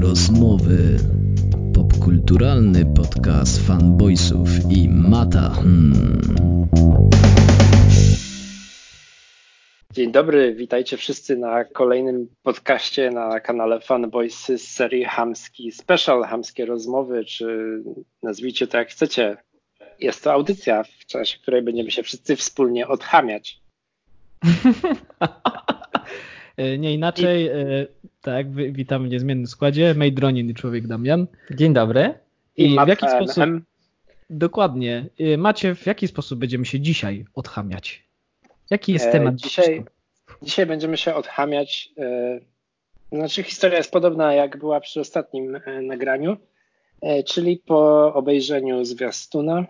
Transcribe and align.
Rozmowy. 0.00 0.96
Popkulturalny 1.74 2.86
podcast 2.86 3.66
fanboysów 3.66 4.48
i 4.70 4.88
Mata. 4.88 5.50
Hmm. 5.50 6.22
Dzień 9.92 10.12
dobry, 10.12 10.54
witajcie 10.54 10.96
wszyscy 10.96 11.36
na 11.36 11.64
kolejnym 11.64 12.28
podcaście 12.42 13.10
na 13.10 13.40
kanale 13.40 13.80
Fanboysy 13.80 14.58
z 14.58 14.68
serii 14.68 15.04
Hamski 15.04 15.72
Special, 15.72 16.22
Hamskie 16.22 16.66
Rozmowy, 16.66 17.24
czy 17.24 17.78
nazwijcie 18.22 18.66
to 18.66 18.78
jak 18.78 18.88
chcecie. 18.88 19.36
Jest 20.00 20.24
to 20.24 20.32
audycja, 20.32 20.84
w 20.84 21.06
czasie 21.06 21.38
której 21.38 21.62
będziemy 21.62 21.90
się 21.90 22.02
wszyscy 22.02 22.36
wspólnie 22.36 22.88
odchamiać. 22.88 23.60
Nie 26.78 26.94
inaczej, 26.94 27.44
I... 27.44 27.50
tak, 28.22 28.52
witamy 28.52 29.08
w 29.08 29.10
niezmiennym 29.10 29.46
składzie. 29.46 29.94
Mejdronin 29.94 30.50
i 30.50 30.54
człowiek 30.54 30.86
Damian. 30.86 31.26
Dzień 31.50 31.72
dobry. 31.72 32.14
I, 32.56 32.74
I 32.74 32.78
w 32.84 32.88
jaki 32.88 33.08
sposób. 33.08 33.44
Dokładnie. 34.30 35.06
Macie, 35.38 35.74
w 35.74 35.86
jaki 35.86 36.08
sposób 36.08 36.38
będziemy 36.38 36.66
się 36.66 36.80
dzisiaj 36.80 37.24
odchamiać? 37.34 38.04
Jaki 38.70 38.92
jest 38.92 39.12
temat? 39.12 39.34
Dzisiaj, 39.34 39.84
dzisiaj 40.42 40.66
będziemy 40.66 40.96
się 40.96 41.14
odchamiać. 41.14 41.90
Znaczy, 43.12 43.42
historia 43.42 43.78
jest 43.78 43.90
podobna 43.92 44.34
jak 44.34 44.58
była 44.58 44.80
przy 44.80 45.00
ostatnim 45.00 45.58
nagraniu, 45.82 46.36
czyli 47.26 47.56
po 47.56 48.14
obejrzeniu 48.14 48.84
zwiastuna 48.84 49.66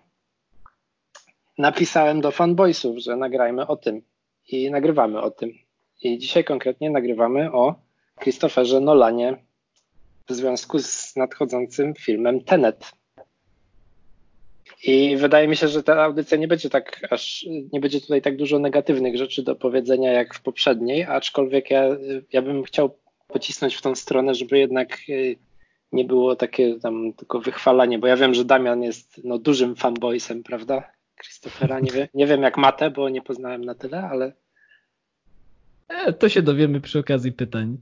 napisałem 1.58 2.20
do 2.20 2.30
fanboysów, 2.30 2.98
że 2.98 3.16
nagrajmy 3.16 3.66
o 3.66 3.76
tym 3.76 4.02
i 4.48 4.70
nagrywamy 4.70 5.20
o 5.20 5.30
tym. 5.30 5.52
I 6.04 6.18
dzisiaj 6.18 6.44
konkretnie 6.44 6.90
nagrywamy 6.90 7.52
o 7.52 7.74
Christopherze 8.20 8.80
Nolanie 8.80 9.36
w 10.28 10.32
związku 10.32 10.78
z 10.78 11.16
nadchodzącym 11.16 11.94
filmem 11.94 12.40
Tenet. 12.40 12.92
I 14.82 15.16
wydaje 15.16 15.48
mi 15.48 15.56
się, 15.56 15.68
że 15.68 15.82
ta 15.82 16.02
audycja 16.02 16.38
nie 16.38 16.48
będzie 16.48 16.70
tak 16.70 17.06
aż, 17.10 17.46
nie 17.72 17.80
będzie 17.80 18.00
tutaj 18.00 18.22
tak 18.22 18.36
dużo 18.36 18.58
negatywnych 18.58 19.16
rzeczy 19.16 19.42
do 19.42 19.56
powiedzenia 19.56 20.12
jak 20.12 20.34
w 20.34 20.42
poprzedniej, 20.42 21.04
aczkolwiek 21.04 21.70
ja, 21.70 21.84
ja 22.32 22.42
bym 22.42 22.62
chciał 22.62 22.98
pocisnąć 23.28 23.74
w 23.74 23.82
tą 23.82 23.94
stronę, 23.94 24.34
żeby 24.34 24.58
jednak 24.58 24.98
y, 25.08 25.36
nie 25.92 26.04
było 26.04 26.36
takie 26.36 26.78
tam 26.80 27.12
tylko 27.12 27.40
wychwalanie, 27.40 27.98
bo 27.98 28.06
ja 28.06 28.16
wiem, 28.16 28.34
że 28.34 28.44
Damian 28.44 28.82
jest 28.82 29.20
no, 29.24 29.38
dużym 29.38 29.76
fanboysem, 29.76 30.42
prawda? 30.42 30.92
Christophera, 31.22 31.80
nie, 31.80 31.90
wie, 31.90 32.08
nie 32.14 32.26
wiem 32.26 32.42
jak 32.42 32.56
Matę, 32.56 32.90
bo 32.90 33.08
nie 33.08 33.22
poznałem 33.22 33.64
na 33.64 33.74
tyle, 33.74 34.02
ale 34.02 34.32
to 36.18 36.28
się 36.28 36.42
dowiemy 36.42 36.80
przy 36.80 36.98
okazji 36.98 37.32
pytań. 37.32 37.76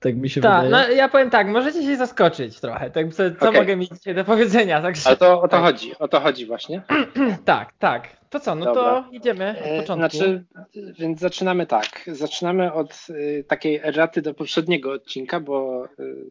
Tak 0.00 0.16
mi 0.16 0.30
się 0.30 0.40
Ta, 0.40 0.62
wydaje. 0.62 0.88
No 0.88 0.94
ja 0.94 1.08
powiem 1.08 1.30
tak, 1.30 1.48
możecie 1.48 1.82
się 1.82 1.96
zaskoczyć 1.96 2.60
trochę. 2.60 2.90
Tak, 2.90 3.14
co 3.14 3.26
okay. 3.26 3.52
mogę 3.52 3.76
mieć 3.76 3.90
dzisiaj 3.90 4.14
do 4.14 4.24
powiedzenia? 4.24 4.82
Także... 4.82 5.06
Ale 5.06 5.16
to 5.16 5.42
o 5.42 5.48
to 5.48 5.58
chodzi, 5.58 5.98
o 5.98 6.08
to 6.08 6.20
chodzi 6.20 6.46
właśnie. 6.46 6.82
tak, 7.44 7.72
tak. 7.78 8.18
To 8.30 8.40
co, 8.40 8.54
no 8.54 8.64
Dobra. 8.64 8.82
to 8.82 9.04
idziemy 9.12 9.50
od 9.50 9.80
początku. 9.80 10.16
Znaczy, 10.16 10.44
więc 10.98 11.20
zaczynamy 11.20 11.66
tak. 11.66 12.04
Zaczynamy 12.06 12.72
od 12.72 13.06
y, 13.10 13.44
takiej 13.48 13.80
raty 13.84 14.22
do 14.22 14.34
poprzedniego 14.34 14.92
odcinka, 14.92 15.40
bo 15.40 15.88
y, 16.00 16.26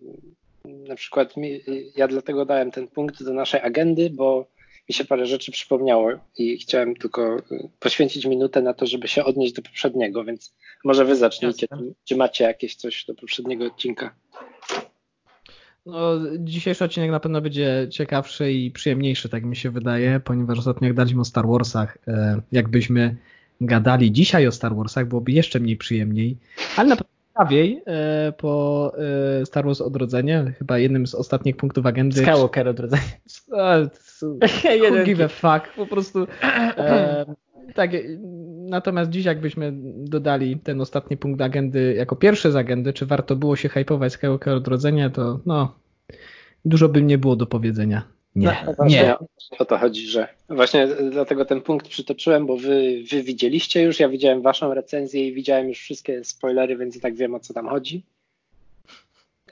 na 0.66 0.96
przykład 0.96 1.38
mi, 1.38 1.54
y, 1.54 1.92
ja 1.96 2.08
dlatego 2.08 2.46
dałem 2.46 2.72
ten 2.72 2.88
punkt 2.88 3.24
do 3.24 3.34
naszej 3.34 3.62
agendy, 3.62 4.10
bo 4.10 4.48
mi 4.90 4.96
się 4.96 5.06
parę 5.06 5.26
rzeczy 5.26 5.52
przypomniało 5.52 6.12
i 6.38 6.58
chciałem 6.58 6.96
tylko 6.96 7.42
poświęcić 7.80 8.26
minutę 8.26 8.62
na 8.62 8.74
to, 8.74 8.86
żeby 8.86 9.08
się 9.08 9.26
odnieść 9.26 9.54
do 9.54 9.62
poprzedniego, 9.62 10.24
więc 10.24 10.56
może 10.84 11.06
wy 11.06 11.16
zacznijcie. 11.16 11.68
Czy 12.06 12.16
macie 12.16 12.44
jakieś 12.44 12.76
coś 12.76 13.06
do 13.06 13.16
poprzedniego 13.16 13.66
odcinka? 13.66 14.16
No, 15.86 16.12
dzisiejszy 16.40 16.86
odcinek 16.86 17.12
na 17.12 17.20
pewno 17.20 17.42
będzie 17.42 17.88
ciekawszy 17.92 18.52
i 18.52 18.72
przyjemniejszy, 18.72 19.30
tak 19.30 19.44
mi 19.44 19.56
się 19.56 19.70
wydaje, 19.72 20.20
ponieważ 20.20 20.60
ostatnio 20.60 20.88
jak 20.88 20.98
daliśmy 20.98 21.22
o 21.22 21.26
Star 21.26 21.48
Warsach, 21.48 21.98
e, 22.08 22.42
jakbyśmy 22.52 23.16
gadali 23.62 24.12
dzisiaj 24.12 24.48
o 24.48 24.52
Star 24.52 24.76
Warsach, 24.76 25.08
byłoby 25.08 25.32
jeszcze 25.32 25.60
mniej 25.60 25.78
przyjemniej, 25.78 26.38
ale 26.78 26.90
na 26.90 26.96
pewno 26.96 27.14
ciekawiej 27.34 27.84
e, 27.86 28.32
po 28.32 28.94
e, 29.42 29.46
Star 29.46 29.66
Wars 29.66 29.82
Odrodzenie, 29.82 30.54
chyba 30.58 30.78
jednym 30.78 31.08
z 31.08 31.16
ostatnich 31.16 31.58
punktów 31.58 31.86
agendy. 31.86 32.22
Skywalker 32.22 32.68
Odrodzenie. 32.68 33.20
Who 34.92 35.04
give 35.04 35.22
a 35.22 35.28
fuck, 35.28 35.74
po 35.76 35.86
prostu 35.86 36.28
tak, 37.76 37.92
natomiast 38.70 39.12
dziś 39.12 39.26
jakbyśmy 39.26 39.74
dodali 39.96 40.60
ten 40.60 40.82
ostatni 40.82 41.18
punkt 41.18 41.42
agendy 41.42 41.94
jako 41.98 42.16
pierwszy 42.16 42.52
z 42.52 42.56
agendy, 42.56 42.94
czy 42.94 43.06
warto 43.06 43.36
było 43.36 43.56
się 43.56 43.70
hypować 43.70 44.14
Skywalker 44.14 44.54
Odrodzenie, 44.54 45.10
to 45.10 45.40
no, 45.46 45.76
dużo 46.66 46.90
by 46.90 47.02
nie 47.02 47.18
było 47.18 47.36
do 47.36 47.46
powiedzenia. 47.46 48.04
Nie, 48.36 48.66
no, 48.80 48.86
nie. 48.86 49.16
O 49.60 49.66
to 49.66 49.78
chodzi, 49.78 50.08
że 50.08 50.28
właśnie 50.50 50.88
dlatego 51.12 51.46
ten 51.46 51.62
punkt 51.62 51.88
przytoczyłem, 51.88 52.46
bo 52.46 52.58
wy, 52.58 53.04
wy 53.12 53.24
widzieliście 53.24 53.84
już, 53.84 54.00
ja 54.00 54.10
widziałem 54.10 54.42
waszą 54.42 54.74
recenzję 54.74 55.28
i 55.28 55.34
widziałem 55.34 55.70
już 55.70 55.80
wszystkie 55.80 56.24
spoilery, 56.24 56.78
więc 56.78 56.96
i 56.96 57.00
tak 57.00 57.16
wiem 57.16 57.36
o 57.36 57.40
co 57.40 57.54
tam 57.54 57.68
chodzi. 57.68 58.04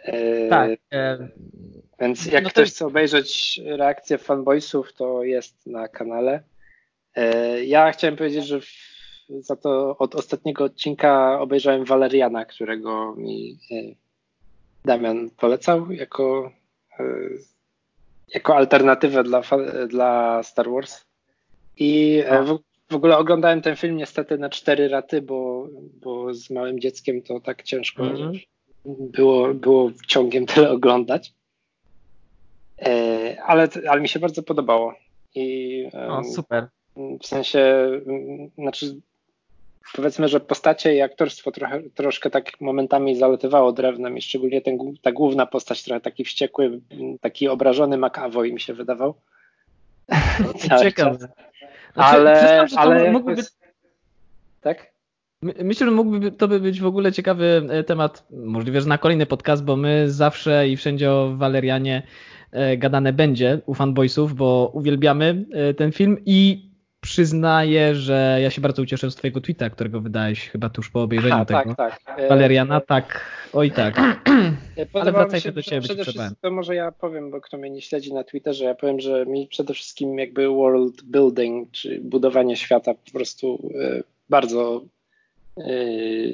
E, 0.05 0.49
tak. 0.49 0.71
E, 0.93 1.27
więc 1.99 2.25
jak 2.25 2.43
no 2.43 2.49
ktoś 2.49 2.69
chce 2.69 2.85
obejrzeć 2.85 3.61
reakcję 3.65 4.17
fanboysów, 4.17 4.93
to 4.93 5.23
jest 5.23 5.65
na 5.65 5.87
kanale. 5.87 6.43
E, 7.15 7.65
ja 7.65 7.91
chciałem 7.91 8.15
powiedzieć, 8.15 8.45
że 8.45 8.59
za 9.29 9.55
to 9.55 9.97
od 9.97 10.15
ostatniego 10.15 10.63
odcinka 10.63 11.39
obejrzałem 11.39 11.85
Waleriana, 11.85 12.45
którego 12.45 13.15
mi 13.15 13.59
e, 13.71 13.75
Damian 14.85 15.29
polecał 15.29 15.91
jako, 15.91 16.51
e, 16.99 17.03
jako 18.33 18.55
alternatywę 18.55 19.23
dla, 19.23 19.41
dla 19.87 20.43
Star 20.43 20.69
Wars. 20.69 21.05
I 21.77 22.23
w, 22.45 22.59
w 22.91 22.95
ogóle 22.95 23.17
oglądałem 23.17 23.61
ten 23.61 23.75
film 23.75 23.97
niestety 23.97 24.37
na 24.37 24.49
cztery 24.49 24.87
raty, 24.87 25.21
bo, 25.21 25.67
bo 26.01 26.33
z 26.33 26.49
małym 26.49 26.79
dzieckiem 26.79 27.21
to 27.21 27.39
tak 27.39 27.63
ciężko 27.63 28.03
mm 28.03 28.15
-hmm. 28.15 28.39
Było, 28.85 29.53
było 29.53 29.91
ciągiem 30.07 30.45
tyle 30.55 30.71
oglądać. 30.71 31.33
Ale, 33.45 33.67
ale 33.89 34.01
mi 34.01 34.09
się 34.09 34.19
bardzo 34.19 34.43
podobało. 34.43 34.93
I, 35.35 35.89
o, 36.09 36.23
super. 36.23 36.67
W 36.95 37.25
sensie, 37.25 37.59
mm, 38.07 38.49
znaczy 38.57 38.95
powiedzmy, 39.93 40.27
że 40.27 40.39
postacie 40.39 40.95
i 40.95 41.01
aktorstwo 41.01 41.51
trochę, 41.51 41.81
troszkę 41.95 42.29
tak 42.29 42.61
momentami 42.61 43.15
zalatywało 43.15 43.71
drewnem 43.71 44.17
i 44.17 44.21
szczególnie 44.21 44.61
ten, 44.61 44.77
ta 45.01 45.11
główna 45.11 45.45
postać 45.45 45.83
trochę 45.83 46.01
taki 46.01 46.23
wściekły, 46.23 46.79
mm, 46.91 47.19
taki 47.19 47.47
obrażony 47.47 47.97
McAvoy 47.97 48.53
mi 48.53 48.59
się 48.59 48.73
wydawał. 48.73 49.15
Ciekawe. 50.81 51.17
Znaczy, 51.17 51.35
ale, 51.95 52.65
ale 52.75 53.11
mógłby 53.11 53.35
być... 53.35 53.45
Tak? 54.61 54.94
Myślę, 55.63 55.87
że 55.87 55.91
mógłby 55.91 56.31
to 56.31 56.47
by 56.47 56.59
być 56.59 56.81
w 56.81 56.85
ogóle 56.85 57.11
ciekawy 57.11 57.67
e, 57.69 57.83
temat, 57.83 58.27
możliwe, 58.31 58.81
że 58.81 58.87
na 58.87 58.97
kolejny 58.97 59.25
podcast, 59.25 59.63
bo 59.63 59.75
my 59.75 60.11
zawsze 60.11 60.69
i 60.69 60.77
wszędzie 60.77 61.11
o 61.11 61.33
Walerianie 61.37 62.03
e, 62.51 62.77
gadane 62.77 63.13
będzie 63.13 63.61
u 63.65 63.73
fanboysów, 63.73 64.35
bo 64.35 64.71
uwielbiamy 64.73 65.45
e, 65.51 65.73
ten 65.73 65.91
film 65.91 66.17
i 66.25 66.69
przyznaję, 67.01 67.95
że 67.95 68.39
ja 68.41 68.49
się 68.49 68.61
bardzo 68.61 68.81
ucieszę 68.81 69.11
z 69.11 69.15
twojego 69.15 69.41
tweeta, 69.41 69.69
którego 69.69 70.01
wydałeś 70.01 70.49
chyba 70.49 70.69
tuż 70.69 70.89
po 70.89 71.01
obejrzeniu 71.01 71.35
Aha, 71.35 71.45
tego. 71.45 71.75
Tak, 71.75 72.03
tak. 72.03 72.29
Valeriana, 72.29 72.81
tak. 72.81 73.21
Oj 73.53 73.71
tak. 73.71 74.01
Ale 74.93 75.11
wracajcie 75.11 75.51
do 75.51 75.61
ciebie, 75.61 75.81
przede 75.81 76.03
wszystkim, 76.03 76.35
to 76.41 76.51
może 76.51 76.75
ja 76.75 76.91
powiem, 76.91 77.31
bo 77.31 77.41
kto 77.41 77.57
mnie 77.57 77.69
nie 77.69 77.81
śledzi 77.81 78.13
na 78.13 78.23
Twitterze, 78.23 78.65
ja 78.65 78.75
powiem, 78.75 78.99
że 78.99 79.25
mi 79.25 79.47
przede 79.47 79.73
wszystkim 79.73 80.19
jakby 80.19 80.47
world 80.47 81.03
building, 81.03 81.71
czy 81.71 81.99
budowanie 82.03 82.55
świata 82.55 82.93
po 82.93 83.11
prostu 83.11 83.71
bardzo 84.29 84.81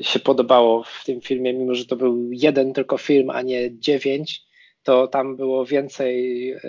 się 0.02 0.20
podobało 0.20 0.84
w 0.84 1.04
tym 1.06 1.22
filmie, 1.22 1.54
mimo 1.54 1.76
że 1.76 1.86
to 1.86 1.96
był 1.96 2.32
jeden 2.32 2.74
tylko 2.74 2.98
film, 2.98 3.30
a 3.30 3.42
nie 3.42 3.80
dziewięć, 3.80 4.44
to 4.84 5.08
tam 5.08 5.36
było 5.36 5.66
więcej 5.66 6.52
e, 6.52 6.60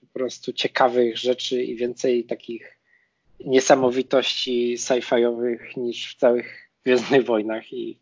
po 0.00 0.06
prostu 0.12 0.52
ciekawych 0.52 1.18
rzeczy 1.18 1.64
i 1.64 1.76
więcej 1.76 2.24
takich 2.24 2.78
niesamowitości 3.40 4.76
sci-fiowych 4.78 5.76
niż 5.76 6.14
w 6.14 6.18
całych 6.18 6.68
Gwiezdnych 6.84 7.24
Wojnach 7.24 7.72
i 7.72 7.98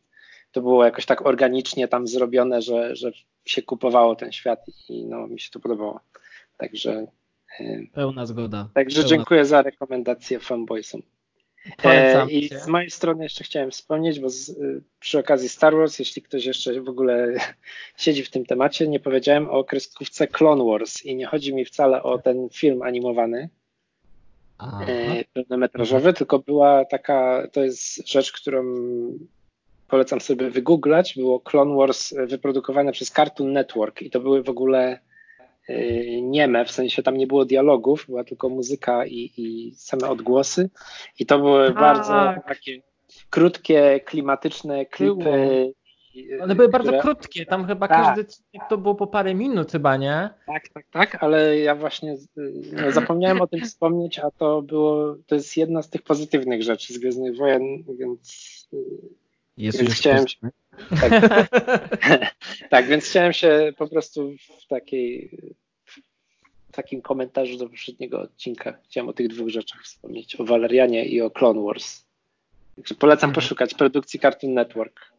to 0.52 0.60
było 0.60 0.84
jakoś 0.84 1.06
tak 1.06 1.26
organicznie 1.26 1.88
tam 1.88 2.06
zrobione, 2.06 2.62
że, 2.62 2.96
że 2.96 3.10
się 3.44 3.62
kupowało 3.62 4.16
ten 4.16 4.32
świat 4.32 4.60
i 4.88 5.04
no, 5.04 5.26
mi 5.26 5.40
się 5.40 5.50
to 5.50 5.60
podobało. 5.60 6.00
Także 6.56 7.06
e, 7.60 7.80
Pełna 7.92 8.26
zgoda. 8.26 8.68
Także 8.74 8.96
Pełna. 8.96 9.08
dziękuję 9.08 9.44
za 9.44 9.62
rekomendację 9.62 10.40
fanboysom. 10.40 11.02
E, 11.84 12.26
I 12.30 12.48
z 12.48 12.66
mojej 12.66 12.90
strony 12.90 13.24
jeszcze 13.24 13.44
chciałem 13.44 13.70
wspomnieć, 13.70 14.20
bo 14.20 14.30
z, 14.30 14.58
przy 15.00 15.18
okazji 15.18 15.48
Star 15.48 15.76
Wars, 15.76 15.98
jeśli 15.98 16.22
ktoś 16.22 16.44
jeszcze 16.44 16.80
w 16.80 16.88
ogóle 16.88 17.34
siedzi 17.96 18.24
w 18.24 18.30
tym 18.30 18.46
temacie, 18.46 18.88
nie 18.88 19.00
powiedziałem 19.00 19.50
o 19.50 19.64
kreskówce 19.64 20.26
Clone 20.26 20.64
Wars 20.64 21.04
i 21.04 21.16
nie 21.16 21.26
chodzi 21.26 21.54
mi 21.54 21.64
wcale 21.64 22.02
o 22.02 22.18
ten 22.18 22.48
film 22.52 22.82
animowany, 22.82 23.48
E, 24.60 25.24
pełnometrażowy, 25.24 26.12
tylko 26.12 26.38
była 26.38 26.84
taka, 26.84 27.48
to 27.52 27.64
jest 27.64 28.08
rzecz, 28.08 28.32
którą 28.32 28.64
polecam 29.88 30.20
sobie 30.20 30.50
wygooglać, 30.50 31.14
było 31.16 31.40
Clone 31.40 31.76
Wars 31.76 32.14
wyprodukowane 32.26 32.92
przez 32.92 33.10
Cartoon 33.10 33.52
Network 33.52 34.02
i 34.02 34.10
to 34.10 34.20
były 34.20 34.42
w 34.42 34.48
ogóle 34.48 34.94
y, 34.94 34.98
nieme, 36.22 36.64
w 36.64 36.70
sensie 36.70 37.02
tam 37.02 37.16
nie 37.16 37.26
było 37.26 37.44
dialogów, 37.44 38.06
była 38.08 38.24
tylko 38.24 38.48
muzyka 38.48 39.06
i, 39.06 39.32
i 39.36 39.72
same 39.76 40.08
odgłosy 40.08 40.70
i 41.18 41.26
to 41.26 41.38
były 41.38 41.66
tak. 41.66 41.74
bardzo 41.74 42.34
takie 42.48 42.82
krótkie, 43.30 44.00
klimatyczne 44.04 44.86
klipy 44.86 45.72
one 46.40 46.54
były 46.54 46.68
które... 46.68 46.84
bardzo 46.84 47.02
krótkie, 47.02 47.46
tam 47.46 47.66
chyba 47.66 47.88
tak. 47.88 48.04
każdy 48.04 48.20
odcinek 48.20 48.68
to 48.68 48.78
było 48.78 48.94
po 48.94 49.06
parę 49.06 49.34
minut 49.34 49.72
chyba, 49.72 49.96
nie? 49.96 50.30
Tak, 50.46 50.68
tak, 50.68 50.86
tak, 50.90 51.22
ale 51.22 51.58
ja 51.58 51.74
właśnie 51.74 52.16
no, 52.72 52.92
zapomniałem 52.92 53.40
o 53.40 53.46
tym 53.46 53.60
wspomnieć, 53.66 54.18
a 54.18 54.30
to 54.30 54.62
było, 54.62 55.16
to 55.26 55.34
jest 55.34 55.56
jedna 55.56 55.82
z 55.82 55.90
tych 55.90 56.02
pozytywnych 56.02 56.62
rzeczy 56.62 56.94
z 56.94 56.98
Gwiezdnych 56.98 57.36
Wojen, 57.36 57.84
więc, 57.98 58.68
jest 59.56 59.78
więc 59.78 59.94
chciałem 59.94 60.28
się... 60.28 60.38
Tak, 61.00 61.12
tak, 62.70 62.86
więc 62.86 63.04
chciałem 63.04 63.32
się 63.32 63.72
po 63.78 63.88
prostu 63.88 64.32
w 64.60 64.66
takiej 64.66 65.30
w 66.68 66.72
takim 66.72 67.02
komentarzu 67.02 67.58
do 67.58 67.68
poprzedniego 67.68 68.20
odcinka 68.20 68.78
chciałem 68.84 69.08
o 69.08 69.12
tych 69.12 69.28
dwóch 69.28 69.48
rzeczach 69.48 69.82
wspomnieć, 69.82 70.40
o 70.40 70.44
Valerianie 70.44 71.04
i 71.04 71.20
o 71.20 71.30
Clone 71.30 71.62
Wars. 71.62 72.06
Także 72.76 72.94
polecam 72.94 73.30
mhm. 73.30 73.34
poszukać 73.34 73.74
produkcji 73.74 74.20
Cartoon 74.20 74.54
Network. 74.54 75.12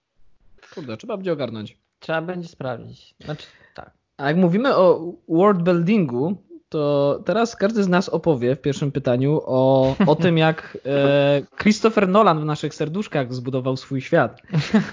Kurde, 0.73 0.97
trzeba 0.97 1.17
będzie 1.17 1.33
ogarnąć. 1.33 1.77
Trzeba 1.99 2.21
będzie 2.21 2.47
sprawdzić. 2.47 3.15
Znaczy, 3.19 3.47
tak. 3.73 3.91
A 4.17 4.27
jak 4.27 4.37
mówimy 4.37 4.75
o 4.75 5.13
world 5.27 5.63
buildingu, 5.63 6.37
to 6.69 7.19
teraz 7.25 7.55
każdy 7.55 7.83
z 7.83 7.87
nas 7.87 8.09
opowie 8.09 8.55
w 8.55 8.61
pierwszym 8.61 8.91
pytaniu 8.91 9.41
o, 9.45 9.95
o 10.07 10.15
tym, 10.15 10.37
jak 10.47 10.77
e, 10.85 11.41
Christopher 11.61 12.07
Nolan 12.07 12.41
w 12.41 12.45
naszych 12.45 12.75
serduszkach 12.75 13.33
zbudował 13.33 13.77
swój 13.77 14.01
świat. 14.01 14.41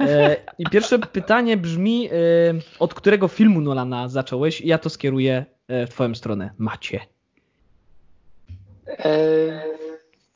E, 0.00 0.36
I 0.58 0.64
pierwsze 0.66 0.98
pytanie 0.98 1.56
brzmi, 1.56 2.08
e, 2.08 2.10
od 2.78 2.94
którego 2.94 3.28
filmu 3.28 3.60
Nolana 3.60 4.08
zacząłeś? 4.08 4.60
Ja 4.60 4.78
to 4.78 4.90
skieruję 4.90 5.44
e, 5.68 5.86
w 5.86 5.90
Twoją 5.90 6.14
stronę. 6.14 6.50
Macie. 6.58 7.00
E, 8.88 9.74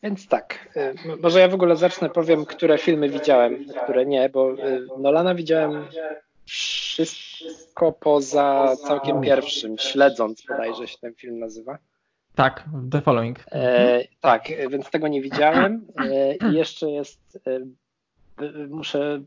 więc 0.03 0.29
tak, 0.29 0.69
y, 0.77 1.17
może 1.23 1.41
ja 1.41 1.49
w 1.49 1.55
ogóle 1.55 1.77
zacznę, 1.77 2.11
powiem, 2.11 2.45
które 2.45 2.79
filmy 2.79 3.09
widziałem, 3.09 3.65
które 3.83 4.07
nie, 4.07 4.29
bo 4.29 4.55
Nolana 4.99 5.35
widziałem 5.35 5.85
wszystko 6.49 7.93
poza 7.93 8.77
całkiem 8.87 9.21
pierwszym, 9.21 9.79
śledząc 9.79 10.43
bodajże 10.49 10.89
się 10.89 10.99
ten 10.99 11.15
film 11.15 11.39
nazywa. 11.39 11.79
Tak, 12.35 12.65
The 12.91 13.01
Following. 13.01 13.39
E, 13.53 14.05
tak, 14.21 14.49
więc 14.71 14.91
tego 14.91 15.09
nie 15.09 15.23
widziałem. 15.23 15.87
E, 16.05 16.35
I 16.35 16.55
jeszcze 16.55 16.91
jest, 16.91 17.39
e, 17.47 17.61
muszę 18.69 19.23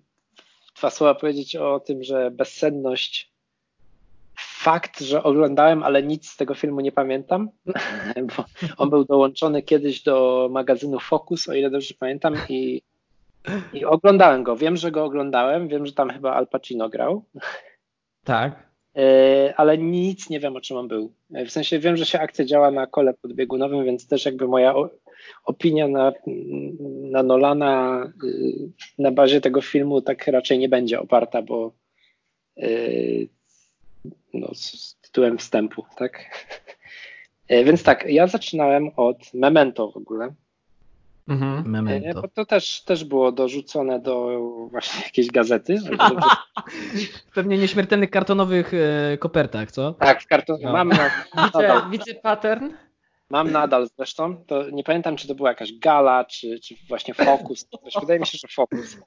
dwa 0.78 0.90
słowa 0.90 1.16
powiedzieć 1.16 1.56
o 1.56 1.80
tym, 1.80 2.04
że 2.04 2.32
bezsenność 2.32 3.32
fakt, 4.40 5.00
że 5.00 5.24
oglądałem, 5.24 5.84
ale 5.84 6.04
nic 6.04 6.30
z 6.30 6.38
tego 6.38 6.54
filmu 6.54 6.82
nie 6.82 6.92
pamiętam, 6.92 7.50
bo 8.38 8.46
on 8.78 8.90
był 8.90 9.06
dołączony 9.06 9.62
kiedyś 9.62 10.04
do 10.04 10.48
magazynu 10.52 11.00
Focus, 11.00 11.50
o 11.50 11.54
ile 11.54 11.70
dobrze 11.70 11.94
pamiętam, 12.00 12.36
i, 12.50 12.82
i 13.74 13.86
oglądałem 13.86 14.44
go. 14.44 14.56
Wiem, 14.56 14.78
że 14.78 14.92
go 14.92 15.04
oglądałem, 15.04 15.68
wiem, 15.68 15.86
że 15.86 15.94
tam 15.94 16.10
chyba 16.10 16.34
Al 16.34 16.48
Pacino 16.48 16.90
grał. 16.90 17.24
Tak. 18.24 18.72
E, 18.96 19.54
ale 19.58 19.78
nic 19.78 20.30
nie 20.30 20.40
wiem, 20.40 20.56
o 20.56 20.62
czym 20.62 20.78
on 20.78 20.88
był. 20.88 21.14
E, 21.34 21.46
w 21.46 21.52
sensie 21.52 21.80
wiem, 21.80 21.98
że 21.98 22.06
się 22.06 22.20
akcja 22.20 22.46
działa 22.46 22.72
na 22.72 22.88
kole 22.88 23.14
podbiegunowym, 23.14 23.86
więc 23.86 24.08
też 24.08 24.26
jakby 24.26 24.48
moja 24.48 24.74
opinia 25.44 25.88
na, 25.88 26.14
na 27.12 27.24
Nolana 27.24 28.04
y, 28.24 28.70
na 29.00 29.12
bazie 29.12 29.42
tego 29.42 29.62
filmu 29.62 30.02
tak 30.02 30.28
raczej 30.28 30.60
nie 30.60 30.70
będzie 30.70 31.00
oparta, 31.00 31.42
bo 31.42 31.72
y, 32.58 33.28
no, 34.34 34.48
z 34.54 34.98
tytułem 35.02 35.38
wstępu, 35.38 35.86
tak? 35.98 36.20
E, 37.48 37.64
więc 37.64 37.84
tak, 37.84 38.06
ja 38.10 38.28
zaczynałem 38.28 38.92
od 38.96 39.34
Memento 39.34 39.92
w 39.92 39.98
ogóle. 39.98 40.34
Mhm. 41.32 41.72
Memento. 41.72 42.22
Bo 42.22 42.28
to 42.28 42.46
też, 42.46 42.82
też 42.82 43.04
było 43.04 43.32
dorzucone 43.32 44.00
do 44.00 44.40
właśnie 44.72 45.04
jakiejś 45.04 45.28
gazety. 45.28 45.78
Pewnie 47.36 47.58
nieśmiertelnych 47.58 48.10
kartonowych 48.10 48.74
e, 48.74 49.18
kopertach, 49.18 49.72
co? 49.72 49.94
Tak, 49.94 50.24
w 50.24 50.28
karton... 50.28 50.58
No. 50.62 50.72
mam 50.72 50.90
na, 50.90 51.12
widzę, 51.46 51.82
widzę 51.92 52.14
pattern. 52.14 52.70
Mam 53.30 53.52
nadal 53.52 53.88
zresztą. 53.98 54.44
To 54.48 54.70
nie 54.70 54.84
pamiętam, 54.84 55.16
czy 55.16 55.28
to 55.28 55.36
była 55.36 55.50
jakaś 55.50 55.74
gala, 55.74 56.26
czy, 56.26 56.60
czy 56.60 56.76
właśnie 56.88 57.14
fokus. 57.14 57.68
Wydaje 58.02 58.20
mi 58.20 58.26
się, 58.28 58.38
że 58.38 58.48
fokus. 58.48 58.98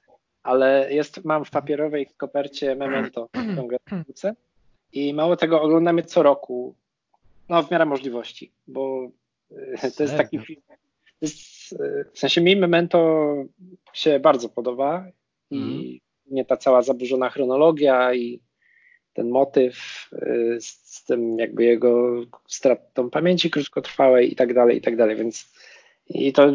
Ale 0.43 0.93
jest, 0.93 1.25
mam 1.25 1.45
w 1.45 1.49
papierowej 1.49 2.07
kopercie 2.17 2.75
Memento 2.75 3.29
tą 3.55 3.67
gazetę. 3.67 4.35
I 4.93 5.13
mało 5.13 5.35
tego, 5.35 5.61
oglądamy 5.61 6.03
co 6.03 6.23
roku, 6.23 6.75
no 7.49 7.63
w 7.63 7.71
miarę 7.71 7.85
możliwości, 7.85 8.51
bo 8.67 9.09
e, 9.81 9.91
to 9.91 10.03
jest 10.03 10.17
taki 10.17 10.39
film, 10.39 10.61
jest, 11.21 11.54
w 12.13 12.19
sensie 12.19 12.41
mi 12.41 12.55
Memento 12.55 13.35
się 13.93 14.19
bardzo 14.19 14.49
podoba 14.49 15.05
i 15.51 15.57
mm. 15.57 15.99
nie 16.25 16.45
ta 16.45 16.57
cała 16.57 16.81
zaburzona 16.81 17.29
chronologia 17.29 18.13
i 18.13 18.41
ten 19.13 19.29
motyw 19.29 19.75
e, 20.13 20.61
z, 20.61 20.95
z 20.95 21.05
tym 21.05 21.39
jakby 21.39 21.63
jego 21.63 22.21
stratą 22.47 23.09
pamięci 23.09 23.49
krótkotrwałej 23.49 24.31
i 24.31 24.35
tak 24.35 24.53
dalej, 24.53 24.77
i 24.77 24.81
tak 24.81 24.95
dalej, 24.95 25.15
więc 25.15 25.53
i 26.07 26.33
to 26.33 26.51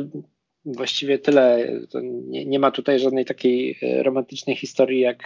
właściwie 0.65 1.19
tyle. 1.19 1.69
Nie, 2.03 2.47
nie, 2.47 2.59
ma 2.59 2.71
tutaj 2.71 2.99
żadnej 2.99 3.25
takiej 3.25 3.79
e, 3.83 4.03
romantycznej 4.03 4.57
historii 4.57 5.01
jak, 5.01 5.23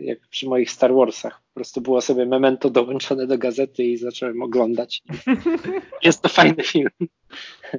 jak 0.00 0.18
przy 0.28 0.48
moich 0.48 0.70
Star 0.70 0.94
Warsach. 0.94 1.42
Po 1.48 1.54
prostu 1.54 1.80
było 1.80 2.00
sobie 2.00 2.26
memento 2.26 2.70
dołączone 2.70 3.26
do 3.26 3.38
gazety 3.38 3.84
i 3.84 3.96
zacząłem 3.96 4.42
oglądać. 4.42 5.02
Jest 6.04 6.22
to 6.22 6.28
fajny 6.28 6.62
film. 6.62 6.90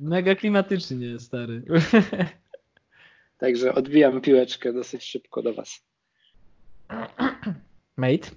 Mega 0.02 0.36
klimatycznie, 0.36 1.20
stary. 1.20 1.62
Także 3.38 3.76
odbijam 3.76 4.22
piłeczkę 4.22 4.74
dosyć 4.74 5.04
szybko 5.04 5.42
do 5.42 5.54
Was. 5.54 5.84
Mate? 7.98 8.30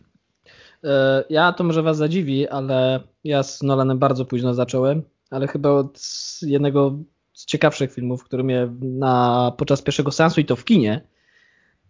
E, 0.85 1.25
ja 1.31 1.53
to 1.53 1.65
może 1.65 1.83
Was 1.83 1.97
zadziwi, 1.97 2.49
ale 2.49 3.01
ja 3.25 3.43
z 3.43 3.63
Nolanem 3.63 3.99
bardzo 3.99 4.25
późno 4.25 4.55
zacząłem, 4.55 5.03
ale 5.31 5.49
chyba 5.49 5.71
od 5.71 6.01
jednego 6.43 6.99
z 7.43 7.47
ciekawszych 7.47 7.93
filmów, 7.93 8.25
który 8.25 8.45
mnie 8.45 8.69
na, 8.81 9.53
podczas 9.59 9.83
pierwszego 9.83 10.11
seansu 10.11 10.41
i 10.41 10.45
to 10.45 10.57
w 10.57 10.65
kinie 10.65 11.01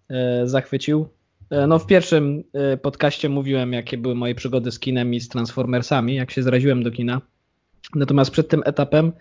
e, 0.09 0.49
zachwycił. 0.49 1.09
E, 1.51 1.67
no 1.67 1.79
w 1.79 1.87
pierwszym 1.87 2.45
e, 2.53 2.77
podcaście 2.77 3.29
mówiłem, 3.29 3.73
jakie 3.73 3.99
były 3.99 4.15
moje 4.15 4.35
przygody 4.35 4.71
z 4.73 4.79
kinem 4.79 5.15
i 5.15 5.21
z 5.21 5.29
Transformersami, 5.29 6.15
jak 6.15 6.31
się 6.31 6.43
zraziłem 6.43 6.83
do 6.83 6.91
kina. 6.91 7.21
Natomiast 7.95 8.31
przed 8.31 8.49
tym 8.49 8.63
etapem 8.65 9.13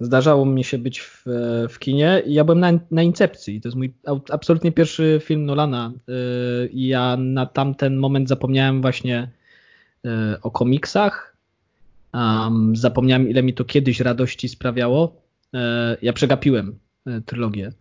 zdarzało 0.00 0.46
mi 0.46 0.64
się 0.64 0.78
być 0.78 1.00
w, 1.00 1.22
w 1.70 1.78
kinie 1.78 2.22
i 2.26 2.34
ja 2.34 2.44
byłem 2.44 2.60
na, 2.60 2.72
na 2.90 3.02
Incepcji. 3.02 3.60
To 3.60 3.68
jest 3.68 3.76
mój 3.76 3.94
absolutnie 4.30 4.72
pierwszy 4.72 5.20
film 5.24 5.44
Nolana 5.44 5.92
i 6.70 6.86
ja 6.86 7.16
na 7.16 7.46
tamten 7.46 7.96
moment 7.96 8.28
zapomniałem 8.28 8.82
właśnie 8.82 9.30
o 10.42 10.50
komiksach. 10.50 11.36
Um, 12.14 12.76
zapomniałem, 12.76 13.28
ile 13.28 13.42
mi 13.42 13.54
to 13.54 13.64
kiedyś 13.64 14.00
radości 14.00 14.48
sprawiało. 14.48 15.25
E, 15.54 15.96
ja 16.02 16.12
przegapiłem 16.12 16.78
e, 17.06 17.20
trylogię 17.20 17.72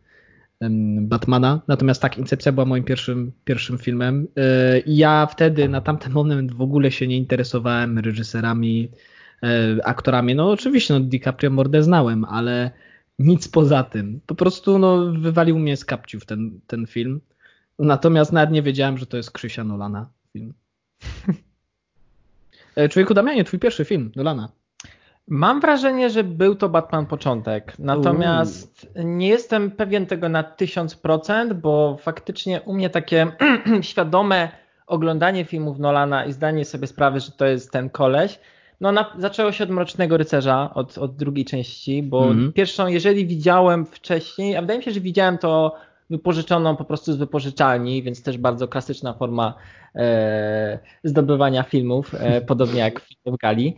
Batmana, 1.02 1.62
natomiast 1.68 2.02
tak, 2.02 2.18
Incepcja 2.18 2.52
była 2.52 2.66
moim 2.66 2.84
pierwszym, 2.84 3.32
pierwszym 3.46 3.78
filmem 3.78 4.28
e, 4.36 4.80
i 4.80 4.98
ja 4.98 5.26
wtedy 5.26 5.70
na 5.70 5.82
tamten 5.82 6.12
moment 6.12 6.54
w 6.54 6.62
ogóle 6.62 6.92
się 6.92 7.08
nie 7.08 7.18
interesowałem 7.18 8.00
reżyserami, 8.00 8.92
aktorami. 9.84 10.36
No 10.36 10.50
oczywiście, 10.50 10.94
no 10.94 11.00
DiCaprio 11.00 11.50
mordę 11.50 11.84
znałem, 11.84 12.26
ale 12.26 12.72
nic 13.20 13.48
poza 13.48 13.84
tym. 13.84 14.22
Po 14.26 14.36
prostu 14.36 14.80
no, 14.80 15.12
wywalił 15.12 15.60
mnie 15.60 15.78
z 15.78 15.86
kapciów 15.86 16.26
ten, 16.26 16.60
ten 16.68 16.88
film. 16.88 17.22
Natomiast 17.80 18.34
nawet 18.34 18.52
nie 18.52 18.62
wiedziałem, 18.62 18.98
że 18.98 19.06
to 19.06 19.18
jest 19.18 19.32
Krzysia 19.32 19.64
Nolana 19.64 20.10
film. 20.34 20.54
Człowieku 22.90 23.14
Damianie, 23.14 23.44
twój 23.44 23.60
pierwszy 23.60 23.86
film, 23.86 24.12
Nolana. 24.16 24.50
Mam 25.28 25.62
wrażenie, 25.62 26.10
że 26.10 26.24
był 26.24 26.56
to 26.56 26.70
Batman 26.70 27.06
początek, 27.06 27.80
natomiast 27.80 28.90
nie 28.96 29.28
jestem 29.28 29.72
pewien 29.72 30.06
tego 30.06 30.30
na 30.30 30.44
1000%, 30.44 31.54
bo 31.54 31.98
faktycznie 32.02 32.62
u 32.62 32.74
mnie 32.74 32.90
takie 32.90 33.32
świadome 33.82 34.50
oglądanie 34.88 35.46
filmów 35.46 35.80
Nolana 35.80 36.26
i 36.26 36.34
zdanie 36.34 36.66
sobie 36.66 36.88
sprawy, 36.88 37.20
że 37.20 37.32
to 37.32 37.46
jest 37.46 37.72
ten 37.72 37.90
koleś, 37.90 38.40
no 38.82 38.92
na, 38.92 39.16
zaczęło 39.18 39.52
się 39.52 39.64
od 39.64 39.70
Mrocznego 39.70 40.18
Rycerza, 40.18 40.74
od, 40.74 40.98
od 40.98 41.16
drugiej 41.16 41.46
części, 41.46 42.04
bo 42.04 42.26
mm. 42.26 42.54
pierwszą, 42.54 42.88
jeżeli 42.88 43.28
widziałem 43.28 43.86
wcześniej, 43.86 44.56
a 44.56 44.62
wydaje 44.62 44.80
mi 44.80 44.86
się, 44.86 44.92
że 44.92 45.00
widziałem 45.00 45.38
to 45.38 45.76
wypożyczoną 46.10 46.76
po 46.76 46.86
prostu 46.86 47.14
z 47.14 47.18
wypożyczalni, 47.18 48.04
więc 48.04 48.24
też 48.24 48.38
bardzo 48.38 48.68
klasyczna 48.68 49.14
forma 49.14 49.54
e, 49.96 50.80
zdobywania 51.04 51.64
filmów, 51.64 52.16
e, 52.20 52.42
podobnie 52.42 52.80
jak 52.80 53.02
w 53.26 53.38
Gali. 53.38 53.78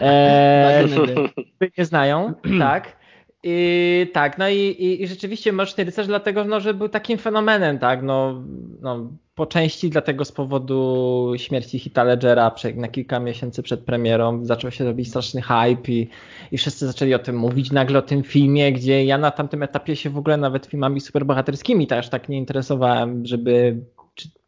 E, 0.00 0.84
nie 1.78 1.84
znają, 1.84 2.34
tak. 2.58 3.01
I 3.42 4.10
tak, 4.12 4.38
no 4.38 4.48
i, 4.48 4.56
i, 4.56 5.02
i, 5.02 5.06
rzeczywiście 5.06 5.52
Mroczny 5.52 5.84
Rycerz 5.84 6.06
dlatego, 6.06 6.44
no, 6.44 6.60
że 6.60 6.74
był 6.74 6.88
takim 6.88 7.18
fenomenem, 7.18 7.78
tak, 7.78 8.02
no, 8.02 8.42
no 8.80 9.10
po 9.34 9.46
części 9.46 9.90
dlatego 9.90 10.24
z 10.24 10.32
powodu 10.32 11.32
śmierci 11.36 11.78
Hita 11.78 12.04
Ledgera 12.04 12.54
na 12.74 12.88
kilka 12.88 13.20
miesięcy 13.20 13.62
przed 13.62 13.80
premierą 13.80 14.44
zaczął 14.44 14.70
się 14.70 14.84
robić 14.84 15.08
straszny 15.08 15.42
hype 15.42 15.92
i, 15.92 16.08
i 16.52 16.58
wszyscy 16.58 16.86
zaczęli 16.86 17.14
o 17.14 17.18
tym 17.18 17.36
mówić 17.36 17.72
nagle 17.72 17.98
o 17.98 18.02
tym 18.02 18.22
filmie, 18.22 18.72
gdzie 18.72 19.04
ja 19.04 19.18
na 19.18 19.30
tamtym 19.30 19.62
etapie 19.62 19.96
się 19.96 20.10
w 20.10 20.18
ogóle 20.18 20.36
nawet 20.36 20.66
filmami 20.66 21.00
superbohaterskimi 21.00 21.86
też 21.86 22.08
tak 22.08 22.28
nie 22.28 22.38
interesowałem, 22.38 23.26
żeby 23.26 23.76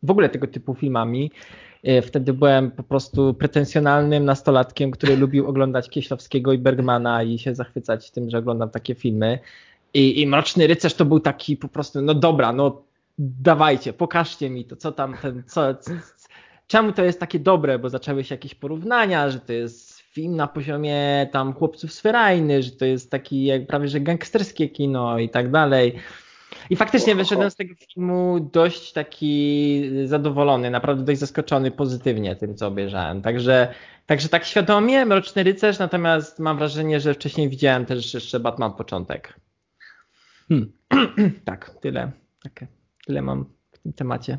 w 0.03 0.11
ogóle 0.11 0.29
tego 0.29 0.47
typu 0.47 0.75
filmami. 0.75 1.31
E, 1.85 2.03
wtedy 2.03 2.33
byłem 2.33 2.71
po 2.71 2.83
prostu 2.83 3.35
pretensjonalnym 3.35 4.25
nastolatkiem, 4.25 4.91
który 4.91 5.17
lubił 5.25 5.47
oglądać 5.47 5.91
Kieślowskiego 5.91 6.53
i 6.53 6.59
Bergmana 6.59 7.23
i 7.23 7.39
się 7.39 7.55
zachwycać 7.55 8.11
tym, 8.11 8.31
że 8.31 8.39
oglądam 8.39 8.71
takie 8.71 8.95
filmy. 8.95 9.39
I, 9.95 10.21
I 10.21 10.27
Mroczny 10.27 10.67
Rycerz 10.67 10.95
to 10.95 11.05
był 11.05 11.21
taki 11.21 11.57
po 11.57 11.69
prostu, 11.69 12.03
no 12.03 12.15
dobra, 12.15 12.53
no 12.53 12.83
dawajcie, 13.19 13.93
pokażcie 13.93 14.51
mi 14.51 14.65
to, 14.65 14.77
co 14.77 14.93
tam 14.93 15.17
ten, 15.23 15.43
co, 15.47 15.75
co, 15.75 15.91
czemu 16.67 16.93
to 16.93 17.05
jest 17.05 17.21
takie 17.21 17.39
dobre, 17.39 17.79
bo 17.79 17.91
zaczęły 17.91 18.25
się 18.25 18.35
jakieś 18.35 18.55
porównania, 18.55 19.31
że 19.31 19.41
to 19.41 19.53
jest 19.53 20.01
film 20.01 20.37
na 20.37 20.47
poziomie 20.47 21.29
tam 21.33 21.53
chłopców 21.53 21.93
z 21.93 22.03
że 22.61 22.71
to 22.71 22.85
jest 22.85 23.11
taki 23.11 23.45
jak 23.45 23.67
prawie 23.67 23.89
że 23.89 24.01
gangsterskie 24.01 24.69
kino 24.69 25.19
i 25.19 25.29
tak 25.29 25.51
dalej. 25.51 25.95
I 26.71 26.77
faktycznie 26.77 27.15
wyszedłem 27.15 27.51
z 27.51 27.57
tego 27.57 27.75
filmu 27.95 28.51
dość 28.53 28.93
taki 28.93 29.83
zadowolony, 30.05 30.71
naprawdę 30.71 31.05
dość 31.05 31.21
zaskoczony 31.21 31.71
pozytywnie 31.71 32.37
tym, 32.37 32.55
co 32.55 32.67
obejrzałem. 32.67 33.23
Także, 33.23 33.75
także 34.07 34.29
tak 34.29 34.45
świadomie, 34.45 35.07
Mroczny 35.07 35.43
Rycerz, 35.43 35.79
natomiast 35.79 36.39
mam 36.39 36.59
wrażenie, 36.59 37.01
że 37.01 37.15
wcześniej 37.15 37.49
widziałem 37.49 37.87
też 37.87 38.15
jeszcze 38.15 38.41
Batman 38.41 38.73
Początek. 38.73 39.41
Hmm. 40.49 40.73
tak, 41.45 41.71
tyle. 41.81 42.11
Okay. 42.47 42.69
Tyle 43.07 43.23
mam 43.23 43.45
w 43.73 43.79
tym 43.79 43.93
temacie. 43.93 44.39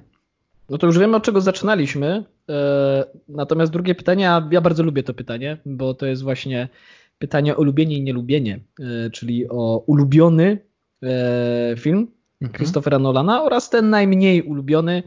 No 0.70 0.78
to 0.78 0.88
już 0.88 1.00
wiemy, 1.00 1.18
od 1.18 1.24
czego 1.24 1.42
zaczynaliśmy. 1.42 2.24
E, 2.50 3.06
natomiast 3.28 3.72
drugie 3.72 3.96
pytanie, 3.96 4.32
a 4.32 4.50
ja 4.52 4.62
bardzo 4.62 4.84
lubię 4.84 5.04
to 5.04 5.14
pytanie, 5.14 5.58
bo 5.66 5.94
to 5.94 6.06
jest 6.06 6.24
właśnie 6.24 6.70
pytanie 7.18 7.56
o 7.56 7.64
lubienie 7.64 7.98
i 7.98 8.02
nielubienie, 8.02 8.60
e, 8.80 9.10
czyli 9.10 9.50
o 9.50 9.78
ulubiony 9.78 10.58
e, 11.06 11.76
film 11.78 12.08
mhm. 12.42 12.58
Christophera 12.58 13.00
Nolana 13.00 13.44
oraz 13.44 13.70
ten 13.70 13.90
najmniej 13.90 14.42
ulubiony. 14.42 15.04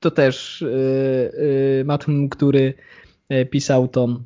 To 0.00 0.10
też 0.10 0.64
Matt, 1.84 2.06
który 2.30 2.74
pisał 3.50 3.88
tą, 3.88 4.24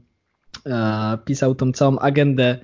pisał 1.25 1.55
tą 1.55 1.73
całą 1.73 1.99
agendę 1.99 2.59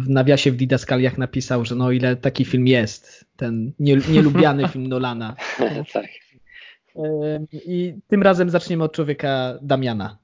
w 0.00 0.08
nawiasie 0.08 0.52
w 0.52 0.56
Didaskaliach 0.56 1.18
napisał, 1.18 1.64
że 1.64 1.74
no 1.74 1.90
ile 1.90 2.16
taki 2.16 2.44
film 2.44 2.66
jest, 2.66 3.24
ten 3.36 3.72
nielubiany 4.08 4.68
film 4.72 4.86
Nolana. 4.86 5.36
tak. 5.92 6.06
I 7.52 7.94
tym 8.08 8.22
razem 8.22 8.50
zaczniemy 8.50 8.84
od 8.84 8.92
człowieka 8.92 9.58
Damiana. 9.62 10.18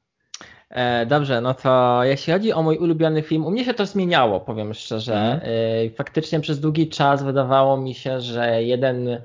E, 0.73 1.07
dobrze, 1.07 1.41
no 1.41 1.55
to 1.55 2.01
jeśli 2.05 2.33
chodzi 2.33 2.53
o 2.53 2.63
mój 2.63 2.79
ulubiony 2.79 3.23
film, 3.23 3.47
u 3.47 3.51
mnie 3.51 3.65
się 3.65 3.75
to 3.75 3.87
zmieniało, 3.87 4.41
powiem 4.41 4.75
szczerze. 4.75 5.15
Mm. 5.15 5.95
Faktycznie 5.95 6.41
przez 6.41 6.61
długi 6.61 6.89
czas 6.89 7.23
wydawało 7.23 7.77
mi 7.77 7.95
się, 7.95 8.21
że 8.21 8.63
jeden 8.63 9.21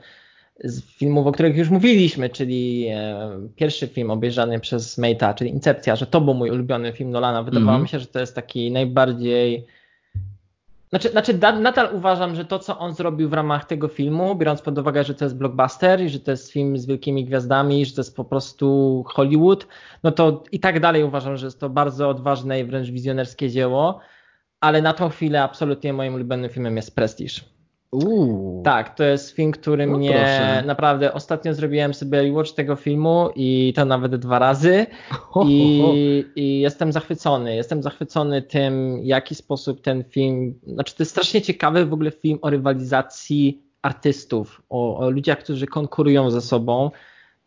z 0.64 0.82
filmów, 0.82 1.28
o 1.28 1.32
których 1.32 1.58
już 1.58 1.70
mówiliśmy, 1.70 2.30
czyli 2.30 2.88
e, 2.88 3.30
pierwszy 3.56 3.88
film 3.88 4.12
obejrzany 4.12 4.60
przez 4.60 5.00
Mate'a, 5.00 5.36
czyli 5.36 5.50
Incepcja, 5.50 5.96
że 5.96 6.08
to 6.08 6.22
był 6.22 6.34
mój 6.34 6.50
ulubiony 6.50 6.94
film 6.94 7.10
Nolana. 7.10 7.44
Wydawało 7.44 7.72
mm. 7.72 7.82
mi 7.82 7.90
się, 7.90 8.00
że 8.00 8.08
to 8.08 8.20
jest 8.20 8.36
taki 8.36 8.72
najbardziej 8.72 9.66
znaczy, 10.90 11.10
znaczy 11.10 11.40
nadal 11.60 11.96
uważam, 11.96 12.36
że 12.36 12.46
to, 12.46 12.60
co 12.60 12.80
on 12.80 12.94
zrobił 12.94 13.30
w 13.30 13.34
ramach 13.34 13.66
tego 13.66 13.88
filmu, 13.88 14.36
biorąc 14.36 14.62
pod 14.62 14.78
uwagę, 14.78 15.04
że 15.04 15.14
to 15.14 15.26
jest 15.26 15.38
blockbuster 15.38 16.02
i 16.02 16.10
że 16.10 16.20
to 16.20 16.32
jest 16.32 16.52
film 16.52 16.78
z 16.78 16.86
wielkimi 16.86 17.26
gwiazdami, 17.26 17.86
że 17.86 17.96
to 17.96 18.02
jest 18.02 18.16
po 18.16 18.26
prostu 18.26 19.04
Hollywood, 19.08 19.68
no 20.04 20.12
to 20.12 20.44
i 20.52 20.60
tak 20.60 20.80
dalej 20.80 21.04
uważam, 21.04 21.38
że 21.38 21.46
jest 21.46 21.60
to 21.60 21.70
bardzo 21.70 22.10
odważne 22.10 22.60
i 22.60 22.64
wręcz 22.64 22.90
wizjonerskie 22.90 23.50
dzieło, 23.50 24.00
ale 24.60 24.82
na 24.82 24.94
tą 24.94 25.10
chwilę 25.10 25.44
absolutnie 25.44 25.94
moim 25.94 26.14
ulubionym 26.14 26.50
filmem 26.50 26.76
jest 26.76 26.96
Prestige. 26.96 27.57
Uuu. 27.92 28.62
Tak, 28.64 28.96
to 28.96 29.04
jest 29.04 29.32
film, 29.32 29.52
który 29.52 29.88
no 29.88 29.98
mnie 29.98 30.10
proszę. 30.10 30.64
naprawdę 30.66 31.14
ostatnio 31.14 31.54
zrobiłem 31.54 31.94
sobie 31.94 32.22
rewatch 32.22 32.52
tego 32.52 32.76
filmu 32.76 33.30
i 33.36 33.74
to 33.76 33.86
nawet 33.86 34.16
dwa 34.16 34.40
razy 34.40 34.86
I, 35.46 36.26
i 36.36 36.60
jestem 36.60 36.92
zachwycony. 36.92 37.56
Jestem 37.56 37.84
zachwycony 37.84 38.42
tym, 38.42 39.02
w 39.02 39.06
jaki 39.06 39.36
sposób 39.36 39.82
ten 39.82 40.04
film, 40.04 40.60
znaczy 40.68 40.96
to 40.96 41.04
jest 41.04 41.12
strasznie 41.12 41.42
ciekawy 41.42 41.86
w 41.86 41.94
ogóle 41.94 42.12
film 42.12 42.40
o 42.42 42.50
rywalizacji 42.50 43.62
artystów, 43.82 44.62
o, 44.70 44.98
o 44.98 45.10
ludziach, 45.10 45.40
którzy 45.40 45.68
konkurują 45.68 46.32
ze 46.32 46.42
sobą 46.42 46.92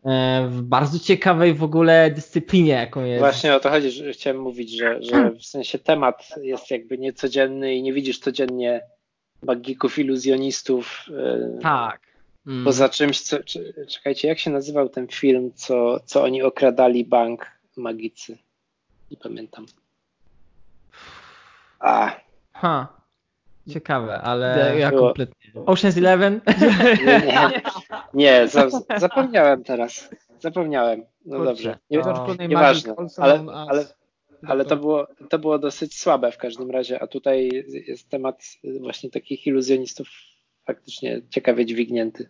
e, 0.05 0.47
w 0.49 0.61
bardzo 0.61 0.99
ciekawej 0.99 1.53
w 1.53 1.63
ogóle 1.63 2.11
dyscyplinie, 2.15 2.73
jaką 2.73 3.05
jest. 3.05 3.19
Właśnie 3.19 3.55
o 3.55 3.59
to 3.59 3.69
chodzi, 3.69 3.91
że 3.91 4.11
chciałem 4.11 4.41
mówić, 4.41 4.77
że, 4.77 5.03
że 5.03 5.31
w 5.31 5.45
sensie 5.45 5.79
temat 5.79 6.29
jest 6.41 6.71
jakby 6.71 6.97
niecodzienny 6.97 7.75
i 7.75 7.83
nie 7.83 7.93
widzisz 7.93 8.19
codziennie 8.19 8.81
magików, 9.43 9.99
iluzjonistów. 9.99 11.05
E, 11.17 11.59
tak. 11.61 12.01
Mm. 12.47 12.65
Poza 12.65 12.89
czymś, 12.89 13.21
co, 13.21 13.37
czekajcie, 13.87 14.27
jak 14.27 14.39
się 14.39 14.49
nazywał 14.51 14.89
ten 14.89 15.07
film, 15.07 15.51
co, 15.55 15.99
co 16.05 16.23
oni 16.23 16.43
okradali 16.43 17.05
bank 17.05 17.51
magicy? 17.77 18.37
Nie 19.11 19.17
pamiętam. 19.17 19.65
A. 21.79 22.11
Ha. 22.53 22.87
Ciekawe, 23.69 24.21
ale 24.21 24.75
ja 24.79 24.91
kompletnie. 24.91 25.61
Ocean's 25.61 25.97
Eleven? 25.97 26.41
Nie, 27.05 27.21
nie, 27.21 27.61
nie 28.13 28.47
za, 28.47 28.67
zapomniałem 28.97 29.63
teraz. 29.63 30.09
Zapomniałem. 30.39 31.05
No 31.25 31.37
Kurczę. 31.37 31.51
dobrze. 31.51 31.77
Nie. 31.89 32.47
Nieważne, 32.47 32.95
ale, 33.17 33.45
ale 33.69 33.85
ale 34.47 34.65
to 34.65 34.77
było, 34.77 35.07
to 35.29 35.39
było 35.39 35.59
dosyć 35.59 35.99
słabe 35.99 36.31
w 36.31 36.37
każdym 36.37 36.71
razie, 36.71 37.01
a 37.01 37.07
tutaj 37.07 37.49
jest 37.87 38.09
temat 38.09 38.43
właśnie 38.79 39.09
takich 39.09 39.47
iluzjonistów 39.47 40.07
faktycznie 40.65 41.21
ciekawie 41.29 41.65
dźwignięty. 41.65 42.29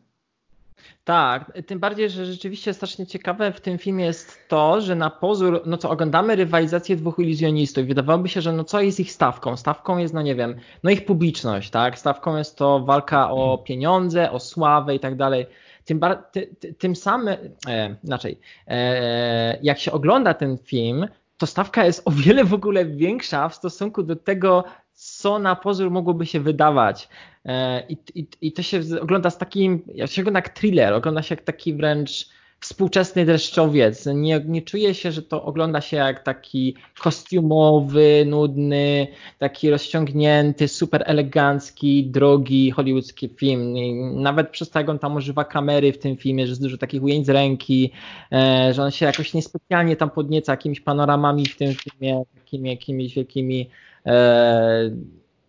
Tak, 1.03 1.51
tym 1.68 1.80
bardziej, 1.80 2.10
że 2.10 2.25
rzeczywiście 2.25 2.74
strasznie 2.74 3.08
ciekawe 3.08 3.51
w 3.51 3.62
tym 3.62 3.77
filmie 3.77 4.06
jest 4.06 4.39
to, 4.48 4.82
że 4.82 4.96
na 4.96 5.10
pozór, 5.10 5.62
no 5.65 5.77
co, 5.77 5.89
oglądamy 5.89 6.36
rywalizację 6.36 6.96
dwóch 6.96 7.20
iluzjonistów. 7.20 7.86
Wydawałoby 7.86 8.30
się, 8.30 8.41
że 8.41 8.53
no 8.53 8.63
co 8.63 8.82
jest 8.82 9.00
ich 9.00 9.12
stawką? 9.12 9.58
Stawką 9.58 9.98
jest, 9.98 10.13
no 10.13 10.22
nie 10.22 10.36
wiem, 10.36 10.56
no 10.84 10.91
ich 10.91 11.06
publiczność, 11.06 11.70
tak? 11.70 12.00
Stawką 12.00 12.38
jest 12.38 12.58
to 12.58 12.80
walka 12.80 13.32
o 13.32 13.58
pieniądze, 13.58 14.32
o 14.32 14.39
sławę 14.39 14.96
i 14.96 15.00
tak 15.00 15.15
dalej. 15.15 15.46
Tym, 15.86 16.00
ty, 16.32 16.56
ty, 16.60 16.74
tym 16.74 16.96
samym, 16.96 17.36
e, 17.68 17.96
inaczej, 18.03 18.39
e, 18.68 19.60
jak 19.62 19.80
się 19.80 19.91
ogląda 19.91 20.34
ten 20.34 20.58
film, 20.58 21.08
to 21.41 21.48
stawka 21.48 21.86
jest 21.86 22.01
o 22.05 22.12
wiele 22.12 22.45
w 22.45 22.53
ogóle 22.53 22.86
większa 22.86 23.50
w 23.50 23.55
stosunku 23.55 24.03
do 24.03 24.15
tego, 24.15 24.63
co 24.93 25.39
na 25.39 25.55
pozór 25.55 25.91
mogłoby 25.91 26.25
się 26.25 26.39
wydawać. 26.39 27.10
E, 27.45 27.83
I, 27.89 27.98
i, 28.15 28.27
i 28.41 28.51
to 28.51 28.62
się 28.62 28.81
ogląda 29.01 29.29
z 29.29 29.38
takim, 29.38 29.81
jak 29.95 30.10
się 30.10 30.21
ogląda 30.21 30.38
jak 30.38 30.50
thriller, 30.50 30.93
ogląda 30.93 31.21
się 31.21 31.36
jak 31.36 31.43
taki 31.43 31.74
wręcz 31.74 32.29
współczesny 32.62 33.25
dreszczowiec. 33.25 34.06
Nie, 34.06 34.41
nie 34.46 34.62
czuję 34.62 34.94
się, 34.94 35.12
że 35.12 35.22
to 35.22 35.44
ogląda 35.44 35.82
się 35.82 35.98
jak 35.98 36.24
taki 36.24 36.75
kostiumowy, 37.00 38.24
nudny, 38.25 39.08
taki 39.39 39.70
rozciągnięty, 39.70 40.68
super 40.68 41.03
elegancki, 41.06 42.06
drogi 42.06 42.72
hollywoodzki 42.72 43.30
film. 43.30 43.74
Nawet 44.22 44.50
przez 44.50 44.70
to, 44.70 44.80
jak 44.80 44.89
on 44.89 45.00
tam 45.00 45.15
używa 45.15 45.46
kamery 45.46 45.94
w 45.94 45.98
tym 45.98 46.18
filmie, 46.18 46.48
że 46.48 46.51
jest 46.51 46.62
dużo 46.62 46.77
takich 46.77 47.03
ujęć 47.03 47.25
z 47.25 47.30
ręki, 47.30 47.91
e, 48.32 48.72
że 48.74 48.84
on 48.84 48.91
się 48.91 49.06
jakoś 49.06 49.34
niespecjalnie 49.34 49.96
tam 49.96 50.10
podnieca 50.10 50.53
jakimiś 50.53 50.82
panoramami 50.82 51.46
w 51.46 51.58
tym 51.58 51.74
filmie, 51.74 52.24
takimi 52.36 52.70
jakimiś 52.70 53.15
wielkimi 53.15 53.70
e, 54.06 54.91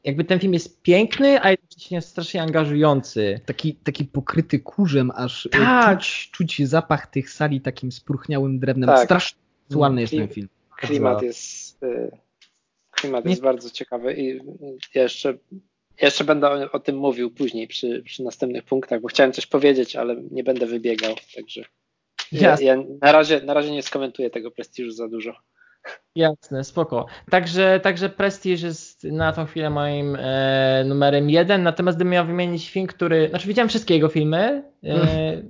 jakby 0.04 0.24
ten 0.24 0.40
film 0.40 0.52
jest 0.52 0.82
piękny, 0.82 1.42
a 1.42 1.50
jednocześnie 1.50 2.02
strasznie 2.02 2.42
angażujący. 2.42 3.40
Taki, 3.46 3.74
taki 3.74 4.04
pokryty 4.04 4.60
kurzem, 4.60 5.12
aż 5.14 5.46
e, 5.46 5.48
tak. 5.48 5.98
czuć, 6.00 6.30
czuć 6.32 6.68
zapach 6.68 7.06
tych 7.06 7.30
sali 7.30 7.60
takim 7.60 7.92
spruchniałym 7.92 8.58
drewnem. 8.58 8.88
Tak. 8.88 9.04
Strasznie 9.04 9.38
seksualny 9.64 10.00
jest 10.00 10.12
ten 10.12 10.28
film. 10.28 10.48
Klimat 10.76 11.22
jest, 11.22 11.82
e, 11.82 12.18
klimat 12.90 13.26
jest 13.26 13.42
bardzo 13.42 13.70
ciekawy 13.70 14.14
i 14.14 14.40
jeszcze, 14.94 15.34
jeszcze 16.02 16.24
będę 16.24 16.48
o, 16.50 16.72
o 16.72 16.80
tym 16.80 16.96
mówił 16.96 17.30
później 17.30 17.68
przy, 17.68 18.02
przy 18.02 18.22
następnych 18.22 18.64
punktach, 18.64 19.00
bo 19.00 19.08
chciałem 19.08 19.32
coś 19.32 19.46
powiedzieć, 19.46 19.96
ale 19.96 20.16
nie 20.30 20.44
będę 20.44 20.66
wybiegał, 20.66 21.14
także 21.34 21.64
ja, 22.32 22.56
ja 22.60 22.76
na, 23.02 23.12
razie, 23.12 23.40
na 23.40 23.54
razie 23.54 23.70
nie 23.70 23.82
skomentuję 23.82 24.30
tego 24.30 24.50
prestiżu 24.50 24.90
za 24.90 25.08
dużo. 25.08 25.34
Jasne, 26.14 26.64
spoko. 26.64 27.06
Także, 27.30 27.80
także 27.80 28.08
Prestige 28.08 28.66
jest 28.66 29.04
na 29.04 29.32
tą 29.32 29.46
chwilę 29.46 29.70
moim 29.70 30.16
e, 30.20 30.84
numerem 30.84 31.30
jeden, 31.30 31.62
natomiast 31.62 31.98
gdybym 31.98 32.12
miał 32.12 32.26
wymienić 32.26 32.70
film, 32.70 32.86
który, 32.86 33.28
znaczy 33.28 33.48
widziałem 33.48 33.68
wszystkie 33.68 33.94
jego 33.94 34.08
filmy, 34.08 34.62
e, 34.84 35.42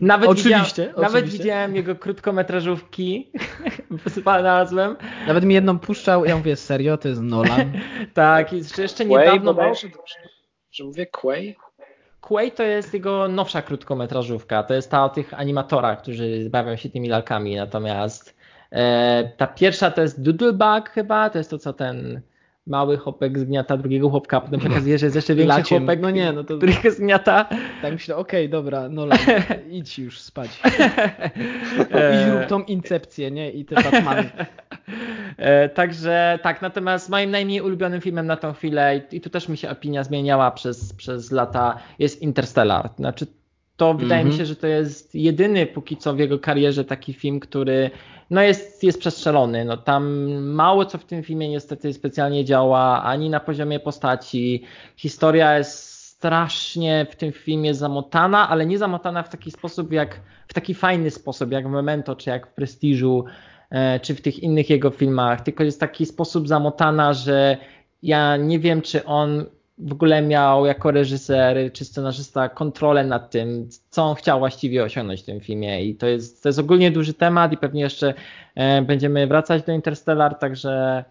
Nawet 0.00 0.30
oczywiście, 0.30 0.82
widziałem, 0.82 1.02
Nawet 1.02 1.28
widziałem 1.28 1.76
jego 1.76 1.96
krótkometrażówki, 1.96 3.32
znalazłem. 4.16 4.96
Nawet 5.26 5.44
mi 5.44 5.54
jedną 5.54 5.78
puszczał, 5.78 6.24
ja 6.24 6.36
mówię, 6.36 6.56
serio, 6.56 6.98
to 6.98 7.08
jest 7.08 7.20
Nolan? 7.20 7.72
tak, 8.14 8.52
i 8.52 8.62
jeszcze 8.78 9.04
niedawno... 9.04 9.54
Quay, 9.54 9.74
że, 9.74 9.88
że 10.72 10.84
mówię 10.84 11.06
Quay? 11.06 11.56
Quay 12.20 12.52
to 12.52 12.62
jest 12.62 12.94
jego 12.94 13.28
nowsza 13.28 13.62
krótkometrażówka, 13.62 14.62
to 14.62 14.74
jest 14.74 14.90
ta 14.90 15.04
o 15.04 15.08
tych 15.08 15.34
animatorach, 15.34 16.02
którzy 16.02 16.50
bawią 16.50 16.76
się 16.76 16.90
tymi 16.90 17.08
lalkami, 17.08 17.56
natomiast 17.56 18.39
ta 19.36 19.46
pierwsza 19.46 19.90
to 19.90 20.02
jest 20.02 20.22
Doodlebug 20.22 20.88
chyba, 20.88 21.30
to 21.30 21.38
jest 21.38 21.50
to 21.50 21.58
co 21.58 21.72
ten 21.72 22.20
mały 22.66 22.96
chłopek 22.96 23.38
zgniata 23.38 23.76
drugiego 23.76 24.10
chłopka, 24.10 24.36
a 24.36 24.40
potem 24.40 24.60
się 24.60 24.68
okazuje, 24.68 24.98
że 24.98 25.06
jest 25.06 25.16
jeszcze 25.16 25.34
większy 25.34 25.58
Laciem. 25.58 25.78
chłopek, 25.78 26.00
no 26.00 26.10
nie, 26.10 26.32
no 26.32 26.44
to... 26.44 26.56
który 26.56 26.72
zgniata. 26.90 27.48
Tak 27.82 27.92
myślę, 27.92 28.16
okej, 28.16 28.46
okay, 28.46 28.48
dobra, 28.48 28.88
no 28.88 29.06
idź 29.70 29.98
już 29.98 30.20
spać. 30.20 30.50
Idź 32.14 32.32
rób 32.32 32.46
tą 32.48 32.62
incepcję, 32.62 33.30
nie? 33.30 33.50
I 33.50 33.64
te 33.64 33.74
Batmany. 33.74 34.30
E, 35.36 35.68
także 35.68 36.38
tak, 36.42 36.62
natomiast 36.62 37.08
moim 37.08 37.30
najmniej 37.30 37.60
ulubionym 37.60 38.00
filmem 38.00 38.26
na 38.26 38.36
tą 38.36 38.52
chwilę, 38.52 39.00
i 39.12 39.20
tu 39.20 39.30
też 39.30 39.48
mi 39.48 39.56
się 39.56 39.70
opinia 39.70 40.04
zmieniała 40.04 40.50
przez, 40.50 40.92
przez 40.92 41.30
lata, 41.30 41.76
jest 41.98 42.22
Interstellar. 42.22 42.90
Znaczy, 42.96 43.26
to 43.80 43.94
wydaje 43.94 44.20
mm 44.20 44.24
-hmm. 44.24 44.24
mi 44.24 44.30
mhm. 44.30 44.38
się, 44.38 44.46
że 44.46 44.56
to 44.56 44.66
jest 44.66 45.14
jedyny 45.14 45.66
póki 45.66 45.96
co 45.96 46.14
w 46.14 46.18
jego 46.18 46.38
karierze 46.38 46.84
taki 46.84 47.12
film, 47.12 47.40
który 47.40 47.90
no 48.30 48.42
jest, 48.42 48.84
jest 48.84 48.98
przestrzelony. 48.98 49.64
No 49.64 49.76
tam 49.76 50.32
mało 50.42 50.84
co 50.84 50.98
w 50.98 51.04
tym 51.04 51.22
filmie 51.22 51.48
niestety 51.48 51.92
specjalnie 51.92 52.44
działa, 52.44 53.02
ani 53.02 53.30
na 53.30 53.40
poziomie 53.40 53.80
postaci. 53.80 54.62
Historia 54.96 55.58
jest 55.58 55.92
strasznie 55.92 57.06
w 57.10 57.16
tym 57.16 57.32
filmie 57.32 57.74
zamotana, 57.74 58.48
ale 58.48 58.66
nie 58.66 58.78
zamotana 58.78 59.22
w 59.22 59.28
taki 59.28 59.50
sposób 59.50 59.92
jak, 59.92 60.20
w 60.48 60.54
taki 60.54 60.74
fajny 60.74 61.10
sposób 61.10 61.52
jak 61.52 61.68
w 61.68 61.70
Memento, 61.70 62.16
czy 62.16 62.30
jak 62.30 62.46
w 62.46 62.54
Prestiżu, 62.54 63.24
e, 63.70 64.00
czy 64.00 64.14
w 64.14 64.20
tych 64.20 64.38
innych 64.38 64.70
jego 64.70 64.90
filmach, 64.90 65.40
tylko 65.40 65.64
jest 65.64 65.80
taki 65.80 66.06
sposób 66.06 66.48
zamotana, 66.48 67.12
że 67.12 67.56
ja 68.02 68.36
nie 68.36 68.58
wiem, 68.58 68.82
czy 68.82 69.04
on 69.04 69.44
w 69.80 69.92
ogóle 69.92 70.22
miał 70.22 70.66
jako 70.66 70.90
reżyser 70.90 71.72
czy 71.72 71.84
scenarzysta 71.84 72.48
kontrolę 72.48 73.04
nad 73.04 73.30
tym, 73.30 73.68
co 73.90 74.04
on 74.04 74.14
chciał 74.14 74.38
właściwie 74.38 74.82
osiągnąć 74.82 75.22
w 75.22 75.24
tym 75.24 75.40
filmie. 75.40 75.84
I 75.84 75.94
to 75.94 76.06
jest, 76.06 76.42
to 76.42 76.48
jest 76.48 76.58
ogólnie 76.58 76.90
duży 76.90 77.14
temat 77.14 77.52
i 77.52 77.56
pewnie 77.56 77.80
jeszcze 77.80 78.14
e, 78.54 78.82
będziemy 78.82 79.26
wracać 79.26 79.62
do 79.62 79.72
Interstellar, 79.72 80.38
także 80.38 81.04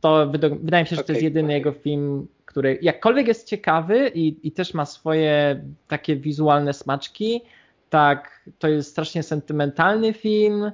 to 0.00 0.26
wydaje 0.60 0.84
mi 0.84 0.88
się, 0.88 0.96
że 0.96 1.04
to 1.04 1.12
jest 1.12 1.24
jedyny 1.24 1.52
jego 1.52 1.72
film, 1.72 2.28
który 2.44 2.78
jakkolwiek 2.82 3.28
jest 3.28 3.48
ciekawy 3.48 4.10
i, 4.14 4.48
i 4.48 4.52
też 4.52 4.74
ma 4.74 4.84
swoje 4.84 5.62
takie 5.88 6.16
wizualne 6.16 6.72
smaczki, 6.72 7.42
tak 7.90 8.42
to 8.58 8.68
jest 8.68 8.90
strasznie 8.90 9.22
sentymentalny 9.22 10.12
film 10.12 10.72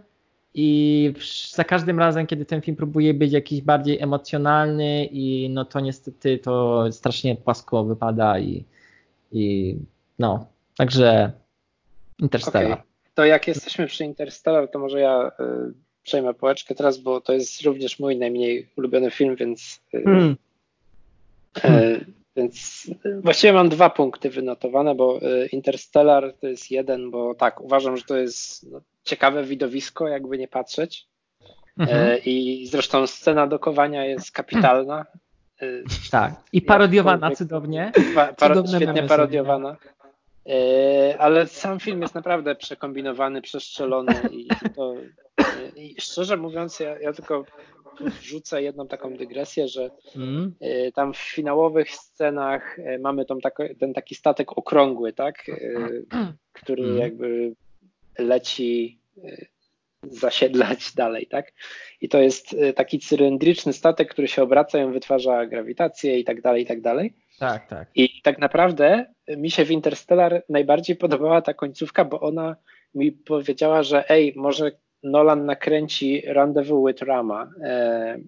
i 0.55 1.13
za 1.55 1.65
każdym 1.65 1.99
razem, 1.99 2.27
kiedy 2.27 2.45
ten 2.45 2.61
film 2.61 2.77
próbuje 2.77 3.15
być 3.15 3.33
jakiś 3.33 3.63
bardziej 3.63 4.01
emocjonalny 4.01 5.05
i 5.05 5.51
no 5.51 5.65
to 5.65 5.81
niestety 5.81 6.39
to 6.39 6.85
strasznie 6.93 7.37
płasko 7.37 7.85
wypada 7.85 8.39
i, 8.39 8.65
i 9.33 9.77
no, 10.19 10.47
także 10.77 11.33
Interstellar. 12.19 12.73
Okay. 12.73 12.85
To 13.15 13.25
jak 13.25 13.49
jesteśmy 13.49 13.87
przy 13.87 14.05
Interstellar, 14.05 14.71
to 14.71 14.79
może 14.79 15.01
ja 15.01 15.31
y, 15.41 15.73
przejmę 16.03 16.35
pałeczkę 16.35 16.75
teraz, 16.75 16.99
bo 16.99 17.21
to 17.21 17.33
jest 17.33 17.63
również 17.63 17.99
mój 17.99 18.17
najmniej 18.17 18.69
ulubiony 18.77 19.11
film, 19.11 19.37
więc 19.37 19.81
y, 19.95 19.99
mm. 19.99 20.37
y, 21.65 22.05
więc 22.39 22.87
właściwie 23.23 23.53
mam 23.53 23.69
dwa 23.69 23.91
punkty 23.91 24.31
wynotowane, 24.31 24.95
bo 24.95 25.19
y, 25.23 25.49
Interstellar 25.53 26.35
to 26.41 26.47
jest 26.47 26.71
jeden, 26.71 27.11
bo 27.11 27.35
tak, 27.35 27.61
uważam, 27.61 27.97
że 27.97 28.03
to 28.03 28.17
jest 28.17 28.71
no, 28.71 28.81
ciekawe 29.05 29.45
widowisko, 29.45 30.09
jakby 30.09 30.39
nie 30.39 30.49
patrzeć. 30.49 31.07
Mhm. 31.79 32.11
E, 32.11 32.19
I 32.19 32.67
zresztą 32.67 33.07
scena 33.07 33.47
dokowania 33.47 34.05
jest 34.05 34.33
kapitalna. 34.33 35.07
E, 35.63 35.67
tak, 36.11 36.35
i 36.53 36.63
parodiowana 36.63 37.31
cudownie. 37.31 37.93
Paro, 38.39 38.67
świetnie 38.67 39.03
parodiowana. 39.03 39.77
E, 40.47 41.19
ale 41.19 41.47
sam 41.47 41.81
film 41.81 42.03
jest 42.03 42.15
naprawdę 42.15 42.55
przekombinowany, 42.55 43.43
przeszczelony 43.43 44.15
i, 44.33 44.49
to, 44.77 44.95
i 45.77 45.95
szczerze 46.01 46.37
mówiąc, 46.37 46.81
ja, 46.81 46.99
ja 46.99 47.13
tylko 47.13 47.45
wrzucę 48.01 48.63
jedną 48.63 48.89
taką 48.89 49.17
dygresję, 49.17 49.69
że 49.69 49.91
mm. 50.17 50.55
tam 50.95 51.13
w 51.13 51.19
finałowych 51.19 51.91
scenach 51.91 52.77
mamy 53.01 53.25
tą, 53.25 53.39
ten 53.81 53.95
taki 53.95 54.15
statek 54.15 54.59
okrągły, 54.59 55.13
tak? 55.13 55.47
Który 56.53 56.85
mm. 56.85 56.99
jakby 56.99 57.53
leci 58.19 58.99
zasiedlać 60.03 60.93
dalej, 60.95 61.27
tak? 61.27 61.53
I 62.01 62.09
to 62.09 62.19
jest 62.19 62.57
taki 62.77 62.99
cylindryczny 62.99 63.73
statek, 63.73 64.11
który 64.11 64.29
się 64.29 64.43
obraca 64.43 64.83
i 64.83 64.93
wytwarza 64.93 65.47
grawitację 65.47 66.19
i 66.19 66.25
tak 66.25 66.41
dalej, 66.41 66.63
i 66.63 66.67
tak 66.67 66.81
dalej. 66.81 67.15
Tak, 67.39 67.69
tak. 67.69 67.89
I 67.95 68.23
tak 68.23 68.39
naprawdę 68.39 69.07
mi 69.37 69.51
się 69.51 69.65
w 69.65 69.71
Interstellar 69.71 70.43
najbardziej 70.49 70.97
podobała 70.97 71.43
ta 71.43 71.55
końcówka, 71.55 72.05
bo 72.05 72.21
ona 72.21 72.57
mi 72.95 73.13
powiedziała, 73.13 73.83
że 73.83 74.11
ej, 74.11 74.33
może 74.37 74.73
Nolan 75.03 75.47
nakręci 75.47 76.23
Rendezvous 76.27 76.87
with 76.87 77.03
Rama. 77.03 77.51
E, 77.63 78.19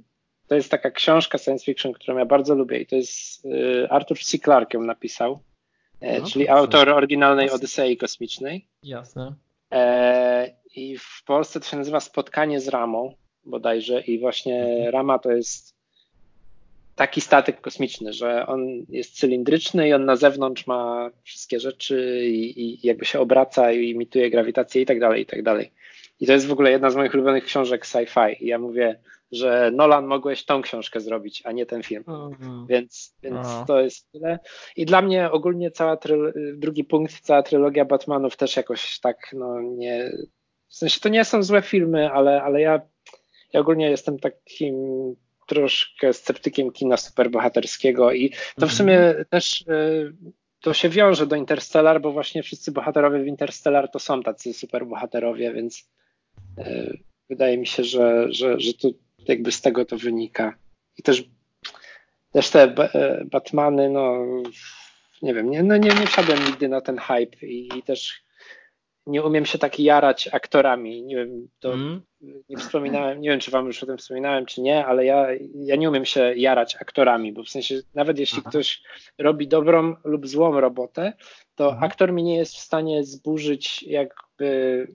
to 0.47 0.55
jest 0.55 0.71
taka 0.71 0.91
książka 0.91 1.39
science 1.39 1.65
fiction, 1.65 1.93
którą 1.93 2.19
ja 2.19 2.27
bardzo 2.27 2.55
lubię 2.55 2.79
i 2.79 2.87
to 2.87 2.97
jest 2.97 3.45
y, 3.45 3.87
Arthur 3.91 4.19
C. 4.19 4.39
Clarke 4.39 4.79
ją 4.79 4.85
napisał, 4.85 5.41
e, 6.01 6.21
no, 6.21 6.27
czyli 6.27 6.49
autor 6.49 6.89
oryginalnej 6.89 7.51
Odysei 7.51 7.97
Kosmicznej. 7.97 8.67
Jasne. 8.83 9.35
E, 9.73 10.51
I 10.77 10.99
w 10.99 11.25
Polsce 11.27 11.61
to 11.61 11.67
się 11.67 11.77
nazywa 11.77 12.01
Spotkanie 12.01 12.61
z 12.61 12.69
Ramą 12.69 13.15
bodajże 13.45 14.01
i 14.01 14.19
właśnie 14.19 14.63
mhm. 14.63 14.89
Rama 14.89 15.19
to 15.19 15.33
jest 15.33 15.75
taki 16.97 17.21
statek 17.21 17.61
kosmiczny, 17.61 18.13
że 18.13 18.47
on 18.47 18.67
jest 18.89 19.17
cylindryczny 19.17 19.89
i 19.89 19.93
on 19.93 20.05
na 20.05 20.17
zewnątrz 20.17 20.67
ma 20.67 21.11
wszystkie 21.23 21.61
rzeczy 21.61 22.27
i, 22.27 22.65
i 22.65 22.87
jakby 22.87 23.05
się 23.05 23.21
obraca 23.21 23.73
i 23.73 23.91
imituje 23.91 24.31
grawitację 24.31 24.83
i 24.83 24.87
tak 24.87 25.01
dalej, 25.01 25.23
i 25.23 25.27
tak 25.27 25.43
dalej. 25.43 25.73
I 26.21 26.27
to 26.27 26.33
jest 26.33 26.47
w 26.47 26.53
ogóle 26.53 26.71
jedna 26.71 26.91
z 26.91 26.97
moich 26.97 27.15
ulubionych 27.15 27.45
książek 27.45 27.87
sci-fi. 27.87 28.37
I 28.41 28.47
ja 28.47 28.59
mówię, 28.59 29.01
że 29.33 29.71
Nolan 29.75 30.07
mogłeś 30.07 30.45
tą 30.45 30.63
książkę 30.63 31.01
zrobić, 31.01 31.43
a 31.45 31.53
nie 31.53 31.67
ten 31.67 31.83
film. 31.83 32.05
Mhm. 32.09 32.67
Więc, 32.67 33.15
więc 33.23 33.49
to 33.67 33.81
jest 33.81 34.13
tyle. 34.13 34.39
I 34.77 34.87
dla 34.87 35.03
mnie 35.03 35.31
ogólnie 35.31 35.71
cała 35.71 35.99
drugi 36.55 36.85
punkt, 36.85 37.21
cała 37.21 37.43
trylogia 37.43 37.85
Batmanów 37.85 38.37
też 38.37 38.57
jakoś 38.57 39.01
tak, 39.01 39.17
no 39.33 39.61
nie. 39.63 40.13
W 40.69 40.75
sensie 40.75 41.01
to 41.01 41.09
nie 41.09 41.25
są 41.25 41.43
złe 41.43 41.63
filmy, 41.63 42.11
ale, 42.13 42.43
ale 42.43 42.61
ja, 42.61 42.81
ja 43.53 43.61
ogólnie 43.61 43.91
jestem 43.91 44.19
takim 44.19 44.77
troszkę 45.47 46.13
sceptykiem 46.13 46.73
kina 46.73 46.97
superbohaterskiego 46.97 48.13
i 48.13 48.31
to 48.31 48.67
w 48.67 48.71
mhm. 48.71 48.73
sumie 48.73 49.25
też 49.31 49.61
y, 49.61 50.13
to 50.61 50.75
się 50.75 50.89
wiąże 50.89 51.27
do 51.27 51.37
Interstellar, 51.37 52.01
bo 52.01 52.13
właśnie 52.13 52.43
wszyscy 52.43 52.73
bohaterowie 52.73 53.19
w 53.23 53.27
Interstellar 53.27 53.91
to 53.91 53.99
są 53.99 54.23
tacy 54.23 54.53
superbohaterowie, 54.53 55.53
więc 55.53 55.89
wydaje 57.31 57.59
mi 57.59 57.67
się, 57.67 57.85
że, 57.85 58.27
że, 58.33 58.61
że 58.61 58.75
to 58.75 58.89
jakby 59.29 59.53
z 59.53 59.61
tego 59.61 59.85
to 59.85 59.97
wynika. 59.97 60.55
I 60.99 61.03
też, 61.03 61.25
też 62.33 62.51
te 62.51 62.63
e, 62.63 63.25
Batmany, 63.25 63.91
no 63.91 64.27
nie 65.23 65.35
wiem, 65.35 65.51
nie, 65.51 65.63
no 65.63 65.77
nie, 65.77 65.89
nie 65.89 66.07
wsiadłem 66.07 66.47
nigdy 66.47 66.69
na 66.69 66.81
ten 66.81 66.99
hype 66.99 67.47
i, 67.47 67.69
i 67.79 67.83
też 67.83 68.25
nie 69.07 69.23
umiem 69.23 69.47
się 69.47 69.59
tak 69.59 69.81
jarać 69.81 70.29
aktorami. 70.33 71.03
Nie 71.03 71.17
wiem, 71.17 71.49
to 71.61 71.73
mm. 71.73 72.03
nie 72.49 72.57
wspominałem, 72.57 73.21
nie 73.21 73.31
wiem, 73.31 73.41
czy 73.41 73.51
wam 73.51 73.67
już 73.67 73.83
o 73.83 73.87
tym 73.87 73.99
wspominałem, 73.99 74.47
czy 74.47 74.61
nie, 74.61 74.87
ale 74.87 75.05
ja, 75.05 75.27
ja 75.55 75.77
nie 75.77 75.89
umiem 75.89 76.05
się 76.05 76.35
jarać 76.37 76.77
aktorami, 76.77 77.33
bo 77.33 77.43
w 77.43 77.49
sensie 77.49 77.81
nawet 77.95 78.19
jeśli 78.19 78.39
Aha. 78.41 78.51
ktoś 78.51 78.83
robi 79.19 79.49
dobrą 79.49 79.97
lub 80.05 80.29
złą 80.29 80.61
robotę, 80.61 81.13
to 81.55 81.65
Aha. 81.65 81.75
Mhm. 81.75 81.91
aktor 81.91 82.13
mi 82.13 82.23
nie 82.23 82.37
jest 82.37 82.55
w 82.55 82.61
stanie 82.61 83.05
zburzyć 83.05 83.83
jakby 83.83 84.87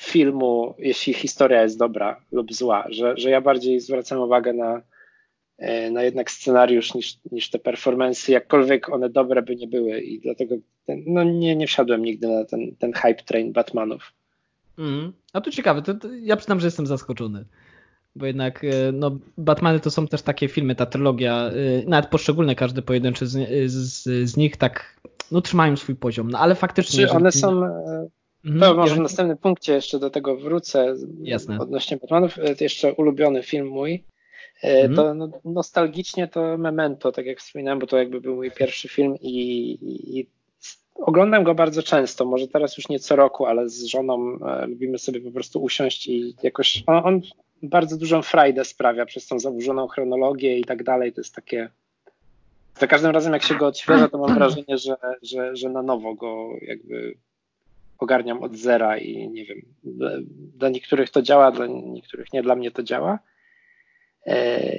filmu, 0.00 0.74
jeśli 0.78 1.14
historia 1.14 1.62
jest 1.62 1.78
dobra 1.78 2.20
lub 2.32 2.54
zła, 2.54 2.86
że, 2.88 3.16
że 3.16 3.30
ja 3.30 3.40
bardziej 3.40 3.80
zwracam 3.80 4.20
uwagę 4.20 4.52
na, 4.52 4.82
e, 5.58 5.90
na 5.90 6.02
jednak 6.02 6.30
scenariusz 6.30 6.94
niż, 6.94 7.18
niż 7.32 7.50
te 7.50 7.58
performance, 7.58 8.32
jakkolwiek 8.32 8.88
one 8.88 9.10
dobre 9.10 9.42
by 9.42 9.56
nie 9.56 9.68
były 9.68 10.00
i 10.00 10.20
dlatego 10.20 10.54
ten, 10.86 11.02
no 11.06 11.24
nie, 11.24 11.56
nie 11.56 11.66
wsiadłem 11.66 12.02
nigdy 12.02 12.28
na 12.28 12.44
ten, 12.44 12.76
ten 12.78 12.92
hype 12.92 13.22
train 13.22 13.52
Batmanów. 13.52 14.12
Mm. 14.78 15.12
A 15.32 15.40
to 15.40 15.50
ciekawe, 15.50 15.82
to, 15.82 15.94
to 15.94 16.08
ja 16.12 16.36
przyznam, 16.36 16.60
że 16.60 16.66
jestem 16.66 16.86
zaskoczony 16.86 17.44
bo 18.16 18.26
jednak 18.26 18.64
e, 18.64 18.92
no, 18.92 19.10
Batmany 19.38 19.80
to 19.80 19.90
są 19.90 20.08
też 20.08 20.22
takie 20.22 20.48
filmy, 20.48 20.74
ta 20.74 20.86
trylogia, 20.86 21.50
e, 21.50 21.52
nawet 21.86 22.10
poszczególne, 22.10 22.54
każdy 22.54 22.82
pojedynczy 22.82 23.26
z, 23.26 23.70
z, 23.70 24.02
z 24.30 24.36
nich 24.36 24.56
tak 24.56 25.00
no, 25.32 25.40
trzymają 25.40 25.76
swój 25.76 25.96
poziom, 25.96 26.30
no 26.30 26.38
ale 26.38 26.54
faktycznie... 26.54 27.06
Czy 27.06 27.12
one 27.12 27.32
są. 27.32 27.62
To 28.60 28.74
może 28.74 28.94
w 28.94 28.98
następnym 28.98 29.36
punkcie 29.36 29.72
jeszcze 29.72 29.98
do 29.98 30.10
tego 30.10 30.36
wrócę. 30.36 30.94
Jasne. 31.22 31.58
Odnośnie 31.58 31.96
Batmanów. 31.96 32.38
E, 32.38 32.54
jeszcze 32.60 32.92
ulubiony 32.92 33.42
film 33.42 33.66
mój. 33.66 34.04
E, 34.62 34.80
mhm. 34.80 34.94
To 34.94 35.14
no, 35.14 35.28
nostalgicznie 35.44 36.28
to 36.28 36.58
Memento, 36.58 37.12
tak 37.12 37.26
jak 37.26 37.38
wspominałem, 37.38 37.78
bo 37.78 37.86
to 37.86 37.98
jakby 37.98 38.20
był 38.20 38.34
mój 38.34 38.50
pierwszy 38.50 38.88
film 38.88 39.14
i, 39.20 39.78
i 40.18 40.26
oglądam 40.94 41.44
go 41.44 41.54
bardzo 41.54 41.82
często, 41.82 42.24
może 42.24 42.48
teraz 42.48 42.76
już 42.76 42.88
nie 42.88 42.98
co 42.98 43.16
roku, 43.16 43.46
ale 43.46 43.68
z 43.68 43.84
żoną 43.84 44.38
e, 44.46 44.66
lubimy 44.66 44.98
sobie 44.98 45.20
po 45.20 45.30
prostu 45.30 45.62
usiąść 45.62 46.06
i 46.06 46.34
jakoś 46.42 46.82
on, 46.86 46.96
on 47.04 47.20
bardzo 47.62 47.96
dużą 47.96 48.22
frajdę 48.22 48.64
sprawia 48.64 49.06
przez 49.06 49.26
tą 49.26 49.38
zaburzoną 49.38 49.88
chronologię 49.88 50.58
i 50.58 50.64
tak 50.64 50.82
dalej. 50.82 51.12
To 51.12 51.20
jest 51.20 51.34
takie. 51.34 51.68
Za 52.78 52.86
każdym 52.86 53.10
razem, 53.10 53.32
jak 53.32 53.42
się 53.42 53.54
go 53.54 53.66
odświeża, 53.66 54.08
to 54.08 54.18
mam 54.18 54.34
wrażenie, 54.38 54.78
że, 54.78 54.96
że, 55.22 55.56
że 55.56 55.68
na 55.68 55.82
nowo 55.82 56.14
go 56.14 56.48
jakby 56.62 57.14
ogarniam 57.98 58.42
od 58.42 58.56
zera 58.56 58.98
i 58.98 59.28
nie 59.28 59.44
wiem. 59.44 59.62
Dla, 59.84 60.10
dla 60.56 60.68
niektórych 60.68 61.10
to 61.10 61.22
działa, 61.22 61.52
dla 61.52 61.66
niektórych 61.66 62.32
nie, 62.32 62.42
dla 62.42 62.56
mnie 62.56 62.70
to 62.70 62.82
działa. 62.82 63.18
E, 64.26 64.72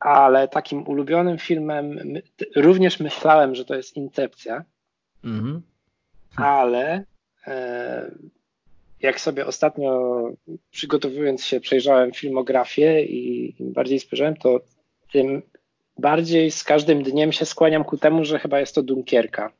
ale 0.00 0.48
takim 0.48 0.88
ulubionym 0.88 1.38
filmem 1.38 1.98
również 2.56 3.00
myślałem, 3.00 3.54
że 3.54 3.64
to 3.64 3.74
jest 3.74 3.96
Incepcja, 3.96 4.64
mhm. 5.24 5.62
ale 6.36 7.04
e, 7.46 8.10
jak 9.00 9.20
sobie 9.20 9.46
ostatnio 9.46 10.12
przygotowując 10.70 11.44
się 11.44 11.60
przejrzałem 11.60 12.12
filmografię 12.12 13.04
i 13.04 13.54
im 13.62 13.72
bardziej 13.72 14.00
spojrzałem, 14.00 14.36
to 14.36 14.60
tym 15.12 15.42
bardziej 15.98 16.50
z 16.50 16.64
każdym 16.64 17.02
dniem 17.02 17.32
się 17.32 17.44
skłaniam 17.44 17.84
ku 17.84 17.96
temu, 17.96 18.24
że 18.24 18.38
chyba 18.38 18.60
jest 18.60 18.74
to 18.74 18.82
Dunkierka. 18.82 19.52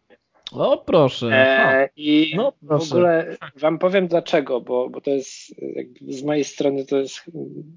O 0.55 0.79
proszę. 0.79 1.27
E, 1.33 1.89
I 1.97 2.33
no, 2.37 2.53
proszę. 2.67 2.87
w 2.87 2.93
ogóle 2.93 3.37
wam 3.57 3.79
powiem 3.79 4.09
dlaczego, 4.09 4.61
bo, 4.61 4.91
bo 4.91 5.01
to 5.01 5.11
jest 5.11 5.55
z 6.09 6.23
mojej 6.23 6.45
strony 6.45 6.85
to 6.85 6.97
jest 6.97 7.25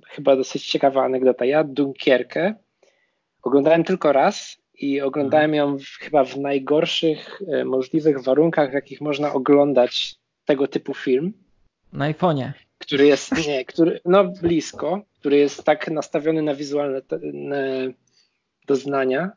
chyba 0.08 0.36
dosyć 0.36 0.66
ciekawa 0.68 1.04
anegdota. 1.04 1.46
Ja 1.46 1.64
Dunkierkę 1.64 2.54
oglądałem 3.42 3.84
tylko 3.84 4.12
raz 4.12 4.58
i 4.74 5.02
oglądałem 5.02 5.54
ją 5.54 5.78
w, 5.78 5.84
chyba 5.84 6.24
w 6.24 6.38
najgorszych 6.38 7.42
e, 7.48 7.66
możliwych 7.66 8.24
warunkach, 8.24 8.72
w 8.72 8.74
jakich 8.74 9.02
można 9.02 9.34
oglądać 9.34 10.16
tego 10.46 10.68
typu 10.68 10.94
film. 10.94 11.34
Na 11.94 12.12
iPhone'ie. 12.12 12.52
Który 12.78 13.06
jest, 13.06 13.48
nie, 13.48 13.66
który, 13.66 14.00
no 14.06 14.24
blisko, 14.24 15.02
który 15.20 15.38
jest 15.38 15.64
tak 15.64 15.92
nastawiony 15.92 16.42
na 16.42 16.56
wizualne 16.56 17.02
doznania, 18.68 19.32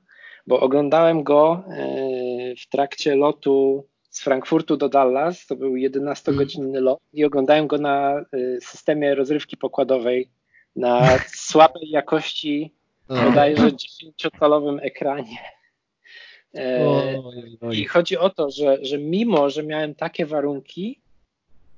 bo 0.48 0.60
oglądałem 0.60 1.22
go 1.22 1.64
e, 1.68 2.54
w 2.56 2.68
trakcie 2.68 3.16
lotu 3.16 3.86
z 4.10 4.22
Frankfurtu 4.22 4.76
do 4.76 4.88
Dallas, 4.88 5.46
to 5.46 5.56
był 5.56 5.74
11-godzinny 5.74 6.80
lot 6.80 6.98
i 7.12 7.24
oglądałem 7.24 7.66
go 7.66 7.78
na 7.78 8.18
e, 8.18 8.24
systemie 8.60 9.14
rozrywki 9.14 9.56
pokładowej 9.56 10.30
na 10.76 11.18
słabej 11.48 11.90
jakości, 11.90 12.74
bodajże 13.08 13.70
10-calowym 13.70 14.78
ekranie. 14.82 15.38
E, 16.54 17.22
I 17.72 17.84
chodzi 17.84 18.18
o 18.18 18.30
to, 18.30 18.50
że, 18.50 18.78
że 18.82 18.98
mimo, 18.98 19.50
że 19.50 19.62
miałem 19.62 19.94
takie 19.94 20.26
warunki, 20.26 21.00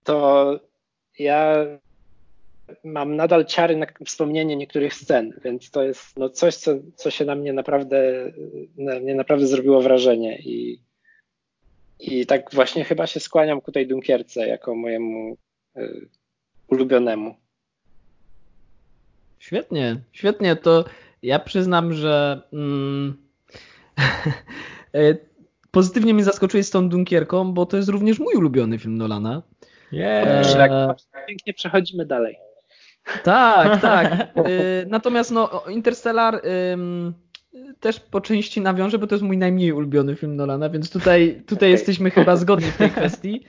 to 0.04 0.60
ja 1.18 1.66
mam 2.84 3.16
nadal 3.16 3.44
ciary 3.44 3.76
na 3.76 3.86
wspomnienie 4.06 4.56
niektórych 4.56 4.94
scen, 4.94 5.40
więc 5.44 5.70
to 5.70 5.82
jest 5.82 6.18
no 6.18 6.30
coś, 6.30 6.56
co, 6.56 6.74
co 6.94 7.10
się 7.10 7.24
na 7.24 7.34
mnie 7.34 7.52
naprawdę, 7.52 8.32
na 8.76 9.00
mnie 9.00 9.14
naprawdę 9.14 9.46
zrobiło 9.46 9.82
wrażenie 9.82 10.38
i, 10.38 10.80
i 11.98 12.26
tak 12.26 12.54
właśnie 12.54 12.84
chyba 12.84 13.06
się 13.06 13.20
skłaniam 13.20 13.60
ku 13.60 13.72
tej 13.72 13.86
Dunkierce 13.86 14.46
jako 14.46 14.74
mojemu 14.74 15.36
y, 15.76 16.08
ulubionemu. 16.68 17.34
Świetnie, 19.38 20.00
świetnie. 20.12 20.56
To 20.56 20.84
ja 21.22 21.38
przyznam, 21.38 21.92
że 21.92 22.42
mm, 22.52 23.16
e, 24.94 25.16
pozytywnie 25.70 26.14
mnie 26.14 26.24
zaskoczyłeś 26.24 26.66
z 26.66 26.70
tą 26.70 26.88
Dunkierką, 26.88 27.52
bo 27.52 27.66
to 27.66 27.76
jest 27.76 27.88
również 27.88 28.18
mój 28.18 28.34
ulubiony 28.34 28.78
film 28.78 28.98
Nolana. 28.98 29.42
Yeah. 29.92 30.96
Pięknie 31.28 31.54
przechodzimy 31.54 32.06
dalej. 32.06 32.36
Tak, 33.24 33.80
tak. 33.82 34.12
Y, 34.36 34.86
natomiast 34.88 35.30
no, 35.30 35.62
Interstellar 35.68 36.40
też 37.80 38.00
po 38.00 38.20
części 38.20 38.60
nawiążę, 38.60 38.98
bo 38.98 39.06
to 39.06 39.14
jest 39.14 39.24
mój 39.24 39.38
najmniej 39.38 39.72
ulubiony 39.72 40.16
film 40.16 40.36
Nolana, 40.36 40.70
więc 40.70 40.90
tutaj, 40.90 41.42
tutaj 41.46 41.70
jesteśmy 41.70 42.10
chyba 42.10 42.36
zgodni 42.36 42.70
w 42.70 42.76
tej 42.76 42.90
kwestii. 42.90 43.44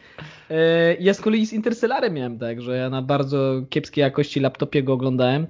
Y, 0.51 0.53
ja 0.99 1.13
z 1.13 1.21
kolei 1.21 1.45
z 1.45 1.53
Interstellarem 1.53 2.13
miałem 2.13 2.39
tak, 2.39 2.61
że 2.61 2.77
ja 2.77 2.89
na 2.89 3.01
bardzo 3.01 3.61
kiepskiej 3.69 4.01
jakości 4.01 4.39
laptopie 4.39 4.83
go 4.83 4.93
oglądałem. 4.93 5.47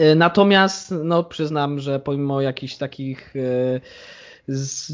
Y, 0.00 0.14
natomiast 0.14 0.94
no, 1.04 1.24
przyznam, 1.24 1.78
że 1.78 2.00
pomimo 2.00 2.40
jakichś 2.40 2.76
takich 2.76 3.34
z 4.48 4.92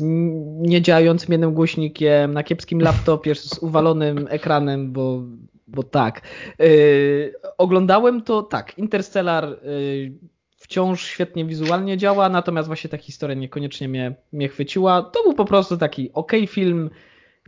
niedziałającym 0.60 1.32
jednym 1.32 1.54
głośnikiem, 1.54 2.34
na 2.34 2.42
kiepskim 2.42 2.80
laptopie, 2.80 3.34
z 3.34 3.58
uwalonym 3.58 4.26
ekranem, 4.30 4.92
bo, 4.92 5.22
bo 5.66 5.82
tak. 5.82 6.20
Yy, 6.58 7.32
oglądałem 7.58 8.22
to 8.22 8.42
tak. 8.42 8.78
Interstellar 8.78 9.48
yy, 9.48 10.12
wciąż 10.56 11.04
świetnie 11.04 11.44
wizualnie 11.44 11.96
działa, 11.96 12.28
natomiast 12.28 12.66
właśnie 12.66 12.90
ta 12.90 12.96
historia 12.96 13.36
niekoniecznie 13.36 13.88
mnie, 13.88 14.14
mnie 14.32 14.48
chwyciła. 14.48 15.02
To 15.02 15.22
był 15.22 15.34
po 15.34 15.44
prostu 15.44 15.76
taki 15.76 16.12
ok 16.12 16.32
film, 16.48 16.90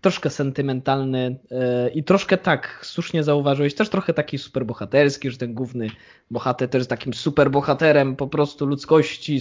troszkę 0.02 0.31
sentymentalny 0.31 1.38
yy, 1.50 1.90
i 1.90 2.04
troszkę 2.04 2.37
tak, 2.37 2.81
słusznie 2.83 3.24
zauważyłeś, 3.24 3.74
też 3.74 3.88
trochę 3.88 4.14
taki 4.14 4.38
superbohaterski, 4.38 5.31
że 5.31 5.38
ten 5.38 5.54
główny 5.54 5.90
bohater 6.31 6.68
też 6.68 6.81
jest 6.81 6.90
takim 6.90 7.14
superbohaterem 7.14 8.16
po 8.16 8.26
prostu 8.26 8.66
ludzkości, 8.66 9.40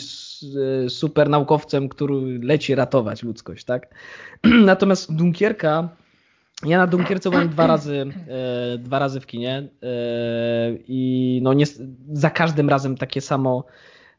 super 0.89 1.29
naukowcem, 1.29 1.89
który 1.89 2.39
leci 2.41 2.75
ratować 2.75 3.23
ludzkość, 3.23 3.65
tak? 3.65 3.87
Natomiast 4.43 5.15
Dunkierka, 5.15 5.89
ja 6.65 6.77
na 6.77 6.87
Dunkierce 6.87 7.29
byłem 7.29 7.49
dwa 7.49 7.67
razy, 7.67 8.05
e, 8.27 8.77
dwa 8.77 8.99
razy 8.99 9.19
w 9.19 9.25
kinie 9.25 9.57
e, 9.57 9.89
i 10.87 11.39
no 11.43 11.53
nie, 11.53 11.65
za 12.13 12.29
każdym 12.29 12.69
razem 12.69 12.97
takie 12.97 13.21
samo 13.21 13.63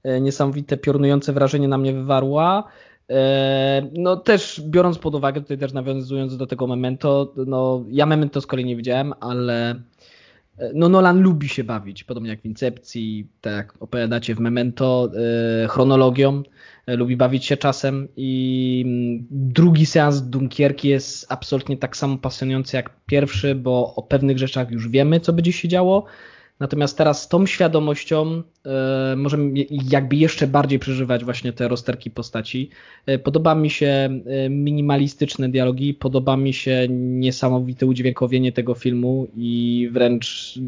e, 0.02 0.20
niesamowite, 0.20 0.76
piorunujące 0.76 1.32
wrażenie 1.32 1.68
na 1.68 1.78
mnie 1.78 1.92
wywarła. 1.92 2.64
No 3.92 4.16
też 4.16 4.62
biorąc 4.64 4.98
pod 4.98 5.14
uwagę, 5.14 5.40
tutaj 5.40 5.58
też 5.58 5.72
nawiązując 5.72 6.36
do 6.36 6.46
tego 6.46 6.66
Memento, 6.66 7.32
no 7.46 7.84
ja 7.88 8.06
Memento 8.06 8.40
z 8.40 8.46
kolei 8.46 8.64
nie 8.64 8.76
widziałem, 8.76 9.14
ale 9.20 9.74
no 10.74 10.88
Nolan 10.88 11.22
lubi 11.22 11.48
się 11.48 11.64
bawić, 11.64 12.04
podobnie 12.04 12.30
jak 12.30 12.40
w 12.40 12.44
Incepcji, 12.44 13.28
tak 13.40 13.54
jak 13.54 13.82
opowiadacie 13.82 14.34
w 14.34 14.40
Memento, 14.40 15.10
e, 15.64 15.68
chronologią, 15.68 16.42
e, 16.86 16.96
lubi 16.96 17.16
bawić 17.16 17.44
się 17.44 17.56
czasem 17.56 18.08
i 18.16 18.82
mm, 18.86 19.26
drugi 19.30 19.86
seans 19.86 20.22
Dunkierki 20.22 20.88
jest 20.88 21.26
absolutnie 21.28 21.76
tak 21.76 21.96
samo 21.96 22.18
pasjonujący 22.18 22.76
jak 22.76 22.90
pierwszy, 23.06 23.54
bo 23.54 23.94
o 23.94 24.02
pewnych 24.02 24.38
rzeczach 24.38 24.70
już 24.70 24.88
wiemy, 24.88 25.20
co 25.20 25.32
będzie 25.32 25.52
się 25.52 25.68
działo, 25.68 26.04
Natomiast 26.60 26.98
teraz 26.98 27.22
z 27.22 27.28
tą 27.28 27.46
świadomością 27.46 28.42
e, 28.66 29.16
możemy 29.16 29.50
jakby 29.90 30.16
jeszcze 30.16 30.46
bardziej 30.46 30.78
przeżywać 30.78 31.24
właśnie 31.24 31.52
te 31.52 31.68
rozterki 31.68 32.10
postaci. 32.10 32.70
E, 33.06 33.18
podoba 33.18 33.54
mi 33.54 33.70
się 33.70 33.86
e, 33.86 34.48
minimalistyczne 34.50 35.48
dialogi, 35.48 35.94
podoba 35.94 36.36
mi 36.36 36.52
się 36.52 36.86
niesamowite 36.90 37.86
udźwiękowienie 37.86 38.52
tego 38.52 38.74
filmu 38.74 39.26
i 39.36 39.88
wręcz 39.92 40.58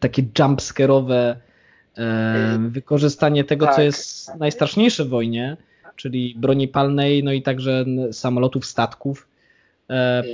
takie 0.00 0.22
jumpscare'owe 0.22 1.34
wykorzystanie 2.68 3.44
tego, 3.44 3.66
tak. 3.66 3.74
co 3.74 3.82
jest 3.82 4.34
najstraszniejsze 4.34 5.04
w 5.04 5.08
wojnie, 5.08 5.56
czyli 5.96 6.34
broni 6.38 6.68
palnej, 6.68 7.24
no 7.24 7.32
i 7.32 7.42
także 7.42 7.84
samolotów, 8.12 8.66
statków. 8.66 9.28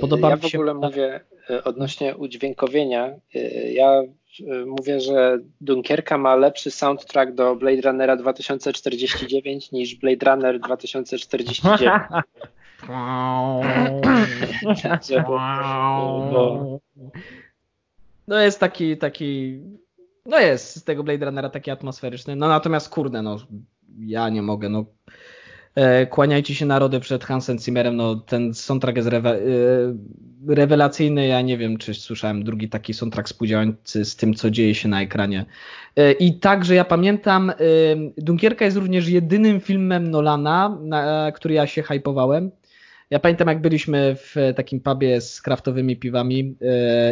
Podoba 0.01 0.29
ja 0.29 0.35
mi 0.35 0.41
się... 0.41 0.57
w 0.57 0.61
ogóle 0.61 0.73
mówię 0.73 1.19
odnośnie 1.63 2.15
udźwiękowienia. 2.15 3.13
Ja 3.73 4.03
Y, 4.03 4.09
mówię, 4.65 4.99
że 4.99 5.39
Dunkierka 5.61 6.17
ma 6.17 6.35
lepszy 6.35 6.71
soundtrack 6.71 7.31
do 7.31 7.55
Blade 7.55 7.81
Runnera 7.81 8.15
2049 8.15 9.71
niż 9.71 9.95
Blade 9.95 10.31
Runner 10.31 10.59
2049. 10.59 11.81
no 18.27 18.39
jest 18.41 18.59
taki, 18.59 18.97
taki, 18.97 19.59
no 20.25 20.39
jest 20.39 20.75
z 20.75 20.83
tego 20.83 21.03
Blade 21.03 21.25
Runnera 21.25 21.49
taki 21.49 21.71
atmosferyczny, 21.71 22.35
no 22.35 22.47
natomiast 22.47 22.89
kurde, 22.89 23.21
no 23.21 23.37
ja 23.99 24.29
nie 24.29 24.41
mogę, 24.41 24.69
no 24.69 24.85
E, 24.85 25.36
kłaniajcie 26.09 26.55
się 26.55 26.65
narody 26.65 26.99
przed 26.99 27.23
Hansen 27.23 27.59
Zimmerem, 27.59 27.95
no 27.95 28.15
ten 28.15 28.53
soundtrack 28.53 28.95
jest 28.95 29.09
rewe 29.09 29.31
e, 29.31 29.39
rewelacyjny, 30.47 31.27
ja 31.27 31.41
nie 31.41 31.57
wiem, 31.57 31.77
czy 31.77 31.93
słyszałem 31.93 32.43
drugi 32.43 32.69
taki 32.69 32.93
soundtrack 32.93 33.27
współdziałający 33.27 34.05
z 34.05 34.15
tym, 34.15 34.33
co 34.33 34.51
dzieje 34.51 34.75
się 34.75 34.89
na 34.89 35.01
ekranie. 35.01 35.45
E, 35.95 36.11
I 36.11 36.39
także 36.39 36.75
ja 36.75 36.85
pamiętam, 36.85 37.51
Dunkierka 38.17 38.65
jest 38.65 38.77
również 38.77 39.09
jedynym 39.09 39.59
filmem 39.59 40.11
Nolana, 40.11 40.77
na 40.81 41.31
który 41.31 41.53
ja 41.53 41.67
się 41.67 41.83
hypowałem. 41.83 42.51
Ja 43.09 43.19
pamiętam, 43.19 43.47
jak 43.47 43.61
byliśmy 43.61 44.15
w 44.15 44.35
takim 44.55 44.79
pubie 44.79 45.21
z 45.21 45.41
kraftowymi 45.41 45.97
piwami 45.97 46.55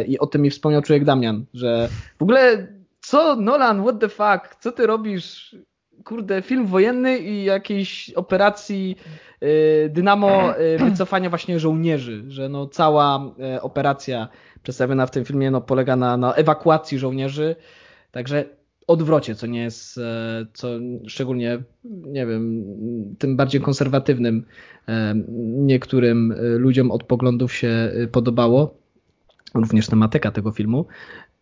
i 0.08 0.18
o 0.18 0.26
tym 0.26 0.42
mi 0.42 0.50
wspomniał 0.50 0.82
człowiek 0.82 1.04
Damian, 1.04 1.44
że 1.54 1.88
w 2.18 2.22
ogóle 2.22 2.66
co 3.00 3.36
Nolan, 3.36 3.82
what 3.82 4.00
the 4.00 4.08
fuck, 4.08 4.56
co 4.60 4.72
ty 4.72 4.86
robisz? 4.86 5.56
Kurde, 6.06 6.42
film 6.42 6.66
wojenny 6.66 7.18
i 7.18 7.44
jakiejś 7.44 8.10
operacji 8.10 8.96
y, 9.42 9.90
Dynamo 9.92 10.60
y, 10.60 10.78
wycofania 10.90 11.30
właśnie 11.30 11.60
żołnierzy, 11.60 12.24
że 12.28 12.48
no 12.48 12.66
cała 12.66 13.32
y, 13.56 13.60
operacja 13.60 14.28
przedstawiona 14.62 15.06
w 15.06 15.10
tym 15.10 15.24
filmie 15.24 15.50
no, 15.50 15.60
polega 15.60 15.96
na, 15.96 16.16
na 16.16 16.34
ewakuacji 16.34 16.98
żołnierzy, 16.98 17.56
także 18.10 18.44
odwrocie, 18.86 19.34
co 19.34 19.46
nie 19.46 19.62
jest, 19.62 20.00
co 20.52 20.68
szczególnie, 21.06 21.58
nie 21.84 22.26
wiem, 22.26 22.64
tym 23.18 23.36
bardziej 23.36 23.60
konserwatywnym 23.60 24.44
niektórym 25.38 26.34
ludziom 26.38 26.90
od 26.90 27.04
poglądów 27.04 27.54
się 27.54 27.92
podobało. 28.12 28.74
Również 29.54 29.86
tematyka 29.86 30.30
tego 30.30 30.50
filmu. 30.50 30.86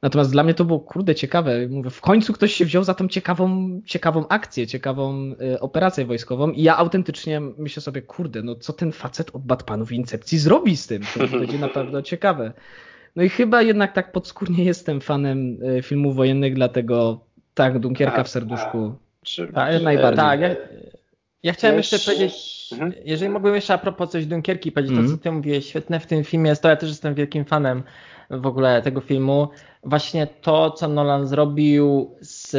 Natomiast 0.05 0.33
dla 0.33 0.43
mnie 0.43 0.55
to 0.55 0.65
było 0.65 0.81
kurde 0.81 1.15
ciekawe. 1.15 1.69
Mówię, 1.69 1.91
w 1.91 2.01
końcu 2.01 2.33
ktoś 2.33 2.55
się 2.55 2.65
wziął 2.65 2.85
za 2.85 2.95
tą 2.95 3.09
ciekawą, 3.09 3.81
ciekawą 3.87 4.29
akcję, 4.29 4.67
ciekawą 4.67 5.35
operację 5.61 6.05
wojskową 6.05 6.51
i 6.51 6.63
ja 6.63 6.77
autentycznie 6.77 7.41
myślę 7.41 7.83
sobie, 7.83 8.03
kurde, 8.03 8.43
no 8.43 8.55
co 8.55 8.73
ten 8.73 8.93
facet 8.93 9.31
od 9.35 9.43
Batmanów 9.43 9.93
Incepcji 9.93 10.39
zrobi 10.39 10.77
z 10.77 10.87
tym? 10.87 11.03
To 11.15 11.29
będzie 11.39 11.59
na 11.59 11.69
pewno 11.69 12.03
ciekawe. 12.03 12.53
No 13.17 13.23
i 13.23 13.29
chyba 13.29 13.63
jednak 13.63 13.93
tak 13.93 14.13
podskórnie 14.13 14.65
jestem 14.65 15.01
fanem 15.01 15.59
filmów 15.83 16.17
wojennych, 16.17 16.55
dlatego 16.55 17.21
tak, 17.55 17.79
Dunkierka 17.79 18.25
w 18.25 18.29
serduszku. 18.29 18.95
Czy, 19.23 19.47
tak, 19.53 19.83
najbardziej. 19.83 20.25
Tak, 20.25 20.41
ja, 20.41 20.57
ja 21.43 21.53
chciałem 21.53 21.77
jeszcze 21.77 21.99
powiedzieć, 21.99 22.35
mhm. 22.73 22.93
jeżeli 23.05 23.31
mógłbym 23.31 23.55
jeszcze 23.55 23.75
a 23.75 23.79
propos 23.79 24.11
coś 24.11 24.27
Dunkierki 24.27 24.73
powiedzieć, 24.73 24.97
to 24.97 25.01
mhm. 25.01 25.19
co 25.19 25.23
ty 25.23 25.33
mówiłeś, 25.33 25.67
świetne 25.67 26.01
w 26.01 26.07
tym 26.07 26.25
filmie 26.25 26.51
jest 26.51 26.63
to, 26.63 26.69
ja 26.69 26.77
też 26.77 26.89
jestem 26.89 27.15
wielkim 27.15 27.45
fanem 27.45 27.83
w 28.31 28.47
ogóle 28.47 28.83
tego 28.83 29.01
filmu, 29.01 29.49
właśnie 29.83 30.27
to, 30.27 30.71
co 30.71 30.89
Nolan 30.89 31.27
zrobił 31.27 32.15
z 32.21 32.57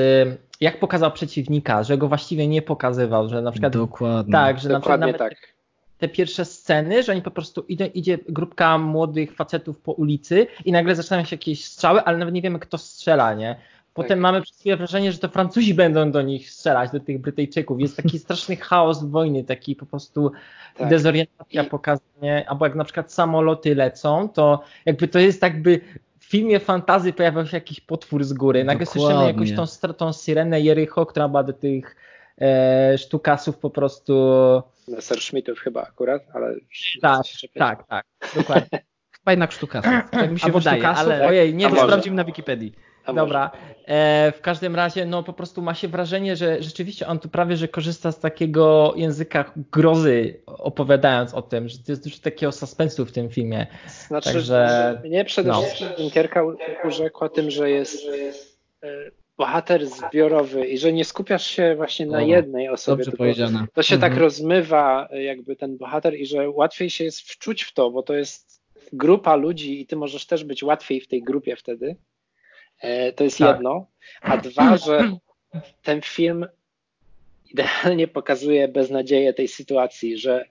jak 0.62 0.80
pokazał 0.80 1.12
przeciwnika, 1.12 1.84
że 1.84 1.98
go 1.98 2.08
właściwie 2.08 2.48
nie 2.48 2.62
pokazywał, 2.62 3.30
że 3.30 3.42
na 3.42 3.52
przykład 3.52 3.74
Dokładnie. 3.74 4.32
tak, 4.32 4.60
że 4.60 4.70
Dokładnie 4.70 5.08
na 5.08 5.14
przykład 5.14 5.30
tak. 5.32 5.56
te 5.98 6.08
pierwsze 6.08 6.46
sceny, 6.46 7.04
że 7.04 7.12
oni 7.12 7.22
po 7.22 7.32
prostu 7.32 7.62
idzie, 7.68 7.86
idzie 7.86 8.18
grupka 8.30 8.78
młodych 8.78 9.36
facetów 9.36 9.80
po 9.80 9.92
ulicy 9.92 10.48
i 10.66 10.72
nagle 10.72 10.96
zaczynają 10.96 11.26
się 11.26 11.36
jakieś 11.36 11.66
strzały, 11.66 12.02
ale 12.04 12.18
nawet 12.18 12.34
nie 12.34 12.42
wiemy 12.42 12.60
kto 12.60 12.78
strzela, 12.78 13.34
nie? 13.34 13.56
Potem 13.96 14.10
tak. 14.10 14.20
mamy 14.20 14.42
przez 14.42 14.60
chwilę 14.60 14.78
wrażenie, 14.78 15.12
że 15.12 15.18
to 15.18 15.30
Francuzi 15.30 15.74
będą 15.74 16.12
do 16.12 16.22
nich 16.22 16.52
strzelać, 16.52 16.92
do 16.92 17.00
tych 17.00 17.22
Brytyjczyków. 17.22 17.82
Jest 17.82 17.98
taki 17.98 18.20
straszny 18.20 18.56
chaos 18.56 19.04
wojny, 19.04 19.44
taki 19.44 19.76
po 19.76 19.86
prostu 19.86 20.32
tak. 20.78 20.90
dezorientacja, 20.90 21.64
I... 21.64 21.70
pokazanie, 21.70 22.46
albo 22.50 22.66
jak 22.66 22.76
na 22.76 22.84
przykład 22.84 23.14
samoloty 23.14 23.76
lecą, 23.76 24.30
to 24.30 24.64
jakby 24.86 25.08
to 25.08 25.20
jest 25.20 25.42
jakby 25.42 25.82
w 26.20 26.26
filmie 26.26 26.60
fantazy 26.60 27.14
pojawiał 27.14 27.46
się 27.46 27.58
jakiś 27.58 27.80
potwór 27.80 28.24
z 28.24 28.34
góry. 28.34 28.64
Nagle 28.64 28.86
Dokładnie. 28.86 29.02
słyszymy 29.02 29.28
jakąś 29.28 29.80
tą, 29.80 29.94
tą 29.94 30.14
syrenę 30.14 30.62
Jericho, 30.62 31.06
która 31.06 31.28
ma 31.28 31.44
do 31.44 31.54
tych 31.54 31.96
e, 32.42 32.98
sztukasów 32.98 33.58
po 33.58 33.70
prostu... 33.70 34.14
Messerschmittów 34.88 35.60
chyba 35.60 35.82
akurat, 35.82 36.22
ale... 36.34 36.56
Tak, 37.02 37.24
tak, 37.54 37.88
tak, 37.88 38.06
dokładnie. 38.36 38.80
Chyba 39.20 39.32
jednak 39.32 39.52
sztukasów, 39.52 39.92
tak 40.12 40.32
mi 40.32 40.40
się 40.40 40.46
Albo 40.46 40.60
wydaje, 40.60 40.88
ale 40.88 41.28
ojej, 41.28 41.54
nie 41.54 41.68
wiem, 41.70 41.78
sprawdzimy 41.78 42.16
na 42.16 42.24
Wikipedii. 42.24 42.74
Dobra. 43.14 43.52
E, 43.86 44.32
w 44.32 44.42
każdym 44.42 44.76
razie, 44.76 45.06
no 45.06 45.24
po 45.24 45.34
prostu 45.34 45.62
ma 45.62 45.74
się 45.74 45.88
wrażenie, 45.88 46.36
że 46.36 46.64
rzeczywiście 46.64 47.08
on 47.08 47.20
tu 47.20 47.30
prawie, 47.30 47.58
że 47.58 47.68
korzysta 47.68 48.12
z 48.12 48.20
takiego 48.20 48.94
języka 48.96 49.52
grozy, 49.72 50.42
opowiadając 50.46 51.34
o 51.34 51.42
tym, 51.42 51.70
że 51.70 51.78
to 51.78 51.92
jest 51.92 52.04
dużo 52.04 52.18
takiego 52.22 52.52
suspensu 52.52 53.06
w 53.06 53.12
tym 53.12 53.30
filmie. 53.30 53.68
Znaczy, 54.08 54.34
Także, 54.34 55.02
mnie 55.06 55.26
przede 55.26 55.50
no. 55.50 55.62
wszystkim 55.62 55.88
Dunkierka 55.98 56.44
urzekła 56.84 57.30
tym, 57.30 57.52
że 57.52 57.70
jest 57.70 58.08
e, 58.84 58.88
bohater 59.38 59.88
zbiorowy 59.88 60.68
i 60.68 60.78
że 60.78 60.94
nie 60.94 61.06
skupiasz 61.06 61.48
się 61.48 61.76
właśnie 61.76 62.06
na 62.06 62.22
jednej 62.22 62.70
osobie. 62.70 63.04
Dobrze 63.04 63.18
powiedziane. 63.18 63.66
To 63.74 63.84
się 63.84 63.96
tak 63.96 64.04
mhm. 64.04 64.14
tak 64.14 64.20
rozmywa 64.20 65.08
e, 65.12 65.24
jakby 65.24 65.56
ten 65.56 65.78
bohater 65.78 66.16
i 66.16 66.26
że 66.26 66.50
łatwiej 66.50 66.90
się 66.90 67.04
jest 67.04 67.22
wczuć 67.22 67.64
w 67.64 67.74
to, 67.74 67.92
bo 67.92 68.04
to 68.04 68.14
jest 68.14 68.62
grupa 68.94 69.36
ludzi 69.36 69.82
i 69.82 69.86
ty 69.86 69.96
możesz 69.96 70.26
też 70.26 70.44
być 70.44 70.64
łatwiej 70.64 71.02
w 71.02 71.08
tej 71.08 71.24
grupie 71.24 71.56
wtedy. 71.56 71.96
E, 72.82 73.14
to 73.14 73.24
jest 73.24 73.38
tak. 73.38 73.56
jedno. 73.56 73.88
A 74.22 74.38
dwa, 74.38 74.78
że 74.86 75.12
ten 75.84 76.02
film 76.02 76.46
idealnie 77.52 78.08
pokazuje 78.08 78.68
beznadzieję 78.68 79.34
tej 79.34 79.48
sytuacji, 79.48 80.18
że 80.18 80.46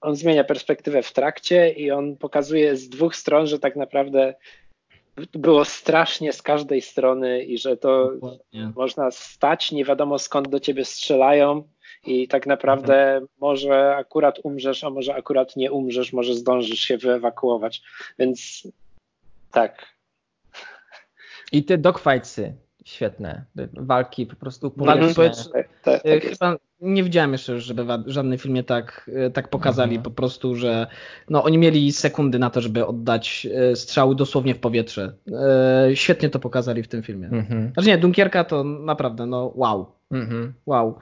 on 0.00 0.16
zmienia 0.16 0.44
perspektywę 0.44 1.02
w 1.02 1.12
trakcie 1.12 1.70
i 1.70 1.90
on 1.90 2.16
pokazuje 2.16 2.76
z 2.76 2.88
dwóch 2.88 3.16
stron, 3.16 3.46
że 3.46 3.58
tak 3.58 3.76
naprawdę 3.76 4.34
było 5.32 5.64
strasznie 5.64 6.32
z 6.32 6.42
każdej 6.42 6.80
strony 6.80 7.44
i 7.44 7.58
że 7.58 7.76
to 7.76 8.10
Dokładnie. 8.10 8.72
można 8.76 9.10
stać, 9.10 9.72
nie 9.72 9.84
wiadomo 9.84 10.18
skąd 10.18 10.48
do 10.48 10.60
ciebie 10.60 10.84
strzelają 10.84 11.68
i 12.06 12.28
tak 12.28 12.46
naprawdę 12.46 13.04
mhm. 13.04 13.26
może 13.40 13.96
akurat 13.96 14.38
umrzesz, 14.42 14.84
a 14.84 14.90
może 14.90 15.14
akurat 15.14 15.56
nie 15.56 15.72
umrzesz, 15.72 16.12
może 16.12 16.34
zdążysz 16.34 16.80
się 16.80 16.98
wyewakuować. 16.98 17.82
Więc 18.18 18.68
tak, 19.50 19.93
i 21.54 21.64
te 21.64 21.78
dogfightsy 21.78 22.54
świetne. 22.84 23.44
Walki 23.72 24.26
po 24.26 24.36
prostu 24.36 24.72
Walki, 24.76 25.14
powiedz, 25.14 25.50
tak, 25.52 25.68
tak, 25.82 26.02
tak 26.02 26.22
Chyba 26.22 26.56
nie 26.80 27.02
widziałem 27.02 27.32
jeszcze, 27.32 27.60
żeby 27.60 27.84
w 27.84 27.88
żadnym 28.06 28.38
filmie 28.38 28.62
tak, 28.62 29.10
e, 29.14 29.30
tak 29.30 29.48
pokazali 29.48 29.96
mhm. 29.96 30.02
po 30.02 30.10
prostu, 30.10 30.56
że 30.56 30.86
no, 31.30 31.44
oni 31.44 31.58
mieli 31.58 31.92
sekundy 31.92 32.38
na 32.38 32.50
to, 32.50 32.60
żeby 32.60 32.86
oddać 32.86 33.46
e, 33.54 33.76
strzały 33.76 34.14
dosłownie 34.14 34.54
w 34.54 34.58
powietrze. 34.58 35.14
E, 35.32 35.96
świetnie 35.96 36.30
to 36.30 36.38
pokazali 36.38 36.82
w 36.82 36.88
tym 36.88 37.02
filmie. 37.02 37.28
Mhm. 37.28 37.72
Znaczy 37.72 37.88
nie, 37.88 37.98
Dunkierka 37.98 38.44
to 38.44 38.64
naprawdę 38.64 39.26
no 39.26 39.52
wow. 39.54 39.86
Mhm. 40.10 40.54
Wow. 40.66 40.98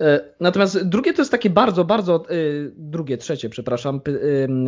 E, 0.00 0.20
natomiast 0.40 0.88
drugie 0.88 1.12
to 1.12 1.22
jest 1.22 1.30
takie 1.30 1.50
bardzo, 1.50 1.84
bardzo, 1.84 2.24
e, 2.30 2.34
drugie, 2.76 3.18
trzecie, 3.18 3.48
przepraszam, 3.48 4.00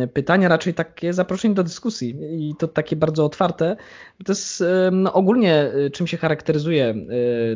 e, 0.01 0.07
pytania, 0.07 0.47
raczej 0.47 0.73
takie 0.73 1.13
zaproszenie 1.13 1.55
do 1.55 1.63
dyskusji 1.63 2.15
i 2.49 2.55
to 2.59 2.67
takie 2.67 2.95
bardzo 2.95 3.25
otwarte. 3.25 3.75
To 4.25 4.31
jest 4.31 4.63
no, 4.91 5.13
ogólnie 5.13 5.71
czym 5.93 6.07
się 6.07 6.17
charakteryzuje 6.17 6.95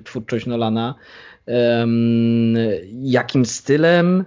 twórczość 0.04 0.46
Nolana, 0.46 0.96
jakim 3.02 3.46
stylem. 3.46 4.26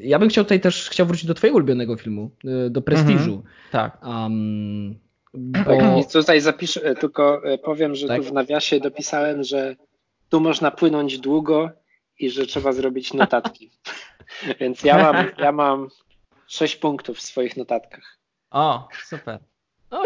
Ja 0.00 0.18
bym 0.18 0.28
chciał 0.28 0.44
tutaj 0.44 0.60
też 0.60 0.90
chciał 0.90 1.06
wrócić 1.06 1.26
do 1.26 1.34
twojego 1.34 1.56
ulubionego 1.56 1.96
filmu, 1.96 2.30
do 2.70 2.82
Prestiżu. 2.82 3.34
Mhm, 3.34 3.42
tak. 3.70 4.06
Um, 4.06 4.98
bo... 5.34 6.04
Tutaj 6.12 6.40
zapiszę, 6.40 6.94
tylko 6.94 7.42
powiem, 7.64 7.94
że 7.94 8.08
tak? 8.08 8.22
tu 8.22 8.28
w 8.28 8.32
nawiasie 8.32 8.80
dopisałem, 8.80 9.44
że 9.44 9.76
tu 10.28 10.40
można 10.40 10.70
płynąć 10.70 11.18
długo 11.18 11.70
i 12.20 12.30
że 12.30 12.46
trzeba 12.46 12.72
zrobić 12.72 13.14
notatki. 13.14 13.70
Więc 14.60 14.82
ja 14.82 14.98
mam, 14.98 15.26
ja 15.44 15.52
mam 15.52 15.88
6 16.46 16.76
punktów 16.76 17.18
w 17.18 17.22
swoich 17.22 17.56
notatkach. 17.56 18.18
O, 18.50 18.88
super. 19.04 19.38
O, 19.90 20.04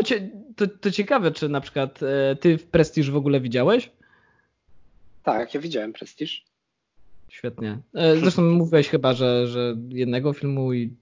to, 0.56 0.66
to 0.80 0.90
ciekawe, 0.90 1.30
czy 1.30 1.48
na 1.48 1.60
przykład 1.60 2.00
e, 2.02 2.36
ty 2.36 2.58
w 2.58 2.66
Prestiż 2.66 3.10
w 3.10 3.16
ogóle 3.16 3.40
widziałeś? 3.40 3.90
Tak, 5.22 5.54
ja 5.54 5.60
widziałem 5.60 5.92
Prestiż. 5.92 6.44
Świetnie. 7.28 7.78
E, 7.94 8.16
zresztą 8.16 8.42
mówiłeś 8.42 8.88
chyba, 8.88 9.12
że, 9.12 9.46
że 9.46 9.76
jednego 9.88 10.32
filmu 10.32 10.72
i 10.72 10.96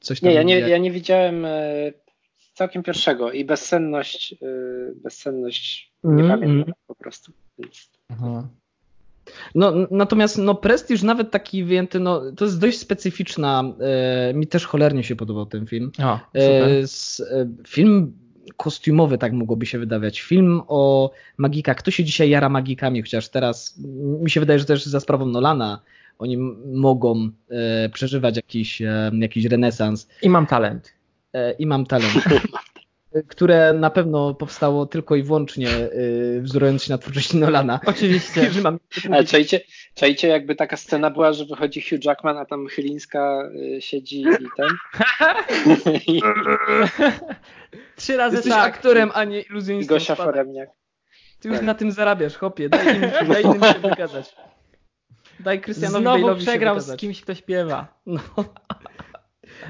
coś 0.00 0.20
tam. 0.20 0.28
Nie, 0.28 0.34
ja 0.34 0.42
nie, 0.42 0.60
ja 0.60 0.78
nie 0.78 0.90
widziałem 0.90 1.44
e, 1.44 1.92
całkiem 2.54 2.82
pierwszego 2.82 3.32
i 3.32 3.44
bezsenność, 3.44 4.34
bezsenność 4.94 5.92
nie 6.04 6.24
mm, 6.24 6.28
pamiętam 6.28 6.62
mm. 6.62 6.72
po 6.86 6.94
prostu. 6.94 7.32
Więc... 7.58 7.90
Aha. 8.08 8.48
No, 9.54 9.72
natomiast 9.90 10.38
no, 10.38 10.54
Prestiż 10.54 11.02
nawet 11.02 11.30
taki 11.30 11.64
wyjęty, 11.64 12.00
no, 12.00 12.22
to 12.36 12.44
jest 12.44 12.60
dość 12.60 12.78
specyficzna. 12.78 13.64
E, 14.30 14.34
mi 14.34 14.46
też 14.46 14.66
cholernie 14.66 15.04
się 15.04 15.16
podobał 15.16 15.46
ten 15.46 15.66
film. 15.66 15.92
O, 16.02 16.20
e, 16.34 16.64
s, 16.78 17.22
e, 17.32 17.46
film 17.68 18.12
kostiumowy, 18.56 19.18
tak 19.18 19.32
mogłoby 19.32 19.66
się 19.66 19.78
wydawać. 19.78 20.20
Film 20.20 20.62
o 20.68 21.10
magikach. 21.38 21.76
Kto 21.76 21.90
się 21.90 22.04
dzisiaj 22.04 22.30
jara 22.30 22.48
magikami, 22.48 23.02
chociaż 23.02 23.28
teraz 23.28 23.80
mi 24.20 24.30
się 24.30 24.40
wydaje, 24.40 24.58
że 24.58 24.64
też 24.64 24.86
za 24.86 25.00
sprawą 25.00 25.26
Nolana 25.26 25.80
oni 26.18 26.36
mogą 26.66 27.30
e, 27.50 27.88
przeżywać 27.88 28.36
jakiś, 28.36 28.82
e, 28.82 29.10
jakiś 29.14 29.44
renesans. 29.44 30.08
I 30.22 30.28
mam 30.28 30.46
talent. 30.46 30.94
E, 31.32 31.52
I 31.52 31.66
mam 31.66 31.86
talent. 31.86 32.14
które 33.28 33.72
na 33.72 33.90
pewno 33.90 34.34
powstało 34.34 34.86
tylko 34.86 35.16
i 35.16 35.22
wyłącznie 35.22 35.66
yy, 35.66 36.40
wzorując 36.42 36.82
się 36.82 36.92
na 36.92 36.98
twórczości 36.98 37.36
Nolana. 37.36 37.80
Oczywiście. 37.86 38.50
mam... 38.64 38.78
Ale 39.10 39.24
czajcie, 39.24 39.60
czajcie, 39.94 40.28
jakby 40.28 40.54
taka 40.54 40.76
scena 40.76 41.10
była, 41.10 41.32
że 41.32 41.44
wychodzi 41.44 41.82
Hugh 41.82 42.04
Jackman, 42.04 42.38
a 42.38 42.44
tam 42.44 42.66
Chylińska 42.66 43.50
y, 43.76 43.82
siedzi 43.82 44.20
i 44.20 44.46
ten. 44.56 44.68
Trzy 47.96 48.16
razy 48.16 48.36
Jesteś 48.36 48.52
tak. 48.52 48.74
aktorem, 48.74 49.10
a 49.14 49.24
nie 49.24 49.40
iluzjonistą. 49.40 49.94
I 49.94 49.98
Gosia 49.98 50.14
Foremniak. 50.14 50.68
Ty 51.40 51.48
już 51.48 51.56
tak. 51.56 51.66
na 51.66 51.74
tym 51.74 51.92
zarabiasz, 51.92 52.36
chłopie. 52.36 52.68
Daj 52.68 52.96
im, 52.96 53.00
daj 53.28 53.42
im 53.44 53.62
się 53.62 53.88
wykazać. 53.88 54.36
Daj 55.40 55.60
Krystianowi 55.60 56.02
Znowu 56.02 56.26
Bale'owi 56.26 56.38
przegrał 56.38 56.80
z 56.80 56.96
kimś, 56.96 57.20
kto 57.20 57.34
śpiewa. 57.34 58.00
No. 58.06 58.20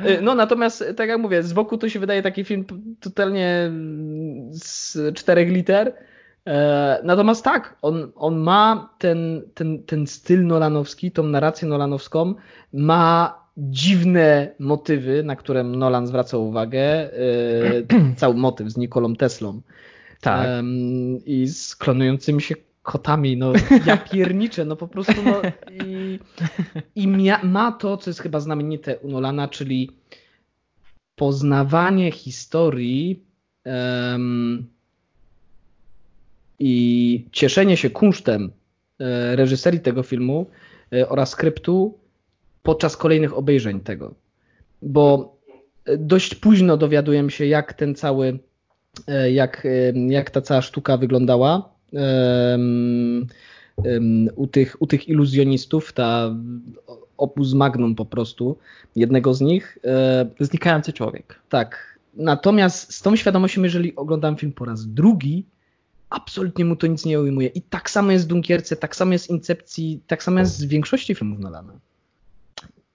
Y, 0.06 0.22
no 0.22 0.34
natomiast, 0.34 0.84
tak 0.96 1.08
jak 1.08 1.18
mówię, 1.18 1.42
z 1.42 1.52
boku 1.52 1.78
to 1.78 1.88
się 1.88 1.98
wydaje 1.98 2.22
taki 2.22 2.44
film 2.44 2.64
totalnie 3.00 3.70
z 4.50 4.96
czterech 5.14 5.48
liter, 5.48 5.92
E, 6.46 7.00
natomiast 7.04 7.44
tak, 7.44 7.76
on, 7.82 8.12
on 8.14 8.38
ma 8.38 8.94
ten, 8.98 9.42
ten, 9.54 9.82
ten 9.82 10.06
styl 10.06 10.46
nolanowski, 10.46 11.10
tą 11.10 11.22
narrację 11.22 11.68
nolanowską, 11.68 12.34
ma 12.72 13.38
dziwne 13.56 14.54
motywy, 14.58 15.22
na 15.22 15.36
które 15.36 15.64
Nolan 15.64 16.06
zwracał 16.06 16.48
uwagę. 16.48 16.80
E, 16.80 17.10
cały 18.16 18.34
motyw 18.34 18.68
z 18.68 18.76
Nikolą 18.76 19.16
Teslą. 19.16 19.60
Tak. 20.20 20.48
I 21.26 21.46
z 21.46 21.76
klonującymi 21.76 22.42
się 22.42 22.54
kotami, 22.84 23.36
no 23.36 23.52
ja 23.86 23.96
pierniczę, 23.96 24.64
no 24.64 24.76
po 24.76 24.88
prostu 24.88 25.22
no 25.24 25.42
i, 25.84 26.18
i 26.94 27.08
mia, 27.08 27.40
ma 27.42 27.72
to, 27.72 27.96
co 27.96 28.10
jest 28.10 28.20
chyba 28.20 28.40
znamienite 28.40 28.98
u 28.98 29.08
Nolana, 29.08 29.48
czyli 29.48 29.90
poznawanie 31.16 32.12
historii 32.12 33.24
um, 33.64 34.66
i 36.58 37.26
cieszenie 37.32 37.76
się 37.76 37.90
kunsztem 37.90 38.52
e, 39.00 39.36
reżyserii 39.36 39.80
tego 39.80 40.02
filmu 40.02 40.46
e, 40.92 41.08
oraz 41.08 41.30
skryptu 41.30 41.98
podczas 42.62 42.96
kolejnych 42.96 43.38
obejrzeń 43.38 43.80
tego. 43.80 44.14
Bo 44.82 45.36
dość 45.98 46.34
późno 46.34 46.76
dowiadujemy 46.76 47.30
się, 47.30 47.46
jak 47.46 47.72
ten 47.72 47.94
cały, 47.94 48.38
e, 49.06 49.30
jak, 49.30 49.66
jak 50.08 50.30
ta 50.30 50.40
cała 50.40 50.62
sztuka 50.62 50.96
wyglądała. 50.96 51.73
U 54.36 54.46
tych, 54.46 54.76
u 54.82 54.86
tych 54.86 55.08
iluzjonistów, 55.08 55.92
ta 55.92 56.34
opus 57.16 57.54
magnum 57.54 57.94
po 57.94 58.04
prostu, 58.04 58.56
jednego 58.96 59.34
z 59.34 59.40
nich. 59.40 59.78
Znikający 60.40 60.92
człowiek. 60.92 61.40
Tak. 61.48 61.98
Natomiast 62.16 62.94
z 62.94 63.02
tą 63.02 63.16
świadomością, 63.16 63.62
jeżeli 63.62 63.96
oglądam 63.96 64.36
film 64.36 64.52
po 64.52 64.64
raz 64.64 64.86
drugi, 64.86 65.44
absolutnie 66.10 66.64
mu 66.64 66.76
to 66.76 66.86
nic 66.86 67.04
nie 67.04 67.20
ujmuje. 67.20 67.48
I 67.48 67.62
tak 67.62 67.90
samo 67.90 68.12
jest 68.12 68.24
w 68.24 68.28
Dunkierce, 68.28 68.76
tak 68.76 68.96
samo 68.96 69.12
jest 69.12 69.26
w 69.26 69.30
Incepcji, 69.30 70.00
tak 70.06 70.22
samo 70.22 70.38
jest 70.38 70.66
w 70.66 70.68
większości 70.68 71.14
filmów 71.14 71.38
Nolana. 71.38 71.72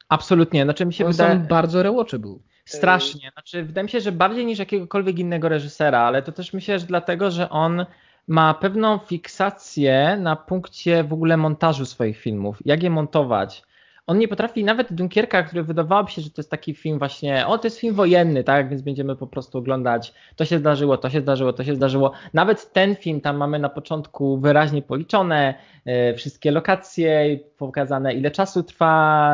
Absolutnie. 0.10 0.64
Znaczy 0.64 0.86
mi 0.86 0.94
się 0.94 1.06
One 1.06 1.14
wydaje... 1.14 1.40
są 1.40 1.48
bardzo 1.48 1.84
rewatchable. 1.84 2.36
Strasznie. 2.66 3.32
Znaczy, 3.34 3.64
wydaje 3.64 3.84
mi 3.84 3.90
się, 3.90 4.00
że 4.00 4.12
bardziej 4.12 4.46
niż 4.46 4.60
jakiegokolwiek 4.60 5.20
innego 5.20 5.50
reżysera, 5.50 6.00
ale 6.00 6.22
to 6.22 6.32
też 6.32 6.54
myślę, 6.54 6.80
że 6.80 6.86
dlatego, 6.86 7.32
że 7.32 7.50
on 7.50 7.86
ma 8.30 8.54
pewną 8.54 8.98
fiksację 8.98 10.18
na 10.20 10.36
punkcie 10.36 11.04
w 11.04 11.14
ogóle 11.14 11.38
montażu 11.38 11.86
swoich 11.86 12.18
filmów. 12.18 12.58
Jak 12.66 12.84
je 12.84 12.90
montować, 12.90 13.64
on 14.08 14.18
nie 14.18 14.28
potrafi, 14.28 14.64
nawet 14.64 14.94
Dunkierka, 14.94 15.44
który 15.44 15.64
wydawałoby 15.64 16.12
się, 16.12 16.22
że 16.22 16.30
to 16.30 16.42
jest 16.42 16.52
taki 16.52 16.74
film 16.74 17.00
właśnie, 17.00 17.48
o 17.48 17.58
to 17.58 17.68
jest 17.68 17.80
film 17.80 17.96
wojenny, 17.96 18.44
tak, 18.44 18.70
więc 18.70 18.82
będziemy 18.82 19.16
po 19.16 19.28
prostu 19.28 19.58
oglądać, 19.58 20.14
to 20.36 20.46
się 20.46 20.60
zdarzyło, 20.60 20.98
to 20.98 21.10
się 21.10 21.22
zdarzyło, 21.22 21.54
to 21.54 21.64
się 21.64 21.76
zdarzyło. 21.76 22.12
Nawet 22.34 22.74
ten 22.74 22.96
film, 22.96 23.22
tam 23.22 23.38
mamy 23.38 23.60
na 23.60 23.70
początku 23.70 24.38
wyraźnie 24.38 24.82
policzone 24.82 25.54
e, 25.86 26.14
wszystkie 26.14 26.52
lokacje, 26.52 27.40
pokazane 27.58 28.14
ile 28.14 28.32
czasu 28.32 28.64
trwa 28.64 29.34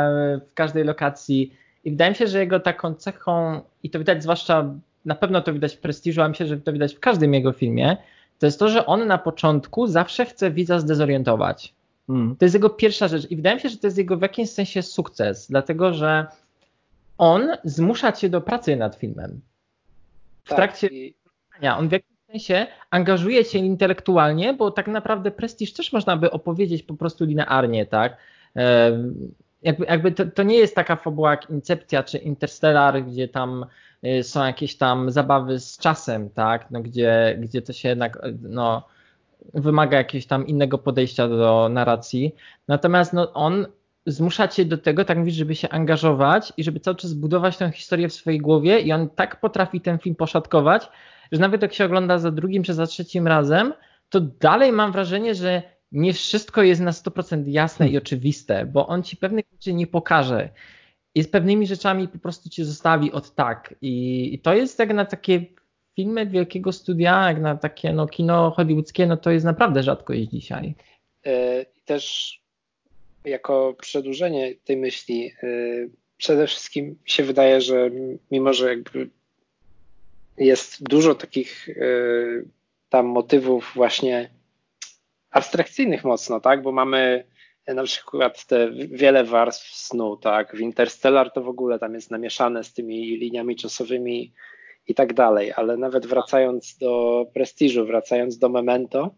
w 0.49 0.53
każdej 0.53 0.83
lokacji 0.83 1.53
i 1.83 1.91
wydaje 1.91 2.11
mi 2.11 2.17
się, 2.17 2.27
że 2.27 2.39
jego 2.39 2.59
taką 2.59 2.93
cechą, 2.93 3.61
i 3.83 3.89
to 3.89 3.99
widać 3.99 4.23
zwłaszcza, 4.23 4.73
na 5.05 5.15
pewno 5.15 5.41
to 5.41 5.53
widać 5.53 5.75
w 5.75 5.79
Prestiżu, 5.79 6.21
a 6.21 6.29
myślę, 6.29 6.47
że 6.47 6.57
to 6.57 6.73
widać 6.73 6.95
w 6.95 6.99
każdym 6.99 7.33
jego 7.33 7.51
filmie, 7.51 7.97
to 8.39 8.45
jest 8.45 8.59
to, 8.59 8.69
że 8.69 8.85
on 8.85 9.07
na 9.07 9.17
początku 9.17 9.87
zawsze 9.87 10.25
chce 10.25 10.51
widza 10.51 10.79
zdezorientować. 10.79 11.73
Mm. 12.09 12.35
To 12.35 12.45
jest 12.45 12.55
jego 12.55 12.69
pierwsza 12.69 13.07
rzecz 13.07 13.31
i 13.31 13.35
wydaje 13.35 13.55
mi 13.55 13.61
się, 13.61 13.69
że 13.69 13.77
to 13.77 13.87
jest 13.87 13.97
jego 13.97 14.17
w 14.17 14.21
jakimś 14.21 14.49
sensie 14.49 14.81
sukces, 14.81 15.47
dlatego 15.47 15.93
że 15.93 16.25
on 17.17 17.47
zmusza 17.63 18.11
cię 18.11 18.29
do 18.29 18.41
pracy 18.41 18.75
nad 18.75 18.95
filmem. 18.95 19.41
W 20.43 20.49
tak, 20.49 20.57
trakcie 20.57 20.87
i... 20.87 21.15
on 21.77 21.89
w 21.89 21.91
jakimś 21.91 22.19
sensie 22.31 22.67
angażuje 22.89 23.45
cię 23.45 23.59
intelektualnie, 23.59 24.53
bo 24.53 24.71
tak 24.71 24.87
naprawdę 24.87 25.31
prestiż 25.31 25.73
też 25.73 25.93
można 25.93 26.17
by 26.17 26.31
opowiedzieć 26.31 26.83
po 26.83 26.93
prostu 26.93 27.25
linearnie, 27.25 27.85
tak? 27.85 28.17
jakby, 29.61 29.85
jakby 29.85 30.11
to, 30.11 30.25
to, 30.25 30.43
nie 30.43 30.57
jest 30.57 30.75
taka 30.75 30.95
fabuła 30.95 31.31
jak 31.31 31.49
Incepcja 31.49 32.03
czy 32.03 32.17
Interstellar, 32.17 33.03
gdzie 33.03 33.27
tam 33.27 33.65
są 34.21 34.45
jakieś 34.45 34.77
tam 34.77 35.11
zabawy 35.11 35.59
z 35.59 35.77
czasem, 35.77 36.29
tak? 36.29 36.71
No, 36.71 36.81
gdzie, 36.81 37.37
gdzie 37.39 37.61
to 37.61 37.73
się 37.73 37.89
jednak 37.89 38.19
no, 38.41 38.87
wymaga 39.53 39.97
jakiegoś 39.97 40.25
tam 40.25 40.47
innego 40.47 40.77
podejścia 40.77 41.27
do 41.27 41.69
narracji. 41.69 42.35
Natomiast 42.67 43.13
no, 43.13 43.33
on 43.33 43.65
zmusza 44.05 44.47
cię 44.47 44.65
do 44.65 44.77
tego, 44.77 45.05
tak 45.05 45.17
mówisz, 45.17 45.35
żeby 45.35 45.55
się 45.55 45.69
angażować 45.69 46.53
i 46.57 46.63
żeby 46.63 46.79
cały 46.79 46.97
czas 46.97 47.13
budować 47.13 47.57
tę 47.57 47.71
historię 47.71 48.09
w 48.09 48.13
swojej 48.13 48.39
głowie 48.39 48.79
i 48.79 48.91
on 48.91 49.09
tak 49.09 49.39
potrafi 49.39 49.81
ten 49.81 49.99
film 49.99 50.15
poszatkować, 50.15 50.89
że 51.31 51.41
nawet 51.41 51.61
jak 51.61 51.73
się 51.73 51.85
ogląda 51.85 52.17
za 52.17 52.31
drugim 52.31 52.63
czy 52.63 52.73
za 52.73 52.87
trzecim 52.87 53.27
razem, 53.27 53.73
to 54.09 54.19
dalej 54.19 54.71
mam 54.71 54.91
wrażenie, 54.91 55.35
że 55.35 55.61
nie 55.91 56.13
wszystko 56.13 56.63
jest 56.63 56.81
na 56.81 56.91
100% 56.91 57.43
jasne 57.47 57.89
i 57.89 57.97
oczywiste, 57.97 58.65
bo 58.65 58.87
on 58.87 59.03
ci 59.03 59.17
pewnych 59.17 59.45
rzeczy 59.51 59.73
nie 59.73 59.87
pokaże. 59.87 60.49
I 61.15 61.23
z 61.23 61.27
pewnymi 61.27 61.67
rzeczami 61.67 62.07
po 62.07 62.19
prostu 62.19 62.49
cię 62.49 62.65
zostawi 62.65 63.11
od 63.11 63.35
tak. 63.35 63.75
I, 63.81 64.33
i 64.33 64.39
to 64.39 64.53
jest 64.53 64.79
jak 64.79 64.93
na 64.93 65.05
takie 65.05 65.45
filmy 65.95 66.25
wielkiego 66.25 66.71
studia, 66.71 67.27
jak 67.27 67.41
na 67.41 67.55
takie 67.55 67.93
no, 67.93 68.07
kino 68.07 68.51
hollywoodzkie, 68.51 69.07
no 69.07 69.17
to 69.17 69.31
jest 69.31 69.45
naprawdę 69.45 69.83
rzadkość 69.83 70.21
dzisiaj. 70.21 70.75
I 71.75 71.81
też 71.85 72.35
jako 73.25 73.75
przedłużenie 73.81 74.55
tej 74.55 74.77
myśli, 74.77 75.31
e, 75.43 75.47
przede 76.17 76.47
wszystkim 76.47 76.99
się 77.05 77.23
wydaje, 77.23 77.61
że 77.61 77.89
mimo, 78.31 78.53
że 78.53 78.69
jakby 78.69 79.09
jest 80.37 80.83
dużo 80.83 81.15
takich 81.15 81.69
e, 81.69 81.73
tam 82.89 83.05
motywów 83.05 83.71
właśnie 83.75 84.29
abstrakcyjnych 85.31 86.03
mocno, 86.03 86.39
tak, 86.39 86.61
bo 86.61 86.71
mamy 86.71 87.23
na 87.73 87.83
przykład 87.83 88.45
te 88.45 88.71
wiele 88.71 89.23
warstw 89.23 89.75
snu, 89.75 90.17
tak, 90.17 90.55
w 90.55 90.59
Interstellar 90.59 91.31
to 91.31 91.41
w 91.41 91.47
ogóle 91.47 91.79
tam 91.79 91.93
jest 91.93 92.11
namieszane 92.11 92.63
z 92.63 92.73
tymi 92.73 93.17
liniami 93.17 93.55
czasowymi 93.55 94.33
i 94.87 94.95
tak 94.95 95.13
dalej, 95.13 95.53
ale 95.55 95.77
nawet 95.77 96.05
wracając 96.05 96.77
do 96.77 97.25
prestiżu, 97.33 97.85
wracając 97.85 98.37
do 98.37 98.49
memento, 98.49 99.15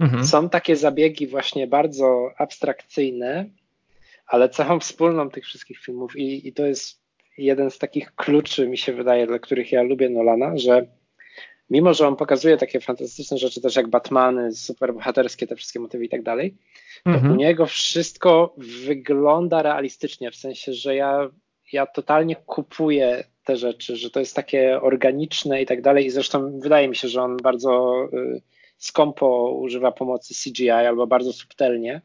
mhm. 0.00 0.24
są 0.24 0.48
takie 0.48 0.76
zabiegi 0.76 1.26
właśnie 1.26 1.66
bardzo 1.66 2.30
abstrakcyjne, 2.38 3.46
ale 4.26 4.48
cechą 4.48 4.80
wspólną 4.80 5.30
tych 5.30 5.44
wszystkich 5.44 5.78
filmów 5.78 6.16
i, 6.16 6.48
i 6.48 6.52
to 6.52 6.66
jest 6.66 7.00
jeden 7.38 7.70
z 7.70 7.78
takich 7.78 8.14
kluczy, 8.14 8.68
mi 8.68 8.78
się 8.78 8.92
wydaje, 8.92 9.26
dla 9.26 9.38
których 9.38 9.72
ja 9.72 9.82
lubię 9.82 10.08
Nolana, 10.08 10.58
że 10.58 10.86
mimo, 11.70 11.94
że 11.94 12.08
on 12.08 12.16
pokazuje 12.16 12.56
takie 12.56 12.80
fantastyczne 12.80 13.38
rzeczy 13.38 13.60
też 13.60 13.76
jak 13.76 13.88
Batmany, 13.88 14.52
superbohaterskie, 14.52 15.46
te 15.46 15.56
wszystkie 15.56 15.80
motywy 15.80 16.04
i 16.04 16.08
tak 16.08 16.22
dalej, 16.22 16.56
to 17.04 17.10
mhm. 17.10 17.32
u 17.32 17.36
niego 17.36 17.66
wszystko 17.66 18.54
wygląda 18.86 19.62
realistycznie, 19.62 20.30
w 20.30 20.36
sensie, 20.36 20.72
że 20.72 20.96
ja, 20.96 21.30
ja 21.72 21.86
totalnie 21.86 22.36
kupuję 22.36 23.24
te 23.44 23.56
rzeczy, 23.56 23.96
że 23.96 24.10
to 24.10 24.20
jest 24.20 24.36
takie 24.36 24.80
organiczne 24.80 25.62
i 25.62 25.66
tak 25.66 25.82
dalej. 25.82 26.06
I 26.06 26.10
zresztą 26.10 26.60
wydaje 26.60 26.88
mi 26.88 26.96
się, 26.96 27.08
że 27.08 27.22
on 27.22 27.36
bardzo 27.36 28.04
y, 28.12 28.42
skąpo 28.78 29.50
używa 29.50 29.92
pomocy 29.92 30.34
CGI 30.34 30.70
albo 30.70 31.06
bardzo 31.06 31.32
subtelnie. 31.32 32.00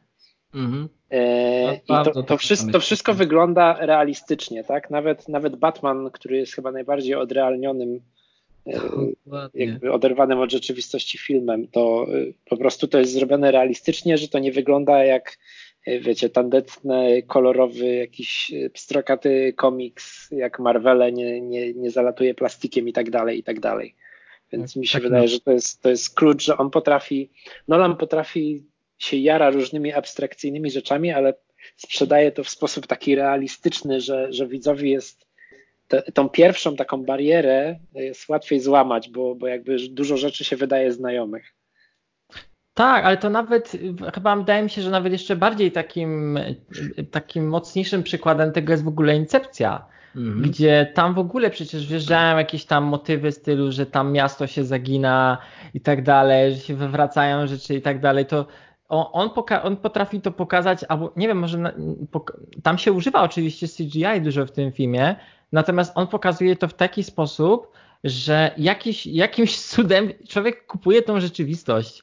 Mhm. 0.54 0.88
E, 1.10 1.74
I 1.74 2.04
to, 2.04 2.22
to, 2.22 2.36
wszystko, 2.36 2.72
to 2.72 2.80
wszystko 2.80 3.14
wygląda 3.14 3.76
realistycznie, 3.80 4.64
tak? 4.64 4.90
Nawet, 4.90 5.28
nawet 5.28 5.56
Batman, 5.56 6.10
który 6.10 6.36
jest 6.36 6.54
chyba 6.54 6.72
najbardziej 6.72 7.14
odrealnionym, 7.14 8.00
jakby 9.54 9.92
oderwanym 9.92 10.38
od 10.38 10.52
rzeczywistości 10.52 11.18
filmem, 11.18 11.68
to 11.68 12.06
y, 12.14 12.34
po 12.44 12.56
prostu 12.56 12.88
to 12.88 12.98
jest 12.98 13.12
zrobione 13.12 13.50
realistycznie, 13.50 14.18
że 14.18 14.28
to 14.28 14.38
nie 14.38 14.52
wygląda 14.52 15.04
jak 15.04 15.38
E, 15.86 16.00
wiecie, 16.00 16.28
tandetny, 16.28 17.22
kolorowy, 17.22 17.94
jakiś 17.94 18.52
e, 18.52 18.70
pstrokaty 18.70 19.52
komiks, 19.56 20.30
jak 20.30 20.58
Marvele 20.58 21.12
nie, 21.12 21.40
nie, 21.40 21.74
nie 21.74 21.90
zalatuje 21.90 22.34
plastikiem 22.34 22.88
i 22.88 22.92
tak 22.92 23.10
dalej, 23.10 23.38
i 23.38 23.42
tak 23.42 23.60
dalej. 23.60 23.94
Więc 24.52 24.74
tak, 24.74 24.80
mi 24.80 24.86
się 24.86 24.92
tak 24.92 25.02
wydaje, 25.02 25.22
no. 25.22 25.28
że 25.28 25.40
to 25.40 25.52
jest, 25.52 25.82
to 25.82 25.90
jest 25.90 26.14
klucz, 26.14 26.42
że 26.44 26.56
on 26.56 26.70
potrafi, 26.70 27.30
Nolan 27.68 27.96
potrafi 27.96 28.64
się 28.98 29.16
jara 29.16 29.50
różnymi 29.50 29.92
abstrakcyjnymi 29.92 30.70
rzeczami, 30.70 31.10
ale 31.10 31.34
sprzedaje 31.76 32.32
to 32.32 32.44
w 32.44 32.48
sposób 32.48 32.86
taki 32.86 33.14
realistyczny, 33.14 34.00
że, 34.00 34.32
że 34.32 34.46
widzowi 34.46 34.90
jest 34.90 35.26
te, 35.90 36.02
tą 36.02 36.28
pierwszą 36.28 36.76
taką 36.76 37.04
barierę 37.04 37.78
jest 37.94 38.28
łatwiej 38.28 38.60
złamać, 38.60 39.08
bo, 39.08 39.34
bo 39.34 39.46
jakby 39.46 39.76
dużo 39.90 40.16
rzeczy 40.16 40.44
się 40.44 40.56
wydaje 40.56 40.92
znajomych. 40.92 41.54
Tak, 42.74 43.04
ale 43.04 43.16
to 43.16 43.30
nawet 43.30 43.72
chyba 44.14 44.36
wydaje 44.36 44.62
mi 44.62 44.70
się, 44.70 44.82
że 44.82 44.90
nawet 44.90 45.12
jeszcze 45.12 45.36
bardziej 45.36 45.72
takim, 45.72 46.38
takim 47.10 47.48
mocniejszym 47.48 48.02
przykładem 48.02 48.52
tego 48.52 48.72
jest 48.72 48.84
w 48.84 48.88
ogóle 48.88 49.16
Incepcja. 49.16 49.86
Mhm. 50.16 50.42
Gdzie 50.42 50.92
tam 50.94 51.14
w 51.14 51.18
ogóle 51.18 51.50
przecież 51.50 51.86
wjeżdżają 51.86 52.38
jakieś 52.38 52.64
tam 52.64 52.84
motywy 52.84 53.32
stylu, 53.32 53.72
że 53.72 53.86
tam 53.86 54.12
miasto 54.12 54.46
się 54.46 54.64
zagina 54.64 55.38
i 55.74 55.80
tak 55.80 56.02
dalej, 56.02 56.54
że 56.54 56.60
się 56.60 56.74
wywracają 56.74 57.46
rzeczy 57.46 57.74
i 57.74 57.82
tak 57.82 58.00
dalej. 58.00 58.26
To 58.26 58.46
on, 58.88 59.30
on, 59.62 59.76
potrafi 59.76 60.20
to 60.20 60.30
pokazać, 60.32 60.84
albo 60.88 61.12
nie 61.16 61.28
wiem, 61.28 61.38
może 61.38 61.58
na, 61.58 61.72
tam 62.62 62.78
się 62.78 62.92
używa 62.92 63.22
oczywiście 63.22 63.68
CGI 63.68 64.20
dużo 64.22 64.46
w 64.46 64.52
tym 64.52 64.72
filmie, 64.72 65.16
natomiast 65.52 65.92
on 65.94 66.06
pokazuje 66.06 66.56
to 66.56 66.68
w 66.68 66.74
taki 66.74 67.04
sposób, 67.04 67.72
że 68.04 68.50
jakiś, 68.56 69.06
jakimś 69.06 69.60
cudem 69.70 70.12
człowiek 70.28 70.66
kupuje 70.66 71.02
tą 71.02 71.20
rzeczywistość 71.20 72.02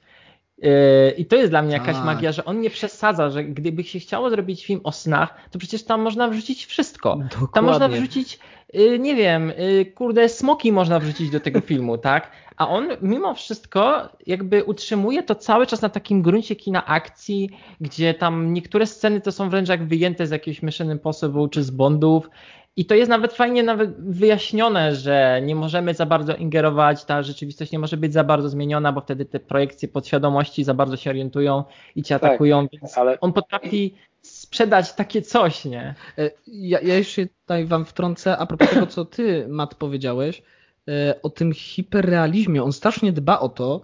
Yy, 0.61 1.11
I 1.17 1.25
to 1.25 1.35
jest 1.35 1.51
dla 1.51 1.61
mnie 1.61 1.73
jakaś 1.73 1.95
Tak. 1.95 2.05
magia, 2.05 2.31
że 2.31 2.45
on 2.45 2.61
nie 2.61 2.69
przesadza, 2.69 3.29
że 3.29 3.43
gdyby 3.43 3.83
się 3.83 3.99
chciało 3.99 4.29
zrobić 4.29 4.65
film 4.65 4.81
o 4.83 4.91
snach, 4.91 5.35
to 5.51 5.59
przecież 5.59 5.83
tam 5.83 6.01
można 6.01 6.27
wrzucić 6.27 6.65
wszystko. 6.65 7.15
Dokładnie. 7.15 7.47
Tam 7.53 7.65
można 7.65 7.87
wrzucić, 7.87 8.39
yy, 8.73 8.99
nie 8.99 9.15
wiem, 9.15 9.53
yy, 9.57 9.85
kurde, 9.85 10.29
smoki 10.29 10.71
można 10.71 10.99
wrzucić 10.99 11.29
do 11.29 11.39
tego 11.39 11.61
filmu, 11.61 11.97
tak? 12.09 12.31
A 12.57 12.67
on 12.69 12.87
mimo 13.01 13.33
wszystko 13.33 14.09
jakby 14.27 14.63
utrzymuje 14.63 15.23
to 15.23 15.35
cały 15.35 15.67
czas 15.67 15.81
na 15.81 15.89
takim 15.89 16.21
gruncie 16.21 16.55
kina 16.55 16.85
akcji, 16.85 17.49
gdzie 17.81 18.13
tam 18.13 18.53
niektóre 18.53 18.85
sceny 18.85 19.21
to 19.21 19.31
są 19.31 19.49
wręcz 19.49 19.69
jak 19.69 19.87
wyjęte 19.87 20.27
z 20.27 20.31
jakiegoś 20.31 20.61
Mission 20.61 20.91
Impossible 20.91 21.49
czy 21.51 21.63
z 21.63 21.71
Bondów. 21.71 22.29
I 22.77 22.85
to 22.85 22.95
jest 22.95 23.09
nawet 23.09 23.33
fajnie 23.33 23.63
nawet 23.63 23.95
wyjaśnione, 23.99 24.95
że 24.95 25.41
nie 25.43 25.55
możemy 25.55 25.93
za 25.93 26.05
bardzo 26.05 26.35
ingerować, 26.35 27.05
ta 27.05 27.23
rzeczywistość 27.23 27.71
nie 27.71 27.79
może 27.79 27.97
być 27.97 28.13
za 28.13 28.23
bardzo 28.23 28.49
zmieniona, 28.49 28.91
bo 28.91 29.01
wtedy 29.01 29.25
te 29.25 29.39
projekcje 29.39 29.87
podświadomości 29.87 30.63
za 30.63 30.73
bardzo 30.73 30.97
się 30.97 31.09
orientują 31.09 31.63
i 31.95 32.03
cię 32.03 32.19
Tak, 32.19 32.23
atakują, 32.31 32.67
więc 32.73 32.97
ale- 32.97 33.19
on 33.19 33.33
potrafi 33.33 33.95
sprzedać 34.21 34.93
takie 34.93 35.21
coś, 35.21 35.65
nie? 35.65 35.95
E, 36.17 36.31
Ja, 36.47 36.79
ja 36.81 36.95
jeszcze 36.97 37.25
tutaj 37.25 37.65
wam 37.65 37.85
wtrącę 37.85 38.37
a 38.37 38.45
propos 38.45 38.69
tego, 38.69 38.87
co 38.87 39.05
ty, 39.05 39.45
Matt, 39.49 39.75
powiedziałeś, 39.75 40.43
e, 40.87 41.15
o 41.23 41.29
tym 41.29 41.53
hiperrealizmie. 41.53 42.63
On 42.63 42.73
strasznie 42.73 43.11
dba 43.11 43.39
o 43.39 43.49
to. 43.49 43.81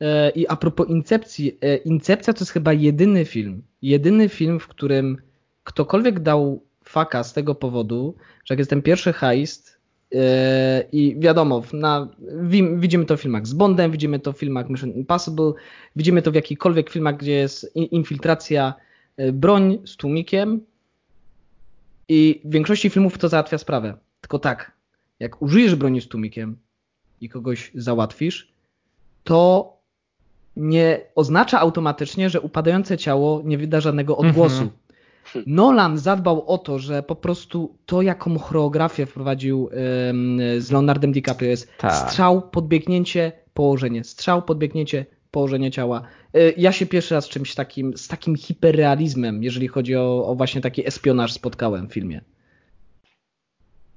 e, 0.00 0.30
I 0.30 0.46
a 0.48 0.56
propos 0.56 0.88
Incepcji, 0.88 1.58
Incepcja 1.84 2.32
to 2.34 2.40
jest 2.40 2.52
chyba 2.52 2.72
jedyny 2.72 3.24
film, 3.24 3.62
jedyny 3.82 4.28
film, 4.28 4.60
w 4.60 4.68
którym 4.68 5.16
ktokolwiek 5.64 6.20
dał 6.20 6.62
faka 6.88 7.24
z 7.24 7.32
tego 7.32 7.54
powodu, 7.54 8.14
że 8.44 8.54
jak 8.54 8.58
jest 8.58 8.70
ten 8.70 8.82
pierwszy 8.82 9.12
heist 9.12 9.78
e, 10.14 10.84
i 10.92 11.16
wiadomo, 11.18 11.62
na, 11.72 12.08
wi- 12.42 12.76
widzimy 12.76 13.04
to 13.04 13.16
w 13.16 13.20
filmach 13.20 13.46
z 13.46 13.52
Bondem, 13.52 13.90
widzimy 13.90 14.18
to 14.18 14.32
w 14.32 14.38
filmach 14.38 14.68
Mission 14.70 14.90
Impossible, 14.90 15.52
widzimy 15.96 16.22
to 16.22 16.30
w 16.32 16.34
jakichkolwiek 16.34 16.90
filmach, 16.90 17.16
gdzie 17.16 17.32
jest 17.32 17.76
infiltracja 17.76 18.74
e, 19.16 19.32
broń 19.32 19.78
z 19.86 19.96
tłumikiem, 19.96 20.60
i 22.08 22.40
w 22.44 22.50
większości 22.50 22.90
filmów 22.90 23.18
to 23.18 23.28
załatwia 23.28 23.58
sprawę. 23.58 23.94
Tylko 24.20 24.38
tak, 24.38 24.72
jak 25.20 25.42
użyjesz 25.42 25.74
broni 25.74 26.00
z 26.00 26.08
tłumikiem 26.08 26.56
i 27.20 27.28
kogoś 27.28 27.70
załatwisz, 27.74 28.52
to 29.24 29.72
nie 30.56 31.00
oznacza 31.14 31.60
automatycznie, 31.60 32.30
że 32.30 32.40
upadające 32.40 32.98
ciało 32.98 33.42
nie 33.44 33.58
wyda 33.58 33.80
żadnego 33.80 34.16
odgłosu. 34.16 34.62
Mhm. 34.62 34.70
Nolan 35.46 35.98
zadbał 35.98 36.46
o 36.46 36.58
to, 36.58 36.78
że 36.78 37.02
po 37.02 37.16
prostu 37.16 37.78
to, 37.86 38.02
jaką 38.02 38.38
choreografię 38.38 39.06
wprowadził 39.06 39.68
z 40.58 40.70
Leonardem 40.70 41.12
DiCaprio 41.12 41.48
jest 41.48 41.68
Tak. 41.78 42.10
strzał, 42.10 42.42
podbiegnięcie, 42.42 43.32
położenie, 43.54 44.04
strzał, 44.04 44.42
podbiegnięcie, 44.42 45.06
położenie 45.30 45.70
ciała. 45.70 46.02
Y, 46.36 46.54
Ja 46.56 46.72
się 46.72 46.86
pierwszy 46.86 47.14
raz 47.14 47.24
z 47.24 47.28
czymś 47.28 47.54
takim, 47.54 47.96
z 47.96 48.08
takim 48.08 48.36
hiperrealizmem, 48.36 49.42
jeżeli 49.42 49.68
chodzi 49.68 49.96
o, 49.96 50.26
o 50.26 50.34
właśnie 50.34 50.60
taki 50.60 50.86
espionaż 50.86 51.32
spotkałem 51.32 51.88
w 51.88 51.92
filmie. 51.92 52.20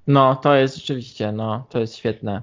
No, 0.08 0.36
to 0.36 0.56
jest 0.56 0.76
rzeczywiście, 0.76 1.32
no, 1.32 1.68
to 1.70 1.80
jest 1.80 1.96
świetne. 1.96 2.42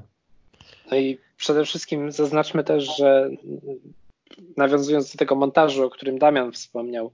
No 0.90 0.96
i 0.96 1.18
przede 1.36 1.64
wszystkim 1.64 2.12
zaznaczmy 2.12 2.64
też, 2.64 2.96
że 2.96 3.30
nawiązując 4.56 5.12
do 5.12 5.18
tego 5.18 5.34
montażu, 5.34 5.84
o 5.84 5.90
którym 5.90 6.18
Damian 6.18 6.52
wspomniał, 6.52 7.12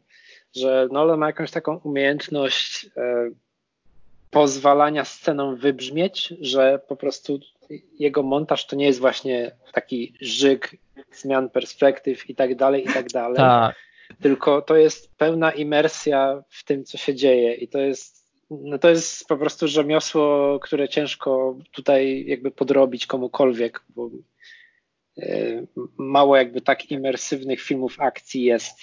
że 0.54 0.88
Nolan 0.92 1.18
ma 1.18 1.26
jakąś 1.26 1.50
taką 1.50 1.76
umiejętność 1.76 2.86
e, 2.96 3.30
pozwalania 4.30 5.04
scenom 5.04 5.56
wybrzmieć, 5.56 6.34
że 6.40 6.80
po 6.88 6.96
prostu 6.96 7.40
jego 7.98 8.22
montaż 8.22 8.66
to 8.66 8.76
nie 8.76 8.86
jest 8.86 9.00
właśnie 9.00 9.52
taki 9.72 10.14
żyk 10.20 10.76
zmian 11.12 11.50
perspektyw 11.50 12.30
i 12.30 12.34
tak 12.34 12.54
dalej, 12.56 12.84
i 12.84 12.92
tak 12.92 13.08
dalej, 13.08 13.36
Tak. 13.36 13.76
tylko 14.20 14.62
to 14.62 14.76
jest 14.76 15.16
pełna 15.16 15.50
imersja 15.50 16.42
w 16.48 16.64
tym, 16.64 16.84
co 16.84 16.98
się 16.98 17.14
dzieje 17.14 17.54
i 17.54 17.68
to 17.68 17.78
jest 17.78 18.22
no 18.60 18.78
to 18.78 18.90
jest 18.90 19.28
po 19.28 19.36
prostu 19.36 19.68
rzemiosło, 19.68 20.58
które 20.60 20.88
ciężko 20.88 21.58
tutaj 21.72 22.24
jakby 22.26 22.50
podrobić 22.50 23.06
komukolwiek, 23.06 23.84
bo 23.88 24.10
e, 25.18 25.66
mało 25.96 26.36
jakby 26.36 26.60
tak 26.60 26.90
imersywnych 26.90 27.60
filmów 27.60 28.00
akcji 28.00 28.42
jest. 28.42 28.78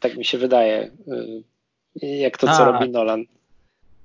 Tak 0.00 0.16
mi 0.16 0.24
się 0.24 0.38
wydaje, 0.38 0.90
e, 2.02 2.06
jak 2.06 2.38
to, 2.38 2.46
co 2.46 2.52
Tak. 2.52 2.66
robi 2.66 2.90
Nolan. 2.92 3.24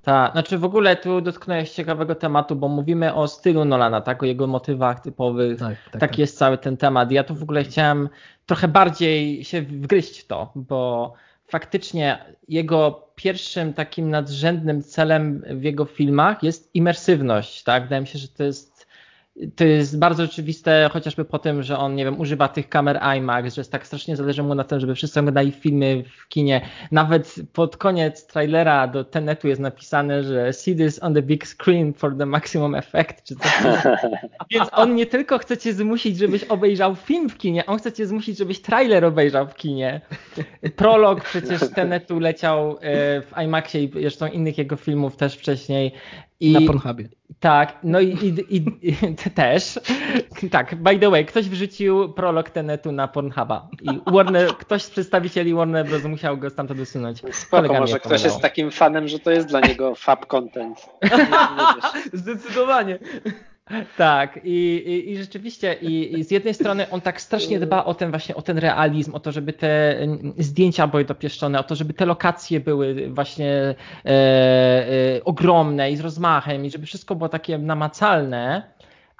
Tak, 0.01 0.31
znaczy 0.31 0.57
w 0.57 0.65
ogóle 0.65 0.95
tu 0.95 1.21
dotknąłeś 1.21 1.69
ciekawego 1.69 2.15
tematu, 2.15 2.55
bo 2.55 2.67
mówimy 2.67 3.13
o 3.13 3.27
stylu 3.27 3.65
Nolana, 3.65 4.01
tak, 4.01 4.23
o 4.23 4.25
jego 4.25 4.47
motywach 4.47 4.99
typowych. 4.99 5.59
Tak, 5.59 5.75
tak, 5.91 6.01
Taki 6.01 6.21
jest 6.21 6.37
cały 6.37 6.57
ten 6.57 6.77
temat. 6.77 7.11
Ja 7.11 7.23
tu 7.23 7.35
w 7.35 7.43
ogóle 7.43 7.63
chciałem 7.63 8.09
trochę 8.45 8.67
bardziej 8.67 9.43
się 9.43 9.61
wgryźć 9.61 10.19
w 10.19 10.27
to, 10.27 10.51
bo 10.55 11.13
faktycznie 11.47 12.25
jego 12.49 13.07
pierwszym 13.15 13.73
takim 13.73 14.09
nadrzędnym 14.09 14.83
celem 14.83 15.43
w 15.49 15.63
jego 15.63 15.85
filmach 15.85 16.43
jest 16.43 16.75
imersywność, 16.75 17.63
tak? 17.63 17.83
Wydaje 17.83 18.01
mi 18.01 18.07
się, 18.07 18.19
że 18.19 18.27
to 18.27 18.43
jest 18.43 18.74
to 19.55 19.63
jest 19.63 19.99
bardzo 19.99 20.23
oczywiste, 20.23 20.89
chociażby 20.93 21.25
po 21.25 21.39
tym, 21.39 21.63
że 21.63 21.77
on, 21.77 21.95
nie 21.95 22.05
wiem, 22.05 22.19
używa 22.19 22.47
tych 22.47 22.69
kamer 22.69 22.99
IMAX, 23.17 23.55
że 23.55 23.65
tak 23.65 23.87
strasznie 23.87 24.15
zależy 24.15 24.43
mu 24.43 24.55
na 24.55 24.63
tym, 24.63 24.79
żeby 24.79 24.95
wszyscy 24.95 25.19
oglądali 25.19 25.51
filmy 25.51 26.03
w 26.17 26.27
kinie. 26.27 26.61
Nawet 26.91 27.35
pod 27.53 27.77
koniec 27.77 28.27
trailera 28.27 28.87
do 28.87 29.03
Tenetu 29.03 29.47
jest 29.47 29.61
napisane, 29.61 30.23
że 30.23 30.53
see 30.53 30.75
this 30.75 31.03
on 31.03 31.13
the 31.13 31.21
big 31.21 31.47
screen 31.47 31.93
for 31.93 32.17
the 32.17 32.25
maximum 32.25 32.75
effect, 32.75 33.23
czy 33.23 33.35
coś. 33.35 33.51
Więc 34.51 34.69
on 34.71 34.95
nie 34.95 35.05
tylko 35.05 35.37
chce 35.37 35.57
cię 35.57 35.73
zmusić, 35.73 36.17
żebyś 36.17 36.43
obejrzał 36.43 36.95
film 36.95 37.29
w 37.29 37.37
kinie, 37.37 37.65
on 37.65 37.77
chce 37.77 37.91
cię 37.91 38.05
zmusić, 38.05 38.37
żebyś 38.37 38.61
trailer 38.61 39.05
obejrzał 39.05 39.47
w 39.47 39.55
kinie. 39.55 40.01
Prolog 40.75 41.23
przecież 41.23 41.61
Tenetu 41.75 42.19
leciał 42.19 42.71
e, 42.71 42.75
w 43.21 43.31
IMAXie 43.43 43.83
i 43.83 43.91
zresztą 44.01 44.27
innych 44.27 44.57
jego 44.57 44.75
filmów 44.75 45.15
też 45.17 45.35
wcześniej. 45.35 45.91
I, 46.39 46.51
Na 46.51 46.61
Pornhubie. 46.61 47.09
tak, 47.39 47.77
no 47.83 47.99
i, 47.99 48.07
i, 48.07 48.55
i, 48.57 48.65
i 48.89 49.15
też. 49.35 49.79
Tak, 50.51 50.75
by 50.75 50.99
the 50.99 51.09
way, 51.09 51.25
ktoś 51.25 51.49
wrzucił 51.49 52.13
prolog 52.13 52.49
Tenetu 52.49 52.91
na 52.91 53.07
Pornhuba 53.07 53.67
i 53.81 54.11
Warner, 54.11 54.57
ktoś 54.57 54.83
z 54.83 54.89
przedstawicieli 54.89 55.53
Warner 55.53 55.85
Bros. 55.87 56.03
musiał 56.03 56.37
go 56.37 56.49
stamtąd 56.49 56.79
usunąć. 56.79 57.21
Spoko, 57.31 57.73
może 57.73 57.99
ktoś 57.99 58.23
jest 58.23 58.39
takim 58.39 58.71
fanem, 58.71 59.07
że 59.07 59.19
to 59.19 59.31
jest 59.31 59.47
dla 59.47 59.59
niego 59.59 59.95
fab 59.95 60.25
content. 60.25 60.85
Nie, 61.03 61.17
nie 61.17 61.81
wiesz. 61.81 62.03
Zdecydowanie. 62.13 62.99
Tak, 63.97 64.39
i, 64.43 64.75
i, 64.75 65.11
i 65.11 65.17
rzeczywiście, 65.17 65.73
i, 65.73 66.19
i 66.19 66.23
z 66.23 66.31
jednej 66.31 66.53
strony 66.53 66.89
on 66.89 67.01
tak 67.01 67.21
strasznie 67.21 67.59
dba 67.59 67.85
o 67.85 67.93
ten 67.93 68.09
właśnie, 68.09 68.35
o 68.35 68.41
ten 68.41 68.57
realizm, 68.57 69.13
o 69.15 69.19
to, 69.19 69.31
żeby 69.31 69.53
te 69.53 69.99
mm, 69.99 70.33
zdjęcia 70.37 70.87
były 70.87 71.05
dopieszczone, 71.05 71.59
o 71.59 71.63
to, 71.63 71.75
żeby 71.75 71.93
te 71.93 72.05
lokacje 72.05 72.59
były 72.59 73.09
właśnie 73.09 73.51
e, 73.51 73.75
e, 74.05 75.23
ogromne 75.23 75.91
i 75.91 75.97
z 75.97 75.99
rozmachem 75.99 76.65
i 76.65 76.69
żeby 76.71 76.85
wszystko 76.85 77.15
było 77.15 77.29
takie 77.29 77.57
namacalne, 77.57 78.63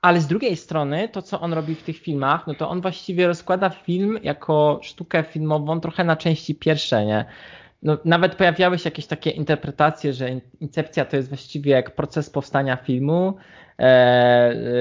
ale 0.02 0.22
z 0.22 0.28
drugiej 0.28 0.56
strony 0.56 1.10
to, 1.10 1.22
co 1.22 1.42
on 1.42 1.54
robi 1.54 1.76
w 1.76 1.84
tych 1.84 1.98
filmach, 1.98 2.48
no 2.48 2.54
to 2.54 2.70
on 2.70 2.82
właściwie 2.82 3.28
rozkłada 3.28 3.70
film 3.70 4.20
jako 4.24 4.80
sztukę 4.84 5.24
filmową 5.24 5.80
trochę 5.80 6.04
na 6.04 6.16
części 6.16 6.56
pierwsze, 6.56 7.06
nie? 7.06 7.26
No, 7.84 7.98
nawet 8.06 8.36
pojawiały 8.36 8.80
się 8.80 8.88
jakieś 8.88 9.08
takie 9.08 9.30
interpretacje, 9.30 10.14
że 10.14 10.30
in- 10.30 10.42
incepcja 10.62 11.06
to 11.06 11.16
jest 11.16 11.30
właściwie 11.30 11.72
jak 11.72 11.96
proces 11.96 12.30
powstania 12.30 12.76
filmu, 12.76 13.38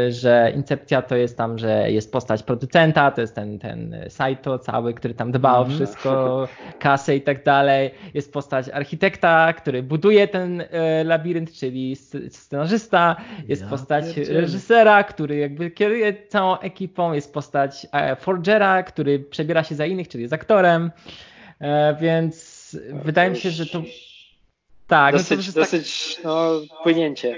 że 0.08 0.52
incepcja 0.56 1.02
to 1.02 1.16
jest 1.16 1.36
tam, 1.36 1.58
że 1.58 1.90
jest 1.90 2.12
postać 2.12 2.42
producenta, 2.42 3.10
to 3.10 3.20
jest 3.20 3.34
ten, 3.34 3.58
ten 3.58 3.96
Saito 4.08 4.58
cały, 4.58 4.94
który 4.94 5.14
tam 5.14 5.32
dba 5.32 5.58
o 5.58 5.62
Mhm. 5.62 5.76
wszystko, 5.76 6.48
kasę 6.78 7.16
i 7.16 7.20
tak 7.20 7.44
dalej. 7.44 7.90
Jest 8.14 8.32
postać 8.32 8.68
architekta, 8.68 9.52
który 9.52 9.82
buduje 9.82 10.28
ten 10.28 10.60
e, 10.70 11.04
labirynt, 11.04 11.52
czyli 11.52 11.96
scenarzysta. 12.30 13.16
Jest 13.48 13.62
Ja 13.62 13.68
postać 13.68 14.16
reżysera, 14.16 15.04
który 15.04 15.36
jakby 15.36 15.70
kieruje 15.70 16.26
całą 16.28 16.58
ekipą. 16.58 17.12
Jest 17.12 17.34
postać 17.34 17.86
e, 17.92 18.16
forgera, 18.16 18.82
który 18.82 19.18
przebiera 19.18 19.64
się 19.64 19.74
za 19.74 19.86
innych, 19.86 20.08
czyli 20.08 20.22
jest 20.22 20.34
aktorem. 20.34 20.90
E, 21.60 21.96
więc 22.00 22.54
wydaje 23.04 23.30
mi 23.30 23.36
się, 23.36 23.50
że 23.50 23.66
to 23.66 23.82
tak, 24.86 25.14
no 25.14 25.18
to 25.18 25.22
Dosyć, 25.22 25.36
już 25.36 25.46
jest 25.46 25.56
tak 25.56 25.64
dosyć 25.64 26.20
no, 26.24 26.50
płynięcie. 26.82 27.36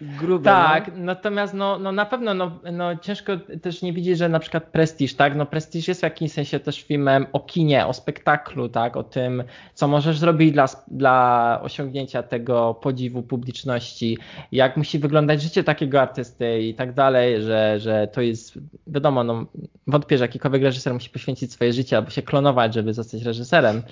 Grube, 0.00 0.44
tak, 0.44 0.90
natomiast 0.96 1.54
no, 1.54 1.78
no 1.78 1.92
na 1.92 2.06
pewno 2.06 2.34
no, 2.34 2.60
no 2.72 2.96
ciężko 2.96 3.32
też 3.62 3.82
nie 3.82 3.92
widzieć, 3.92 4.18
że 4.18 4.28
na 4.28 4.38
przykład 4.38 4.64
Prestige, 4.64 5.14
tak? 5.14 5.36
No 5.36 5.46
Prestige 5.46 5.84
jest 5.88 6.00
w 6.00 6.02
jakimś 6.02 6.32
sensie 6.32 6.60
też 6.60 6.82
filmem 6.82 7.26
o 7.32 7.40
kinie, 7.40 7.86
o 7.86 7.92
spektaklu, 7.92 8.68
tak? 8.68 8.96
O 8.96 9.02
tym, 9.02 9.44
co 9.74 9.88
możesz 9.88 10.18
zrobić 10.18 10.52
dla, 10.52 10.66
dla 10.88 11.58
osiągnięcia 11.62 12.22
tego 12.22 12.74
podziwu 12.74 13.22
publiczności, 13.22 14.18
jak 14.52 14.76
musi 14.76 14.98
wyglądać 14.98 15.42
życie 15.42 15.64
takiego 15.64 16.00
artysty 16.00 16.60
i 16.60 16.74
tak 16.74 16.92
dalej, 16.92 17.42
że, 17.42 17.78
że 17.80 18.08
to 18.12 18.20
jest, 18.20 18.58
wiadomo, 18.86 19.24
no 19.24 19.46
wątpię, 19.86 20.18
że 20.18 20.24
jakikolwiek 20.24 20.62
reżyser 20.62 20.94
musi 20.94 21.10
poświęcić 21.10 21.52
swoje 21.52 21.72
życie 21.72 21.96
albo 21.96 22.10
się 22.10 22.22
klonować, 22.22 22.74
żeby 22.74 22.94
zostać 22.94 23.22
reżyserem. 23.22 23.82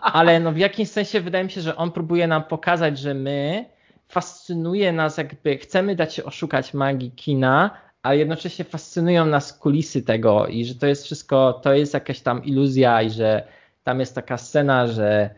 Ale 0.00 0.40
no 0.40 0.52
w 0.52 0.58
jakimś 0.58 0.90
sensie 0.90 1.20
wydaje 1.20 1.44
mi 1.44 1.50
się, 1.50 1.60
że 1.60 1.76
on 1.76 1.90
próbuje 1.92 2.26
nam 2.26 2.44
pokazać, 2.44 2.98
że 2.98 3.14
my 3.14 3.64
fascynuje 4.08 4.92
nas 4.92 5.18
jakby, 5.18 5.58
chcemy 5.58 5.96
dać 5.96 6.14
się 6.14 6.24
oszukać 6.24 6.74
magii 6.74 7.10
kina, 7.10 7.70
a 8.02 8.14
jednocześnie 8.14 8.64
fascynują 8.64 9.26
nas 9.26 9.52
kulisy 9.52 10.02
tego 10.02 10.46
i 10.46 10.64
że 10.64 10.74
to 10.74 10.86
jest 10.86 11.04
wszystko, 11.04 11.52
to 11.52 11.72
jest 11.72 11.94
jakaś 11.94 12.20
tam 12.20 12.44
iluzja 12.44 13.02
i 13.02 13.10
że 13.10 13.46
tam 13.84 14.00
jest 14.00 14.14
taka 14.14 14.38
scena, 14.38 14.86
że 14.86 15.30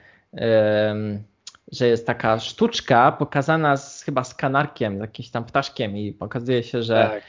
że 1.73 1.89
jest 1.89 2.07
taka 2.07 2.41
sztuczka 2.41 3.13
pokazana 3.13 3.77
z, 3.77 4.03
chyba 4.03 4.25
z 4.25 4.35
kanarkiem, 4.35 4.99
z 4.99 5.01
jakimś 5.01 5.31
tam 5.31 5.45
ptaszkiem 5.45 5.97
i 5.97 6.13
pokazuje 6.13 6.63
się, 6.63 6.83
że 6.83 7.11
tak, 7.11 7.23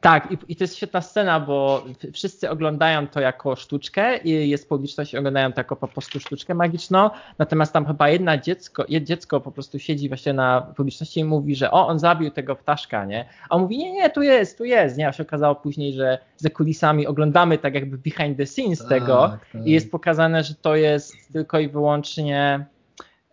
tak 0.00 0.32
i, 0.32 0.52
i, 0.52 0.56
to 0.56 0.64
jest 0.64 0.76
świetna 0.76 1.00
scena, 1.00 1.40
bo 1.40 1.84
wszyscy 2.12 2.50
oglądają 2.50 3.06
to 3.06 3.20
jako 3.20 3.56
sztuczkę 3.56 4.18
i 4.18 4.50
jest 4.50 4.68
publiczność 4.68 5.14
i 5.14 5.18
oglądają 5.18 5.52
to 5.52 5.60
jako 5.60 5.76
po 5.76 5.88
prostu 5.88 6.20
sztuczkę 6.20 6.54
magiczną, 6.54 7.10
natomiast 7.38 7.72
tam 7.72 7.86
chyba 7.86 8.08
jedna 8.08 8.38
dziecko, 8.38 8.84
jedno 8.88 9.06
dziecko 9.06 9.40
po 9.40 9.52
prostu 9.52 9.78
siedzi 9.78 10.08
właśnie 10.08 10.32
na 10.32 10.60
publiczności 10.76 11.20
i 11.20 11.24
mówi, 11.24 11.56
że 11.56 11.70
o, 11.70 11.86
on 11.86 11.98
zabił 11.98 12.30
tego 12.30 12.56
ptaszka, 12.56 13.04
nie? 13.04 13.24
A 13.48 13.54
on 13.54 13.62
mówi, 13.62 13.78
nie, 13.78 13.92
nie, 13.92 14.10
tu 14.10 14.22
jest, 14.22 14.58
tu 14.58 14.64
jest, 14.64 14.96
nie? 14.96 15.08
A 15.08 15.12
się 15.12 15.22
okazało 15.22 15.54
później, 15.54 15.92
że 15.92 16.18
za 16.36 16.50
kulisami 16.50 17.06
oglądamy 17.06 17.58
tak 17.58 17.74
jakby 17.74 17.98
behind 17.98 18.36
the 18.36 18.46
scenes 18.46 18.78
tak, 18.78 18.88
tego 18.88 19.38
tak. 19.52 19.66
i 19.66 19.70
jest 19.70 19.90
pokazane, 19.90 20.42
że 20.42 20.54
to 20.54 20.76
jest 20.76 21.32
tylko 21.32 21.58
i 21.58 21.68
wyłącznie 21.68 22.66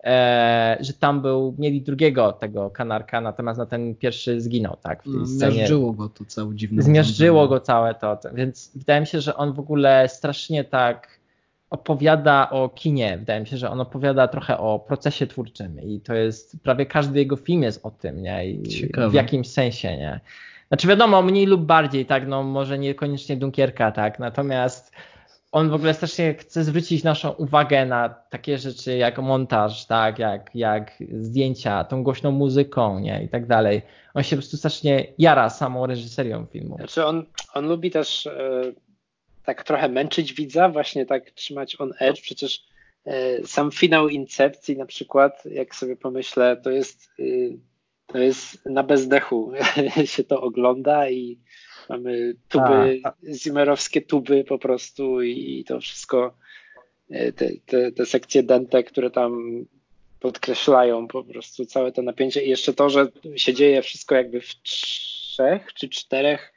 e, 0.05 0.77
że 0.79 0.93
tam 0.93 1.21
był, 1.21 1.55
mieli 1.57 1.81
drugiego 1.81 2.31
tego 2.31 2.69
kanarka, 2.69 3.21
natomiast 3.21 3.59
na 3.59 3.65
ten 3.65 3.95
pierwszy 3.95 4.41
zginął, 4.41 4.77
tak? 4.81 4.99
W 5.01 5.03
tej 5.03 5.13
no, 5.13 5.25
Zmiażdżyło 5.25 5.93
go 5.93 6.09
to 6.09 6.25
całe 6.25 6.55
dziwne. 6.55 6.81
Zmiażdżyło 6.81 7.47
go 7.47 7.59
całe 7.59 7.95
to, 7.95 8.17
więc 8.33 8.71
wydaje 8.75 9.01
mi 9.01 9.07
się, 9.07 9.21
że 9.21 9.35
on 9.35 9.53
w 9.53 9.59
ogóle 9.59 10.09
strasznie 10.09 10.63
tak 10.63 11.19
opowiada 11.69 12.49
o 12.49 12.69
kinie. 12.69 13.17
Wydaje 13.17 13.39
mi 13.39 13.47
się, 13.47 13.57
że 13.57 13.69
on 13.69 13.81
opowiada 13.81 14.27
trochę 14.27 14.57
o 14.57 14.79
procesie 14.79 15.27
twórczym 15.27 15.81
i 15.81 16.01
to 16.01 16.13
jest, 16.13 16.57
prawie 16.63 16.85
każdy 16.85 17.19
jego 17.19 17.35
film 17.35 17.63
jest 17.63 17.85
o 17.85 17.91
tym, 17.91 18.21
nie? 18.21 18.49
I 18.49 18.63
Ciekawe. 18.63 19.09
W 19.09 19.13
jakimś 19.13 19.47
sensie, 19.47 19.97
nie? 19.97 20.19
Znaczy 20.67 20.87
wiadomo, 20.87 21.21
mniej 21.21 21.45
lub 21.45 21.61
bardziej, 21.61 22.05
tak, 22.05 22.27
no 22.27 22.43
może 22.43 22.79
niekoniecznie 22.79 23.37
Dunkierka, 23.37 23.91
tak, 23.91 24.19
natomiast 24.19 24.91
on 25.55 25.69
w 25.69 25.73
ogóle 25.73 25.93
strasznie 25.93 26.33
chce 26.33 26.63
zwrócić 26.63 27.03
naszą 27.03 27.31
uwagę 27.31 27.85
na 27.85 28.09
takie 28.09 28.57
rzeczy 28.57 28.97
jak 28.97 29.19
montaż, 29.19 29.85
tak, 29.85 30.19
jak, 30.19 30.55
jak 30.55 30.91
zdjęcia, 31.11 31.83
tą 31.83 32.03
głośną 32.03 32.31
muzyką, 32.31 32.99
nie, 32.99 33.23
i 33.23 33.29
tak 33.29 33.47
dalej. 33.47 33.81
On 34.13 34.23
się 34.23 34.35
po 34.35 34.41
prostu 34.41 34.57
strasznie 34.57 35.07
jara 35.17 35.49
samą 35.49 35.85
reżyserią 35.85 36.45
filmu. 36.45 36.77
Znaczy 36.77 37.05
on, 37.05 37.25
on 37.53 37.67
lubi 37.67 37.91
też 37.91 38.27
e, 38.27 38.61
tak 39.45 39.63
trochę 39.63 39.89
męczyć 39.89 40.33
widza, 40.33 40.69
właśnie 40.69 41.05
tak 41.05 41.31
trzymać 41.31 41.81
on 41.81 41.93
edge, 41.99 42.21
przecież 42.21 42.65
e, 43.05 43.43
sam 43.43 43.71
finał 43.71 44.09
Incepcji 44.09 44.77
na 44.77 44.85
przykład, 44.85 45.45
jak 45.45 45.75
sobie 45.75 45.95
pomyślę, 45.95 46.57
to 46.63 46.71
jest, 46.71 47.09
e, 47.19 47.23
to 48.15 48.21
jest 48.21 48.65
na 48.65 48.83
bezdechu 48.83 49.51
się 50.05 50.23
to 50.23 50.41
ogląda 50.41 51.09
i 51.09 51.39
Mamy 51.89 52.35
tuby, 52.49 52.99
tak. 53.03 53.15
zimmerowskie 53.33 54.01
tuby 54.01 54.43
po 54.43 54.59
prostu 54.59 55.21
i 55.21 55.63
to 55.67 55.79
wszystko, 55.79 56.37
e, 57.09 57.31
te, 57.31 57.49
te, 57.65 57.91
te 57.91 58.05
sekcje 58.05 58.43
dente, 58.43 58.83
które 58.83 59.11
tam 59.11 59.65
podkreślają 60.19 61.07
po 61.07 61.23
prostu 61.23 61.65
całe 61.65 61.91
to 61.91 62.01
napięcie 62.01 62.43
i 62.43 62.49
jeszcze 62.49 62.73
to, 62.73 62.89
że 62.89 63.07
się 63.35 63.53
dzieje 63.53 63.81
wszystko 63.81 64.15
jakby 64.15 64.41
w 64.41 64.61
trzech 64.61 65.73
czy 65.73 65.89
czterech 65.89 66.53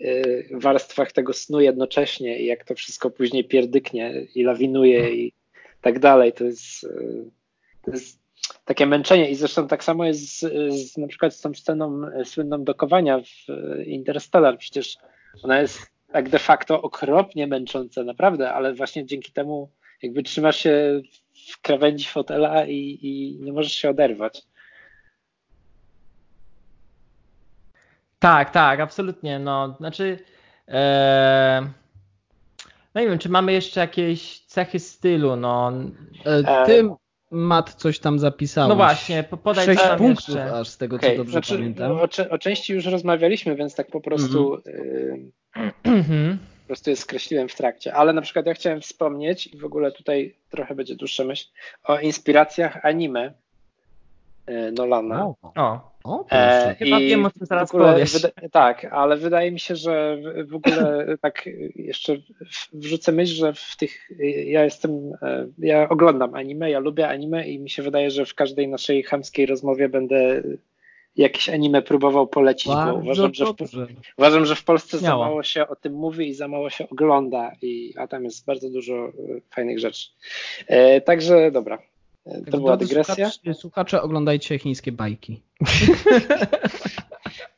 e, 0.00 0.22
warstwach 0.58 1.12
tego 1.12 1.32
snu 1.32 1.60
jednocześnie 1.60 2.40
i 2.40 2.46
jak 2.46 2.64
to 2.64 2.74
wszystko 2.74 3.10
później 3.10 3.44
pierdyknie 3.44 4.26
i 4.34 4.42
lawinuje 4.42 5.14
i 5.14 5.32
tak 5.80 5.98
dalej. 5.98 6.32
To 6.32 6.44
jest, 6.44 6.84
e, 6.84 6.88
to 7.84 7.90
jest 7.90 8.27
takie 8.64 8.86
męczenie 8.86 9.30
i 9.30 9.34
zresztą 9.34 9.68
tak 9.68 9.84
samo 9.84 10.04
jest 10.04 10.38
z, 10.38 10.40
z, 10.74 10.96
na 10.96 11.06
przykład 11.06 11.34
z 11.34 11.40
tą 11.40 11.54
sceną 11.54 12.06
e, 12.06 12.24
słynną 12.24 12.64
dokowania 12.64 13.20
w 13.20 13.50
e, 13.50 13.84
Interstellar, 13.84 14.58
przecież 14.58 14.96
ona 15.42 15.60
jest 15.60 15.78
tak 16.12 16.28
de 16.28 16.38
facto 16.38 16.82
okropnie 16.82 17.46
męcząca, 17.46 18.04
naprawdę, 18.04 18.52
ale 18.52 18.74
właśnie 18.74 19.06
dzięki 19.06 19.32
temu 19.32 19.70
jakby 20.02 20.22
trzymasz 20.22 20.56
się 20.56 21.00
w 21.50 21.60
krawędzi 21.62 22.06
fotela 22.06 22.66
i, 22.66 22.98
i 23.02 23.38
nie 23.40 23.52
możesz 23.52 23.72
się 23.72 23.90
oderwać. 23.90 24.42
Tak, 28.18 28.50
tak, 28.50 28.80
absolutnie. 28.80 29.38
No, 29.38 29.76
znaczy, 29.78 30.18
ee, 30.68 31.60
no 32.94 33.00
nie 33.00 33.08
wiem, 33.08 33.18
czy 33.18 33.28
mamy 33.28 33.52
jeszcze 33.52 33.80
jakieś 33.80 34.40
cechy 34.40 34.78
stylu. 34.78 35.36
No, 35.36 35.72
e, 36.24 36.66
tym 36.66 36.94
Mat 37.30 37.74
coś 37.74 37.98
tam 37.98 38.18
zapisał. 38.18 38.68
No 38.68 38.76
właśnie, 38.76 39.24
podaj 39.42 39.66
Sześć 39.66 39.82
punktów 39.98 40.28
jeszcze. 40.28 40.52
aż 40.52 40.68
z 40.68 40.76
tego, 40.76 40.96
okay. 40.96 41.10
co 41.10 41.16
dobrze 41.16 41.32
znaczy, 41.32 41.54
pamiętam. 41.54 41.92
O, 41.92 42.08
o, 42.30 42.38
części 42.38 42.72
już 42.72 42.86
rozmawialiśmy, 42.86 43.56
więc 43.56 43.74
tak 43.74 43.86
po 43.90 44.00
prostu 44.00 44.54
mm 44.54 46.02
-hmm. 46.02 46.32
y, 46.32 46.38
po 46.62 46.66
prostu 46.66 46.90
je 46.90 46.96
skreśliłem 46.96 47.48
w 47.48 47.54
trakcie. 47.54 47.94
Ale 47.94 48.12
na 48.12 48.22
przykład 48.22 48.46
ja 48.46 48.54
chciałem 48.54 48.80
wspomnieć 48.80 49.46
i 49.46 49.58
w 49.58 49.64
ogóle 49.64 49.92
tutaj 49.92 50.34
trochę 50.50 50.74
będzie 50.74 50.96
dłuższa 50.96 51.24
myśl 51.24 51.48
o 51.84 51.98
inspiracjach 51.98 52.84
anime 52.86 53.34
Nolana. 54.72 55.26
O, 55.26 55.36
o. 55.56 55.98
O, 56.04 56.24
e, 56.30 56.76
Chyba 56.78 56.98
wiem, 56.98 57.26
o 57.26 57.30
czym 57.30 57.46
zaraz 57.46 57.72
powiesz. 57.72 58.12
Wyda- 58.12 58.48
tak, 58.52 58.84
ale 58.84 59.16
wydaje 59.16 59.52
mi 59.52 59.60
się, 59.60 59.76
że 59.76 60.18
w 60.46 60.54
ogóle 60.54 61.06
tak 61.22 61.48
jeszcze 61.74 62.16
wrzucę 62.72 63.12
myśl, 63.12 63.34
że 63.34 63.52
w 63.52 63.76
tych, 63.76 64.10
ja 64.46 64.64
jestem, 64.64 65.12
e, 65.22 65.46
ja 65.58 65.88
oglądam 65.88 66.34
anime, 66.34 66.70
ja 66.70 66.78
lubię 66.78 67.08
anime 67.08 67.48
i 67.48 67.58
mi 67.58 67.70
się 67.70 67.82
wydaje, 67.82 68.10
że 68.10 68.24
w 68.26 68.34
każdej 68.34 68.68
naszej 68.68 69.02
chamskiej 69.02 69.46
rozmowie 69.46 69.88
będę 69.88 70.42
jakieś 71.16 71.48
anime 71.48 71.82
próbował 71.82 72.26
polecić, 72.26 72.72
Bardzo 72.72 72.92
bo 72.92 72.98
uważam, 72.98 73.34
że 73.34 73.44
w, 73.46 73.54
uważam, 74.18 74.46
że 74.46 74.54
w 74.54 74.64
Polsce 74.64 74.98
Śmiało. 74.98 75.24
za 75.24 75.28
mało 75.28 75.42
się 75.42 75.68
o 75.68 75.76
tym 75.76 75.92
mówi 75.92 76.28
i 76.28 76.34
za 76.34 76.48
mało 76.48 76.70
się 76.70 76.88
ogląda, 76.88 77.52
i, 77.62 77.94
a 77.96 78.06
tam 78.06 78.24
jest 78.24 78.46
bardzo 78.46 78.70
dużo 78.70 78.94
e, 78.94 79.12
fajnych 79.54 79.78
rzeczy. 79.78 80.08
E, 80.66 81.00
także 81.00 81.50
dobra, 81.50 81.78
to 82.28 82.50
tak 82.50 82.60
była 82.60 82.76
dygresja. 82.76 83.30
Słuchacze, 83.30 83.54
słuchacze, 83.54 84.02
oglądajcie 84.02 84.58
chińskie 84.58 84.92
bajki. 84.92 85.42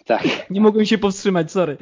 tak. 0.07 0.23
Nie 0.51 0.61
mogłem 0.61 0.87
się 0.87 0.99
powstrzymać, 0.99 1.53
sorry. 1.53 1.77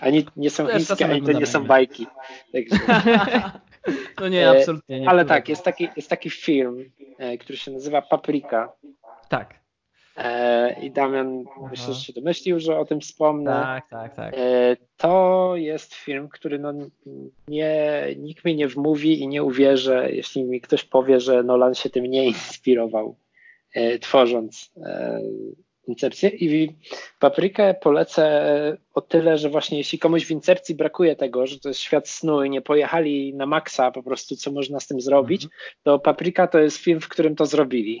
Ani 0.00 0.26
nie 0.36 0.50
są 0.50 0.66
chińskie, 0.66 1.04
ani 1.04 1.22
to 1.22 1.32
nie 1.32 1.46
są 1.46 1.64
bajki. 1.64 2.06
Także. 2.52 2.76
To 4.16 4.28
nie, 4.28 4.50
absolutnie 4.50 5.00
nie. 5.00 5.08
Ale 5.08 5.24
tak, 5.24 5.48
jest 5.48 5.64
taki, 5.64 5.88
jest 5.96 6.08
taki 6.08 6.30
film, 6.30 6.90
e, 7.18 7.38
który 7.38 7.58
się 7.58 7.70
nazywa 7.70 8.02
Paprika. 8.02 8.72
Tak. 9.28 9.61
E, 10.16 10.80
I 10.82 10.90
Damian 10.90 11.44
myślę, 11.70 11.94
że 11.94 12.00
się 12.00 12.12
domyślił, 12.12 12.60
że 12.60 12.78
o 12.78 12.84
tym 12.84 13.00
wspomnę. 13.00 13.50
Tak, 13.50 13.88
tak, 13.88 14.14
tak. 14.14 14.34
E, 14.34 14.76
to 14.96 15.52
jest 15.56 15.94
film, 15.94 16.28
który 16.28 16.58
no 16.58 16.72
nie, 17.48 18.06
nikt 18.18 18.44
mi 18.44 18.56
nie 18.56 18.68
wmówi 18.68 19.20
i 19.20 19.28
nie 19.28 19.42
uwierzy, 19.42 20.08
jeśli 20.12 20.44
mi 20.44 20.60
ktoś 20.60 20.84
powie, 20.84 21.20
że 21.20 21.42
Nolan 21.42 21.74
się 21.74 21.90
tym 21.90 22.06
nie 22.06 22.26
inspirował, 22.26 23.16
e, 23.74 23.98
tworząc 23.98 24.72
Incepcję. 25.86 26.28
I 26.28 26.76
Paprykę 27.18 27.74
polecę 27.74 28.76
o 28.94 29.00
tyle, 29.00 29.38
że 29.38 29.48
właśnie 29.48 29.78
jeśli 29.78 29.98
komuś 29.98 30.26
w 30.26 30.30
Incepcji 30.30 30.74
brakuje 30.74 31.16
tego, 31.16 31.46
że 31.46 31.60
to 31.60 31.68
jest 31.68 31.80
świat 31.80 32.08
snu 32.08 32.44
i 32.44 32.50
nie 32.50 32.60
pojechali 32.60 33.34
na 33.34 33.46
maksa 33.46 33.90
po 33.90 34.02
prostu, 34.02 34.36
co 34.36 34.52
można 34.52 34.80
z 34.80 34.86
tym 34.86 35.00
zrobić, 35.00 35.44
mhm. 35.44 35.60
to 35.82 35.98
Papryka 35.98 36.46
to 36.46 36.58
jest 36.58 36.76
film, 36.76 37.00
w 37.00 37.08
którym 37.08 37.36
to 37.36 37.46
zrobili. 37.46 38.00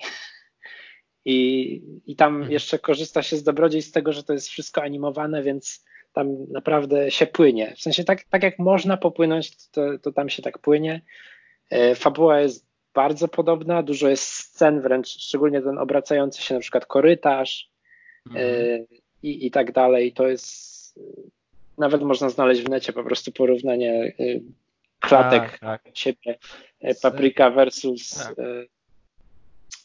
I, 1.24 1.82
I 2.06 2.16
tam 2.16 2.34
mhm. 2.34 2.52
jeszcze 2.52 2.78
korzysta 2.78 3.22
się 3.22 3.36
z 3.36 3.42
dobrodziej 3.42 3.82
z 3.82 3.92
tego, 3.92 4.12
że 4.12 4.22
to 4.22 4.32
jest 4.32 4.48
wszystko 4.48 4.82
animowane, 4.82 5.42
więc 5.42 5.84
tam 6.12 6.46
naprawdę 6.50 7.10
się 7.10 7.26
płynie. 7.26 7.74
W 7.76 7.80
sensie 7.80 8.04
tak, 8.04 8.24
tak 8.24 8.42
jak 8.42 8.58
można 8.58 8.96
popłynąć, 8.96 9.68
to, 9.68 9.98
to 9.98 10.12
tam 10.12 10.28
się 10.28 10.42
tak 10.42 10.58
płynie. 10.58 11.00
E, 11.70 11.94
fabuła 11.94 12.40
jest 12.40 12.66
bardzo 12.94 13.28
podobna, 13.28 13.82
dużo 13.82 14.08
jest 14.08 14.24
scen 14.24 14.80
wręcz, 14.80 15.08
szczególnie 15.08 15.62
ten 15.62 15.78
obracający 15.78 16.42
się 16.42 16.54
na 16.54 16.60
przykład 16.60 16.86
korytarz 16.86 17.70
e, 18.26 18.30
mhm. 18.30 18.86
i, 19.22 19.46
i 19.46 19.50
tak 19.50 19.72
dalej. 19.72 20.12
To 20.12 20.28
jest 20.28 20.98
nawet 21.78 22.02
można 22.02 22.28
znaleźć 22.28 22.62
w 22.62 22.68
necie 22.68 22.92
po 22.92 23.04
prostu 23.04 23.32
porównanie 23.32 24.14
e, 24.18 24.24
klatek 25.00 25.42
tak, 25.42 25.58
tak. 25.58 25.82
siebie, 25.94 26.38
Paprika 27.02 27.50
versus 27.50 28.10
tak 28.10 28.36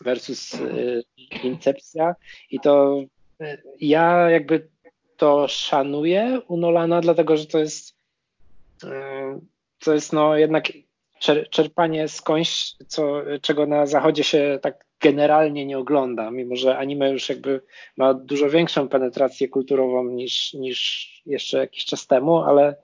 versus 0.01 0.53
y, 0.53 1.03
Incepcja. 1.43 2.15
I 2.51 2.59
to 2.59 3.03
ja 3.79 4.29
jakby 4.29 4.67
to 5.17 5.47
szanuję 5.47 6.41
u 6.47 6.57
Nolana, 6.57 7.01
dlatego 7.01 7.37
że 7.37 7.45
to 7.45 7.59
jest 7.59 7.95
y, 8.83 8.87
to 9.79 9.93
jest 9.93 10.13
no 10.13 10.37
jednak 10.37 10.71
czerpanie 11.49 12.07
skądś, 12.07 12.75
co, 12.87 13.21
czego 13.41 13.65
na 13.65 13.85
zachodzie 13.85 14.23
się 14.23 14.59
tak 14.61 14.85
generalnie 14.99 15.65
nie 15.65 15.77
ogląda, 15.77 16.31
mimo 16.31 16.55
że 16.55 16.77
anime 16.77 17.11
już 17.11 17.29
jakby 17.29 17.61
ma 17.97 18.13
dużo 18.13 18.49
większą 18.49 18.89
penetrację 18.89 19.47
kulturową 19.47 20.03
niż, 20.03 20.53
niż 20.53 21.07
jeszcze 21.25 21.57
jakiś 21.57 21.85
czas 21.85 22.07
temu, 22.07 22.37
ale 22.37 22.75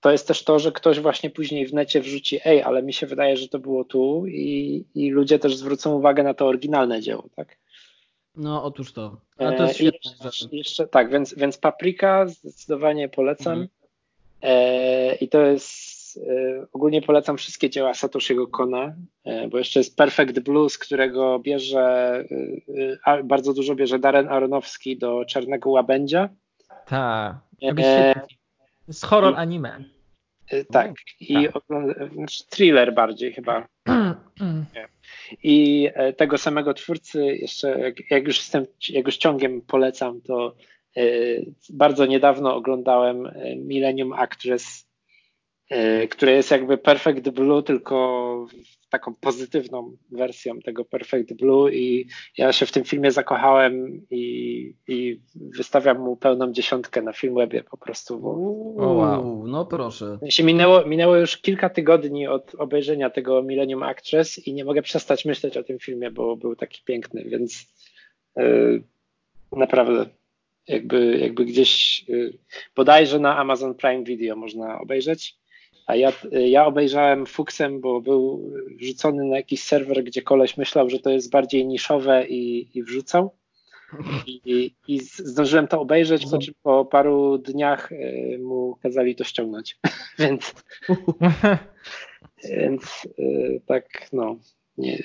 to 0.00 0.10
jest 0.12 0.28
też 0.28 0.44
to, 0.44 0.58
że 0.58 0.72
ktoś 0.72 1.00
właśnie 1.00 1.30
później 1.30 1.66
w 1.66 1.74
necie 1.74 2.00
wrzuci, 2.00 2.40
ej, 2.44 2.62
ale 2.62 2.82
mi 2.82 2.92
się 2.92 3.06
wydaje, 3.06 3.36
że 3.36 3.48
to 3.48 3.58
było 3.58 3.84
tu 3.84 4.26
i, 4.26 4.84
i 4.94 5.10
ludzie 5.10 5.38
też 5.38 5.56
zwrócą 5.56 5.94
uwagę 5.94 6.22
na 6.22 6.34
to 6.34 6.46
oryginalne 6.46 7.00
dzieło, 7.00 7.28
tak? 7.36 7.58
No, 8.36 8.64
otóż 8.64 8.92
to. 8.92 9.20
A 9.38 9.52
to 9.52 9.62
jest 9.62 9.74
świetne. 9.74 10.10
Jeszcze, 10.24 10.48
jeszcze, 10.52 10.86
tak, 10.86 11.10
więc, 11.10 11.34
więc 11.34 11.58
Paprika 11.58 12.26
zdecydowanie 12.26 13.08
polecam. 13.08 13.52
Mhm. 13.52 13.68
E, 14.42 15.14
I 15.14 15.28
to 15.28 15.42
jest 15.42 16.16
e, 16.16 16.66
ogólnie 16.72 17.02
polecam 17.02 17.36
wszystkie 17.36 17.70
dzieła 17.70 17.94
Satoshiego 17.94 18.46
Kona, 18.46 18.94
e, 19.24 19.48
bo 19.48 19.58
jeszcze 19.58 19.80
jest 19.80 19.96
Perfect 19.96 20.38
Blues, 20.38 20.78
którego 20.78 21.38
bierze 21.38 22.24
bardzo 23.24 23.54
dużo 23.54 23.74
bierze 23.74 23.98
Darren 23.98 24.28
Aronowski 24.28 24.98
do 24.98 25.24
Czarnego 25.24 25.70
Łabędzia. 25.70 26.28
Tak. 26.86 27.36
E, 27.62 28.14
z 28.88 29.02
horror 29.02 29.34
anime. 29.36 29.84
Tak. 30.72 30.92
I 31.20 31.34
tak. 31.34 31.62
Znaczy 32.12 32.44
thriller 32.48 32.94
bardziej 32.94 33.32
chyba. 33.32 33.66
I 35.42 35.88
tego 36.16 36.38
samego 36.38 36.74
twórcy 36.74 37.24
jeszcze, 37.24 37.78
jak, 37.80 38.10
jak 38.10 38.26
już 38.26 38.36
jestem, 38.36 38.66
jak 38.88 39.06
już 39.06 39.16
ciągiem 39.16 39.60
polecam, 39.60 40.20
to 40.20 40.54
E, 40.98 41.02
bardzo 41.70 42.06
niedawno 42.06 42.54
oglądałem 42.54 43.26
e, 43.26 43.56
Millennium 43.56 44.12
Actress, 44.12 44.84
e, 44.84 44.87
które 46.10 46.32
jest 46.32 46.50
jakby 46.50 46.78
Perfect 46.78 47.28
Blue, 47.28 47.62
tylko 47.62 48.46
taką 48.90 49.14
pozytywną 49.14 49.96
wersją 50.10 50.60
tego 50.60 50.84
Perfect 50.84 51.34
Blue 51.34 51.72
i 51.72 52.08
ja 52.38 52.52
się 52.52 52.66
w 52.66 52.72
tym 52.72 52.84
filmie 52.84 53.10
zakochałem 53.10 54.02
i, 54.10 54.74
i 54.88 55.20
wystawiam 55.34 55.98
mu 55.98 56.16
pełną 56.16 56.52
dziesiątkę 56.52 57.02
na 57.02 57.12
Filmwebie 57.12 57.62
po 57.62 57.76
prostu. 57.76 58.20
Bo... 58.20 58.30
O, 58.84 58.92
wow, 58.92 59.46
no 59.46 59.66
proszę. 59.66 60.18
Się 60.28 60.44
minęło, 60.44 60.86
minęło 60.86 61.16
już 61.16 61.36
kilka 61.36 61.70
tygodni 61.70 62.26
od 62.26 62.54
obejrzenia 62.54 63.10
tego 63.10 63.42
Millennium 63.42 63.82
Actress 63.82 64.46
i 64.46 64.54
nie 64.54 64.64
mogę 64.64 64.82
przestać 64.82 65.24
myśleć 65.24 65.56
o 65.56 65.62
tym 65.62 65.78
filmie, 65.78 66.10
bo 66.10 66.36
był 66.36 66.56
taki 66.56 66.82
piękny, 66.84 67.24
więc 67.24 67.74
yy, 68.36 68.82
naprawdę 69.52 70.06
jakby, 70.68 71.18
jakby 71.18 71.44
gdzieś 71.44 72.04
y, 72.08 72.38
bodajże 72.76 73.18
na 73.18 73.36
Amazon 73.36 73.74
Prime 73.74 74.04
Video 74.04 74.36
można 74.36 74.80
obejrzeć. 74.80 75.38
A 75.88 75.96
ja, 75.96 76.12
ja 76.30 76.66
obejrzałem 76.66 77.26
Fuxem, 77.26 77.80
bo 77.80 78.00
był 78.00 78.52
wrzucony 78.80 79.24
na 79.24 79.36
jakiś 79.36 79.62
serwer, 79.62 80.04
gdzie 80.04 80.22
koleś 80.22 80.56
myślał, 80.56 80.90
że 80.90 80.98
to 80.98 81.10
jest 81.10 81.30
bardziej 81.30 81.66
niszowe 81.66 82.26
i, 82.28 82.70
i 82.78 82.82
wrzucał. 82.82 83.30
I, 84.26 84.74
I, 84.88 85.00
zdążyłem 85.00 85.68
to 85.68 85.80
obejrzeć, 85.80 86.26
po 86.30 86.38
czym 86.38 86.54
po 86.62 86.84
paru 86.84 87.38
dniach 87.38 87.92
y, 87.92 88.38
mu 88.42 88.76
kazali 88.82 89.16
to 89.16 89.24
ściągnąć. 89.24 89.78
więc, 90.18 90.54
więc 92.58 93.08
y, 93.18 93.60
tak, 93.66 94.08
no. 94.12 94.36
Nie, 94.78 94.98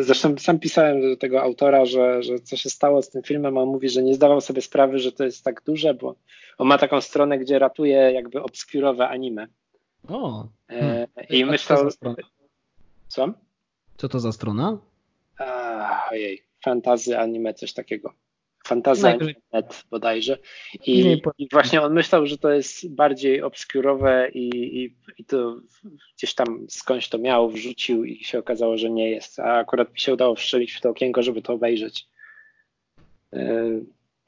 zresztą 0.00 0.38
sam 0.38 0.58
pisałem 0.58 1.00
do 1.00 1.16
tego 1.16 1.42
autora, 1.42 1.84
że, 1.84 2.22
że 2.22 2.38
co 2.38 2.56
się 2.56 2.70
stało 2.70 3.02
z 3.02 3.10
tym 3.10 3.22
filmem, 3.22 3.58
on 3.58 3.68
mówi, 3.68 3.88
że 3.88 4.02
nie 4.02 4.14
zdawał 4.14 4.40
sobie 4.40 4.62
sprawy, 4.62 4.98
że 4.98 5.12
to 5.12 5.24
jest 5.24 5.44
tak 5.44 5.62
duże, 5.66 5.94
bo 5.94 6.14
on 6.58 6.68
ma 6.68 6.78
taką 6.78 7.00
stronę, 7.00 7.38
gdzie 7.38 7.58
ratuje 7.58 7.96
jakby 7.96 8.42
obskurowe 8.42 9.08
anime. 9.08 9.46
O. 10.08 10.48
E, 10.68 10.78
hmm. 10.80 11.06
I 11.30 11.44
myślał... 11.44 11.88
Co? 13.08 13.32
Co 13.96 14.08
to 14.08 14.20
za 14.20 14.32
strona? 14.32 14.78
A, 15.38 16.08
ojej, 16.10 16.42
fantazy 16.64 17.18
anime, 17.18 17.54
coś 17.54 17.72
takiego. 17.72 18.12
Fantazja 18.66 19.18
Net 19.52 19.84
bodajże. 19.90 20.38
I, 20.86 21.22
I, 21.38 21.48
właśnie 21.52 21.82
on 21.82 21.92
myślał, 21.92 22.26
że 22.26 22.38
to 22.38 22.50
jest 22.50 22.94
bardziej 22.94 23.42
obskurowe 23.42 24.28
i, 24.34 24.48
i, 24.48 24.94
i, 25.18 25.24
to 25.24 25.56
gdzieś 26.16 26.34
tam 26.34 26.66
skądś 26.68 27.08
to 27.08 27.18
miał, 27.18 27.50
wrzucił 27.50 28.04
i 28.04 28.24
się 28.24 28.38
okazało, 28.38 28.78
że 28.78 28.90
nie 28.90 29.10
jest. 29.10 29.40
A 29.40 29.58
akurat 29.58 29.92
mi 29.92 30.00
się 30.00 30.12
udało 30.12 30.34
wszczelić 30.34 30.72
w 30.72 30.80
to 30.80 30.90
okienko, 30.90 31.22
żeby 31.22 31.42
to 31.42 31.52
obejrzeć. 31.52 32.06
Yy, 33.32 33.84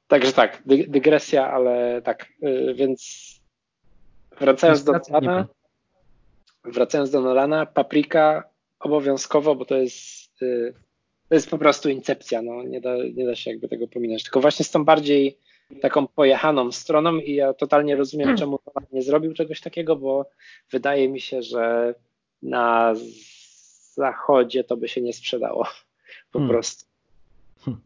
także 0.08 0.32
tak, 0.32 0.62
dy, 0.66 0.84
dygresja, 0.88 1.50
ale 1.50 2.02
tak, 2.02 2.26
yy, 2.40 2.74
więc 2.74 3.30
wracając 4.40 4.84
do 4.84 4.92
Nolana, 4.92 5.46
wracając 6.64 7.10
do 7.10 7.20
Nolana, 7.20 7.66
Paprika 7.66 8.44
obowiązkowo, 8.80 9.54
bo 9.54 9.64
to 9.64 9.76
jest 9.76 10.40
yy, 10.40 10.74
to 11.28 11.34
jest 11.34 11.50
po 11.50 11.58
prostu 11.58 11.88
incepcja, 11.88 12.42
no 12.42 12.62
nie 12.62 12.80
da, 12.80 12.96
nie 13.14 13.26
da 13.26 13.34
się 13.34 13.50
jakby 13.50 13.68
tego 13.68 13.88
pominąć. 13.88 14.22
Tylko 14.22 14.40
właśnie 14.40 14.64
z 14.64 14.70
tą 14.70 14.84
bardziej 14.84 15.38
taką 15.80 16.06
pojechaną 16.06 16.72
stroną 16.72 17.16
i 17.16 17.34
ja 17.34 17.54
totalnie 17.54 17.96
rozumiem, 17.96 18.26
hmm. 18.26 18.38
czemu 18.38 18.58
nie 18.92 19.02
zrobił 19.02 19.34
czegoś 19.34 19.60
takiego, 19.60 19.96
bo 19.96 20.30
wydaje 20.70 21.08
mi 21.08 21.20
się, 21.20 21.42
że 21.42 21.94
na 22.42 22.94
zachodzie 23.94 24.64
to 24.64 24.76
by 24.76 24.88
się 24.88 25.00
nie 25.00 25.12
sprzedało 25.12 25.66
po 26.32 26.38
hmm. 26.38 26.50
prostu. 26.50 26.84
Hmm. 27.64 27.82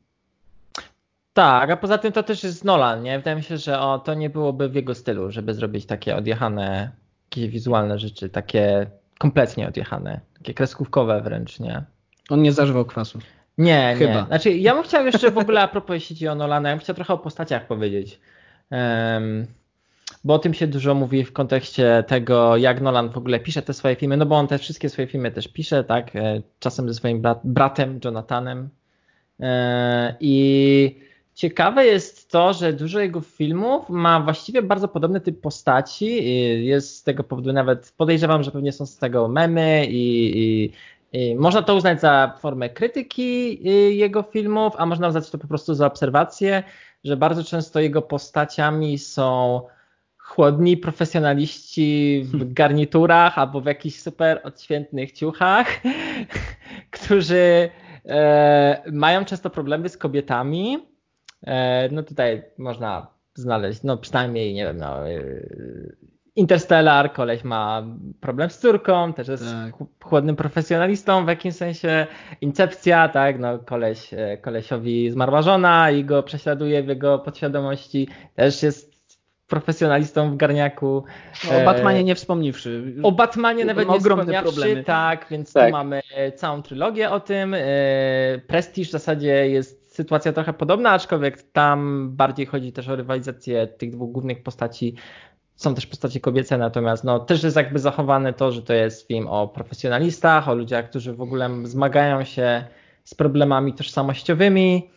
Tak, 1.32 1.70
a 1.70 1.76
poza 1.76 1.98
tym 1.98 2.12
to 2.12 2.22
też 2.22 2.44
jest 2.44 2.64
Nolan, 2.64 3.02
nie? 3.02 3.18
Wydaje 3.18 3.36
mi 3.36 3.42
się, 3.42 3.56
że 3.58 3.80
o, 3.80 3.98
to 3.98 4.14
nie 4.14 4.30
byłoby 4.30 4.68
w 4.68 4.74
jego 4.74 4.94
stylu, 4.94 5.30
żeby 5.30 5.54
zrobić 5.54 5.86
takie 5.86 6.16
odjechane, 6.16 6.92
jakieś 7.30 7.48
wizualne 7.48 7.98
rzeczy, 7.98 8.28
takie 8.28 8.90
kompletnie 9.18 9.68
odjechane, 9.68 10.20
takie 10.38 10.54
kreskówkowe 10.54 11.22
wręcz, 11.22 11.60
nie? 11.60 11.84
On 12.28 12.42
nie 12.42 12.52
zażywał 12.52 12.84
kwasu. 12.84 13.18
Nie, 13.58 13.94
Chyba. 13.98 14.20
nie. 14.20 14.26
Znaczy, 14.26 14.50
ja 14.50 14.74
bym 14.74 14.82
chciał 14.82 15.06
jeszcze 15.06 15.30
w 15.30 15.38
ogóle 15.38 15.62
a 15.62 15.68
propos 15.68 15.94
jeśli 15.94 16.16
chodzi 16.16 16.28
o 16.28 16.34
Nolana, 16.34 16.68
ja 16.68 16.74
bym 16.74 16.80
chciał 16.80 16.96
trochę 16.96 17.14
o 17.14 17.18
postaciach 17.18 17.66
powiedzieć. 17.66 18.20
Um, 18.70 19.46
bo 20.24 20.34
o 20.34 20.38
tym 20.38 20.54
się 20.54 20.66
dużo 20.66 20.94
mówi 20.94 21.24
w 21.24 21.32
kontekście 21.32 22.04
tego, 22.06 22.56
jak 22.56 22.80
Nolan 22.80 23.10
w 23.10 23.16
ogóle 23.16 23.40
pisze 23.40 23.62
te 23.62 23.74
swoje 23.74 23.96
filmy, 23.96 24.16
no 24.16 24.26
bo 24.26 24.36
on 24.36 24.46
te 24.46 24.58
wszystkie 24.58 24.88
swoje 24.88 25.08
filmy 25.08 25.30
też 25.30 25.48
pisze, 25.48 25.84
tak, 25.84 26.16
e, 26.16 26.42
czasem 26.58 26.88
ze 26.88 26.94
swoim 26.94 27.20
brat, 27.20 27.40
bratem 27.44 28.00
Jonathanem. 28.04 28.68
E, 29.40 30.16
I 30.20 31.00
ciekawe 31.34 31.86
jest 31.86 32.30
to, 32.30 32.52
że 32.52 32.72
dużo 32.72 33.00
jego 33.00 33.20
filmów 33.20 33.88
ma 33.88 34.20
właściwie 34.20 34.62
bardzo 34.62 34.88
podobny 34.88 35.20
typ 35.20 35.40
postaci. 35.40 36.34
Jest 36.66 36.96
z 36.96 37.02
tego 37.02 37.24
powodu 37.24 37.52
nawet, 37.52 37.94
podejrzewam, 37.96 38.42
że 38.42 38.50
pewnie 38.50 38.72
są 38.72 38.86
z 38.86 38.96
tego 38.96 39.28
memy 39.28 39.86
i, 39.86 40.38
i 40.38 40.72
można 41.38 41.62
to 41.62 41.74
uznać 41.76 42.00
za 42.00 42.34
formę 42.38 42.68
krytyki 42.68 43.60
y, 43.68 43.94
jego 43.94 44.22
filmów, 44.22 44.72
a 44.76 44.86
można 44.86 45.08
uznać 45.08 45.30
to 45.30 45.38
po 45.38 45.48
prostu 45.48 45.74
za 45.74 45.86
obserwację, 45.86 46.62
że 47.04 47.16
bardzo 47.16 47.44
często 47.44 47.80
jego 47.80 48.02
postaciami 48.02 48.98
są 48.98 49.60
chłodni 50.28 50.76
profesjonaliści 50.76 52.22
w 52.24 52.30
hmm. 52.30 52.54
garniturach 52.54 53.38
albo 53.38 53.60
w 53.60 53.66
jakichś 53.66 53.98
super 53.98 54.40
odświętnych 54.44 55.12
ciuchach, 55.12 55.66
którzy 56.90 57.70
e, 58.06 58.82
mają 58.92 59.24
często 59.24 59.50
problemy 59.50 59.88
z 59.88 59.96
kobietami. 59.96 60.78
E, 61.46 61.88
no 61.92 62.02
tutaj 62.02 62.42
można 62.58 63.06
znaleźć, 63.34 63.82
no 63.82 63.96
przynajmniej, 63.96 64.54
nie 64.54 64.64
wiem, 64.64 64.76
no, 64.76 65.08
e, 65.08 65.20
Interstellar, 66.38 67.12
koleś 67.12 67.44
ma 67.44 67.82
problem 68.20 68.50
z 68.50 68.58
córką, 68.58 69.12
też 69.12 69.28
jest 69.28 69.44
tak. 69.44 69.74
chłodnym 70.04 70.36
profesjonalistą 70.36 71.24
w 71.24 71.28
jakimś 71.28 71.54
sensie. 71.54 72.06
Incepcja, 72.40 73.08
tak, 73.08 73.38
no 73.38 73.58
koleś, 73.58 74.14
e, 74.14 74.36
kolesiowi 74.36 75.10
zmarła 75.10 75.42
żona 75.42 75.90
i 75.90 76.04
go 76.04 76.22
prześladuje 76.22 76.82
w 76.82 76.88
jego 76.88 77.18
podświadomości, 77.18 78.08
też 78.34 78.62
jest 78.62 78.98
profesjonalistą 79.46 80.30
w 80.30 80.36
garniaku. 80.36 81.04
O 81.50 81.52
e, 81.52 81.64
Batmanie 81.64 82.04
nie 82.04 82.14
wspomniwszy. 82.14 82.94
O 83.02 83.12
Batmanie 83.12 83.64
nawet 83.64 83.88
nie 83.88 83.94
ogromne 83.94 84.42
problemy. 84.42 84.84
Tak, 84.84 85.26
więc 85.30 85.52
tak. 85.52 85.66
tu 85.66 85.72
mamy 85.72 86.00
całą 86.36 86.62
trylogię 86.62 87.10
o 87.10 87.20
tym. 87.20 87.54
E, 87.54 87.60
Prestige 88.46 88.88
w 88.88 88.90
zasadzie 88.90 89.48
jest 89.48 89.94
sytuacja 89.98 90.32
trochę 90.32 90.52
podobna, 90.52 90.90
aczkolwiek 90.90 91.42
tam 91.42 92.10
bardziej 92.10 92.46
chodzi 92.46 92.72
też 92.72 92.88
o 92.88 92.96
rywalizację 92.96 93.66
tych 93.66 93.90
dwóch 93.90 94.12
głównych 94.12 94.42
postaci 94.42 94.94
są 95.58 95.74
też 95.74 95.86
postacie 95.86 96.20
kobiece, 96.20 96.58
natomiast 96.58 97.04
no, 97.04 97.18
też 97.18 97.42
jest 97.42 97.56
jakby 97.56 97.78
zachowane 97.78 98.32
to, 98.32 98.52
że 98.52 98.62
to 98.62 98.74
jest 98.74 99.08
film 99.08 99.28
o 99.28 99.48
profesjonalistach, 99.48 100.48
o 100.48 100.54
ludziach, 100.54 100.90
którzy 100.90 101.12
w 101.12 101.20
ogóle 101.20 101.50
zmagają 101.64 102.24
się 102.24 102.64
z 103.04 103.14
problemami 103.14 103.72
tożsamościowymi. 103.72 104.90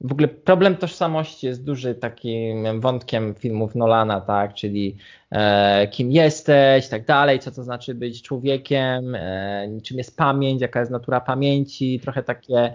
W 0.00 0.12
ogóle 0.12 0.28
problem 0.28 0.76
tożsamości 0.76 1.46
jest 1.46 1.64
duży 1.64 1.94
takim 1.94 2.80
wątkiem 2.80 3.34
filmów 3.34 3.74
Nolana, 3.74 4.20
tak, 4.20 4.54
czyli 4.54 4.96
e, 5.30 5.88
kim 5.88 6.12
jesteś, 6.12 6.88
tak 6.88 7.06
dalej, 7.06 7.38
co 7.38 7.50
to 7.50 7.62
znaczy 7.64 7.94
być 7.94 8.22
człowiekiem, 8.22 9.14
e, 9.14 9.68
czym 9.84 9.98
jest 9.98 10.16
pamięć, 10.16 10.60
jaka 10.60 10.80
jest 10.80 10.92
natura 10.92 11.20
pamięci, 11.20 12.00
trochę 12.00 12.22
takie 12.22 12.74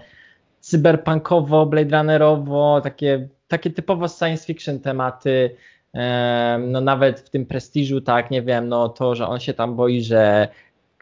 cyberpunkowo, 0.60 1.66
Blade 1.66 1.98
Runnerowo, 1.98 2.82
takie, 2.84 3.28
takie 3.48 3.70
typowo 3.70 4.08
science 4.08 4.46
fiction 4.46 4.80
tematy, 4.80 5.56
no 6.60 6.82
nawet 6.82 7.20
w 7.20 7.30
tym 7.30 7.46
prestiżu, 7.46 8.02
tak, 8.02 8.32
nie 8.32 8.42
wiem, 8.42 8.70
no 8.70 8.90
to, 8.90 9.16
że 9.16 9.28
on 9.28 9.40
się 9.40 9.54
tam 9.54 9.76
boi, 9.76 10.02
że 10.02 10.48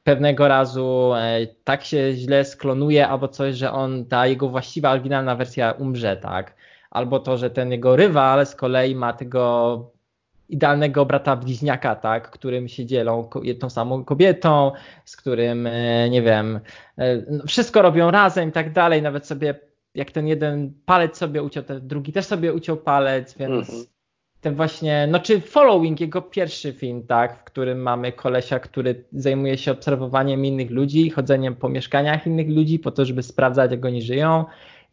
pewnego 0.03 0.47
razu 0.47 1.11
e, 1.15 1.47
tak 1.63 1.83
się 1.83 2.13
źle 2.13 2.45
sklonuje 2.45 3.07
albo 3.07 3.27
coś, 3.27 3.55
że 3.55 3.71
on, 3.71 4.05
ta 4.05 4.27
jego 4.27 4.49
właściwa, 4.49 4.91
oryginalna 4.91 5.35
wersja 5.35 5.71
umrze, 5.71 6.17
tak, 6.17 6.55
albo 6.91 7.19
to, 7.19 7.37
że 7.37 7.49
ten 7.49 7.71
jego 7.71 7.95
rywal 7.95 8.45
z 8.45 8.55
kolei 8.55 8.95
ma 8.95 9.13
tego 9.13 9.91
idealnego 10.49 11.05
brata 11.05 11.35
bliźniaka, 11.35 11.95
tak, 11.95 12.31
którym 12.31 12.67
się 12.67 12.85
dzielą 12.85 13.29
tą 13.59 13.69
samą 13.69 14.05
kobietą, 14.05 14.71
z 15.05 15.17
którym, 15.17 15.67
e, 15.67 16.09
nie 16.09 16.21
wiem, 16.21 16.59
e, 16.97 17.17
no, 17.31 17.43
wszystko 17.47 17.81
robią 17.81 18.11
razem 18.11 18.49
i 18.49 18.51
tak 18.51 18.73
dalej, 18.73 19.01
nawet 19.01 19.27
sobie 19.27 19.55
jak 19.95 20.11
ten 20.11 20.27
jeden 20.27 20.73
palec 20.85 21.17
sobie 21.17 21.43
uciął, 21.43 21.63
ten 21.63 21.87
drugi 21.87 22.13
też 22.13 22.25
sobie 22.25 22.53
uciął 22.53 22.77
palec, 22.77 23.37
więc 23.37 23.69
mhm. 23.69 23.85
Ten 24.41 24.55
właśnie, 24.55 25.07
no 25.11 25.19
czy 25.19 25.41
Following, 25.41 26.01
jego 26.01 26.21
pierwszy 26.21 26.73
film, 26.73 27.03
tak, 27.07 27.39
w 27.39 27.43
którym 27.43 27.81
mamy 27.81 28.11
kolesia, 28.11 28.59
który 28.59 29.03
zajmuje 29.13 29.57
się 29.57 29.71
obserwowaniem 29.71 30.45
innych 30.45 30.71
ludzi, 30.71 31.09
chodzeniem 31.09 31.55
po 31.55 31.69
mieszkaniach 31.69 32.27
innych 32.27 32.49
ludzi 32.49 32.79
po 32.79 32.91
to, 32.91 33.05
żeby 33.05 33.23
sprawdzać, 33.23 33.71
jak 33.71 33.85
oni 33.85 34.01
żyją 34.01 34.45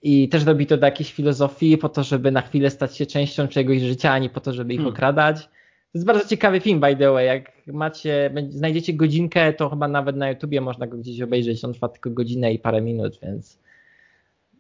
i 0.03 0.29
też 0.29 0.45
robi 0.45 0.67
to 0.67 0.77
do 0.77 0.87
jakiejś 0.87 1.13
filozofii 1.13 1.79
po 1.79 1.89
to, 1.89 2.03
żeby 2.03 2.31
na 2.31 2.43
chwilę 2.43 2.71
stać 2.71 2.97
się 2.97 3.07
częścią 3.07 3.49
czegoś 3.49 3.81
życia, 3.81 4.13
a 4.13 4.19
nie 4.19 4.31
po 4.31 4.41
to, 4.41 4.53
żeby 4.53 4.75
ich 4.75 4.81
hmm. 4.81 4.95
okradać. 4.95 5.45
To 5.45 5.99
jest 5.99 6.07
bardzo 6.07 6.29
ciekawy 6.29 6.61
film, 6.61 6.81
by 6.81 6.97
the 6.97 7.13
way. 7.13 7.27
Jak 7.27 7.53
macie, 7.67 8.35
znajdziecie 8.49 8.95
godzinkę, 8.95 9.53
to 9.53 9.71
chyba 9.71 9.89
nawet 9.89 10.17
na 10.17 10.31
YouTubie 10.31 10.61
można 10.61 10.87
go 10.87 10.97
gdzieś 10.97 11.21
obejrzeć. 11.21 11.65
On 11.65 11.73
trwa 11.73 11.89
tylko 11.89 12.11
godzinę 12.11 12.53
i 12.53 12.59
parę 12.59 12.81
minut, 12.81 13.19
więc 13.23 13.61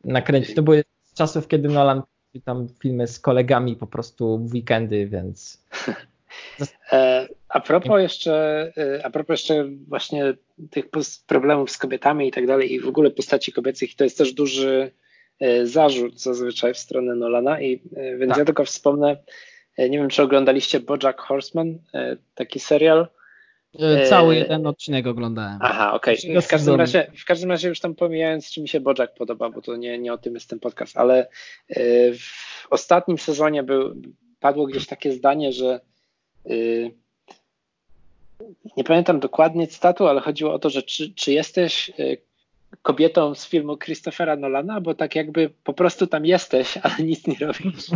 nakręcić. 0.05 0.55
To 0.55 0.63
były 0.63 0.85
z 1.03 1.15
czasów, 1.15 1.49
kiedy 1.49 1.69
Nolan 1.69 2.03
tam 2.41 2.69
filmy 2.83 3.07
z 3.07 3.21
kolegami 3.21 3.77
po 3.77 3.87
prostu 3.87 4.39
w 4.39 4.55
weekendy, 4.55 5.07
więc. 5.07 5.65
E, 6.93 7.29
a 7.49 7.61
propos 7.61 8.01
jeszcze, 8.01 8.33
e, 8.77 9.07
a 9.07 9.11
propos 9.11 9.41
jeszcze 9.41 9.69
właśnie 9.89 10.35
tych 10.71 10.85
problemów 11.27 11.71
z 11.71 11.79
kobietami 11.79 12.29
i 12.29 12.31
tak 12.31 12.47
dalej 12.47 12.73
i 12.73 12.81
w 12.81 12.89
ogóle 12.89 13.11
postaci 13.11 13.53
kobiecych, 13.53 13.95
to 13.95 14.05
jest 14.05 14.19
też 14.19 14.33
duży 14.33 14.91
e, 15.41 15.67
zarzut 15.67 16.21
zazwyczaj 16.21 16.75
w 16.75 16.79
stronę 16.79 17.15
Nolana 17.15 17.61
i 17.61 17.83
więc 18.19 18.29
tak. 18.29 18.39
ja 18.39 18.45
tylko 18.45 18.65
wspomnę, 18.65 19.17
nie 19.79 19.99
wiem 19.99 20.09
czy 20.09 20.23
oglądaliście 20.23 20.81
Bojack 20.81 21.21
Horseman, 21.21 21.79
taki 22.35 22.61
serial, 22.61 23.09
cały 24.09 24.37
jeden 24.37 24.67
odcinek 24.67 25.07
oglądałem. 25.07 25.59
Aha, 25.61 25.93
okej. 25.95 26.19
Okay. 26.19 26.43
W, 26.43 26.49
każdym 26.49 26.75
razie, 26.75 27.13
w 27.17 27.25
każdym 27.25 27.51
razie 27.51 27.69
już 27.69 27.81
tam 27.81 27.95
pomijając, 27.95 28.51
czy 28.51 28.63
mi 28.63 28.69
się 28.69 28.81
Bojack 28.81 29.15
podoba, 29.15 29.51
bo 29.51 29.63
to 29.63 29.77
nie, 29.77 29.99
nie 29.99 30.13
o 30.13 30.19
tym 30.19 30.35
jest 30.35 30.51
ten 30.51 30.61
podcast, 30.61 30.97
ale 30.97 31.29
e, 31.69 31.81
w 32.15 32.67
ostatnim 32.71 33.19
sezonie 33.19 33.63
był, 33.63 33.95
padło 34.41 34.67
gdzieś 34.67 34.87
takie 34.87 35.13
zdanie, 35.13 35.53
że 35.53 35.81
e, 36.47 36.51
nie 38.77 38.85
pamiętam 38.85 39.21
dokładnie 39.21 39.67
cytatu, 39.67 40.07
ale 40.07 40.21
chodziło 40.21 40.55
o 40.55 40.59
to, 40.59 40.71
że 40.71 40.83
czy, 40.83 41.15
czy 41.15 41.33
jesteś 41.33 41.91
kobietą 42.83 43.35
z 43.35 43.47
filmu 43.47 43.77
Christophera 43.77 44.37
Nolana, 44.37 44.81
bo 44.81 44.95
tak 44.95 45.15
jakby 45.15 45.51
po 45.65 45.73
prostu 45.73 46.07
tam 46.07 46.27
jesteś, 46.27 46.77
ale 46.83 46.95
nic 46.99 47.27
nie 47.27 47.37
robisz. 47.41 47.87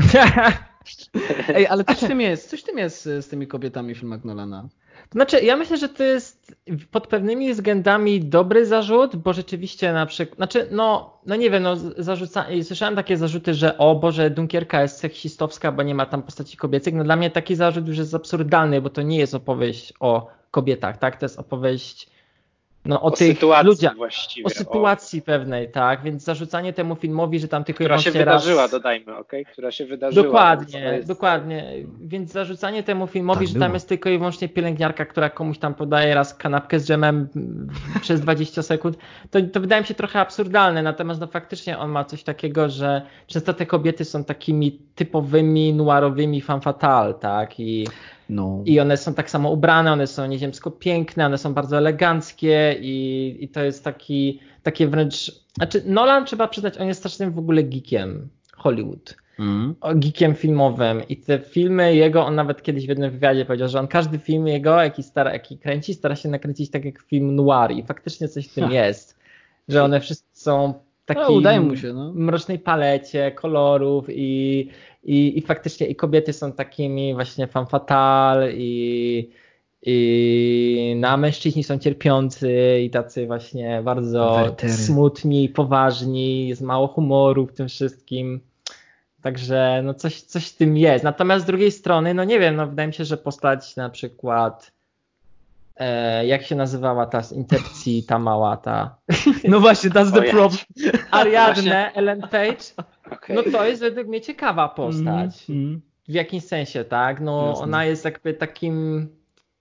Ej, 1.54 1.66
ale 1.66 1.84
coś 1.84 1.98
tym 1.98 2.20
jest, 2.20 2.50
coś 2.50 2.62
tym 2.62 2.78
jest 2.78 3.04
z 3.04 3.28
tymi 3.28 3.46
kobietami 3.46 3.94
w 3.94 3.98
filmach 3.98 4.24
Nolana. 4.24 4.68
Znaczy, 5.12 5.40
ja 5.40 5.56
myślę, 5.56 5.76
że 5.76 5.88
to 5.88 6.04
jest 6.04 6.54
pod 6.90 7.06
pewnymi 7.06 7.54
względami 7.54 8.20
dobry 8.20 8.66
zarzut, 8.66 9.16
bo 9.16 9.32
rzeczywiście 9.32 9.92
na 9.92 10.06
przykład, 10.06 10.36
znaczy, 10.36 10.68
no, 10.70 11.18
no 11.26 11.36
nie 11.36 11.50
wiem, 11.50 11.62
no, 11.62 11.76
zarzuca, 11.76 12.46
słyszałem 12.62 12.96
takie 12.96 13.16
zarzuty, 13.16 13.54
że 13.54 13.78
o 13.78 13.94
Boże, 13.94 14.30
Dunkierka 14.30 14.82
jest 14.82 14.98
seksistowska, 14.98 15.72
bo 15.72 15.82
nie 15.82 15.94
ma 15.94 16.06
tam 16.06 16.22
postaci 16.22 16.56
kobiecych. 16.56 16.94
No 16.94 17.04
dla 17.04 17.16
mnie 17.16 17.30
taki 17.30 17.54
zarzut 17.54 17.88
już 17.88 17.98
jest 17.98 18.14
absurdalny, 18.14 18.80
bo 18.80 18.90
to 18.90 19.02
nie 19.02 19.18
jest 19.18 19.34
opowieść 19.34 19.92
o 20.00 20.26
kobietach, 20.50 20.98
tak? 20.98 21.16
To 21.16 21.24
jest 21.24 21.38
opowieść 21.38 22.10
no, 22.84 23.00
o, 23.00 23.04
o 23.04 23.10
tych 23.10 23.38
ludziach, 23.64 23.96
właściwie. 23.96 24.46
O 24.46 24.50
sytuacji 24.50 25.20
o... 25.20 25.22
pewnej, 25.22 25.70
tak, 25.70 26.02
więc 26.02 26.24
zarzucanie 26.24 26.72
temu 26.72 26.96
filmowi, 26.96 27.40
że 27.40 27.48
tam 27.48 27.64
tylko 27.64 27.84
Która 27.84 27.98
się 27.98 28.10
wydarzyła, 28.10 28.62
raz... 28.62 28.70
dodajmy, 28.70 29.16
ok? 29.16 29.32
Która 29.52 29.70
się 29.70 29.86
wydarzyła. 29.86 30.24
Dokładnie, 30.24 30.80
jest... 30.80 31.08
dokładnie, 31.08 31.72
więc 32.00 32.32
zarzucanie 32.32 32.82
temu 32.82 33.06
filmowi, 33.06 33.38
tak 33.38 33.48
że 33.48 33.52
było. 33.52 33.64
tam 33.64 33.74
jest 33.74 33.88
tylko 33.88 34.10
i 34.10 34.18
wyłącznie 34.18 34.48
pielęgniarka, 34.48 35.06
która 35.06 35.30
komuś 35.30 35.58
tam 35.58 35.74
podaje 35.74 36.14
raz 36.14 36.34
kanapkę 36.34 36.80
z 36.80 36.86
dżemem 36.86 37.28
przez 38.02 38.20
20 38.20 38.62
sekund, 38.62 38.98
to, 39.30 39.38
to 39.52 39.60
wydaje 39.60 39.82
mi 39.82 39.88
się 39.88 39.94
trochę 39.94 40.20
absurdalne, 40.20 40.82
natomiast 40.82 41.20
no 41.20 41.26
faktycznie 41.26 41.78
on 41.78 41.90
ma 41.90 42.04
coś 42.04 42.22
takiego, 42.22 42.68
że 42.68 43.02
często 43.26 43.54
te 43.54 43.66
kobiety 43.66 44.04
są 44.04 44.24
takimi 44.24 44.78
typowymi, 44.94 45.74
noirowymi 45.74 46.40
fan 46.40 46.60
fatale, 46.60 47.14
tak, 47.14 47.60
i 47.60 47.86
no. 48.30 48.62
I 48.64 48.80
one 48.80 48.96
są 48.96 49.14
tak 49.14 49.30
samo 49.30 49.50
ubrane, 49.50 49.92
one 49.92 50.06
są 50.06 50.26
nieziemsko 50.26 50.70
piękne, 50.70 51.26
one 51.26 51.38
są 51.38 51.54
bardzo 51.54 51.78
eleganckie 51.78 52.76
i, 52.80 53.36
i 53.40 53.48
to 53.48 53.62
jest 53.62 53.84
taki, 53.84 54.40
takie 54.62 54.88
wręcz. 54.88 55.32
Znaczy, 55.56 55.82
Nolan 55.86 56.24
trzeba 56.24 56.48
przyznać, 56.48 56.78
on 56.78 56.88
jest 56.88 57.00
strasznym 57.00 57.32
w 57.32 57.38
ogóle 57.38 57.62
geekiem 57.62 58.28
Hollywood. 58.56 59.16
Mm. 59.38 59.74
Geekiem 59.94 60.34
filmowym 60.34 61.02
i 61.08 61.16
te 61.16 61.38
filmy 61.38 61.94
jego, 61.94 62.26
on 62.26 62.34
nawet 62.34 62.62
kiedyś 62.62 62.86
w 62.86 62.88
jednym 62.88 63.10
wywiadzie 63.10 63.44
powiedział, 63.44 63.68
że 63.68 63.80
on 63.80 63.88
każdy 63.88 64.18
film 64.18 64.46
jego, 64.46 64.82
jaki, 64.82 65.02
stara, 65.02 65.32
jaki 65.32 65.58
kręci, 65.58 65.94
stara 65.94 66.16
się 66.16 66.28
nakręcić 66.28 66.70
tak 66.70 66.84
jak 66.84 67.02
film 67.02 67.34
noir 67.34 67.70
i 67.70 67.82
faktycznie 67.82 68.28
coś 68.28 68.48
w 68.48 68.54
tym 68.54 68.64
ha. 68.64 68.72
jest, 68.72 69.18
że 69.68 69.84
one 69.84 70.00
wszystkie 70.00 70.28
są 70.32 70.74
takiej 71.04 71.40
no, 71.42 71.76
się, 71.76 71.92
no. 71.92 72.12
mrocznej 72.14 72.58
palecie 72.58 73.32
kolorów 73.32 74.06
i 74.08 74.68
i, 75.04 75.38
i 75.38 75.42
faktycznie 75.42 75.86
i 75.86 75.96
kobiety 75.96 76.32
są 76.32 76.52
takimi 76.52 77.14
właśnie 77.14 77.46
fan 77.46 77.66
fatal 77.66 78.48
i, 78.54 79.30
i 79.82 80.96
na 80.98 81.10
no, 81.10 81.16
mężczyźni 81.16 81.64
są 81.64 81.78
cierpiący 81.78 82.80
i 82.84 82.90
tacy 82.90 83.26
właśnie 83.26 83.80
bardzo 83.84 84.34
Wertery. 84.34 84.72
smutni, 84.72 85.48
poważni, 85.48 86.48
jest 86.48 86.62
mało 86.62 86.88
humoru 86.88 87.46
w 87.46 87.52
tym 87.52 87.68
wszystkim. 87.68 88.40
Także 89.22 89.80
no 89.84 89.94
coś, 89.94 90.22
coś 90.22 90.48
w 90.48 90.56
tym 90.56 90.76
jest. 90.76 91.04
Natomiast 91.04 91.44
z 91.44 91.46
drugiej 91.46 91.72
strony, 91.72 92.14
no 92.14 92.24
nie 92.24 92.40
wiem, 92.40 92.56
no 92.56 92.66
wydaje 92.66 92.88
mi 92.88 92.94
się, 92.94 93.04
że 93.04 93.16
postać 93.16 93.76
na 93.76 93.90
przykład 93.90 94.72
e, 95.80 96.26
jak 96.26 96.42
się 96.42 96.56
nazywała 96.56 97.06
ta 97.06 97.22
z 97.22 97.32
Interpcji, 97.32 98.02
ta 98.02 98.18
mała, 98.18 98.56
ta... 98.56 98.96
No 99.48 99.60
właśnie, 99.60 99.90
that's 99.90 100.12
the 100.12 100.22
problem. 100.22 100.60
Ariadne, 101.10 101.92
Ellen 101.92 102.20
Page. 102.20 102.64
Okay. 103.10 103.36
No 103.36 103.42
to 103.52 103.66
jest 103.66 103.80
według 103.80 104.08
mnie 104.08 104.20
ciekawa 104.20 104.68
postać. 104.68 105.50
Mm, 105.50 105.80
w 106.08 106.12
jakimś 106.12 106.44
sensie, 106.44 106.84
tak? 106.84 107.20
No 107.20 107.48
Jasne. 107.48 107.64
ona 107.64 107.84
jest 107.84 108.04
jakby 108.04 108.34
takim 108.34 109.08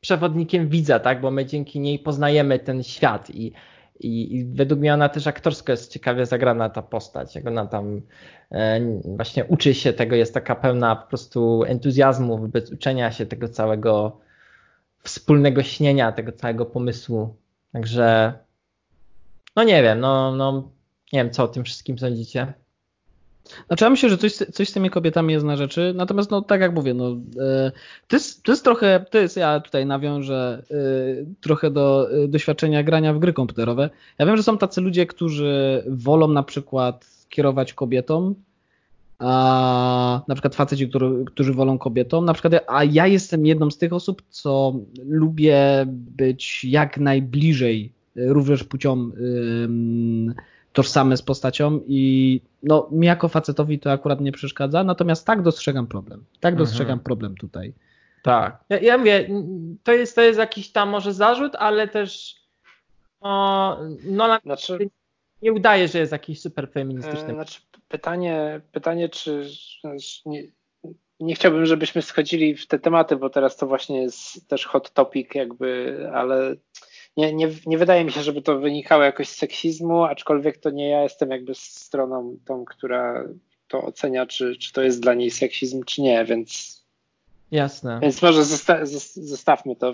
przewodnikiem 0.01 0.69
widza, 0.69 0.99
tak? 0.99 1.21
Bo 1.21 1.31
my 1.31 1.45
dzięki 1.45 1.79
niej 1.79 1.99
poznajemy 1.99 2.59
ten 2.59 2.83
świat 2.83 3.29
i, 3.29 3.53
i, 3.99 4.35
i 4.35 4.45
według 4.45 4.79
mnie 4.79 4.93
ona 4.93 5.09
też 5.09 5.27
aktorsko 5.27 5.71
jest 5.71 5.93
ciekawie 5.93 6.25
zagrana 6.25 6.69
ta 6.69 6.81
postać, 6.81 7.35
jak 7.35 7.47
ona 7.47 7.65
tam 7.65 8.01
e, 8.51 8.79
właśnie 9.05 9.45
uczy 9.45 9.73
się 9.73 9.93
tego, 9.93 10.15
jest 10.15 10.33
taka 10.33 10.55
pełna 10.55 10.95
po 10.95 11.07
prostu 11.07 11.63
entuzjazmu 11.63 12.37
wobec 12.37 12.71
uczenia 12.71 13.11
się 13.11 13.25
tego 13.25 13.47
całego 13.47 14.19
wspólnego 15.03 15.63
śnienia, 15.63 16.11
tego 16.11 16.31
całego 16.31 16.65
pomysłu. 16.65 17.35
Także 17.73 18.33
no 19.55 19.63
nie 19.63 19.83
wiem, 19.83 19.99
no, 19.99 20.35
no 20.35 20.71
nie 21.13 21.23
wiem 21.23 21.31
co 21.31 21.43
o 21.43 21.47
tym 21.47 21.63
wszystkim 21.63 21.99
sądzicie. 21.99 22.53
Znaczy 23.67 23.83
ja 23.83 23.89
myślę, 23.89 24.09
że 24.09 24.17
coś, 24.17 24.33
coś 24.33 24.69
z 24.69 24.73
tymi 24.73 24.89
kobietami 24.89 25.33
jest 25.33 25.45
na 25.45 25.57
rzeczy, 25.57 25.93
natomiast 25.95 26.31
no 26.31 26.41
tak 26.41 26.61
jak 26.61 26.75
mówię, 26.75 26.93
no 26.93 27.09
e, 27.39 27.71
to 28.07 28.15
jest, 28.15 28.43
to 28.43 28.51
jest 28.51 28.63
trochę, 28.63 29.05
to 29.11 29.17
jest, 29.17 29.37
ja 29.37 29.59
tutaj 29.59 29.85
nawiążę 29.85 30.63
e, 30.71 30.75
trochę 31.41 31.71
do 31.71 32.11
e, 32.11 32.27
doświadczenia 32.27 32.83
grania 32.83 33.13
w 33.13 33.19
gry 33.19 33.33
komputerowe. 33.33 33.89
Ja 34.19 34.25
wiem, 34.25 34.37
że 34.37 34.43
są 34.43 34.57
tacy 34.57 34.81
ludzie, 34.81 35.05
którzy 35.05 35.83
wolą 35.87 36.27
na 36.27 36.43
przykład 36.43 37.05
kierować 37.29 37.73
kobietom, 37.73 38.35
a 39.19 40.21
na 40.27 40.35
przykład 40.35 40.55
faceci, 40.55 40.89
którzy, 40.89 41.25
którzy 41.25 41.53
wolą 41.53 41.77
kobietom, 41.77 42.25
na 42.25 42.33
przykład, 42.33 42.53
a 42.67 42.83
ja 42.83 43.07
jestem 43.07 43.45
jedną 43.45 43.71
z 43.71 43.77
tych 43.77 43.93
osób, 43.93 44.23
co 44.29 44.73
lubię 45.05 45.85
być 45.87 46.63
jak 46.63 46.97
najbliżej 46.97 47.91
również 48.15 48.63
płcią 48.63 49.11
tożsame 50.73 51.17
z 51.17 51.21
postacią 51.21 51.79
i 51.87 52.41
no 52.63 52.87
mi 52.91 53.07
jako 53.07 53.27
facetowi 53.27 53.79
to 53.79 53.91
akurat 53.91 54.21
nie 54.21 54.31
przeszkadza, 54.31 54.83
natomiast 54.83 55.25
tak 55.25 55.41
dostrzegam 55.41 55.87
problem. 55.87 56.23
Tak 56.39 56.53
mhm. 56.53 56.67
dostrzegam 56.67 56.99
problem 56.99 57.35
tutaj. 57.35 57.73
Tak. 58.23 58.63
Ja, 58.69 58.79
ja 58.79 58.97
mówię, 58.97 59.29
to 59.83 59.93
jest, 59.93 60.15
to 60.15 60.21
jest 60.21 60.39
jakiś 60.39 60.71
tam 60.71 60.89
może 60.89 61.13
zarzut, 61.13 61.55
ale 61.55 61.87
też 61.87 62.35
o, 63.21 63.77
no, 64.03 64.39
znaczy, 64.43 64.89
nie 65.41 65.53
udaje, 65.53 65.87
że 65.87 65.99
jest 65.99 66.11
jakiś 66.11 66.41
super 66.41 66.71
feministyczny. 66.71 67.31
E, 67.31 67.33
znaczy, 67.33 67.61
pytanie, 67.87 68.61
pytanie 68.71 69.09
czy 69.09 69.49
nie, 70.25 70.43
nie 71.19 71.35
chciałbym, 71.35 71.65
żebyśmy 71.65 72.01
schodzili 72.01 72.55
w 72.55 72.67
te 72.67 72.79
tematy, 72.79 73.15
bo 73.15 73.29
teraz 73.29 73.57
to 73.57 73.67
właśnie 73.67 74.01
jest 74.01 74.47
też 74.47 74.65
hot 74.65 74.93
topic 74.93 75.35
jakby, 75.35 75.97
ale 76.13 76.55
nie, 77.17 77.33
nie, 77.33 77.49
nie 77.65 77.77
wydaje 77.77 78.05
mi 78.05 78.11
się, 78.11 78.23
żeby 78.23 78.41
to 78.41 78.59
wynikało 78.59 79.03
jakoś 79.03 79.27
z 79.27 79.35
seksizmu, 79.35 80.03
aczkolwiek 80.03 80.57
to 80.57 80.69
nie 80.69 80.89
ja 80.89 81.03
jestem 81.03 81.31
jakby 81.31 81.55
stroną 81.55 82.37
tą, 82.45 82.65
która 82.65 83.25
to 83.67 83.83
ocenia, 83.83 84.25
czy, 84.25 84.55
czy 84.55 84.73
to 84.73 84.81
jest 84.81 85.01
dla 85.01 85.13
niej 85.13 85.31
seksizm, 85.31 85.83
czy 85.83 86.01
nie, 86.01 86.25
więc. 86.25 86.78
Jasne. 87.51 87.99
Więc 88.01 88.21
może 88.21 88.45
zosta 88.45 88.85
zostawmy 89.15 89.75
to. 89.75 89.91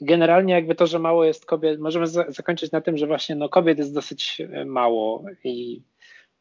Generalnie 0.00 0.54
jakby 0.54 0.74
to, 0.74 0.86
że 0.86 0.98
mało 0.98 1.24
jest 1.24 1.46
kobiet, 1.46 1.80
możemy 1.80 2.06
za 2.06 2.24
zakończyć 2.28 2.72
na 2.72 2.80
tym, 2.80 2.98
że 2.98 3.06
właśnie 3.06 3.34
no, 3.34 3.48
kobiet 3.48 3.78
jest 3.78 3.94
dosyć 3.94 4.42
e, 4.52 4.64
mało 4.64 5.24
i 5.44 5.82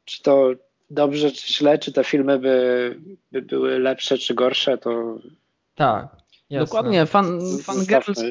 czy 0.06 0.24
to 0.24 0.52
dobrze, 0.90 1.32
czy 1.32 1.54
źle, 1.54 1.80
czy 1.80 1.94
te 1.94 2.04
filmy 2.04 2.40
by, 2.40 3.00
by 3.32 3.42
były 3.42 3.80
lepsze, 3.80 4.18
czy 4.18 4.34
gorsze, 4.34 4.78
to. 4.78 5.18
Tak. 5.76 6.26
Jasne. 6.50 6.66
Dokładnie, 6.66 7.06
fan, 7.06 7.40
fan 7.64 7.86
girls, 7.86 8.22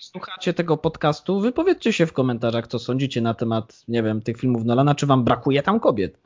słuchacie 0.00 0.54
tego 0.54 0.76
podcastu, 0.76 1.40
wypowiedzcie 1.40 1.92
się 1.92 2.06
w 2.06 2.12
komentarzach, 2.12 2.66
co 2.66 2.78
sądzicie 2.78 3.20
na 3.20 3.34
temat, 3.34 3.84
nie 3.88 4.02
wiem, 4.02 4.22
tych 4.22 4.38
filmów 4.38 4.64
Nolana, 4.64 4.94
czy 4.94 5.06
wam 5.06 5.24
brakuje 5.24 5.62
tam 5.62 5.80
kobiet. 5.80 6.18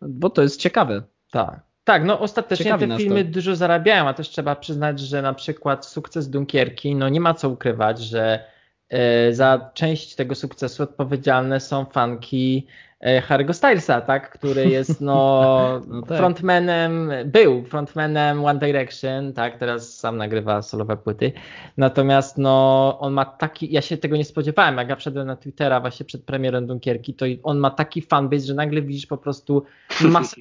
bo 0.00 0.30
to 0.30 0.42
jest 0.42 0.60
ciekawe. 0.60 1.02
Tak. 1.30 1.67
Tak, 1.88 2.04
no 2.04 2.20
ostatecznie 2.20 2.64
Ciekawi 2.64 2.88
te 2.88 2.96
filmy 2.96 3.24
dużo 3.24 3.56
zarabiają, 3.56 4.08
a 4.08 4.14
też 4.14 4.28
trzeba 4.28 4.56
przyznać, 4.56 5.00
że 5.00 5.22
na 5.22 5.34
przykład 5.34 5.86
sukces 5.86 6.30
Dunkierki, 6.30 6.94
no 6.94 7.08
nie 7.08 7.20
ma 7.20 7.34
co 7.34 7.48
ukrywać, 7.48 8.00
że 8.00 8.44
e, 8.88 9.32
za 9.32 9.70
część 9.74 10.14
tego 10.14 10.34
sukcesu 10.34 10.82
odpowiedzialne 10.82 11.60
są 11.60 11.84
fanki 11.84 12.66
e, 13.00 13.22
Harry'ego 13.22 13.52
Stylesa, 13.52 14.00
tak, 14.00 14.30
który 14.30 14.68
jest 14.68 15.00
no, 15.00 15.80
No 15.88 16.02
tak. 16.02 16.18
frontmanem, 16.18 17.12
był 17.24 17.64
frontmanem 17.64 18.44
One 18.44 18.58
Direction, 18.58 19.32
tak, 19.32 19.58
teraz 19.58 19.96
sam 19.96 20.16
nagrywa 20.16 20.62
solowe 20.62 20.96
płyty. 20.96 21.32
Natomiast 21.76 22.38
no 22.38 22.96
on 23.00 23.12
ma 23.12 23.24
taki, 23.24 23.72
ja 23.72 23.80
się 23.80 23.96
tego 23.96 24.16
nie 24.16 24.24
spodziewałem, 24.24 24.76
jak 24.76 24.88
ja 24.88 24.96
wszedłem 24.96 25.26
na 25.26 25.36
Twittera 25.36 25.80
właśnie 25.80 26.06
przed 26.06 26.24
premierą 26.24 26.66
Dunkierki, 26.66 27.14
to 27.14 27.26
on 27.42 27.58
ma 27.58 27.70
taki 27.70 28.02
fanbase, 28.02 28.46
że 28.46 28.54
nagle 28.54 28.82
widzisz 28.82 29.06
po 29.06 29.18
prostu 29.18 29.64
masę 30.00 30.36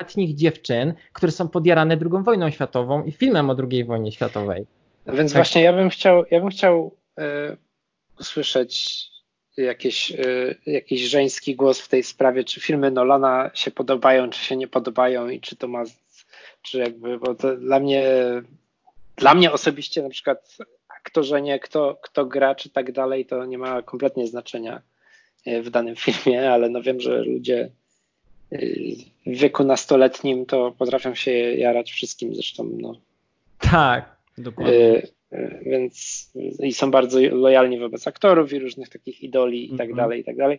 letnich 0.00 0.34
dziewczyn, 0.34 0.94
które 1.12 1.32
są 1.32 1.48
podjarane 1.48 1.98
II 2.00 2.24
wojną 2.24 2.50
światową 2.50 3.04
i 3.04 3.12
filmem 3.12 3.50
o 3.50 3.56
II 3.70 3.84
wojnie 3.84 4.12
światowej. 4.12 4.66
No 5.06 5.12
Więc 5.12 5.32
Tak. 5.32 5.38
właśnie 5.38 5.62
ja 5.62 5.72
bym 5.72 5.90
chciał, 5.90 6.24
ja 6.30 6.40
bym 6.40 6.48
chciał 6.48 6.96
e, 7.18 7.56
usłyszeć 8.20 9.02
jakieś, 9.56 10.12
e, 10.12 10.54
jakiś 10.66 11.00
żeński 11.00 11.56
głos 11.56 11.80
w 11.80 11.88
tej 11.88 12.02
sprawie, 12.02 12.44
czy 12.44 12.60
filmy 12.60 12.90
Nolana 12.90 13.50
się 13.54 13.70
podobają, 13.70 14.30
czy 14.30 14.44
się 14.44 14.56
nie 14.56 14.68
podobają 14.68 15.28
i 15.28 15.40
czy 15.40 15.56
to 15.56 15.68
ma, 15.68 15.84
czy 16.62 16.78
jakby, 16.78 17.18
bo 17.18 17.34
to 17.34 17.56
dla 17.56 17.80
mnie, 17.80 18.04
dla 19.16 19.34
mnie 19.34 19.52
osobiście 19.52 20.02
na 20.02 20.08
przykład 20.08 20.56
aktorzenie, 20.88 21.58
kto, 21.58 21.98
kto 22.02 22.26
gra, 22.26 22.54
czy 22.54 22.70
tak 22.70 22.92
dalej, 22.92 23.26
to 23.26 23.44
nie 23.44 23.58
ma 23.58 23.82
kompletnie 23.82 24.26
znaczenia 24.26 24.82
e, 25.46 25.62
w 25.62 25.70
danym 25.70 25.96
filmie, 25.96 26.50
ale 26.52 26.68
no 26.68 26.82
wiem, 26.82 27.00
że 27.00 27.22
ludzie 27.22 27.70
w 29.26 29.30
wieku 29.38 29.64
nastoletnim 29.64 30.46
to 30.46 30.72
potrafią 30.78 31.14
się 31.14 31.30
jarać 31.54 31.92
wszystkim, 31.92 32.34
zresztą 32.34 32.70
no, 32.80 33.00
Tak. 33.58 34.16
Dokładnie. 34.38 34.74
Y, 34.74 35.08
y, 35.32 35.58
Więc 35.66 36.30
i 36.62 36.72
są 36.72 36.90
bardzo 36.90 37.20
lojalni 37.20 37.78
wobec 37.78 38.06
aktorów 38.06 38.52
i 38.52 38.58
różnych 38.58 38.88
takich 38.88 39.22
idoli 39.22 39.64
i 39.66 39.70
tak 39.70 39.80
Mhm. 39.90 39.96
dalej, 39.96 40.20
i 40.20 40.24
tak 40.24 40.36
dalej. 40.36 40.58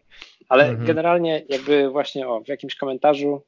Ale 0.49 0.63
Mhm. 0.69 0.87
generalnie 0.87 1.43
jakby 1.49 1.89
właśnie 1.89 2.27
o, 2.27 2.41
w 2.41 2.47
jakimś 2.47 2.75
komentarzu 2.75 3.41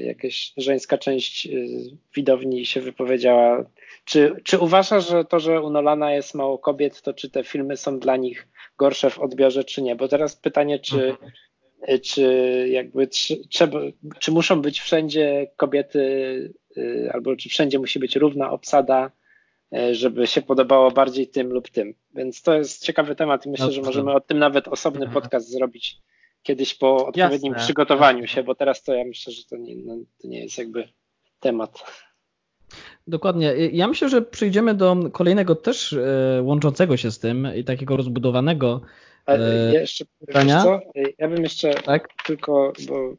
jakaś 0.00 0.52
żeńska 0.56 0.98
część 0.98 1.46
y, 1.46 1.66
widowni 2.14 2.66
się 2.66 2.80
wypowiedziała. 2.80 3.64
Czy, 4.04 4.36
czy 4.44 4.58
uważasz, 4.58 5.08
że 5.08 5.24
to, 5.24 5.40
że 5.40 5.60
u 5.62 5.70
Nolana 5.70 6.12
jest 6.14 6.34
mało 6.34 6.58
kobiet, 6.58 7.02
to 7.02 7.14
czy 7.14 7.30
te 7.30 7.44
filmy 7.44 7.76
są 7.76 7.98
dla 7.98 8.16
nich 8.16 8.48
gorsze 8.78 9.10
w 9.10 9.18
odbiorze, 9.18 9.64
czy 9.64 9.82
nie? 9.82 9.96
Bo 9.96 10.08
teraz 10.08 10.36
pytanie, 10.36 10.78
czy, 10.78 10.94
Mhm. 11.10 11.28
y, 11.28 11.32
czy 12.02 12.22
jakby 12.70 13.08
trzeba, 13.50 13.80
czy 14.18 14.32
muszą 14.32 14.62
być 14.62 14.80
wszędzie 14.80 15.50
kobiety, 15.56 16.00
y, 16.76 17.10
albo 17.12 17.36
czy 17.36 17.48
wszędzie 17.48 17.78
musi 17.78 17.98
być 17.98 18.16
równa 18.16 18.50
obsada, 18.50 19.10
e, 19.72 19.94
żeby 19.94 20.26
się 20.26 20.42
podobało 20.42 20.90
bardziej 20.90 21.28
tym 21.28 21.52
lub 21.52 21.70
tym. 21.70 21.94
Więc 22.14 22.42
to 22.42 22.54
jest 22.54 22.84
ciekawy 22.84 23.14
temat 23.16 23.46
i 23.46 23.50
myślę, 23.50 23.66
że 23.66 23.72
Jasne. 23.72 23.86
możemy 23.86 24.12
o 24.12 24.20
tym 24.20 24.38
nawet 24.38 24.68
osobny 24.68 25.04
Mhm. 25.04 25.22
podcast 25.22 25.50
zrobić 25.50 25.98
kiedyś 26.42 26.74
po 26.74 27.06
odpowiednim 27.06 27.52
Jasne. 27.52 27.64
przygotowaniu 27.64 28.26
się, 28.26 28.42
bo 28.42 28.54
teraz 28.54 28.82
to 28.82 28.94
ja 28.94 29.04
myślę, 29.04 29.32
że 29.32 29.44
to 29.44 29.56
nie, 29.56 29.76
no, 29.76 29.96
to 30.22 30.28
nie 30.28 30.42
jest 30.42 30.58
jakby 30.58 30.88
temat. 31.40 31.84
Dokładnie. 33.06 33.54
Ja 33.72 33.88
myślę, 33.88 34.08
że 34.08 34.22
przejdziemy 34.22 34.74
do 34.74 34.96
kolejnego 35.12 35.54
też 35.54 35.92
e, 35.92 36.42
łączącego 36.42 36.96
się 36.96 37.10
z 37.10 37.18
tym 37.18 37.48
i 37.56 37.64
takiego 37.64 37.96
rozbudowanego. 37.96 38.80
Ale 39.26 39.68
E, 39.68 39.72
ja 39.72 39.80
jeszcze, 39.80 40.04
pytania? 40.26 40.54
wiesz 40.54 40.62
co? 40.62 40.80
Ja 41.18 41.28
bym 41.28 41.42
jeszcze 41.42 41.74
Tak? 41.74 42.08
tylko, 42.26 42.72
bo 42.88 43.12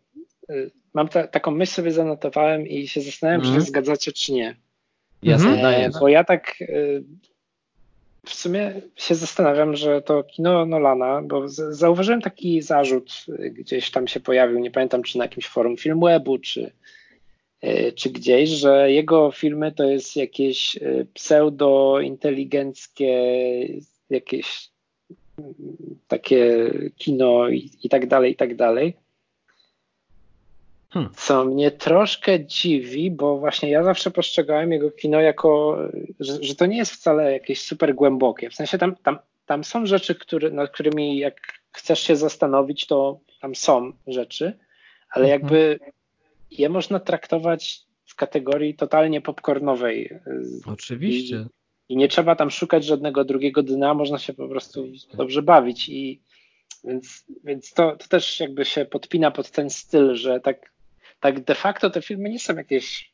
y, 0.50 0.72
mam 0.94 1.08
ta, 1.08 1.28
taką 1.28 1.52
myśl 1.52 1.72
sobie 1.74 1.92
zanotowałem 1.92 2.68
i 2.68 2.88
się 2.88 3.02
zastanawiam, 3.02 3.42
czy 3.42 3.48
Mhm. 3.48 3.62
się 3.64 3.68
zgadzacie, 3.68 4.12
czy 4.12 4.34
nie. 4.34 4.56
Jasne, 5.24 5.48
Mhm. 5.48 5.62
daję. 5.62 5.86
E, 5.86 5.90
Bo 6.00 6.08
ja 6.08 6.24
tak 6.24 6.56
y, 6.62 7.04
w 8.26 8.34
sumie 8.34 8.82
się 8.96 9.16
zastanawiam, 9.16 9.76
że 9.76 10.02
to 10.02 10.24
kino 10.24 10.66
Nolana, 10.66 11.22
bo 11.22 11.48
z- 11.48 11.76
zauważyłem 11.78 12.22
taki 12.22 12.62
zarzut 12.62 13.26
gdzieś 13.52 13.92
tam 13.92 14.08
się 14.08 14.20
pojawił, 14.20 14.60
nie 14.60 14.72
pamiętam 14.72 15.04
czy 15.04 15.18
na 15.18 15.24
jakimś 15.24 15.48
forum 15.48 15.78
Filmwebu, 15.78 16.38
czy, 16.38 16.72
czy 17.96 18.10
gdzieś, 18.10 18.50
że 18.50 18.92
jego 18.92 19.32
filmy 19.32 19.72
to 19.72 19.84
jest 19.84 20.16
jakieś 20.16 20.80
pseudo-inteligenckie, 21.14 23.12
jakieś 24.10 24.46
mm, 24.46 24.73
takie 26.08 26.72
kino 26.98 27.50
i, 27.50 27.70
i 27.84 27.90
tak 27.90 28.08
dalej, 28.08 28.32
i 28.32 28.36
tak 28.36 28.56
dalej. 28.56 28.98
Hmm. 30.90 31.12
Co 31.16 31.46
mnie 31.46 31.72
troszkę 31.72 32.46
dziwi, 32.46 33.12
bo 33.12 33.38
właśnie 33.38 33.70
ja 33.70 33.84
zawsze 33.84 34.12
postrzegałem 34.12 34.72
jego 34.72 34.92
kino 34.92 35.22
jako, 35.22 35.78
że, 36.20 36.44
że 36.44 36.56
to 36.56 36.66
nie 36.66 36.78
jest 36.78 36.92
wcale 36.92 37.32
jakieś 37.32 37.62
super 37.62 37.96
głębokie. 37.96 38.50
W 38.50 38.56
sensie 38.56 38.78
tam, 38.78 38.96
tam, 38.96 39.20
tam 39.46 39.64
są 39.64 39.86
rzeczy, 39.86 40.16
które, 40.16 40.52
nad 40.52 40.72
którymi 40.72 41.18
jak 41.18 41.36
chcesz 41.72 42.00
się 42.00 42.16
zastanowić, 42.16 42.88
to 42.88 43.20
tam 43.42 43.56
są 43.56 43.94
rzeczy, 44.08 44.58
ale 45.10 45.26
Mhm. 45.26 45.42
jakby 45.42 45.80
je 46.52 46.70
można 46.70 47.00
traktować 47.00 47.82
w 48.06 48.16
kategorii 48.16 48.76
totalnie 48.76 49.22
popcornowej. 49.22 50.20
Oczywiście. 50.66 51.36
I 51.36 51.63
nie 51.90 52.08
trzeba 52.08 52.36
tam 52.36 52.52
szukać 52.52 52.86
żadnego 52.86 53.26
drugiego 53.26 53.64
dna, 53.64 53.94
można 53.94 54.18
się 54.18 54.34
po 54.34 54.48
prostu 54.48 54.88
dobrze 55.14 55.42
bawić. 55.42 55.90
I 55.90 56.22
więc, 56.84 57.26
więc 57.44 57.74
to, 57.74 57.96
to 57.96 58.08
też 58.08 58.40
jakby 58.40 58.66
się 58.66 58.86
podpina 58.86 59.32
pod 59.32 59.52
ten 59.52 59.70
styl, 59.70 60.16
że 60.16 60.40
tak, 60.40 60.74
tak 61.20 61.44
de 61.44 61.56
facto 61.56 61.90
te 61.90 62.02
filmy 62.02 62.30
nie 62.30 62.40
są 62.40 62.56
jakieś 62.56 63.14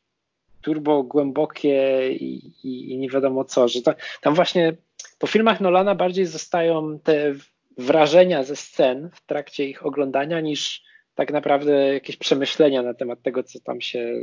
turbo 0.60 1.02
głębokie 1.02 2.08
i, 2.12 2.52
i, 2.62 2.92
i 2.92 2.98
nie 2.98 3.08
wiadomo 3.08 3.44
co, 3.44 3.68
że 3.68 3.82
to, 3.82 3.94
tam 4.20 4.34
właśnie 4.34 4.76
po 5.18 5.26
filmach 5.26 5.60
Nolana 5.60 5.94
bardziej 5.94 6.26
zostają 6.26 6.98
te 6.98 7.34
wrażenia 7.78 8.44
ze 8.44 8.56
scen 8.56 9.10
w 9.14 9.26
trakcie 9.26 9.68
ich 9.68 9.86
oglądania 9.86 10.40
niż 10.40 10.82
tak 11.14 11.32
naprawdę 11.32 11.94
jakieś 11.94 12.16
przemyślenia 12.16 12.82
na 12.82 12.94
temat 12.94 13.22
tego, 13.22 13.42
co 13.42 13.60
tam 13.60 13.80
się 13.80 14.14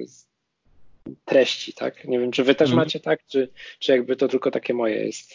treści, 1.25 1.73
tak? 1.73 2.05
Nie 2.05 2.19
wiem, 2.19 2.31
czy 2.31 2.43
wy 2.43 2.55
też 2.55 2.69
Mhm. 2.69 2.85
macie 2.85 2.99
tak, 2.99 3.19
czy, 3.27 3.49
czy 3.79 3.91
jakby 3.91 4.15
to 4.15 4.27
tylko 4.27 4.51
takie 4.51 4.73
moje 4.73 5.05
jest. 5.05 5.31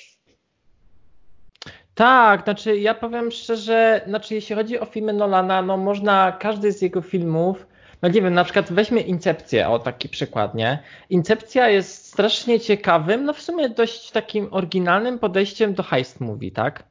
Tak, 1.95 2.45
znaczy 2.45 2.79
ja 2.79 2.95
powiem 2.95 3.31
szczerze, 3.31 4.01
znaczy 4.07 4.35
jeśli 4.35 4.57
chodzi 4.57 4.81
o 4.81 4.85
filmy 4.85 5.13
Nolana, 5.13 5.63
no 5.63 5.77
można 5.77 6.33
każdy 6.33 6.73
z 6.73 6.83
jego 6.83 7.03
filmów, 7.03 7.67
no 8.03 8.09
nie 8.09 8.23
wiem, 8.23 8.35
na 8.35 8.45
przykład 8.45 8.73
weźmy 8.73 9.01
Incepcję, 9.01 9.69
o 9.69 9.79
taki 9.79 10.09
przykład, 10.09 10.55
nie? 10.55 10.79
Incepcja 11.11 11.69
jest 11.69 12.07
strasznie 12.07 12.61
ciekawym, 12.61 13.25
no 13.25 13.33
w 13.33 13.43
sumie 13.43 13.69
dość 13.69 14.11
takim 14.11 14.49
oryginalnym 14.51 15.19
podejściem 15.19 15.75
do 15.75 15.83
heist 15.83 16.21
movie, 16.21 16.51
tak? 16.51 16.85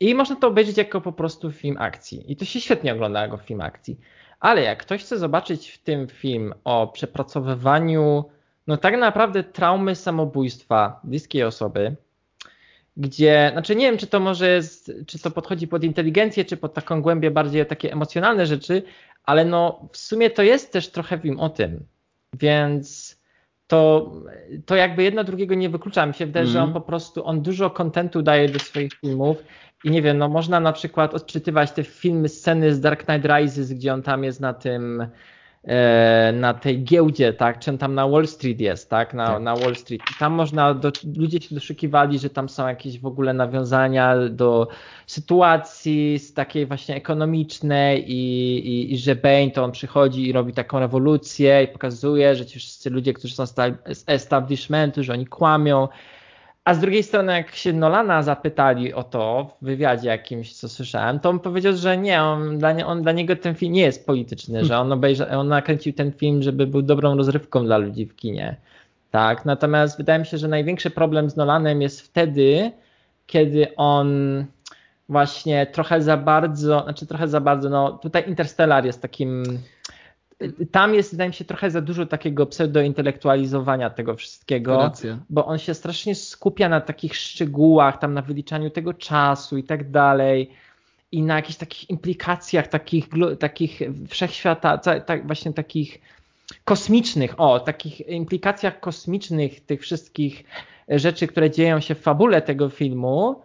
I 0.00 0.14
można 0.14 0.36
to 0.36 0.48
obejrzeć 0.48 0.76
jako 0.76 1.00
po 1.00 1.12
prostu 1.12 1.52
film 1.52 1.76
akcji. 1.78 2.32
I 2.32 2.36
to 2.36 2.44
się 2.44 2.60
świetnie 2.60 2.92
ogląda 2.92 3.22
jako 3.22 3.36
film 3.36 3.60
akcji. 3.60 3.96
Ale 4.40 4.62
jak 4.62 4.78
ktoś 4.78 5.02
chce 5.02 5.18
zobaczyć 5.18 5.70
w 5.70 5.78
tym 5.78 6.08
film 6.08 6.54
o 6.64 6.86
przepracowywaniu, 6.86 8.24
no 8.66 8.76
tak 8.76 8.98
naprawdę 8.98 9.44
traumy 9.44 9.94
samobójstwa 9.94 11.00
bliskiej 11.04 11.42
osoby, 11.42 11.96
gdzie, 12.96 13.48
znaczy 13.52 13.76
nie 13.76 13.86
wiem, 13.86 13.98
czy 13.98 14.06
to 14.06 14.20
może 14.20 14.48
jest, 14.48 14.92
czy 15.06 15.18
to 15.18 15.30
podchodzi 15.30 15.68
pod 15.68 15.84
inteligencję, 15.84 16.44
czy 16.44 16.56
pod 16.56 16.74
taką 16.74 17.02
głębię 17.02 17.30
bardziej 17.30 17.66
takie 17.66 17.92
emocjonalne 17.92 18.46
rzeczy, 18.46 18.82
ale 19.24 19.44
no 19.44 19.88
w 19.92 19.96
sumie 19.96 20.30
to 20.30 20.42
jest 20.42 20.72
też 20.72 20.88
trochę 20.90 21.18
film 21.18 21.40
o 21.40 21.48
tym, 21.48 21.86
więc 22.34 23.17
to, 23.68 24.12
to 24.66 24.76
jakby 24.76 25.02
jedno 25.02 25.24
drugiego 25.24 25.54
nie 25.54 25.68
wyklucza. 25.70 26.06
Mi 26.06 26.14
się 26.14 26.26
wydaje, 26.26 26.46
że 26.46 26.58
on 26.58 26.68
Mhm. 26.68 26.82
po 26.82 26.88
prostu, 26.88 27.24
on 27.26 27.42
dużo 27.42 27.70
kontentu 27.70 28.22
daje 28.22 28.48
do 28.48 28.58
swoich 28.58 28.92
filmów 28.92 29.36
i 29.84 29.90
nie 29.90 30.02
wiem, 30.02 30.18
no 30.18 30.28
można 30.28 30.60
na 30.60 30.72
przykład 30.72 31.14
odczytywać 31.14 31.72
te 31.72 31.84
filmy, 31.84 32.28
sceny 32.28 32.74
z 32.74 32.80
Dark 32.80 33.04
Knight 33.04 33.26
Rises, 33.26 33.72
gdzie 33.72 33.94
on 33.94 34.02
tam 34.02 34.24
jest 34.24 34.40
na 34.40 34.54
tym, 34.54 35.06
na 36.32 36.54
tej 36.54 36.84
giełdzie, 36.84 37.32
tak, 37.32 37.58
czy 37.58 37.78
tam 37.78 37.94
na 37.94 38.08
Wall 38.08 38.26
Street 38.26 38.60
jest, 38.60 38.90
tak, 38.90 39.14
na, 39.14 39.26
Tak. 39.26 39.42
na 39.42 39.56
Wall 39.56 39.76
Street. 39.76 40.02
I 40.10 40.18
tam 40.18 40.32
można, 40.32 40.74
do, 40.74 40.92
ludzie 41.16 41.40
się 41.40 41.54
doszukiwali, 41.54 42.18
że 42.18 42.30
tam 42.30 42.48
są 42.48 42.68
jakieś 42.68 42.98
w 42.98 43.06
ogóle 43.06 43.32
nawiązania 43.32 44.16
do 44.28 44.68
sytuacji 45.06 46.18
z 46.18 46.34
takiej 46.34 46.66
właśnie 46.66 46.94
ekonomicznej 46.94 48.12
i, 48.12 48.58
i, 48.68 48.94
i 48.94 48.98
że 48.98 49.16
Bane 49.16 49.50
to 49.50 49.64
on 49.64 49.72
przychodzi 49.72 50.28
i 50.28 50.32
robi 50.32 50.52
taką 50.52 50.78
rewolucję 50.78 51.62
i 51.62 51.68
pokazuje, 51.68 52.36
że 52.36 52.46
ci 52.46 52.58
wszyscy 52.58 52.90
ludzie, 52.90 53.12
którzy 53.12 53.34
są 53.34 53.46
z 53.46 54.04
establishmentu, 54.06 55.02
że 55.02 55.12
oni 55.12 55.26
kłamią. 55.26 55.88
A 56.68 56.74
z 56.74 56.78
drugiej 56.78 57.02
strony, 57.02 57.32
jak 57.32 57.54
się 57.54 57.72
Nolana 57.72 58.22
zapytali 58.22 58.94
o 58.94 59.02
to 59.02 59.56
w 59.62 59.64
wywiadzie 59.64 60.08
jakimś, 60.08 60.54
co 60.54 60.68
słyszałem, 60.68 61.20
to 61.20 61.30
on 61.30 61.40
powiedział, 61.40 61.76
że 61.76 61.98
nie, 61.98 62.22
on, 62.22 62.58
dla, 62.58 62.72
nie, 62.72 62.86
on, 62.86 63.02
dla 63.02 63.12
niego 63.12 63.36
ten 63.36 63.54
film 63.54 63.72
nie 63.72 63.82
jest 63.82 64.06
polityczny, 64.06 64.64
że 64.64 64.78
on, 64.78 64.92
obejrza, 64.92 65.28
on 65.28 65.48
nakręcił 65.48 65.92
ten 65.92 66.12
film, 66.12 66.42
żeby 66.42 66.66
był 66.66 66.82
dobrą 66.82 67.16
rozrywką 67.16 67.64
dla 67.64 67.78
ludzi 67.78 68.06
w 68.06 68.16
kinie. 68.16 68.56
Tak, 69.10 69.44
natomiast 69.44 69.98
wydaje 69.98 70.18
mi 70.18 70.26
się, 70.26 70.38
że 70.38 70.48
największy 70.48 70.90
problem 70.90 71.30
z 71.30 71.36
Nolanem 71.36 71.82
jest 71.82 72.00
wtedy, 72.00 72.72
kiedy 73.26 73.76
on 73.76 74.44
właśnie 75.08 75.66
trochę 75.66 76.02
za 76.02 76.16
bardzo, 76.16 76.82
znaczy 76.82 77.06
trochę 77.06 77.28
za 77.28 77.40
bardzo, 77.40 77.70
no 77.70 77.92
tutaj 77.92 78.28
Interstellar 78.28 78.84
jest 78.84 79.02
takim 79.02 79.58
tam 80.70 80.94
jest, 80.94 81.10
wydaje 81.10 81.28
mi 81.28 81.34
się, 81.34 81.44
trochę 81.44 81.70
za 81.70 81.80
dużo 81.80 82.06
takiego 82.06 82.46
pseudointelektualizowania 82.46 83.90
tego 83.90 84.16
wszystkiego, 84.16 84.76
Racja. 84.76 85.18
bo 85.30 85.46
on 85.46 85.58
się 85.58 85.74
strasznie 85.74 86.14
skupia 86.14 86.68
na 86.68 86.80
takich 86.80 87.16
szczegółach, 87.16 87.98
tam 87.98 88.14
na 88.14 88.22
wyliczaniu 88.22 88.70
tego 88.70 88.94
czasu 88.94 89.58
i 89.58 89.62
tak 89.62 89.90
dalej 89.90 90.50
i 91.12 91.22
na 91.22 91.36
jakichś 91.36 91.58
takich 91.58 91.90
implikacjach 91.90 92.68
takich, 92.68 93.08
takich 93.38 93.80
wszechświata, 94.08 94.78
tak, 94.78 95.26
właśnie 95.26 95.52
takich 95.52 95.98
kosmicznych, 96.64 97.40
o, 97.40 97.60
takich 97.60 98.08
implikacjach 98.08 98.80
kosmicznych 98.80 99.60
tych 99.60 99.80
wszystkich 99.80 100.44
rzeczy, 100.88 101.26
które 101.26 101.50
dzieją 101.50 101.80
się 101.80 101.94
w 101.94 102.00
fabule 102.00 102.42
tego 102.42 102.68
filmu, 102.68 103.42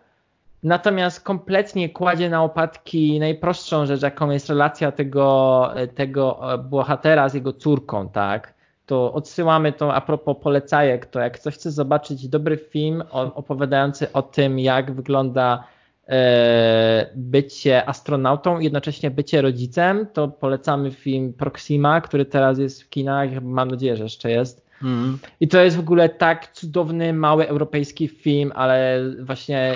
natomiast 0.64 1.22
kompletnie 1.22 1.89
kładzie 1.89 2.30
na 2.30 2.43
opadki 2.43 3.20
najprostszą 3.20 3.86
rzecz, 3.86 4.01
jaką 4.01 4.30
jest 4.30 4.49
relacja 4.49 4.91
tego, 4.91 5.72
tego 5.95 6.39
bohatera 6.70 7.30
z 7.30 7.34
jego 7.34 7.53
córką, 7.53 8.09
tak? 8.09 8.53
To 8.86 9.14
odsyłamy 9.14 9.74
to 9.74 9.93
a 9.93 10.01
propos 10.01 10.38
polecajek, 10.41 11.05
to 11.05 11.20
jak 11.20 11.39
ktoś 11.39 11.53
chce 11.53 11.72
zobaczyć 11.72 12.28
dobry 12.28 12.57
film 12.57 13.03
opowiadający 13.11 14.11
o 14.11 14.22
tym, 14.22 14.59
jak 14.59 14.91
wygląda 14.91 15.64
e, 16.07 17.09
bycie 17.16 17.89
astronautą 17.89 18.59
i 18.59 18.64
jednocześnie 18.64 19.11
bycie 19.11 19.41
rodzicem, 19.41 20.07
to 20.14 20.28
polecamy 20.28 20.91
film 20.91 21.34
Proxima, 21.34 22.01
który 22.01 22.26
teraz 22.26 22.59
jest 22.59 22.84
w 22.84 22.89
kinach, 22.89 23.30
mam 23.41 23.72
nadzieję, 23.72 23.95
że 23.95 24.03
jeszcze 24.03 24.32
jest. 24.32 24.66
Mm. 24.84 25.20
I 25.39 25.47
to 25.47 25.64
jest 25.64 25.78
w 25.78 25.80
ogóle 25.80 26.09
tak 26.09 26.51
cudowny, 26.51 27.14
mały 27.14 27.47
europejski 27.47 28.07
film, 28.07 28.51
ale 28.55 29.01
właśnie 29.20 29.76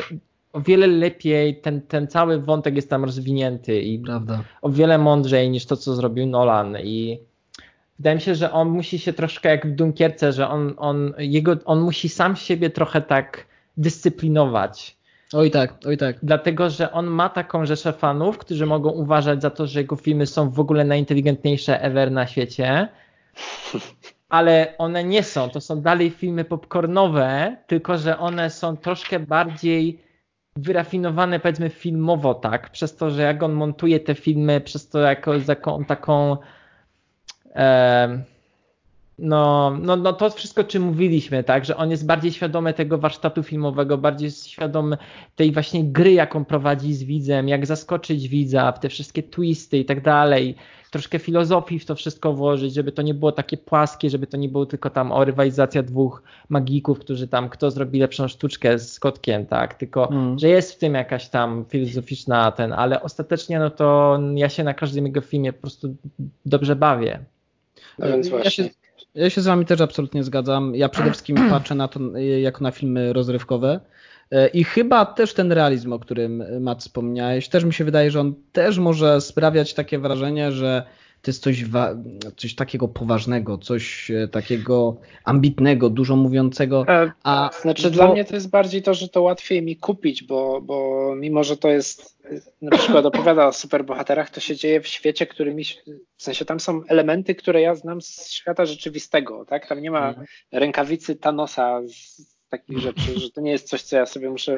o 0.53 0.61
wiele 0.61 0.87
lepiej 0.87 1.61
ten, 1.61 1.81
ten 1.81 2.07
cały 2.07 2.41
wątek 2.41 2.75
jest 2.75 2.89
tam 2.89 3.05
rozwinięty 3.05 3.81
i 3.81 3.99
Prawda. 3.99 4.43
o 4.61 4.69
wiele 4.69 4.97
mądrzej 4.97 5.49
niż 5.49 5.65
to, 5.65 5.77
co 5.77 5.95
zrobił 5.95 6.27
Nolan. 6.27 6.77
I 6.83 7.19
wydaje 7.99 8.15
mi 8.15 8.21
się, 8.21 8.35
że 8.35 8.51
on 8.51 8.69
musi 8.69 8.99
się 8.99 9.13
troszkę 9.13 9.49
jak 9.49 9.67
w 9.67 9.75
Dunkierce, 9.75 10.33
że 10.33 10.49
on, 10.49 10.73
on, 10.77 11.13
jego, 11.17 11.55
on 11.65 11.79
musi 11.79 12.09
sam 12.09 12.35
siebie 12.35 12.69
trochę 12.69 13.01
tak 13.01 13.45
dyscyplinować. 13.77 14.97
Oj 15.33 15.51
tak, 15.51 15.73
oj 15.85 15.97
tak. 15.97 16.15
Dlatego, 16.23 16.69
że 16.69 16.91
on 16.91 17.05
ma 17.05 17.29
taką 17.29 17.65
rzeszę 17.65 17.93
fanów, 17.93 18.37
którzy 18.37 18.65
mogą 18.65 18.89
uważać 18.89 19.41
za 19.41 19.49
to, 19.49 19.67
że 19.67 19.79
jego 19.79 19.95
filmy 19.95 20.25
są 20.25 20.49
w 20.49 20.59
ogóle 20.59 20.85
najinteligentniejsze 20.85 21.81
ever 21.81 22.11
na 22.11 22.27
świecie. 22.27 22.87
Ale 24.29 24.73
one 24.77 25.03
nie 25.03 25.23
są, 25.23 25.49
to 25.49 25.61
są 25.61 25.81
dalej 25.81 26.09
filmy 26.09 26.45
popcornowe, 26.45 27.57
tylko 27.67 27.97
że 27.97 28.17
one 28.17 28.49
są 28.49 28.77
troszkę 28.77 29.19
bardziej 29.19 30.06
wyrafinowane 30.57 31.39
powiedzmy 31.39 31.69
filmowo, 31.69 32.33
tak? 32.33 32.69
Przez 32.69 32.95
to, 32.95 33.09
że 33.11 33.21
jak 33.21 33.43
on 33.43 33.53
montuje 33.53 33.99
te 33.99 34.15
filmy, 34.15 34.61
przez 34.61 34.89
to 34.89 34.99
jako, 34.99 35.33
jaką 35.47 35.85
taką 35.85 36.37
e, 37.55 38.23
no, 39.19 39.77
no, 39.81 39.95
no 39.95 40.13
to 40.13 40.29
wszystko, 40.29 40.63
czym 40.63 40.83
mówiliśmy, 40.83 41.43
tak, 41.43 41.65
że 41.65 41.77
on 41.77 41.91
jest 41.91 42.05
bardziej 42.05 42.31
świadomy 42.31 42.73
tego 42.73 42.97
warsztatu 42.97 43.43
filmowego, 43.43 43.97
bardziej 43.97 44.31
świadomy 44.31 44.97
tej 45.35 45.51
właśnie 45.51 45.83
gry, 45.83 46.11
jaką 46.11 46.45
prowadzi 46.45 46.93
z 46.93 47.03
widzem, 47.03 47.47
jak 47.47 47.65
zaskoczyć 47.65 48.27
widza, 48.27 48.71
te 48.71 48.89
wszystkie 48.89 49.23
twisty 49.23 49.77
i 49.77 49.85
tak 49.85 50.01
dalej, 50.01 50.55
troszkę 50.89 51.19
filozofii 51.19 51.79
w 51.79 51.85
to 51.85 51.95
wszystko 51.95 52.33
włożyć, 52.33 52.73
żeby 52.73 52.91
to 52.91 53.01
nie 53.01 53.13
było 53.13 53.31
takie 53.31 53.57
płaskie, 53.57 54.09
żeby 54.09 54.27
to 54.27 54.37
nie 54.37 54.49
było 54.49 54.65
tylko 54.65 54.89
tam 54.89 55.11
o 55.11 55.25
rywalizacja 55.25 55.83
dwóch 55.83 56.23
magików, 56.49 56.99
którzy 56.99 57.27
tam, 57.27 57.49
kto 57.49 57.71
zrobi 57.71 57.99
lepszą 57.99 58.27
sztuczkę 58.27 58.79
z 58.79 58.99
kotkiem, 58.99 59.45
tak, 59.45 59.73
tylko, 59.73 60.11
mm. 60.11 60.39
że 60.39 60.47
jest 60.49 60.73
w 60.73 60.77
tym 60.77 60.93
jakaś 60.93 61.29
tam 61.29 61.65
filozoficzna 61.69 62.51
ten, 62.51 62.73
ale 62.73 63.03
ostatecznie 63.03 63.59
no 63.59 63.69
to 63.69 64.19
ja 64.35 64.49
się 64.49 64.63
na 64.63 64.73
każdym 64.73 65.05
jego 65.05 65.21
filmie 65.21 65.53
po 65.53 65.61
prostu 65.61 65.95
dobrze 66.45 66.75
bawię. 66.75 67.19
No 67.99 68.07
więc 68.07 68.29
właśnie. 68.29 68.45
Ja 68.45 68.69
się, 68.69 68.75
ja 69.15 69.29
się 69.29 69.41
z 69.41 69.45
wami 69.45 69.65
też 69.65 69.81
absolutnie 69.81 70.23
zgadzam. 70.23 70.75
Ja 70.75 70.89
przede 70.89 71.09
wszystkim 71.11 71.37
patrzę 71.49 71.75
na 71.75 71.87
to 71.87 71.99
jako 72.17 72.63
na 72.63 72.71
filmy 72.71 73.13
rozrywkowe. 73.13 73.79
I 74.53 74.63
chyba 74.63 75.05
też 75.05 75.33
ten 75.33 75.51
realizm, 75.51 75.93
o 75.93 75.99
którym 75.99 76.43
Matt 76.61 76.81
wspomniałeś, 76.81 77.49
też 77.49 77.63
mi 77.63 77.73
się 77.73 77.85
wydaje, 77.85 78.11
że 78.11 78.19
on 78.19 78.35
też 78.51 78.77
może 78.77 79.21
sprawiać 79.21 79.73
takie 79.73 79.99
wrażenie, 79.99 80.51
że 80.51 80.83
to 81.21 81.31
jest 81.31 81.43
coś, 81.43 81.65
coś 82.37 82.55
takiego 82.55 82.87
poważnego, 82.87 83.57
coś 83.57 84.11
e, 84.11 84.27
takiego 84.27 84.97
ambitnego, 85.23 85.89
dużo 85.89 86.15
mówiącego. 86.15 86.85
E, 86.87 87.11
a, 87.23 87.49
znaczy 87.61 87.83
bo... 87.83 87.89
dla 87.89 88.11
mnie 88.11 88.25
to 88.25 88.35
jest 88.35 88.49
bardziej 88.49 88.83
to, 88.83 88.93
że 88.93 89.09
to 89.09 89.21
łatwiej 89.21 89.61
mi 89.61 89.75
kupić, 89.75 90.23
bo, 90.23 90.61
bo 90.61 91.15
mimo, 91.15 91.43
że 91.43 91.57
to 91.57 91.69
jest 91.69 92.17
na 92.61 92.77
przykład 92.77 93.05
opowiada 93.05 93.47
o 93.47 93.53
superbohaterach, 93.53 94.29
to 94.29 94.39
się 94.39 94.55
dzieje 94.55 94.81
w 94.81 94.87
świecie, 94.87 95.27
który 95.27 95.53
mi, 95.53 95.63
w 96.15 96.23
sensie 96.23 96.45
tam 96.45 96.59
są 96.59 96.81
elementy, 96.87 97.35
które 97.35 97.61
ja 97.61 97.75
znam 97.75 98.01
z 98.01 98.29
świata 98.29 98.65
rzeczywistego, 98.65 99.45
tak? 99.45 99.67
Tam 99.67 99.81
nie 99.81 99.91
ma 99.91 100.09
mhm. 100.09 100.27
rękawicy 100.51 101.15
Thanosa 101.15 101.81
z 101.87 102.36
takich 102.49 102.79
rzeczy, 102.79 103.19
że 103.19 103.29
to 103.29 103.41
nie 103.41 103.51
jest 103.51 103.67
coś, 103.67 103.81
co 103.81 103.95
ja 103.95 104.05
sobie 104.05 104.29
muszę 104.29 104.57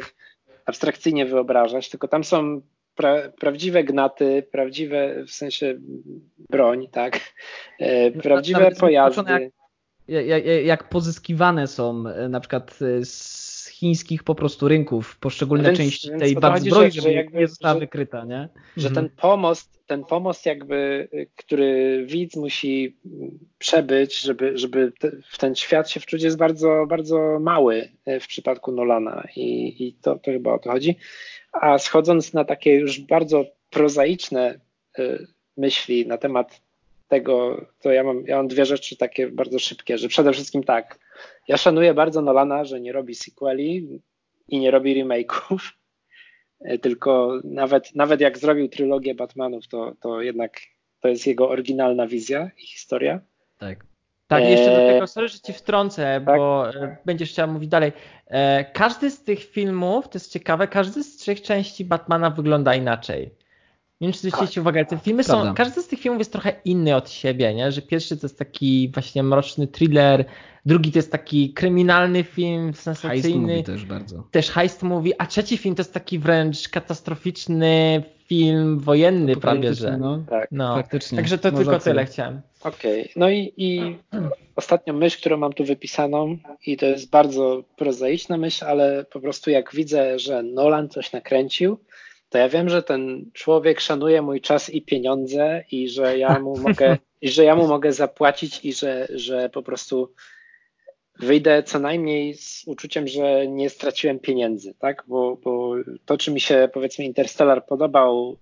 abstrakcyjnie 0.66 1.26
wyobrażać, 1.26 1.90
tylko 1.90 2.08
tam 2.08 2.24
są 2.24 2.62
pra, 2.96 3.30
prawdziwe 3.40 3.84
gnaty, 3.84 4.48
prawdziwe 4.52 5.24
w 5.24 5.32
sensie 5.32 5.76
broń, 6.50 6.88
tak? 6.92 7.20
E, 7.80 8.12
prawdziwe 8.12 8.72
pojazdy. 8.72 9.52
Jak, 10.64 10.90
pozyskiwane 10.90 11.68
są 11.68 12.08
e, 12.08 12.30
na 12.30 12.40
przykład 12.40 12.80
e, 12.82 13.06
z 13.06 13.39
chińskich 13.80 14.24
po 14.24 14.36
prostu 14.36 14.68
rynków 14.68 15.18
poszczególne 15.18 15.64
więc, 15.64 15.78
części 15.78 16.10
więc 16.10 16.22
tej 16.22 16.36
bardzo 16.36 16.66
zbroi, 16.66 16.92
żeby 16.92 17.14
jakby, 17.14 17.40
nie 17.40 17.48
została 17.48 17.74
że, 17.74 17.80
wykryta, 17.80 18.26
nie? 18.26 18.50
Że 18.78 18.88
mhm. 18.88 19.08
ten 19.08 19.18
pomost, 19.18 19.80
ten 19.88 20.06
pomost 20.06 20.46
jakby, 20.46 21.10
który 21.36 22.04
widz 22.06 22.36
musi 22.36 22.98
przebyć, 23.58 24.20
żeby, 24.20 24.58
żeby 24.58 24.92
te, 25.00 25.12
w 25.30 25.38
ten 25.38 25.56
świat 25.56 25.90
się 25.90 26.00
wczuć 26.00 26.24
jest 26.24 26.38
bardzo, 26.38 26.86
bardzo 26.90 27.40
mały 27.40 27.90
w 28.22 28.28
przypadku 28.28 28.72
Nolana 28.72 29.28
i, 29.36 29.76
i 29.88 29.94
to, 29.94 30.16
to 30.16 30.32
chyba 30.32 30.54
o 30.54 30.60
to 30.60 30.72
chodzi. 30.72 30.96
A 31.52 31.78
schodząc 31.78 32.34
na 32.34 32.46
takie 32.46 32.76
już 32.76 33.00
bardzo 33.00 33.46
prozaiczne 33.70 34.60
y, 35.00 35.28
myśli 35.58 36.08
na 36.08 36.18
temat 36.18 36.68
tego, 37.10 37.66
to 37.80 37.91
ja 37.91 38.03
mam, 38.03 38.24
ja 38.26 38.38
mam 38.38 38.47
dwie 38.47 38.66
rzeczy 38.66 38.97
takie 38.97 39.28
bardzo 39.28 39.60
szybkie, 39.60 39.97
że 39.97 40.07
przede 40.07 40.34
wszystkim 40.34 40.64
tak, 40.64 40.99
ja 41.47 41.57
szanuję 41.57 41.93
bardzo 41.93 42.22
Nolana, 42.22 42.66
że 42.66 42.82
nie 42.82 42.91
robi 42.91 43.16
sequeli 43.16 44.01
i 44.47 44.60
nie 44.60 44.72
robi 44.72 45.03
remake'ów, 45.03 45.60
tylko 46.82 47.39
nawet, 47.43 47.95
nawet 47.95 48.22
jak 48.22 48.38
zrobił 48.38 48.70
trylogię 48.70 49.16
Batmanów, 49.16 49.68
to, 49.68 49.95
to 50.01 50.22
jednak 50.22 50.60
to 50.99 51.07
jest 51.07 51.28
jego 51.28 51.49
oryginalna 51.49 52.07
wizja 52.07 52.51
i 52.57 52.68
historia. 52.68 53.20
Tak. 53.57 53.89
Tak, 54.28 54.43
jeszcze 54.43 54.70
do 54.70 54.78
tego, 54.78 55.01
eee, 55.01 55.07
sorry, 55.07 55.28
że 55.28 55.39
ci 55.39 55.53
wtrącę, 55.53 56.22
tak? 56.26 56.38
bo 56.38 56.70
e, 56.70 56.97
będziesz 57.05 57.30
chciał 57.32 57.47
mówić 57.47 57.70
dalej. 57.70 57.91
E, 58.28 58.66
każdy 58.66 59.12
z 59.12 59.24
tych 59.24 59.43
filmów, 59.43 60.10
to 60.10 60.18
jest 60.18 60.32
ciekawe, 60.32 60.68
każdy 60.68 61.03
z 61.03 61.18
trzech 61.18 61.41
części 61.41 61.86
Batmana 61.86 62.30
wygląda 62.30 62.76
inaczej. 62.76 63.30
Nie 64.02 64.08
wiem, 64.08 64.14
czy 64.14 64.20
zwróciliście 64.20 64.56
tak. 64.56 64.62
uwagę, 64.62 64.86
te 64.86 64.97
filmy 64.97 65.24
są, 65.24 65.34
Prawda. 65.34 65.54
każdy 65.54 65.82
z 65.82 65.88
tych 65.88 66.00
filmów 66.00 66.20
jest 66.20 66.32
trochę 66.32 66.54
inny 66.66 66.95
od 66.95 67.10
siebie, 67.10 67.54
nie? 67.54 67.72
że 67.72 67.82
pierwszy 67.82 68.18
to 68.18 68.26
jest 68.28 68.39
taki 68.39 68.91
właśnie 68.93 69.24
mroczny 69.24 69.68
thriller, 69.68 70.26
drugi 70.66 70.91
to 70.91 71.00
jest 71.00 71.12
taki 71.12 71.54
kryminalny 71.54 72.24
film, 72.24 72.74
sensacyjny. 72.74 73.54
Heist 73.54 73.66
też 73.66 73.86
bardzo. 73.86 74.24
Też 74.32 74.50
heist 74.50 74.84
mówi, 74.84 75.14
a 75.18 75.26
trzeci 75.26 75.58
film 75.58 75.76
to 75.76 75.80
jest 75.80 75.93
taki 75.93 76.20
wręcz 76.20 76.70
katastroficzny 76.70 78.04
film 78.26 78.80
wojenny 78.80 79.36
prawie, 79.36 79.74
że. 79.74 79.97
No, 79.97 80.24
tak. 80.30 80.47
no. 80.52 80.76
faktycznie. 80.76 81.16
Także 81.16 81.38
to 81.38 81.52
tylko 81.52 81.80
tyle 81.80 82.06
chciałem. 82.06 82.41
Okej, 82.64 83.02
okay. 83.02 83.14
no 83.16 83.30
i, 83.30 83.54
i 83.58 83.97
ostatnią 84.56 84.93
myśl, 84.93 85.20
którą 85.20 85.38
mam 85.38 85.54
tu 85.54 85.64
wypisaną 85.64 86.38
i 86.66 86.78
to 86.78 86.86
jest 86.86 87.10
bardzo 87.10 87.64
prozaiczna 87.76 88.38
myśl, 88.38 88.66
ale 88.66 89.06
po 89.12 89.20
prostu 89.20 89.50
jak 89.50 89.76
widzę, 89.76 90.20
że 90.20 90.43
Nolan 90.43 90.89
coś 90.89 91.12
nakręcił, 91.12 91.80
to 92.30 92.38
ja 92.38 92.50
wiem, 92.50 92.70
że 92.70 92.84
ten 92.84 93.32
człowiek 93.34 93.80
szanuje 93.80 94.22
mój 94.22 94.42
czas 94.42 94.70
i 94.70 94.82
pieniądze 94.82 95.64
i 95.72 95.90
że 95.90 96.18
ja 96.18 96.40
mu 96.40 96.58
mogę, 96.58 96.98
i 97.22 97.30
że 97.30 97.44
ja 97.44 97.56
mu 97.56 97.68
mogę 97.68 97.94
zapłacić 97.94 98.66
i 98.66 98.74
że, 98.74 99.08
że 99.10 99.50
po 99.50 99.64
prostu 99.64 100.14
wyjdę 101.20 101.64
co 101.64 101.80
najmniej 101.80 102.34
z 102.34 102.64
uczuciem, 102.68 103.08
że 103.08 103.48
nie 103.48 103.70
straciłem 103.70 104.20
pieniędzy, 104.20 104.74
tak? 104.80 105.04
Bo, 105.08 105.36
bo 105.36 105.76
to, 106.06 106.18
czy 106.18 106.32
mi 106.32 106.40
się 106.40 106.70
powiedzmy 106.74 107.06
Interstellar 107.06 107.66
podobał, 107.66 108.38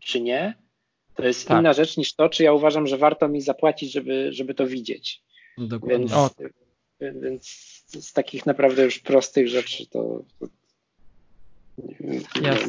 czy 0.00 0.20
nie, 0.20 0.54
to 1.14 1.26
jest 1.26 1.48
tak. 1.48 1.60
inna 1.60 1.72
rzecz 1.72 1.96
niż 1.96 2.14
to, 2.14 2.28
czy 2.28 2.42
ja 2.42 2.52
uważam, 2.52 2.86
że 2.86 2.98
warto 2.98 3.28
mi 3.28 3.40
zapłacić, 3.40 3.92
żeby, 3.92 4.32
żeby 4.32 4.54
to 4.54 4.66
widzieć. 4.66 5.22
Dokładnie. 5.58 5.98
Więc, 5.98 6.12
o. 6.12 6.30
więc 7.00 7.46
z 7.86 8.12
takich 8.12 8.46
naprawdę 8.46 8.84
już 8.84 8.98
prostych 8.98 9.48
rzeczy 9.48 9.86
to, 9.86 10.24
to 10.38 10.46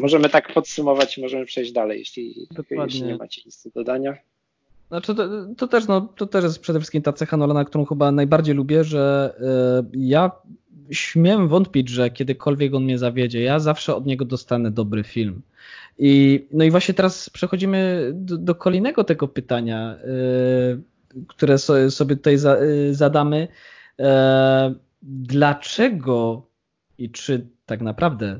możemy 0.01 0.29
tak 0.29 0.53
podsumować 0.53 1.17
i 1.17 1.21
możemy 1.21 1.45
przejść 1.45 1.71
dalej, 1.71 1.99
jeśli, 1.99 2.47
jeśli 2.71 3.03
nie 3.03 3.15
macie 3.15 3.41
nic 3.45 3.63
do 3.63 3.69
dodania. 3.69 4.17
Znaczy 4.87 5.15
to, 5.15 5.27
to, 5.57 5.67
też, 5.67 5.87
no, 5.87 6.01
to 6.01 6.27
też 6.27 6.43
jest 6.43 6.59
przede 6.59 6.79
wszystkim 6.79 7.01
ta 7.01 7.13
cecha 7.13 7.37
Nolana, 7.37 7.65
którą 7.65 7.85
chyba 7.85 8.11
najbardziej 8.11 8.55
lubię, 8.55 8.83
że 8.83 9.33
y, 9.93 9.97
ja 9.97 10.31
śmiem 10.91 11.47
wątpić, 11.47 11.89
że 11.89 12.09
kiedykolwiek 12.09 12.73
on 12.73 12.83
mnie 12.83 12.97
zawiedzie. 12.97 13.41
Ja 13.41 13.59
zawsze 13.59 13.95
od 13.95 14.05
niego 14.05 14.25
dostanę 14.25 14.71
dobry 14.71 15.03
film. 15.03 15.41
I, 15.99 16.45
no 16.51 16.63
i 16.63 16.71
właśnie 16.71 16.93
teraz 16.93 17.29
przechodzimy 17.29 18.11
do, 18.13 18.37
do 18.37 18.55
kolejnego 18.55 19.03
tego 19.03 19.27
pytania. 19.27 19.95
Y, 19.95 21.27
które 21.27 21.57
sobie 21.89 22.15
tutaj 22.15 22.37
zadamy. 22.91 23.47
Dlaczego 25.01 26.45
i 26.97 27.09
czy 27.09 27.47
tak 27.65 27.81
naprawdę 27.81 28.39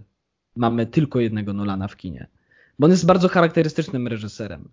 mamy 0.55 0.85
tylko 0.85 1.19
jednego 1.19 1.53
Nolana 1.53 1.87
w 1.87 1.97
kinie? 1.97 2.27
Bo 2.79 2.85
on 2.85 2.91
jest 2.91 3.05
bardzo 3.05 3.27
charakterystycznym 3.27 4.07
reżyserem. 4.07 4.69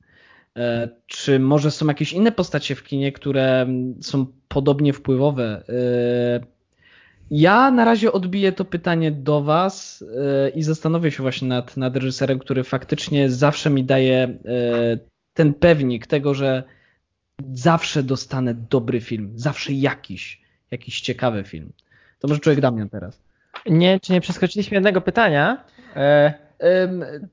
E, 0.56 0.88
czy 1.06 1.38
może 1.38 1.70
są 1.70 1.86
jakieś 1.86 2.12
inne 2.12 2.32
postacie 2.32 2.74
w 2.74 2.84
kinie, 2.84 3.12
które 3.12 3.66
są 4.00 4.26
podobnie 4.48 4.92
wpływowe? 4.92 5.62
E, 5.68 6.40
ja 7.30 7.70
na 7.70 7.84
razie 7.84 8.12
odbiję 8.12 8.52
to 8.52 8.64
pytanie 8.64 9.10
do 9.12 9.42
Was 9.42 10.04
e, 10.16 10.48
i 10.48 10.62
zastanowię 10.62 11.10
się 11.10 11.22
właśnie 11.22 11.48
nad, 11.48 11.76
nad 11.76 11.96
reżyserem, 11.96 12.38
który 12.38 12.64
faktycznie 12.64 13.30
zawsze 13.30 13.70
mi 13.70 13.84
daje 13.84 14.38
ten 15.34 15.54
pewnik 15.54 16.06
tego, 16.06 16.34
że 16.34 16.62
zawsze 17.52 18.02
dostanę 18.02 18.54
dobry 18.54 19.00
film, 19.00 19.32
zawsze 19.34 19.72
jakiś, 19.72 20.42
jakiś 20.70 21.00
ciekawy 21.00 21.44
film. 21.44 21.72
To 22.18 22.28
może 22.28 22.40
człowiek 22.40 22.60
Damian 22.60 22.88
teraz. 22.88 23.22
Nie, 23.66 24.00
czy 24.00 24.12
nie 24.12 24.20
przeskoczyliśmy 24.20 24.74
jednego 24.74 25.00
pytania? 25.00 25.64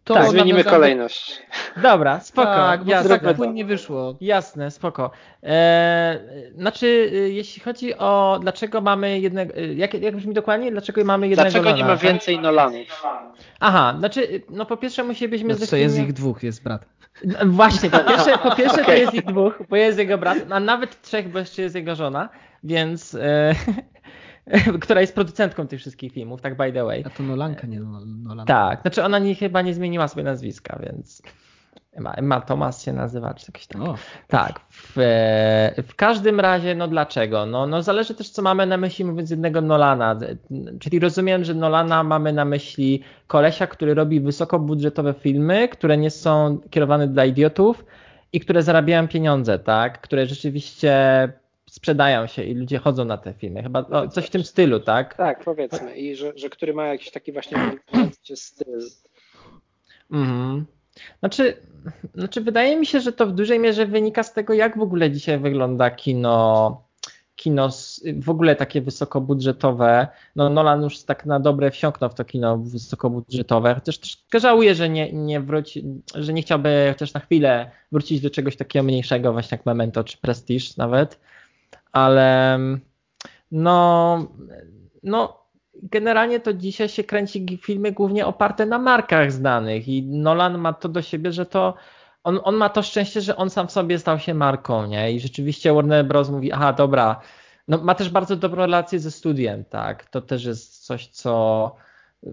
To 0.04 0.14
tak, 0.14 0.30
zmienimy 0.30 0.64
kolejność. 0.64 1.42
Dobra, 1.82 2.20
spoko. 2.20 2.56
Tak, 2.56 2.84
bo 2.84 2.92
jasne. 2.92 3.20
tak 3.20 3.36
płynnie 3.36 3.66
wyszło. 3.66 4.16
Jasne, 4.22 4.72
spoko. 4.72 5.12
E, 5.44 6.20
znaczy, 6.56 6.86
y, 6.86 7.32
jeśli 7.32 7.62
chodzi 7.62 7.98
o 7.98 8.40
dlaczego 8.42 8.82
mamy 8.82 9.20
jednego, 9.20 9.58
y, 9.58 9.74
jak, 9.74 9.94
jak 9.94 10.16
brzmi 10.16 10.34
dokładnie, 10.34 10.72
dlaczego 10.72 11.04
mamy 11.06 11.28
jednego 11.28 11.52
Dlaczego 11.52 11.70
Nolana, 11.70 11.84
nie 11.84 11.94
ma 11.94 11.98
więcej 11.98 12.40
Nolanów? 12.40 13.04
Aha, 13.60 13.96
znaczy, 14.00 14.42
no 14.50 14.66
po 14.66 14.78
pierwsze 14.78 15.04
musimy 15.04 15.38
no, 15.44 15.56
co 15.56 15.76
jest 15.76 16.00
ich 16.00 16.14
dwóch, 16.14 16.44
jest 16.44 16.64
brat. 16.64 16.86
No, 17.26 17.38
właśnie, 17.46 17.90
po 17.90 18.00
pierwsze, 18.00 18.38
po 18.38 18.56
pierwsze 18.56 18.82
okay. 18.82 18.86
to 18.86 19.02
jest 19.02 19.14
ich 19.14 19.26
dwóch, 19.26 19.62
bo 19.70 19.76
jest 19.76 19.98
jego 19.98 20.18
brat, 20.18 20.38
a 20.50 20.60
nawet 20.60 21.02
trzech, 21.02 21.30
bo 21.30 21.40
jeszcze 21.40 21.62
jest 21.62 21.76
jego 21.76 21.96
żona, 21.96 22.30
więc... 22.64 23.16
E, 23.16 23.56
która 24.82 25.02
jest 25.02 25.16
producentką 25.16 25.68
tych 25.68 25.80
wszystkich 25.80 26.14
filmów, 26.14 26.41
tak 26.41 26.58
by 26.58 26.74
the 26.74 26.84
way. 26.84 27.04
A 27.06 27.10
to 27.10 27.24
Nolanka, 27.24 27.68
nie 27.68 27.80
Nolanka. 27.80 28.54
Tak, 28.54 28.82
znaczy 28.82 29.04
ona 29.04 29.20
nie, 29.20 29.36
chyba 29.36 29.62
nie 29.62 29.74
zmieniła 29.74 30.08
sobie 30.08 30.24
nazwiska, 30.24 30.80
więc 30.84 31.22
Emma, 31.98 32.14
Emma 32.14 32.41
Thomas 32.41 32.84
się 32.84 32.93
nazywa, 32.93 33.34
czy 33.34 33.52
coś 33.52 33.68
takiego. 33.68 33.95
Tak. 34.28 34.60
W, 34.70 34.93
w, 35.88 35.95
każdym 35.95 36.39
razie, 36.39 36.76
no 36.76 36.88
dlaczego? 36.88 37.45
No, 37.45 37.68
no 37.68 37.84
zależy 37.84 38.16
też, 38.16 38.30
co 38.30 38.41
mamy 38.41 38.66
na 38.66 38.78
myśli 38.78 39.06
mówiąc 39.06 39.30
jednego 39.30 39.62
Nolana. 39.62 40.20
Czyli 40.80 41.00
rozumiem, 41.00 41.43
że 41.43 41.54
Nolana 41.54 42.04
mamy 42.04 42.34
na 42.34 42.45
myśli 42.45 43.04
kolesia, 43.28 43.68
który 43.68 43.93
robi 43.93 44.22
wysokobudżetowe 44.22 45.14
filmy, 45.14 45.68
które 45.68 45.98
nie 45.98 46.12
są 46.12 46.60
kierowane 46.70 47.08
dla 47.08 47.26
idiotów 47.26 47.86
i 48.34 48.39
które 48.39 48.64
zarabiają 48.64 49.08
pieniądze, 49.08 49.60
tak? 49.60 50.02
Które 50.02 50.26
rzeczywiście 50.26 50.93
sprzedają 51.78 52.28
się 52.28 52.44
i 52.44 52.54
ludzie 52.54 52.78
chodzą 52.78 53.06
na 53.06 53.18
te 53.18 53.34
filmy. 53.34 53.64
Chyba 53.64 53.86
no, 53.90 54.08
coś 54.08 54.26
w 54.26 54.30
tym 54.30 54.44
stylu, 54.44 54.80
tak? 54.80 55.18
Tak, 55.18 55.44
powiedzmy. 55.44 55.98
I 55.98 56.16
że, 56.16 56.34
że 56.36 56.50
który 56.50 56.74
ma 56.74 56.88
jakiś 56.88 57.12
taki 57.12 57.32
właśnie 57.32 57.58
styl. 58.36 58.80
Mhm. 60.12 60.66
Znaczy, 61.20 61.58
znaczy, 62.16 62.42
wydaje 62.42 62.78
mi 62.78 62.86
się, 62.86 63.00
że 63.00 63.14
to 63.14 63.28
w 63.28 63.32
dużej 63.32 63.60
mierze 63.60 63.86
wynika 63.86 64.24
z 64.24 64.34
tego, 64.34 64.54
jak 64.54 64.78
w 64.78 64.82
ogóle 64.82 65.12
dzisiaj 65.12 65.40
wygląda 65.40 65.90
kino, 65.90 66.82
kino 67.36 67.70
w 68.20 68.30
ogóle 68.30 68.56
takie 68.56 68.82
wysokobudżetowe. 68.82 70.08
No 70.36 70.50
Nolan 70.50 70.84
już 70.84 71.04
tak 71.04 71.26
na 71.26 71.40
dobre 71.40 71.72
wsiąknął 71.72 72.10
w 72.10 72.14
to 72.14 72.26
kino 72.26 72.58
wysokobudżetowe, 72.58 73.76
chociaż 73.76 73.98
troszkę 73.98 74.40
żałuję, 74.40 74.76
że 74.76 74.90
nie, 74.90 75.14
nie 75.14 75.42
wróci, 75.42 75.86
że 76.16 76.34
nie 76.34 76.42
chciałby 76.42 76.88
chociaż 76.94 77.14
na 77.14 77.20
chwilę 77.20 77.72
wrócić 77.92 78.22
do 78.22 78.30
czegoś 78.30 78.56
takiego 78.56 78.84
mniejszego, 78.84 79.34
właśnie 79.34 79.58
jak 79.58 79.66
Memento 79.66 80.04
czy 80.04 80.18
Prestige 80.18 80.66
nawet 80.78 81.20
ale 81.92 82.60
no, 83.52 84.18
no 85.04 85.48
generalnie 85.84 86.40
to 86.40 86.54
dzisiaj 86.54 86.90
się 86.90 87.04
kręci 87.04 87.60
filmy 87.64 87.92
głównie 87.92 88.26
oparte 88.26 88.66
na 88.66 88.80
markach 88.80 89.32
znanych 89.32 89.88
i 89.88 90.04
Nolan 90.04 90.58
ma 90.58 90.74
to 90.74 90.90
do 90.90 91.02
siebie, 91.02 91.32
że 91.32 91.46
to 91.46 91.74
on, 92.24 92.40
on 92.44 92.56
ma 92.56 92.70
to 92.70 92.84
szczęście, 92.84 93.22
że 93.22 93.36
on 93.36 93.50
sam 93.50 93.68
w 93.68 93.72
sobie 93.72 94.00
stał 94.00 94.20
się 94.20 94.34
marką, 94.34 94.86
nie? 94.86 95.12
I 95.12 95.20
rzeczywiście 95.20 95.74
Warner 95.74 96.06
Bros. 96.06 96.30
mówi, 96.30 96.52
aha, 96.52 96.74
dobra, 96.74 97.22
no 97.68 97.78
ma 97.78 97.96
też 97.96 98.10
bardzo 98.10 98.36
dobrą 98.36 98.62
relację 98.62 99.00
ze 99.00 99.12
studiem, 99.12 99.66
tak? 99.66 100.06
To 100.06 100.22
też 100.22 100.46
jest 100.46 100.86
coś, 100.86 101.08
co 101.08 101.76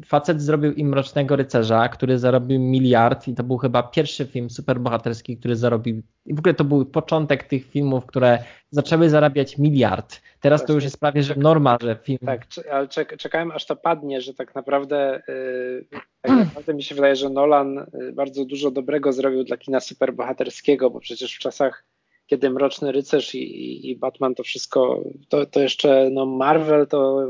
facet 0.04 0.42
zrobił 0.42 0.72
im 0.72 0.88
Mrocznego 0.88 1.36
Rycerza, 1.36 1.88
który 1.88 2.18
zarobił 2.18 2.60
miliard 2.60 3.28
i 3.28 3.34
to 3.34 3.42
był 3.42 3.58
chyba 3.58 3.82
pierwszy 3.82 4.26
film 4.26 4.50
superbohaterski, 4.50 5.36
który 5.36 5.56
zarobił 5.56 6.02
i 6.26 6.34
w 6.34 6.38
ogóle 6.38 6.54
to 6.54 6.64
był 6.64 6.86
początek 6.86 7.44
tych 7.44 7.70
filmów, 7.70 8.06
które 8.06 8.38
zaczęły 8.70 9.10
zarabiać 9.10 9.58
miliard. 9.58 10.20
Teraz 10.40 10.60
Właśnie, 10.60 10.66
to 10.66 10.72
już 10.72 10.84
jest 10.84 11.00
prawie, 11.00 11.22
że 11.22 11.34
norma, 11.36 11.78
że 11.80 11.96
film... 12.02 12.18
Tak, 12.26 12.46
ale 12.72 12.88
czekałem 13.18 13.50
aż 13.50 13.66
to 13.66 13.76
padnie, 13.76 14.20
że 14.20 14.34
tak 14.34 14.54
naprawdę, 14.54 15.22
yy, 15.28 15.86
tak 16.20 16.36
naprawdę 16.36 16.74
mi 16.74 16.82
się 16.82 16.94
wydaje, 16.94 17.16
że 17.16 17.30
Nolan 17.30 17.78
y, 17.78 18.12
bardzo 18.12 18.44
dużo 18.44 18.70
dobrego 18.70 19.12
zrobił 19.12 19.44
dla 19.44 19.56
kina 19.56 19.80
superbohaterskiego, 19.80 20.90
bo 20.90 21.00
przecież 21.00 21.36
w 21.36 21.38
czasach 21.38 21.84
kiedy 22.26 22.50
Mroczny 22.50 22.92
Rycerz 22.92 23.34
i, 23.34 23.38
i, 23.38 23.90
i 23.90 23.96
Batman 23.96 24.34
to 24.34 24.42
wszystko, 24.42 25.04
to, 25.28 25.46
to 25.46 25.60
jeszcze 25.60 26.10
no 26.12 26.26
Marvel 26.26 26.86
to 26.86 27.26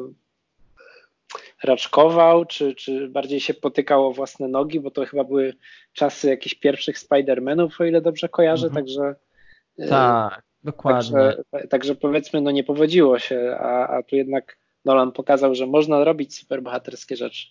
raczkował, 1.64 2.44
czy, 2.44 2.74
czy 2.74 3.08
bardziej 3.08 3.40
się 3.40 3.54
potykał 3.54 4.06
o 4.06 4.12
własne 4.12 4.48
nogi, 4.48 4.80
bo 4.80 4.90
to 4.90 5.06
chyba 5.06 5.24
były 5.24 5.54
czasy 5.92 6.28
jakichś 6.28 6.54
pierwszych 6.54 6.98
Spider-Manów, 6.98 7.80
o 7.80 7.84
ile 7.84 8.00
dobrze 8.00 8.28
kojarzę, 8.28 8.66
mhm. 8.66 8.84
także... 8.84 9.14
E, 9.78 9.88
tak, 9.88 10.42
dokładnie. 10.64 11.12
Także, 11.12 11.68
także, 11.68 11.94
powiedzmy, 11.94 12.40
no 12.40 12.50
nie 12.50 12.64
powodziło 12.64 13.18
się, 13.18 13.56
a, 13.60 13.88
a 13.88 14.02
tu 14.02 14.16
jednak 14.16 14.58
Nolan 14.84 15.12
pokazał, 15.12 15.54
że 15.54 15.66
można 15.66 16.04
robić 16.04 16.38
superbohaterskie 16.38 17.16
rzeczy. 17.16 17.46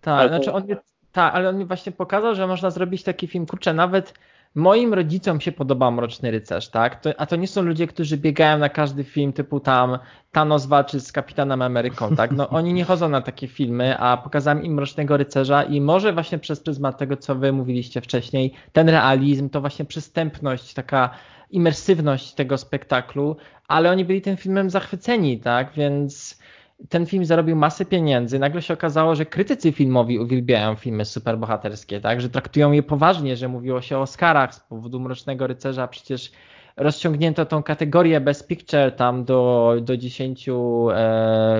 Tak, 0.00 0.28
znaczy 0.28 0.52
on, 0.52 0.66
tak, 1.12 1.34
ale 1.34 1.48
on 1.48 1.58
mi 1.58 1.64
właśnie 1.64 1.92
pokazał, 1.92 2.34
że 2.34 2.46
można 2.46 2.70
zrobić 2.70 3.02
taki 3.02 3.26
film, 3.26 3.46
kurczę, 3.46 3.74
nawet 3.74 4.14
moim 4.54 4.94
rodzicom 4.94 5.40
się 5.40 5.52
podoba 5.52 5.90
Mroczny 5.90 6.30
Rycerz, 6.30 6.68
tak? 6.68 7.00
To, 7.00 7.10
a 7.20 7.26
to 7.26 7.36
nie 7.36 7.48
są 7.48 7.62
ludzie, 7.62 7.86
którzy 7.86 8.16
biegają 8.16 8.58
na 8.58 8.68
każdy 8.68 9.04
film 9.04 9.32
typu 9.32 9.60
tam 9.60 9.98
Thanos 10.32 10.66
walczy 10.66 11.00
z 11.00 11.12
Kapitanem 11.12 11.62
Ameryką, 11.62 12.16
tak? 12.16 12.32
No 12.32 12.48
oni 12.48 12.72
nie 12.72 12.84
chodzą 12.84 13.08
na 13.08 13.20
takie 13.20 13.48
filmy, 13.48 13.98
a 13.98 14.16
pokazałem 14.16 14.64
im 14.64 14.74
Mrocznego 14.74 15.16
Rycerza 15.16 15.62
i 15.62 15.80
może 15.80 16.12
właśnie 16.12 16.38
przez 16.38 16.60
pryzmat 16.60 16.98
tego, 16.98 17.16
co 17.16 17.34
wy 17.34 17.52
mówiliście 17.52 18.00
wcześniej, 18.00 18.52
ten 18.72 18.88
realizm, 18.88 19.48
to 19.48 19.60
właśnie 19.60 19.84
przystępność, 19.84 20.74
taka 20.74 21.10
imersywność 21.50 22.34
tego 22.34 22.58
spektaklu, 22.58 23.36
ale 23.68 23.90
oni 23.90 24.04
byli 24.04 24.22
tym 24.22 24.36
filmem 24.36 24.70
zachwyceni, 24.70 25.38
tak? 25.38 25.72
Więc 25.72 26.40
ten 26.88 27.06
film 27.06 27.24
zarobił 27.24 27.56
masę 27.56 27.84
pieniędzy. 27.84 28.38
Nagle 28.38 28.62
się 28.62 28.74
okazało, 28.74 29.14
że 29.14 29.26
krytycy 29.26 29.72
filmowi 29.72 30.18
uwielbiają 30.18 30.74
filmy 30.74 31.04
superbohaterskie, 31.04 32.00
tak? 32.00 32.20
że 32.20 32.28
traktują 32.28 32.72
je 32.72 32.82
poważnie, 32.82 33.36
że 33.36 33.48
mówiło 33.48 33.80
się 33.80 33.98
o 33.98 34.00
Oscarach 34.00 34.54
z 34.54 34.60
powodu 34.60 35.00
Mrocznego 35.00 35.46
Rycerza. 35.46 35.88
Przecież 35.88 36.32
rozciągnięto 36.76 37.46
tą 37.46 37.62
kategorię 37.62 38.20
Best 38.20 38.48
Picture 38.48 38.92
tam 38.96 39.24
do, 39.24 39.74
do 39.80 39.96
10 39.96 40.48
e, 40.48 40.52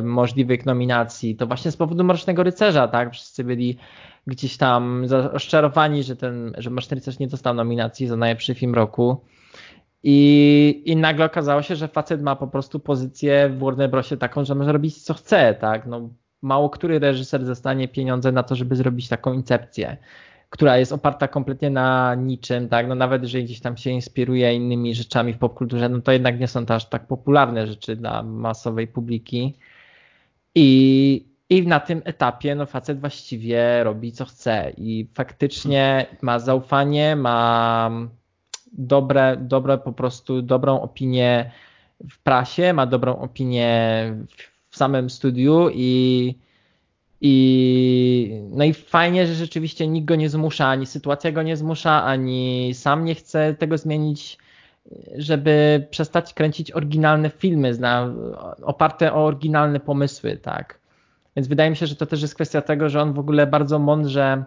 możliwych 0.02 0.66
nominacji. 0.66 1.36
To 1.36 1.46
właśnie 1.46 1.70
z 1.70 1.76
powodu 1.76 2.04
Mrocznego 2.04 2.42
Rycerza, 2.42 2.88
tak? 2.88 3.12
Wszyscy 3.12 3.44
byli 3.44 3.76
gdzieś 4.26 4.56
tam 4.56 5.04
rozczarowani, 5.32 6.02
że 6.02 6.16
ten, 6.16 6.52
że 6.58 6.70
Mroczny 6.70 6.94
Rycerz 6.94 7.18
nie 7.18 7.28
dostał 7.28 7.54
nominacji 7.54 8.06
za 8.06 8.16
najlepszy 8.16 8.54
film 8.54 8.74
roku. 8.74 9.20
I, 10.02 10.82
I 10.86 10.96
nagle 10.96 11.24
okazało 11.24 11.62
się, 11.62 11.76
że 11.76 11.88
facet 11.88 12.22
ma 12.22 12.36
po 12.36 12.46
prostu 12.46 12.80
pozycję 12.80 13.48
w 13.48 13.58
Warner 13.58 13.90
Brosie 13.90 14.16
taką, 14.16 14.44
że 14.44 14.54
może 14.54 14.72
robić 14.72 15.02
co 15.02 15.14
chce, 15.14 15.54
tak? 15.54 15.86
No, 15.86 16.08
mało 16.42 16.70
który 16.70 16.98
reżyser 16.98 17.44
zostanie 17.44 17.88
pieniądze 17.88 18.32
na 18.32 18.42
to, 18.42 18.56
żeby 18.56 18.76
zrobić 18.76 19.08
taką 19.08 19.32
incepcję, 19.32 19.96
która 20.50 20.78
jest 20.78 20.92
oparta 20.92 21.28
kompletnie 21.28 21.70
na 21.70 22.14
niczym, 22.14 22.68
tak? 22.68 22.88
No 22.88 22.94
nawet 22.94 23.22
jeżeli 23.22 23.44
gdzieś 23.44 23.60
tam 23.60 23.76
się 23.76 23.90
inspiruje 23.90 24.54
innymi 24.54 24.94
rzeczami 24.94 25.32
w 25.32 25.38
popkulturze, 25.38 25.88
no 25.88 26.00
to 26.00 26.12
jednak 26.12 26.40
nie 26.40 26.48
są 26.48 26.66
to 26.66 26.74
aż 26.74 26.88
tak 26.88 27.06
popularne 27.06 27.66
rzeczy 27.66 27.96
dla 27.96 28.22
masowej 28.22 28.88
publiki. 28.88 29.54
I, 30.54 31.26
i 31.50 31.66
na 31.66 31.80
tym 31.80 32.02
etapie 32.04 32.54
no 32.54 32.66
facet 32.66 33.00
właściwie 33.00 33.84
robi 33.84 34.12
co 34.12 34.24
chce 34.24 34.72
i 34.76 35.08
faktycznie 35.14 36.06
ma 36.22 36.38
zaufanie, 36.38 37.16
ma 37.16 37.90
dobre, 38.72 39.36
dobre 39.40 39.78
po 39.78 39.92
prostu 39.92 40.42
dobrą 40.42 40.80
opinię 40.80 41.50
w 42.10 42.18
prasie, 42.18 42.72
ma 42.72 42.86
dobrą 42.86 43.18
opinię 43.18 44.14
w 44.70 44.76
samym 44.76 45.10
studiu 45.10 45.68
i, 45.74 46.34
i 47.20 48.42
no 48.50 48.64
i 48.64 48.74
fajnie, 48.74 49.26
że 49.26 49.34
rzeczywiście 49.34 49.86
nikt 49.86 50.06
go 50.06 50.16
nie 50.16 50.30
zmusza, 50.30 50.66
ani 50.66 50.86
sytuacja 50.86 51.32
go 51.32 51.42
nie 51.42 51.56
zmusza, 51.56 52.04
ani 52.04 52.70
sam 52.74 53.04
nie 53.04 53.14
chce 53.14 53.54
tego 53.54 53.78
zmienić, 53.78 54.38
żeby 55.16 55.86
przestać 55.90 56.34
kręcić 56.34 56.72
oryginalne 56.72 57.30
filmy 57.30 57.74
zna, 57.74 58.14
oparte 58.62 59.12
o 59.12 59.24
oryginalne 59.24 59.80
pomysły, 59.80 60.36
tak. 60.36 60.80
Więc 61.36 61.48
wydaje 61.48 61.70
mi 61.70 61.76
się, 61.76 61.86
że 61.86 61.96
to 61.96 62.06
też 62.06 62.22
jest 62.22 62.34
kwestia 62.34 62.62
tego, 62.62 62.88
że 62.88 63.02
on 63.02 63.12
w 63.12 63.18
ogóle 63.18 63.46
bardzo 63.46 63.78
mądrze 63.78 64.44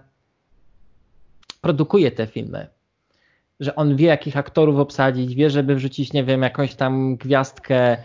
produkuje 1.61 2.11
te 2.11 2.27
filmy 2.27 2.67
że 3.59 3.75
on 3.75 3.95
wie, 3.95 4.07
jakich 4.07 4.37
aktorów 4.37 4.79
obsadzić, 4.79 5.35
wie, 5.35 5.49
żeby 5.49 5.75
wrzucić, 5.75 6.13
nie 6.13 6.23
wiem, 6.23 6.41
jakąś 6.41 6.75
tam 6.75 7.15
gwiazdkę 7.15 7.97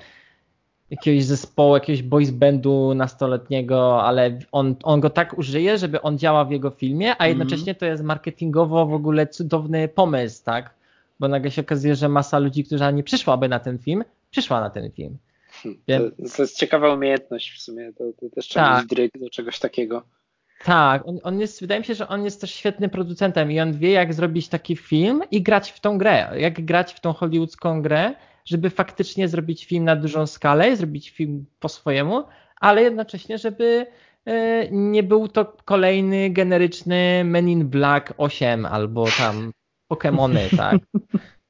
jakiegoś 0.91 1.25
zespołu, 1.25 1.75
jakiegoś 1.75 2.03
boys 2.03 2.31
bandu 2.31 2.95
nastoletniego, 2.95 4.03
ale 4.03 4.39
on, 4.53 4.77
on 4.83 5.01
go 5.01 5.11
tak 5.11 5.39
użyje, 5.39 5.79
żeby 5.79 6.03
on 6.03 6.19
działał 6.19 6.47
w 6.47 6.51
jego 6.51 6.71
filmie, 6.71 7.09
a 7.09 7.13
mhm. 7.13 7.29
jednocześnie 7.31 7.75
to 7.75 7.87
jest 7.87 8.03
marketingowo 8.03 8.87
w 8.87 8.95
ogóle 8.95 9.27
cudowny 9.27 9.89
pomysł, 9.89 10.45
tak? 10.45 10.75
Bo 11.21 11.29
nagle 11.29 11.51
się 11.51 11.63
okazuje, 11.63 11.95
że 11.95 12.09
masa 12.09 12.39
ludzi, 12.39 12.65
która 12.65 12.91
nie 12.91 13.03
przyszłaby 13.03 13.49
na 13.49 13.59
ten 13.59 13.79
film, 13.79 14.05
przyszła 14.31 14.61
na 14.61 14.71
ten 14.71 14.91
film. 14.91 15.19
Hmm, 15.63 15.81
to, 15.87 16.27
to, 16.37 16.43
jest 16.43 16.57
ciekawa 16.57 16.95
umiejętność 16.95 17.53
w 17.53 17.63
sumie, 17.63 17.93
to, 17.93 18.05
to 18.21 18.35
też 18.35 18.49
trzeba 18.49 18.67
tak. 18.67 18.83
mieć 18.83 18.91
dryg 18.91 19.19
do 19.19 19.31
czegoś 19.31 19.59
takiego. 19.59 20.03
Tak, 20.65 21.09
on, 21.09 21.19
on, 21.23 21.41
jest, 21.41 21.61
wydaje 21.61 21.81
mi 21.81 21.87
się, 21.87 21.95
że 21.95 22.09
on 22.09 22.25
jest 22.25 22.41
też 22.41 22.55
świetnym 22.55 22.91
producentem 22.91 23.53
i 23.53 23.61
on 23.61 23.73
wie, 23.73 23.91
jak 23.91 24.15
zrobić 24.15 24.49
taki 24.49 24.77
film 24.77 25.23
i 25.31 25.43
grać 25.43 25.71
w 25.71 25.81
tą 25.81 25.99
grę, 25.99 26.31
jak 26.37 26.65
grać 26.65 26.93
w 26.93 27.01
tą 27.01 27.13
hollywoodzką 27.13 27.83
grę, 27.83 28.15
żeby 28.45 28.71
faktycznie 28.71 29.29
zrobić 29.29 29.65
film 29.65 29.85
na 29.85 29.97
dużą 29.97 30.27
skalę, 30.27 30.77
zrobić 30.77 31.11
film 31.11 31.47
po 31.61 31.69
swojemu, 31.69 32.25
ale 32.61 32.83
jednocześnie, 32.83 33.39
żeby 33.39 33.87
e, 34.25 34.69
nie 34.71 35.03
był 35.03 35.29
to 35.29 35.57
kolejny 35.65 36.31
generyczny 36.31 37.25
Men 37.25 37.49
in 37.49 37.69
Black 37.69 38.15
8 38.17 38.67
albo 38.67 39.07
tam 39.19 39.53
Pokémony, 39.93 40.57
tak? 40.57 40.77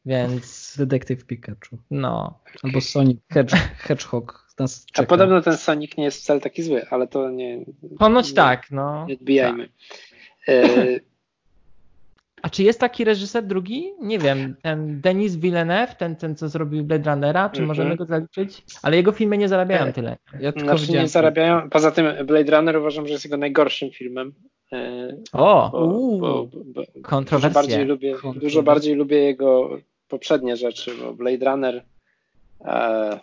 Więc. 0.04 0.74
Detektyw 0.78 1.26
Pikachu. 1.26 1.78
No. 1.90 2.40
Albo 2.62 2.80
Sonic 2.80 3.20
Hedge, 3.32 3.54
Hedgehog. 3.78 4.47
Nas 4.58 4.86
czeka. 4.86 5.02
A 5.02 5.06
podobno 5.06 5.42
ten 5.42 5.56
Sonic 5.56 5.96
nie 5.96 6.04
jest 6.04 6.22
wcale 6.22 6.40
taki 6.40 6.62
zły, 6.62 6.86
ale 6.90 7.06
to 7.06 7.30
nie. 7.30 7.64
Ponoć 7.98 8.28
nie, 8.28 8.34
tak, 8.34 8.70
no. 8.70 9.06
Nie 9.06 9.14
odbijajmy. 9.14 9.68
Tak. 10.46 10.54
E, 10.54 10.68
a 12.42 12.50
czy 12.50 12.62
jest 12.62 12.80
taki 12.80 13.04
reżyser 13.04 13.46
drugi? 13.46 13.92
Nie 14.00 14.18
wiem, 14.18 14.56
ten 14.62 15.00
Denis 15.00 15.36
Villeneuve, 15.36 15.94
ten, 15.94 16.16
ten 16.16 16.36
co 16.36 16.48
zrobił 16.48 16.84
Blade 16.84 17.10
Runnera, 17.10 17.50
czy 17.50 17.58
mm 17.58 17.64
-hmm. 17.64 17.68
możemy 17.68 17.96
go 17.96 18.04
zaliczyć? 18.04 18.62
Ale 18.82 18.96
jego 18.96 19.12
filmy 19.12 19.38
nie 19.38 19.48
zarabiają 19.48 19.84
e, 19.84 19.92
tyle. 19.92 20.16
Ja 20.40 20.52
tylko 20.52 20.78
znaczy 20.78 20.92
nie 20.92 21.08
zarabiają. 21.08 21.70
Poza 21.70 21.90
tym 21.90 22.26
Blade 22.26 22.56
Runner 22.56 22.76
uważam, 22.76 23.06
że 23.06 23.12
jest 23.12 23.24
jego 23.24 23.36
najgorszym 23.36 23.90
filmem. 23.90 24.32
E, 24.72 25.16
o, 25.32 25.70
bo, 25.72 26.18
bo, 26.18 26.48
bo, 26.64 26.82
kontrowersje. 27.02 27.50
Dużo 27.50 27.60
bardziej, 27.60 27.84
lubię, 27.84 28.16
dużo 28.34 28.62
bardziej 28.62 28.94
lubię 28.94 29.16
jego 29.16 29.78
poprzednie 30.08 30.56
rzeczy, 30.56 30.90
bo 31.02 31.14
Blade 31.14 31.50
Runner 31.50 31.84
e, 32.64 33.20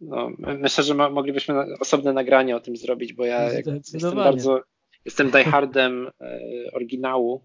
no, 0.00 0.30
myślę, 0.38 0.84
że 0.84 0.94
moglibyśmy 0.94 1.54
osobne 1.80 2.12
nagranie 2.12 2.56
o 2.56 2.60
tym 2.60 2.76
zrobić, 2.76 3.12
bo 3.12 3.24
ja 3.24 3.52
jestem 3.52 4.14
bardzo 4.14 4.62
jestem 5.06 5.30
diehardem 5.30 6.10
e, 6.20 6.40
oryginału 6.72 7.40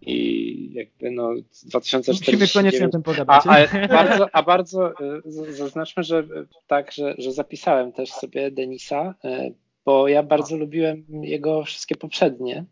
i 0.00 0.72
jakby 0.72 1.10
no 1.10 1.30
2049. 1.66 2.40
Musimy 2.40 2.62
koniecznie 2.62 2.86
o 2.86 2.90
tym 2.90 3.02
pogadać. 3.02 3.42
A, 3.46 3.50
a, 3.50 3.88
bardzo, 3.88 4.26
a 4.32 4.42
bardzo 4.42 4.90
e, 4.90 4.92
zaznaczmy, 5.52 6.02
że 6.02 6.24
tak, 6.66 6.92
że, 6.92 7.14
że 7.18 7.32
zapisałem 7.32 7.92
też 7.92 8.12
sobie 8.12 8.50
Denisa, 8.50 9.14
e, 9.24 9.50
bo 9.84 10.08
ja 10.08 10.22
bardzo 10.22 10.54
a. 10.54 10.58
lubiłem 10.58 11.04
jego 11.08 11.64
wszystkie 11.64 11.96
poprzednie. 11.96 12.64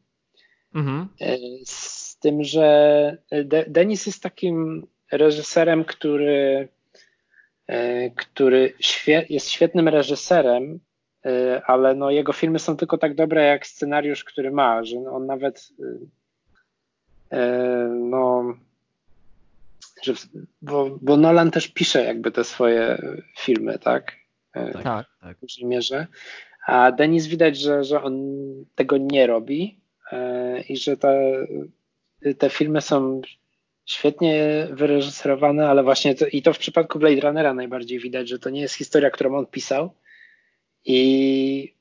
Mhm. 0.75 1.09
E, 1.21 1.39
z 1.65 2.19
tym, 2.19 2.45
że 2.45 3.19
De 3.45 3.65
Denis 3.69 4.07
jest 4.07 4.23
takim 4.23 4.87
reżyserem, 5.13 5.85
który, 5.85 6.69
który 8.17 8.73
świe 8.81 9.27
jest 9.31 9.51
świetnym 9.51 9.89
reżyserem, 9.89 10.81
ale 11.67 11.95
no 11.95 12.11
jego 12.11 12.33
filmy 12.33 12.59
są 12.59 12.77
tylko 12.77 12.99
tak 12.99 13.15
dobre 13.15 13.45
jak 13.45 13.67
scenariusz, 13.67 14.25
który 14.25 14.51
ma, 14.51 14.85
że 14.85 14.97
on 14.97 15.27
nawet 15.27 15.73
E, 17.31 17.89
no, 17.89 18.55
że, 20.03 20.13
bo, 20.63 20.99
bo 21.03 21.17
Nolan 21.17 21.51
też 21.51 21.69
pisze 21.69 22.05
jakby 22.05 22.33
te 22.33 22.45
swoje 22.45 23.03
filmy, 23.39 23.79
tak? 23.79 24.17
E, 24.53 24.73
tak, 24.73 24.83
tak. 24.83 25.07
tak. 25.21 25.37
W 25.37 25.41
dużej 25.41 25.65
mierze. 25.65 26.07
A 26.67 26.93
Denis 26.93 27.27
widać, 27.27 27.59
że, 27.59 27.85
że 27.85 28.03
on 28.03 28.15
tego 28.75 28.97
nie 28.97 29.27
robi 29.27 29.81
e, 30.13 30.61
i 30.61 30.77
że 30.77 30.97
te, 30.97 31.47
te 32.39 32.51
filmy 32.51 32.81
są 32.81 33.21
świetnie 33.87 34.69
wyreżyserowane, 34.71 35.69
ale 35.69 35.83
właśnie 35.83 36.15
to, 36.15 36.27
i 36.27 36.43
to 36.43 36.53
w 36.53 36.59
przypadku 36.59 36.99
Blade 36.99 37.21
Runnera 37.21 37.55
najbardziej 37.55 37.99
widać, 37.99 38.29
że 38.29 38.39
to 38.39 38.51
nie 38.51 38.61
jest 38.61 38.75
historia, 38.75 39.11
którą 39.11 39.39
on 39.39 39.47
pisał 39.47 39.91
i 40.85 41.75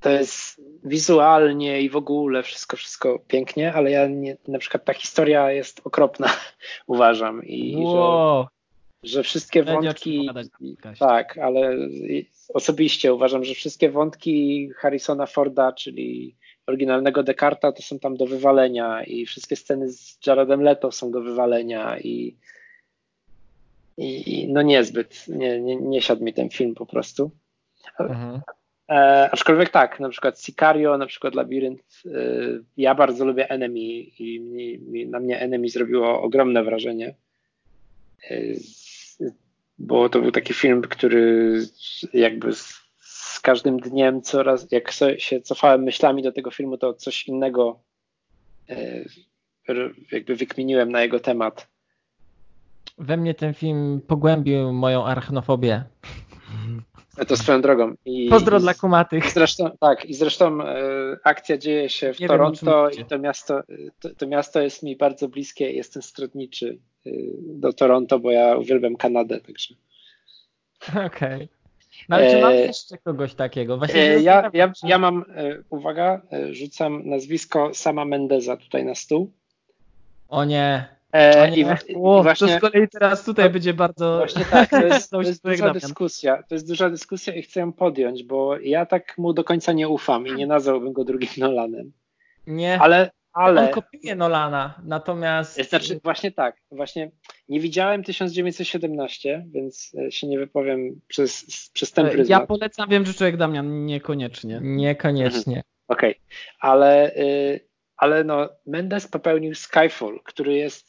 to 0.00 0.10
jest 0.10 0.60
wizualnie 0.84 1.82
i 1.82 1.90
w 1.90 1.96
ogóle 1.96 2.42
wszystko, 2.42 2.76
wszystko 2.76 3.18
pięknie, 3.18 3.72
ale 3.72 3.90
ja 3.90 4.06
nie, 4.06 4.36
na 4.48 4.58
przykład 4.58 4.84
ta 4.84 4.94
historia 4.94 5.52
jest 5.52 5.80
okropna, 5.84 6.30
uważam. 6.86 7.44
I 7.44 7.76
wow. 7.76 8.46
że, 9.02 9.10
że 9.10 9.22
wszystkie 9.22 9.62
wątki. 9.62 10.30
Tak, 10.98 11.38
ale 11.38 11.76
osobiście 12.54 13.14
uważam, 13.14 13.44
że 13.44 13.54
wszystkie 13.54 13.90
wątki 13.90 14.68
Harrisona 14.76 15.26
Forda, 15.26 15.72
czyli 15.72 16.36
oryginalnego 16.66 17.22
Descarta, 17.22 17.72
to 17.72 17.82
są 17.82 17.98
tam 17.98 18.16
do 18.16 18.26
wywalenia 18.26 19.04
i 19.04 19.26
wszystkie 19.26 19.56
sceny 19.56 19.92
z 19.92 20.18
Jaredem 20.26 20.62
Leto 20.62 20.92
są 20.92 21.10
do 21.10 21.20
wywalenia 21.20 21.98
i, 21.98 22.36
i, 23.96 24.40
i 24.40 24.52
no 24.52 24.62
niezbyt, 24.62 25.28
nie, 25.28 25.60
nie, 25.60 25.76
nie 25.76 26.02
siadł 26.02 26.24
mi 26.24 26.34
ten 26.34 26.50
film 26.50 26.74
po 26.74 26.86
prostu. 26.86 27.30
Mhm. 28.00 28.40
E, 28.88 29.30
aczkolwiek 29.32 29.68
tak, 29.68 30.00
na 30.00 30.08
przykład 30.08 30.40
Sicario, 30.40 30.98
na 30.98 31.06
przykład 31.06 31.34
Labirynt, 31.34 32.02
e, 32.06 32.10
ja 32.76 32.94
bardzo 32.94 33.24
lubię 33.24 33.50
Enemy 33.50 33.78
i 33.78 34.40
mi, 34.40 34.78
mi, 34.78 35.06
na 35.06 35.20
mnie 35.20 35.40
Enemy 35.40 35.68
zrobiło 35.68 36.22
ogromne 36.22 36.64
wrażenie, 36.64 37.14
e, 38.30 38.36
bo 39.78 40.08
to 40.08 40.20
był 40.20 40.32
taki 40.32 40.54
film, 40.54 40.82
który 40.82 41.58
jakby 42.12 42.52
z, 42.52 42.81
z 42.81 42.81
każdym 43.42 43.80
dniem 43.80 44.22
coraz, 44.22 44.66
jak 44.70 44.92
się 45.18 45.40
cofałem 45.40 45.82
myślami 45.82 46.22
do 46.22 46.32
tego 46.32 46.50
filmu, 46.50 46.78
to 46.78 46.94
coś 46.94 47.28
innego 47.28 47.80
e, 48.70 49.04
jakby 50.12 50.36
wykminiłem 50.36 50.92
na 50.92 51.02
jego 51.02 51.20
temat. 51.20 51.68
We 52.98 53.16
mnie 53.16 53.34
ten 53.34 53.54
film 53.54 54.00
pogłębił 54.06 54.72
moją 54.72 55.04
arachnofobię. 55.04 55.84
To 57.28 57.36
swoją 57.36 57.60
drogą. 57.60 57.94
I, 58.04 58.28
Pozdro 58.28 58.60
dla 58.60 58.74
kumatych. 58.74 59.32
Zresztą, 59.32 59.70
tak, 59.80 60.04
i 60.04 60.14
zresztą 60.14 60.62
e, 60.62 60.74
akcja 61.24 61.58
dzieje 61.58 61.88
się 61.88 62.14
w 62.14 62.20
Nie 62.20 62.28
Toronto 62.28 62.88
wiem, 62.90 63.00
i 63.00 63.08
to 63.08 63.18
miasto, 63.18 63.62
to, 64.00 64.14
to, 64.14 64.26
miasto 64.26 64.60
jest 64.60 64.82
mi 64.82 64.96
bardzo 64.96 65.28
bliskie. 65.28 65.72
Jestem 65.72 66.02
stronniczy 66.02 66.78
e, 67.06 67.10
do 67.42 67.72
Toronto, 67.72 68.18
bo 68.18 68.30
ja 68.30 68.56
uwielbiam 68.56 68.96
Kanadę, 68.96 69.40
także. 69.40 69.74
Okej. 71.06 71.06
Okay. 71.06 71.48
No 72.08 72.16
ale 72.16 72.30
czy 72.30 72.40
mam 72.40 72.52
e, 72.52 72.56
jeszcze 72.56 72.98
kogoś 72.98 73.34
takiego? 73.34 73.78
Właśnie 73.78 74.00
e, 74.00 74.20
ja, 74.20 74.50
ja, 74.52 74.72
ja 74.82 74.98
mam, 74.98 75.24
e, 75.36 75.62
uwaga, 75.70 76.20
rzucam 76.50 77.02
nazwisko 77.04 77.70
Sama 77.74 78.04
Mendeza 78.04 78.56
tutaj 78.56 78.84
na 78.84 78.94
stół. 78.94 79.32
O 80.28 80.44
nie. 80.44 80.86
I, 81.56 81.64
o, 81.96 82.22
właśnie, 82.22 82.48
to 82.48 82.58
z 82.58 82.60
kolei 82.60 82.88
teraz 82.88 83.24
tutaj 83.24 83.44
to, 83.44 83.52
będzie 83.52 83.74
bardzo. 83.74 84.16
Właśnie 84.18 84.44
tak, 84.44 84.70
to 84.70 84.86
jest, 84.86 85.10
to 85.10 85.22
jest 85.22 85.44
duża 85.44 85.70
dyskusja. 85.72 86.42
To 86.42 86.54
jest 86.54 86.68
duża 86.68 86.90
dyskusja 86.90 87.34
i 87.34 87.42
chcę 87.42 87.60
ją 87.60 87.72
podjąć, 87.72 88.22
bo 88.22 88.58
ja 88.58 88.86
tak 88.86 89.18
mu 89.18 89.32
do 89.32 89.44
końca 89.44 89.72
nie 89.72 89.88
ufam 89.88 90.26
i 90.26 90.32
nie 90.32 90.46
nazwałbym 90.46 90.92
go 90.92 91.04
drugim 91.04 91.28
Nolanem. 91.38 91.92
Nie. 92.46 92.80
Ale, 92.80 93.10
ale. 93.32 93.66
On 93.66 93.68
kopiuje 93.68 94.16
Nolana, 94.16 94.80
natomiast. 94.84 95.68
Znaczy, 95.68 96.00
właśnie 96.04 96.32
tak. 96.32 96.56
Właśnie 96.70 97.10
nie 97.48 97.60
widziałem 97.60 98.04
1917, 98.04 99.46
więc 99.50 99.92
e, 100.06 100.12
się 100.12 100.26
nie 100.26 100.38
wypowiem 100.38 101.00
przez, 101.08 101.46
przez 101.72 101.92
ten 101.92 102.06
pryzmat. 102.06 102.28
Ja 102.28 102.46
polecam, 102.46 102.88
wiem, 102.88 103.06
że 103.06 103.14
człowiek 103.14 103.36
Damian 103.36 103.86
niekoniecznie. 103.86 104.60
Niekoniecznie. 104.62 105.56
Mhm. 105.56 105.64
Okej, 105.88 106.10
okay. 106.10 106.22
ale. 106.60 107.16
Y, 107.16 107.72
ale 107.96 108.24
no, 108.24 108.48
Mendes 108.66 109.08
popełnił 109.08 109.54
Skyfall, 109.54 110.20
który 110.24 110.54
jest 110.54 110.88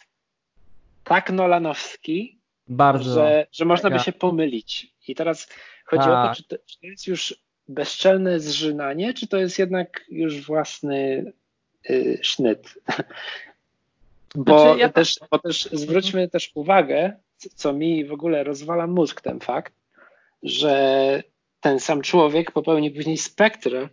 tak 1.04 1.32
nolanowski, 1.32 2.44
Bardzo. 2.68 3.14
Że, 3.14 3.48
że 3.52 3.66
można 3.66 3.90
by 3.90 4.00
się 4.00 4.12
pomylić. 4.12 4.94
I 5.08 5.16
teraz 5.16 5.50
chodzi 5.86 6.04
tak. 6.04 6.10
o 6.10 6.22
to 6.22 6.28
tak. 6.28 6.38
czy, 6.38 6.44
to, 6.44 6.56
czy 6.66 6.80
to 6.80 6.88
jest 6.88 7.08
już 7.08 7.44
bezczelne 7.68 8.40
zżynanie, 8.40 9.14
czy 9.14 9.28
to 9.28 9.38
jest 9.38 9.60
jednak 9.60 10.06
już 10.10 10.46
własny 10.46 11.34
sznyt. 12.22 12.80
Bo, 14.36 14.60
znaczy, 14.60 14.80
ja... 14.80 14.90
też, 14.90 15.20
bo 15.32 15.40
też 15.40 15.70
zwróćmy 15.72 16.30
też 16.30 16.52
uwagę, 16.56 17.14
co 17.56 17.74
mi 17.74 18.06
w 18.06 18.12
ogóle 18.12 18.44
rozwala 18.44 18.88
mózg 18.88 19.22
ten 19.22 19.40
fakt, 19.40 19.74
że 20.44 21.24
ten 21.60 21.80
sam 21.80 22.02
człowiek 22.02 22.52
popełnił 22.52 22.94
później 22.94 23.18
Spectre, 23.18 23.90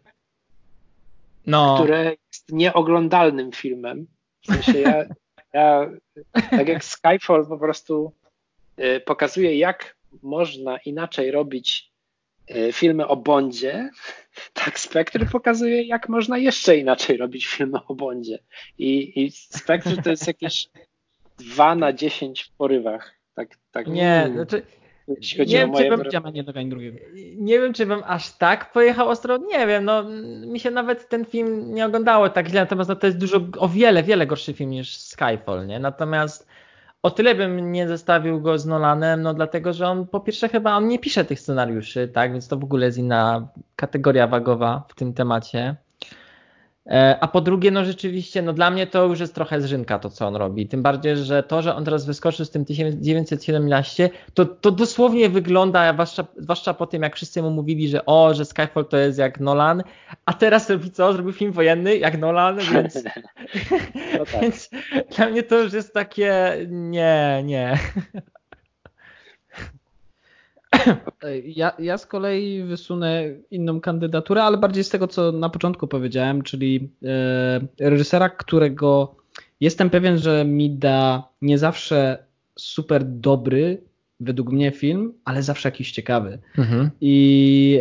no. 1.46 1.74
które 1.74 2.16
jest 2.32 2.52
nieoglądalnym 2.52 3.52
filmem. 3.52 4.06
W 4.42 4.46
sensie 4.46 4.80
ja, 4.80 5.04
ja 5.52 5.90
tak 6.50 6.68
jak 6.68 6.84
Skyfall 6.84 7.46
po 7.46 7.58
prostu 7.58 8.12
y, 8.78 9.00
pokazuje, 9.00 9.58
jak 9.58 9.96
można 10.22 10.78
inaczej 10.78 11.30
robić 11.30 11.92
y, 12.50 12.72
filmy 12.72 13.06
o 13.06 13.16
Bondzie, 13.16 13.90
tak 14.52 14.80
Spectre 14.80 15.26
pokazuje, 15.26 15.82
jak 15.82 16.08
można 16.08 16.38
jeszcze 16.38 16.76
inaczej 16.76 17.16
robić 17.16 17.46
filmy 17.46 17.78
o 17.88 17.94
Bondzie. 17.94 18.38
I, 18.78 19.24
i 19.24 19.30
Spectre 19.30 20.02
to 20.02 20.10
jest 20.10 20.26
jakieś 20.26 20.68
2 21.38 21.74
na 21.74 21.92
10 21.92 22.42
w 22.42 22.56
porywach. 22.56 23.14
Tak, 23.34 23.48
tak. 23.70 23.86
Nie, 23.86 24.30
znaczy, 24.32 24.62
jeśli 25.08 25.38
chodzi 25.38 25.54
nie 25.54 25.64
o 25.64 25.66
moje... 25.66 25.90
Czy 25.90 26.64
drugiego. 26.64 26.98
Nie 27.36 27.60
wiem, 27.60 27.72
czy 27.72 27.86
bym 27.86 28.02
aż 28.06 28.36
tak 28.36 28.72
pojechał 28.72 29.08
ostro. 29.08 29.36
Nie 29.36 29.66
wiem, 29.66 29.84
no 29.84 30.04
mi 30.46 30.60
się 30.60 30.70
nawet 30.70 31.08
ten 31.08 31.24
film 31.24 31.74
nie 31.74 31.86
oglądało 31.86 32.28
tak 32.28 32.48
źle, 32.48 32.60
natomiast 32.60 32.88
no, 32.88 32.96
to 32.96 33.06
jest 33.06 33.18
dużo, 33.18 33.40
o 33.58 33.68
wiele, 33.68 34.02
wiele 34.02 34.26
gorszy 34.26 34.52
film 34.52 34.70
niż 34.70 34.96
Skyfall, 34.96 35.66
nie? 35.66 35.78
Natomiast 35.78 36.46
o 37.02 37.10
tyle 37.10 37.34
bym 37.34 37.72
nie 37.72 37.88
zestawił 37.88 38.40
go 38.40 38.58
z 38.58 38.66
Nolanem, 38.66 39.22
no 39.22 39.34
dlatego, 39.34 39.72
że 39.72 39.88
on 39.88 40.06
po 40.06 40.20
pierwsze 40.20 40.48
chyba 40.48 40.76
on 40.76 40.88
nie 40.88 40.98
pisze 40.98 41.24
tych 41.24 41.40
scenariuszy, 41.40 42.08
tak, 42.08 42.32
więc 42.32 42.48
to 42.48 42.56
w 42.56 42.64
ogóle 42.64 42.86
jest 42.86 42.98
inna 42.98 43.48
kategoria 43.76 44.26
wagowa 44.26 44.84
w 44.88 44.94
tym 44.94 45.14
temacie. 45.14 45.76
E, 46.90 47.18
a 47.20 47.28
po 47.28 47.40
drugie, 47.40 47.70
no 47.70 47.84
rzeczywiście, 47.84 48.42
no 48.42 48.52
dla 48.52 48.70
mnie 48.70 48.86
to 48.86 49.04
już 49.04 49.20
jest 49.20 49.34
trochę 49.34 49.60
zrzynka 49.60 49.98
to, 49.98 50.10
co 50.10 50.26
on 50.26 50.36
robi. 50.36 50.68
Tym 50.68 50.82
bardziej, 50.82 51.16
że 51.16 51.42
to, 51.42 51.62
że 51.62 51.74
on 51.74 51.84
teraz 51.84 52.06
wyskoczył 52.06 52.44
z 52.44 52.50
tym 52.50 52.64
1917, 52.64 54.10
to, 54.34 54.44
to 54.44 54.70
dosłownie 54.70 55.28
wygląda, 55.28 55.92
zwłaszcza, 55.92 56.24
zwłaszcza 56.36 56.74
po 56.74 56.86
tym, 56.86 57.02
jak 57.02 57.16
wszyscy 57.16 57.42
mu 57.42 57.50
mówili, 57.50 57.88
że 57.88 58.06
o, 58.06 58.34
że 58.34 58.44
Skyfall 58.44 58.84
to 58.84 58.96
jest 58.96 59.18
jak 59.18 59.40
Nolan, 59.40 59.82
a 60.26 60.32
teraz 60.32 60.70
robi 60.70 60.90
co? 60.90 61.12
Zrobił 61.12 61.32
film 61.32 61.52
wojenny 61.52 61.96
jak 61.96 62.18
Nolan, 62.18 62.58
więc, 62.72 62.94
no 62.94 64.24
tak. 64.24 64.26
więc 64.42 64.70
dla 65.16 65.28
mnie 65.28 65.42
to 65.42 65.58
już 65.58 65.72
jest 65.72 65.94
takie 65.94 66.56
nie, 66.68 67.42
nie. 67.44 67.78
Ja, 71.44 71.72
ja 71.78 71.98
z 71.98 72.06
kolei 72.06 72.62
wysunę 72.62 73.24
inną 73.50 73.80
kandydaturę, 73.80 74.42
ale 74.42 74.56
bardziej 74.56 74.84
z 74.84 74.88
tego, 74.88 75.08
co 75.08 75.32
na 75.32 75.48
początku 75.48 75.86
powiedziałem, 75.88 76.42
czyli 76.42 76.90
e, 77.04 77.88
reżysera, 77.90 78.28
którego 78.28 79.14
jestem 79.60 79.90
pewien, 79.90 80.18
że 80.18 80.44
mi 80.44 80.70
da 80.70 81.28
nie 81.42 81.58
zawsze 81.58 82.18
super 82.56 83.04
dobry, 83.04 83.82
według 84.20 84.52
mnie 84.52 84.70
film, 84.70 85.12
ale 85.24 85.42
zawsze 85.42 85.68
jakiś 85.68 85.92
ciekawy. 85.92 86.38
Mhm. 86.58 86.90
I 87.00 87.80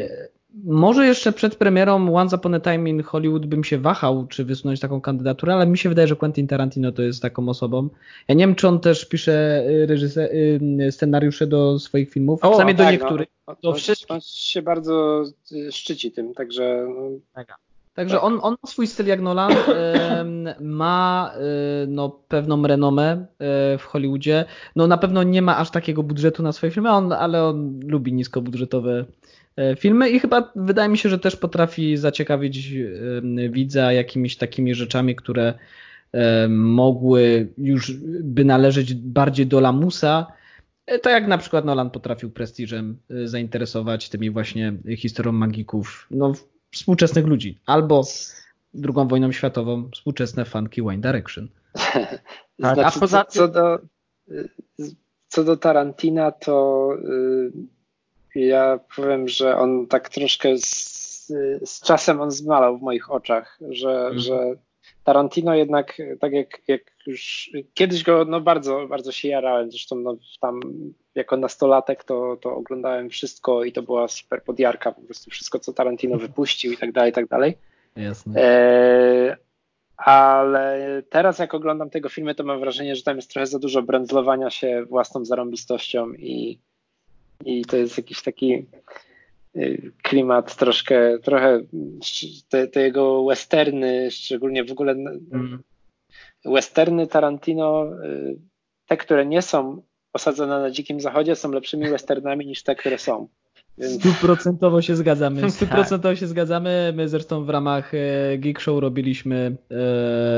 może 0.64 1.08
jeszcze 1.08 1.32
przed 1.32 1.56
premierą 1.56 2.16
Once 2.16 2.36
Upon 2.36 2.56
a 2.56 2.60
Time 2.60 2.90
in 2.90 3.04
Hollywood 3.04 3.46
bym 3.46 3.64
się 3.64 3.78
wahał, 3.78 4.28
czy 4.28 4.46
wysunąć 4.46 4.80
taką 4.80 5.02
kandydaturę, 5.02 5.54
ale 5.54 5.68
mi 5.68 5.78
się 5.78 5.90
wydaje, 5.90 6.08
że 6.08 6.16
Quentin 6.16 6.48
Tarantino 6.48 6.92
to 6.92 7.02
jest 7.02 7.22
taką 7.22 7.50
osobą. 7.50 7.90
Ja 8.28 8.36
nie 8.36 8.48
wiem, 8.48 8.56
czy 8.56 8.68
on 8.68 8.80
też 8.80 9.06
pisze 9.06 9.64
y, 9.70 9.86
reżyser, 9.86 10.30
y, 10.34 10.92
scenariusze 10.92 11.48
do 11.48 11.80
swoich 11.80 12.10
filmów, 12.10 12.44
o, 12.44 12.50
przynajmniej 12.50 12.78
tak, 12.78 12.86
do 12.86 12.92
niektórych. 12.92 13.28
No, 13.48 13.56
do 13.64 13.74
wszystkich. 13.74 14.12
On 14.12 14.22
się 14.22 14.62
bardzo 14.62 15.24
y, 15.52 15.72
szczyci 15.72 16.12
tym, 16.12 16.34
także... 16.34 16.88
Mega. 17.36 17.56
Także 17.94 18.22
on, 18.22 18.40
on 18.42 18.56
ma 18.64 18.70
swój 18.70 18.88
styl 18.88 19.08
jak 19.08 19.22
Nolan, 19.22 19.54
ma 20.60 21.32
no, 21.88 22.10
pewną 22.28 22.68
renomę 22.68 23.26
w 23.80 23.84
Hollywoodzie. 23.84 24.46
No 24.76 24.88
na 24.88 24.98
pewno 24.98 25.24
nie 25.24 25.42
ma 25.42 25.58
aż 25.58 25.72
takiego 25.72 26.04
budżetu 26.04 26.44
na 26.44 26.52
swoje 26.52 26.72
filmy, 26.72 26.92
on, 26.92 27.14
ale 27.14 27.46
on 27.46 27.80
lubi 27.88 28.14
niskobudżetowe 28.14 29.06
filmy 29.78 30.10
i 30.10 30.20
chyba 30.20 30.52
wydaje 30.56 30.90
mi 30.90 30.98
się, 30.98 31.10
że 31.10 31.20
też 31.20 31.36
potrafi 31.36 31.98
zaciekawić 31.98 32.74
e, 32.74 33.50
widza 33.50 33.94
jakimiś 33.94 34.38
takimi 34.38 34.76
rzeczami, 34.76 35.16
które 35.16 35.54
e, 36.12 36.48
mogły 36.48 37.48
już 37.58 37.92
by 38.24 38.46
należeć 38.46 38.94
bardziej 38.94 39.48
do 39.48 39.60
lamusa, 39.60 40.28
tak 40.86 41.14
jak 41.14 41.28
na 41.28 41.38
przykład 41.38 41.66
Nolan 41.66 41.90
potrafił 41.90 42.30
prestiżem 42.30 42.98
zainteresować 43.24 44.10
tymi 44.10 44.30
właśnie 44.30 44.74
historią 44.98 45.32
magików 45.32 46.08
no, 46.12 46.34
współczesnych 46.72 47.26
ludzi. 47.26 47.58
Albo 47.66 48.04
drugą 48.74 49.08
wojną 49.08 49.32
światową 49.32 49.90
współczesne 49.94 50.46
fanki 50.46 50.82
Wine 50.82 51.02
Direction. 51.02 51.48
znaczy, 52.60 52.86
A 52.86 52.92
poza 52.92 53.24
tym... 53.24 53.32
co, 53.32 53.48
do, 53.48 53.80
co 55.28 55.44
do 55.44 55.58
Tarantina, 55.58 56.32
to 56.32 56.90
ja 58.48 58.80
powiem, 58.96 59.28
że 59.28 59.58
on 59.58 59.88
tak 59.88 60.10
troszkę 60.10 60.58
z, 60.58 61.28
z 61.66 61.82
czasem 61.82 62.22
on 62.22 62.32
zmalał 62.32 62.78
w 62.78 62.82
moich 62.82 63.12
oczach, 63.12 63.60
że, 63.70 63.92
mm. 63.92 64.20
że 64.20 64.56
Tarantino 65.04 65.56
jednak, 65.56 65.98
tak 66.20 66.34
jak, 66.34 66.62
jak 66.68 66.82
już 67.08 67.52
kiedyś 67.74 68.04
go 68.04 68.26
no 68.26 68.42
bardzo, 68.42 68.88
bardzo 68.88 69.12
się 69.12 69.28
jarałem, 69.28 69.72
zresztą 69.72 69.96
no, 69.96 70.18
tam 70.40 70.60
jako 71.16 71.38
nastolatek 71.38 72.04
to, 72.04 72.38
to 72.42 72.56
oglądałem 72.56 73.10
wszystko 73.10 73.64
i 73.64 73.72
to 73.72 73.82
była 73.82 74.08
super 74.08 74.44
podjarka, 74.44 74.92
po 74.92 75.02
prostu 75.02 75.32
wszystko, 75.32 75.60
co 75.60 75.74
Tarantino 75.74 76.14
mhm. 76.14 76.28
wypuścił 76.28 76.72
i 76.72 76.78
tak 76.78 76.92
dalej, 76.92 77.12
i 77.12 77.14
tak 77.14 77.28
dalej. 77.28 77.58
Jasne. 77.96 78.42
E, 78.42 79.38
ale 79.98 81.04
teraz 81.10 81.40
jak 81.40 81.54
oglądam 81.54 81.90
tego 81.90 82.10
filmy, 82.10 82.36
to 82.36 82.44
mam 82.44 82.60
wrażenie, 82.60 82.96
że 82.96 83.04
tam 83.04 83.16
jest 83.16 83.32
trochę 83.32 83.46
za 83.46 83.60
dużo 83.60 83.82
brędzlowania 83.82 84.50
się 84.50 84.86
własną 84.90 85.26
zarąbistością 85.26 86.14
i 86.14 86.60
i 87.46 87.66
to 87.66 87.78
jest 87.78 87.98
jakiś 87.98 88.22
taki 88.22 88.66
y, 89.56 89.92
klimat 90.04 90.56
troszkę, 90.56 91.20
trochę 91.20 91.62
te, 92.50 92.68
te 92.68 92.82
jego 92.82 93.26
westerny, 93.26 94.12
szczególnie 94.12 94.64
w 94.64 94.72
ogóle 94.72 94.92
mm. 94.92 95.64
westerny 96.46 97.08
Tarantino, 97.08 97.86
y, 98.04 98.40
te, 98.86 98.98
które 98.98 99.26
nie 99.26 99.42
są 99.42 99.82
osadzone 100.14 100.60
na 100.60 100.72
dzikim 100.72 101.00
zachodzie, 101.02 101.36
są 101.36 101.52
lepszymi 101.52 101.90
westernami 101.90 102.46
niż 102.46 102.64
te, 102.64 102.76
które 102.76 102.98
są. 102.98 103.28
Stuprocentowo 103.82 104.82
się 104.82 104.96
zgadzamy. 104.96 105.52
Stuprocentowo 105.52 106.16
się 106.16 106.28
zgadzamy. 106.28 106.94
My 106.96 107.10
zresztą 107.10 107.44
w 107.44 107.50
ramach 107.50 107.94
e, 107.94 108.38
Geek 108.38 108.60
Show 108.60 108.82
robiliśmy 108.82 109.56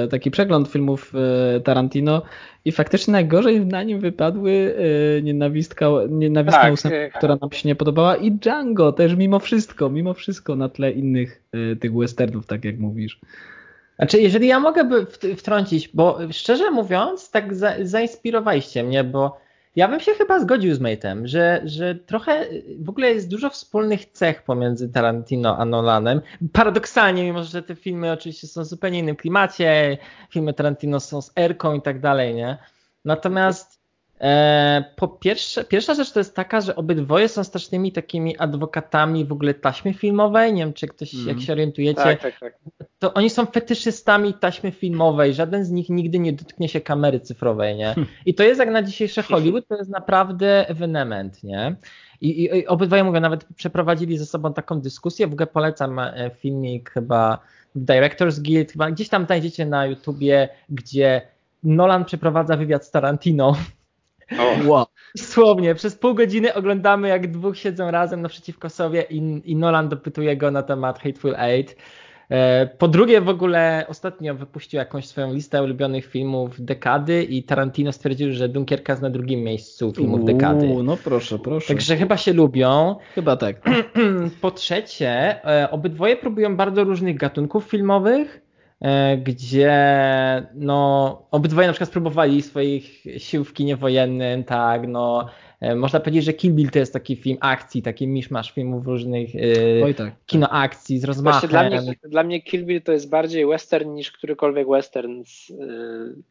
e, 0.04 0.08
taki 0.08 0.32
przegląd 0.32 0.68
filmów 0.68 1.14
e, 1.56 1.60
Tarantino 1.60 2.22
i 2.66 2.72
faktycznie 2.72 3.12
najgorzej 3.12 3.66
na 3.66 3.84
nim 3.84 4.00
wypadły 4.00 4.76
nienawistka, 5.24 5.88
nienawistna 6.10 6.62
tak, 6.62 6.74
ósemka, 6.74 7.18
która 7.18 7.38
nam 7.42 7.52
się 7.52 7.70
nie 7.70 7.76
podobała 7.76 8.16
i 8.16 8.32
Django 8.32 8.92
też 8.92 9.16
mimo 9.16 9.40
wszystko, 9.40 9.90
mimo 9.90 10.14
wszystko 10.14 10.56
na 10.56 10.70
tle 10.70 10.92
innych 10.92 11.44
tych 11.80 11.94
westernów, 11.98 12.46
tak 12.46 12.66
jak 12.66 12.80
mówisz. 12.80 13.20
Znaczy, 13.96 14.22
jeżeli 14.22 14.48
ja 14.48 14.60
mogę 14.60 14.84
by 14.84 15.06
wtrącić, 15.36 15.88
bo 15.94 16.20
szczerze 16.32 16.72
mówiąc, 16.72 17.32
tak 17.32 17.56
za, 17.56 17.74
zainspirowaliście 17.82 18.84
mnie, 18.84 19.04
bo 19.04 19.38
ja 19.76 19.88
bym 19.88 20.00
się 20.00 20.12
chyba 20.14 20.40
zgodził 20.40 20.76
z 20.76 20.80
Mate'em, 20.80 21.26
że, 21.26 21.62
że 21.66 21.96
trochę 21.96 22.46
w 22.80 22.90
ogóle 22.90 23.12
jest 23.12 23.30
dużo 23.30 23.50
wspólnych 23.50 24.06
cech 24.06 24.44
pomiędzy 24.44 24.90
Tarantino 24.90 25.58
a 25.58 25.66
Nolanem. 25.66 26.22
Paradoksalnie, 26.54 27.24
mimo 27.24 27.44
że 27.44 27.64
te 27.64 27.76
filmy 27.76 28.12
oczywiście 28.12 28.48
są 28.48 28.62
w 28.62 28.66
zupełnie 28.66 29.00
innym 29.00 29.16
klimacie, 29.16 29.98
filmy 30.30 30.54
Tarantino 30.54 31.00
są 31.00 31.22
z 31.22 31.32
Erką 31.36 31.74
i 31.74 31.82
tak 31.82 32.00
dalej, 32.00 32.36
nie? 32.36 32.58
Natomiast 33.06 33.71
po 34.96 35.08
pierwsze, 35.08 35.64
pierwsza 35.66 35.94
rzecz 35.94 36.12
to 36.12 36.20
jest 36.20 36.36
taka, 36.36 36.62
że 36.62 36.76
obydwoje 36.76 37.28
są 37.28 37.44
strasznymi 37.44 37.92
takimi 37.92 38.38
adwokatami 38.38 39.26
w 39.26 39.32
ogóle 39.32 39.54
taśmy 39.54 39.94
filmowej. 39.94 40.54
Nie 40.54 40.64
wiem, 40.64 40.74
czy 40.74 40.88
ktoś, 40.88 41.14
mm. 41.14 41.28
jak 41.28 41.34
mhm. 41.34 41.46
się 41.46 41.54
orientujecie, 41.54 42.04
tak, 42.04 42.22
tak, 42.22 42.40
tak. 42.40 42.54
to 43.00 43.14
oni 43.14 43.30
są 43.30 43.46
fetyszystami 43.46 44.34
taśmy 44.34 44.72
filmowej. 44.72 45.34
Żaden 45.34 45.66
z 45.66 45.72
nich 45.72 45.90
nigdy 45.90 46.20
nie 46.20 46.34
dotknie 46.34 46.70
się 46.70 46.82
kamery 46.82 47.20
cyfrowej, 47.20 47.76
nie? 47.76 47.86
Hmm. 47.86 48.08
I 48.26 48.34
to 48.34 48.44
jest 48.44 48.60
jak 48.60 48.70
na 48.70 48.84
dzisiejsze 48.84 49.22
Hollywood, 49.22 49.68
to 49.68 49.76
jest 49.78 49.90
naprawdę 49.90 50.70
ewenement, 50.70 51.44
nie? 51.44 51.76
I, 52.22 52.30
i, 52.30 52.58
i 52.58 52.68
obydwoje 52.68 53.04
mówią, 53.04 53.20
nawet 53.20 53.46
przeprowadzili 53.56 54.18
ze 54.18 54.26
sobą 54.26 54.54
taką 54.54 54.82
dyskusję. 54.82 55.28
W 55.28 55.34
ogóle 55.34 55.48
polecam 55.48 56.00
e, 56.00 56.32
filmik 56.40 56.90
chyba 56.90 57.40
Directors 57.76 58.40
Guild, 58.40 58.72
chyba 58.72 58.92
gdzieś 58.92 59.10
tam 59.10 59.26
znajdziecie 59.26 59.66
na 59.66 59.86
YouTubie, 59.86 60.50
gdzie 60.70 61.22
Nolan 61.64 62.06
przeprowadza 62.06 62.58
wywiad 62.58 62.86
z 62.86 62.92
Tarantino. 62.92 63.56
Wow. 64.66 64.86
Słownie, 65.18 65.76
przez 65.76 65.96
pół 65.96 66.16
godziny 66.16 66.54
oglądamy 66.54 67.08
jak 67.08 67.32
dwóch 67.32 67.58
siedzą 67.58 67.92
razem 67.92 68.22
naprzeciwko 68.22 68.70
sobie 68.70 69.02
i, 69.10 69.42
i 69.46 69.56
Nolan 69.56 69.90
dopytuje 69.90 70.38
go 70.38 70.52
na 70.52 70.64
temat 70.64 71.00
Hateful 71.00 71.36
Eight. 71.38 71.76
E, 72.32 72.68
po 72.78 72.88
drugie, 72.88 73.22
w 73.22 73.30
ogóle 73.30 73.86
ostatnio 73.88 74.36
wypuścił 74.36 74.78
jakąś 74.78 75.08
swoją 75.08 75.34
listę 75.34 75.64
ulubionych 75.64 76.06
filmów 76.06 76.62
dekady 76.62 77.24
i 77.24 77.44
Tarantino 77.44 77.92
stwierdził, 77.92 78.34
że 78.34 78.50
Dunkierka 78.50 78.94
jest 78.94 79.04
na 79.04 79.10
drugim 79.10 79.44
miejscu 79.44 79.92
filmów 79.92 80.26
dekady. 80.26 80.84
No 80.84 80.98
proszę, 80.98 81.40
proszę. 81.40 81.68
Także 81.68 81.98
chyba 81.98 82.18
się 82.18 82.34
lubią. 82.34 82.96
Chyba 83.16 83.36
tak. 83.36 83.56
Po 84.42 84.52
trzecie, 84.52 85.10
e, 85.46 85.72
obydwoje 85.72 86.18
próbują 86.18 86.56
bardzo 86.56 86.84
różnych 86.84 87.18
gatunków 87.18 87.64
filmowych. 87.64 88.42
E, 88.82 89.18
gdzie 89.18 89.74
no, 90.54 91.28
obydwoje 91.32 91.68
na 91.68 91.74
przykład 91.74 91.90
spróbowali 91.90 92.42
swoich 92.42 93.04
sił 93.18 93.44
w 93.44 93.54
kinie 93.54 93.76
wojennym, 93.76 94.44
tak, 94.44 94.88
no, 94.88 95.30
e, 95.60 95.76
można 95.76 96.00
powiedzieć, 96.00 96.24
że 96.24 96.34
Kill 96.34 96.54
Bill 96.54 96.70
to 96.70 96.80
jest 96.80 96.94
taki 96.94 97.16
film 97.16 97.38
akcji, 97.42 97.82
taki 97.82 98.08
miszmasz 98.08 98.52
filmów 98.52 98.88
różnych, 98.88 99.36
e, 99.36 99.84
Oj, 99.84 99.96
tak. 99.96 100.14
kino 100.26 100.50
akcji 100.50 101.00
z 101.00 101.04
rozmachem. 101.04 101.50
Dla 101.50 101.70
mnie, 101.70 101.82
dla 102.04 102.24
mnie 102.24 102.42
Kill 102.42 102.66
Bill 102.66 102.82
to 102.82 102.92
jest 102.92 103.10
bardziej 103.10 103.46
western 103.46 103.94
niż 103.94 104.12
którykolwiek 104.12 104.68
western 104.68 105.24
z, 105.24 105.48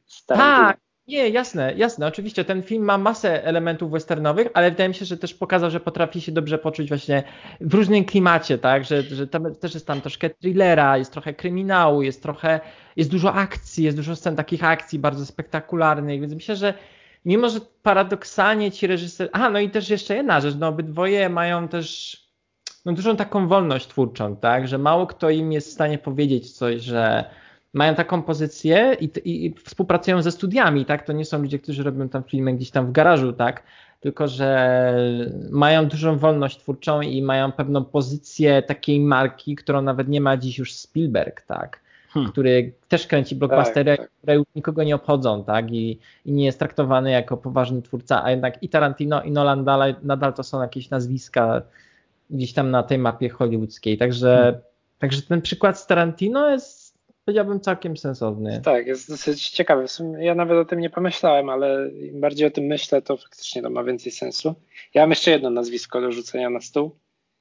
z 0.06 0.26
Tak, 0.26 0.78
Nie, 1.08 1.28
jasne, 1.28 1.74
jasne. 1.76 2.06
Oczywiście 2.06 2.44
ten 2.44 2.62
film 2.62 2.84
ma 2.84 2.98
masę 2.98 3.44
elementów 3.44 3.90
westernowych, 3.90 4.48
ale 4.54 4.70
wydaje 4.70 4.88
mi 4.88 4.94
się, 4.94 5.04
że 5.04 5.16
też 5.16 5.34
pokazał, 5.34 5.70
że 5.70 5.80
potrafi 5.80 6.20
się 6.20 6.32
dobrze 6.32 6.58
poczuć 6.58 6.88
właśnie 6.88 7.22
w 7.60 7.74
różnym 7.74 8.04
klimacie, 8.04 8.58
tak? 8.58 8.84
Że, 8.84 9.02
że 9.02 9.26
tam, 9.26 9.54
też 9.54 9.74
jest 9.74 9.86
tam 9.86 10.00
troszkę 10.00 10.30
thrillera, 10.30 10.96
jest 10.96 11.12
trochę 11.12 11.34
kryminału, 11.34 12.02
jest 12.02 12.22
trochę, 12.22 12.60
jest 12.96 13.10
dużo 13.10 13.34
akcji, 13.34 13.84
jest 13.84 13.96
dużo 13.96 14.16
scen 14.16 14.36
takich 14.36 14.64
akcji 14.64 14.98
bardzo 14.98 15.26
spektakularnych, 15.26 16.20
więc 16.20 16.34
myślę, 16.34 16.56
że 16.56 16.74
mimo, 17.24 17.48
że 17.48 17.60
paradoksalnie 17.82 18.72
ci 18.72 18.86
reżyserzy... 18.86 19.30
Aha, 19.32 19.50
no 19.50 19.58
i 19.58 19.70
też 19.70 19.90
jeszcze 19.90 20.16
jedna 20.16 20.40
rzecz, 20.40 20.54
no 20.58 20.68
obydwoje 20.68 21.28
mają 21.28 21.68
też 21.68 22.16
no, 22.84 22.92
dużą 22.92 23.16
taką 23.16 23.48
wolność 23.48 23.86
twórczą, 23.86 24.36
tak? 24.36 24.68
Że 24.68 24.78
mało 24.78 25.06
kto 25.06 25.30
im 25.30 25.52
jest 25.52 25.68
w 25.68 25.72
stanie 25.72 25.98
powiedzieć 25.98 26.52
coś, 26.52 26.82
że 26.82 27.24
mają 27.72 27.94
taką 27.94 28.22
pozycję 28.22 28.96
i, 29.00 29.10
i, 29.24 29.54
współpracują 29.64 30.22
ze 30.22 30.32
studiami, 30.32 30.84
tak? 30.84 31.06
To 31.06 31.12
nie 31.12 31.24
są 31.24 31.42
ludzie, 31.42 31.58
którzy 31.58 31.82
robią 31.82 32.08
tam 32.08 32.22
filmy 32.22 32.54
gdzieś 32.54 32.70
tam 32.70 32.86
w 32.86 32.92
garażu, 32.92 33.32
tak? 33.32 33.62
Tylko, 34.00 34.28
że 34.28 34.94
mają 35.50 35.86
dużą 35.86 36.18
wolność 36.18 36.58
twórczą 36.58 37.00
i 37.00 37.22
mają 37.22 37.52
pewną 37.52 37.84
pozycję 37.84 38.62
takiej 38.62 39.00
marki, 39.00 39.56
którą 39.56 39.82
nawet 39.82 40.08
nie 40.08 40.20
ma 40.20 40.36
dziś 40.36 40.58
już 40.58 40.74
Spielberg, 40.74 41.42
tak? 41.42 41.80
Hmm. 42.08 42.32
Który 42.32 42.72
też 42.88 43.06
kręci 43.06 43.36
blockbustery, 43.36 43.96
tak, 43.96 44.00
tak. 44.00 44.10
które 44.18 44.34
już 44.34 44.46
nikogo 44.54 44.84
nie 44.84 44.94
obchodzą, 44.94 45.44
tak? 45.44 45.70
I, 45.70 45.98
I, 46.24 46.32
nie 46.32 46.44
jest 46.44 46.58
traktowany 46.58 47.10
jako 47.10 47.36
poważny 47.36 47.82
twórca, 47.82 48.24
a 48.24 48.30
jednak 48.30 48.62
i 48.62 48.68
Tarantino, 48.68 49.22
i 49.22 49.30
Nolan 49.30 49.64
dalej, 49.64 49.94
nadal 50.02 50.34
to 50.34 50.42
są 50.42 50.62
jakieś 50.62 50.90
nazwiska 50.90 51.62
gdzieś 52.30 52.52
tam 52.52 52.70
na 52.70 52.82
tej 52.82 52.98
mapie 52.98 53.28
hollywoodzkiej. 53.28 53.98
Także, 53.98 54.36
hmm. 54.36 54.60
także 54.98 55.22
ten 55.22 55.42
przykład 55.42 55.78
z 55.78 55.86
Tarantino 55.86 56.50
jest 56.50 56.79
powiedziałbym 57.24 57.60
całkiem 57.60 57.96
sensowny. 57.96 58.60
Tak, 58.64 58.86
jest 58.86 59.08
dosyć 59.08 59.50
ciekawy. 59.50 59.86
Ja 60.18 60.34
nawet 60.34 60.58
o 60.58 60.64
tym 60.64 60.80
nie 60.80 60.90
pomyślałem, 60.90 61.48
ale 61.48 61.88
im 61.90 62.20
bardziej 62.20 62.46
o 62.46 62.50
tym 62.50 62.64
myślę, 62.64 63.02
to 63.02 63.16
faktycznie 63.16 63.62
to 63.62 63.70
ma 63.70 63.84
więcej 63.84 64.12
sensu. 64.12 64.54
Ja 64.94 65.02
mam 65.02 65.10
jeszcze 65.10 65.30
jedno 65.30 65.50
nazwisko 65.50 66.00
do 66.00 66.12
rzucenia 66.12 66.50
na 66.50 66.60
stół. 66.60 66.96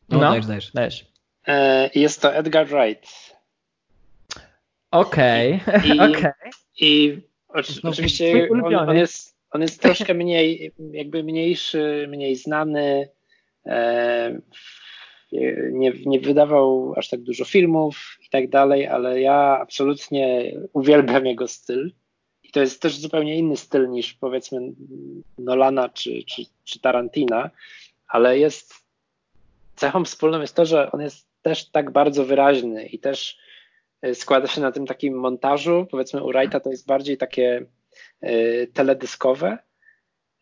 No, 0.09 0.17
no 0.17 0.29
dajesz, 0.29 0.45
dajesz. 0.45 0.71
dajesz. 0.71 1.05
E, 1.47 1.89
jest 1.95 2.21
to 2.21 2.35
Edgar 2.35 2.67
Wright. 2.67 3.35
Okej, 4.91 5.59
okay. 5.67 6.09
okay. 6.09 6.33
I 6.79 7.17
oczywiście 7.83 8.47
on, 8.51 8.75
on, 8.75 8.97
jest, 8.97 9.35
on 9.51 9.61
jest 9.61 9.81
troszkę 9.81 10.13
mniej, 10.13 10.71
jakby 10.91 11.23
mniejszy, 11.23 12.07
mniej 12.09 12.35
znany. 12.35 13.09
E, 13.65 14.39
nie, 15.71 15.93
nie 16.05 16.19
wydawał 16.19 16.93
aż 16.97 17.09
tak 17.09 17.21
dużo 17.21 17.45
filmów 17.45 18.17
i 18.25 18.29
tak 18.29 18.49
dalej, 18.49 18.87
ale 18.87 19.21
ja 19.21 19.59
absolutnie 19.61 20.53
uwielbiam 20.73 21.25
jego 21.25 21.47
styl. 21.47 21.91
I 22.43 22.51
to 22.51 22.59
jest 22.59 22.81
też 22.81 22.97
zupełnie 22.97 23.37
inny 23.37 23.57
styl 23.57 23.89
niż 23.89 24.13
powiedzmy 24.13 24.59
Nolana 25.37 25.89
czy, 25.89 26.23
czy, 26.23 26.43
czy 26.63 26.79
Tarantina, 26.79 27.49
ale 28.07 28.39
jest 28.39 28.73
cechą 29.75 30.05
wspólną 30.05 30.41
jest 30.41 30.55
to, 30.55 30.65
że 30.65 30.91
on 30.91 31.01
jest 31.01 31.27
też 31.41 31.69
tak 31.69 31.91
bardzo 31.91 32.25
wyraźny 32.25 32.85
i 32.85 32.99
też 32.99 33.37
e, 34.01 34.15
składa 34.15 34.47
się 34.47 34.61
na 34.61 34.71
tym 34.71 34.85
takim 34.85 35.13
montażu. 35.13 35.87
Powiedzmy 35.91 36.23
u 36.23 36.27
Wrighta 36.27 36.59
to 36.59 36.69
jest 36.69 36.87
bardziej 36.87 37.17
takie 37.17 37.65
y, 38.23 38.71
teledyskowe, 38.73 39.57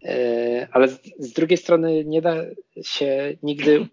y, 0.06 0.68
ale 0.72 0.88
z, 0.88 1.34
drugiej 1.34 1.58
strony 1.58 2.06
nie 2.06 2.22
da 2.22 2.36
się 2.84 3.38
nigdy 3.44 3.88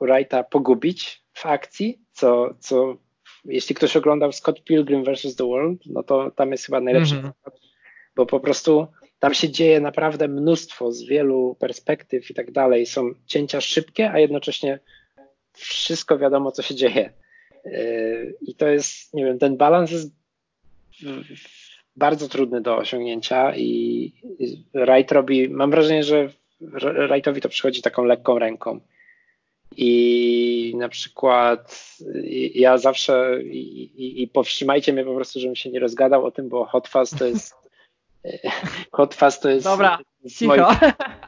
Wrighta 0.00 0.44
pogubić 0.44 1.24
w 1.32 1.46
akcji, 1.46 1.98
co, 2.12 2.54
co 2.60 2.96
jeśli 3.44 3.74
ktoś 3.74 3.96
oglądał 3.96 4.32
Scott 4.32 4.64
Pilgrim 4.64 5.04
vs. 5.04 5.36
The 5.36 5.44
World, 5.44 5.80
no 5.86 6.02
to 6.02 6.30
tam 6.30 6.52
jest 6.52 6.66
chyba 6.66 6.80
najlepszy 6.80 7.14
mm 7.14 7.30
-hmm. 7.30 7.50
bo 8.16 8.26
po 8.26 8.40
prostu 8.40 8.86
tam 9.18 9.34
się 9.34 9.50
dzieje 9.50 9.80
naprawdę 9.80 10.28
mnóstwo 10.28 10.92
z 10.92 11.02
wielu 11.02 11.56
perspektyw 11.60 12.30
i 12.30 12.34
tak 12.34 12.50
dalej. 12.52 12.86
Są 12.86 13.10
cięcia 13.26 13.60
szybkie, 13.60 14.10
a 14.10 14.18
jednocześnie 14.18 14.78
wszystko 15.52 16.18
wiadomo, 16.18 16.52
co 16.52 16.62
się 16.62 16.74
dzieje. 16.74 17.12
Yy, 17.64 18.34
I 18.40 18.54
to 18.54 18.68
jest, 18.68 19.14
nie 19.14 19.24
wiem, 19.24 19.38
ten 19.38 19.56
balans 19.56 19.90
jest 19.90 20.12
bardzo 21.96 22.28
trudny 22.28 22.60
do 22.60 22.76
osiągnięcia 22.76 23.56
i 23.56 24.12
Wright 24.74 25.12
robi, 25.12 25.48
mam 25.48 25.70
wrażenie, 25.70 26.04
że 26.04 26.28
Wrightowi 27.08 27.40
to 27.40 27.48
przychodzi 27.48 27.82
taką 27.82 28.04
lekką 28.04 28.38
ręką. 28.38 28.80
I 29.76 30.74
na 30.76 30.88
przykład 30.88 31.96
ja 32.54 32.78
zawsze 32.78 33.42
i, 33.42 33.82
i, 33.82 34.22
i, 34.22 34.28
powstrzymajcie 34.28 34.92
mnie 34.92 35.04
po 35.04 35.14
prostu, 35.14 35.40
żebym 35.40 35.56
się 35.56 35.70
nie 35.70 35.80
rozgadał 35.80 36.24
o 36.24 36.30
tym, 36.30 36.48
bo 36.48 36.64
Hot 36.64 36.88
Fuzz 36.88 37.10
to 37.18 37.24
jest 37.24 37.54
Hot 38.92 39.14
Fuzz 39.14 39.38
to 39.38 39.50
jest 39.50 39.64
Dobra, 39.64 39.98
z 40.24 40.42
moich, 40.42 40.62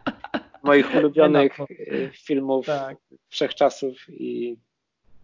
moich 0.62 0.94
ulubionych 0.94 1.58
no, 1.58 1.66
filmów 2.12 2.66
tak. 2.66 2.96
wszechczasów 3.28 4.08
i, 4.08 4.56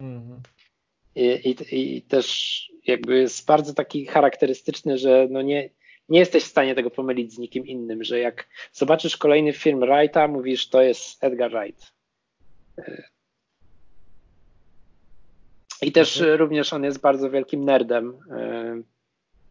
mhm. 0.01 0.41
i, 1.17 1.57
i, 1.73 1.97
i 1.97 2.03
też 2.03 2.73
jakby 2.87 3.19
jest 3.19 3.47
bardzo 3.47 3.75
taki 3.75 4.07
charakterystyczny, 4.07 4.99
że 4.99 5.27
no 5.31 5.43
nie, 5.43 5.71
nie 6.09 6.19
jesteś 6.19 6.45
w 6.45 6.51
stanie 6.51 6.75
tego 6.75 6.91
pomylić 6.91 7.33
z 7.33 7.39
nikim 7.39 7.67
innym, 7.67 8.05
że 8.05 8.19
jak 8.19 8.49
zobaczysz 8.73 9.17
kolejny 9.17 9.53
film 9.53 9.81
Wrighta, 9.81 10.29
mówisz 10.29 10.69
to 10.69 10.83
jest 10.83 11.25
Edgar 11.25 11.51
Wright. 11.51 11.93
I 15.83 15.93
też 15.93 16.21
mhm. 16.21 16.39
również 16.39 16.73
on 16.73 16.85
jest 16.85 17.01
bardzo 17.01 17.31
wielkim 17.31 17.65
nerdem. 17.65 18.15
E, 18.31 18.83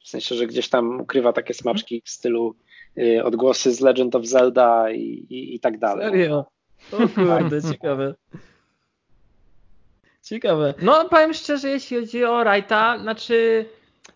w 0.04 0.08
sensie, 0.08 0.36
że 0.36 0.48
gdzieś 0.48 0.70
tam 0.70 1.02
ukrywa 1.02 1.34
takie 1.34 1.54
smaczki 1.54 2.02
w 2.06 2.10
stylu 2.10 2.56
e, 2.98 3.24
odgłosy 3.24 3.74
z 3.74 3.82
Legend 3.82 4.16
of 4.16 4.26
Zelda 4.26 4.92
i, 4.92 5.26
i, 5.30 5.56
i 5.56 5.60
tak 5.60 5.78
dalej. 5.78 6.06
Serio? 6.06 6.46
O 6.92 6.98
kurde, 7.16 7.62
ciekawe. 7.72 8.16
Ciekawe. 10.24 10.74
No 10.82 11.10
powiem 11.10 11.34
szczerze, 11.34 11.70
jeśli 11.70 11.98
chodzi 11.98 12.26
o 12.26 12.44
Wrighta, 12.44 13.00
znaczy 13.00 13.66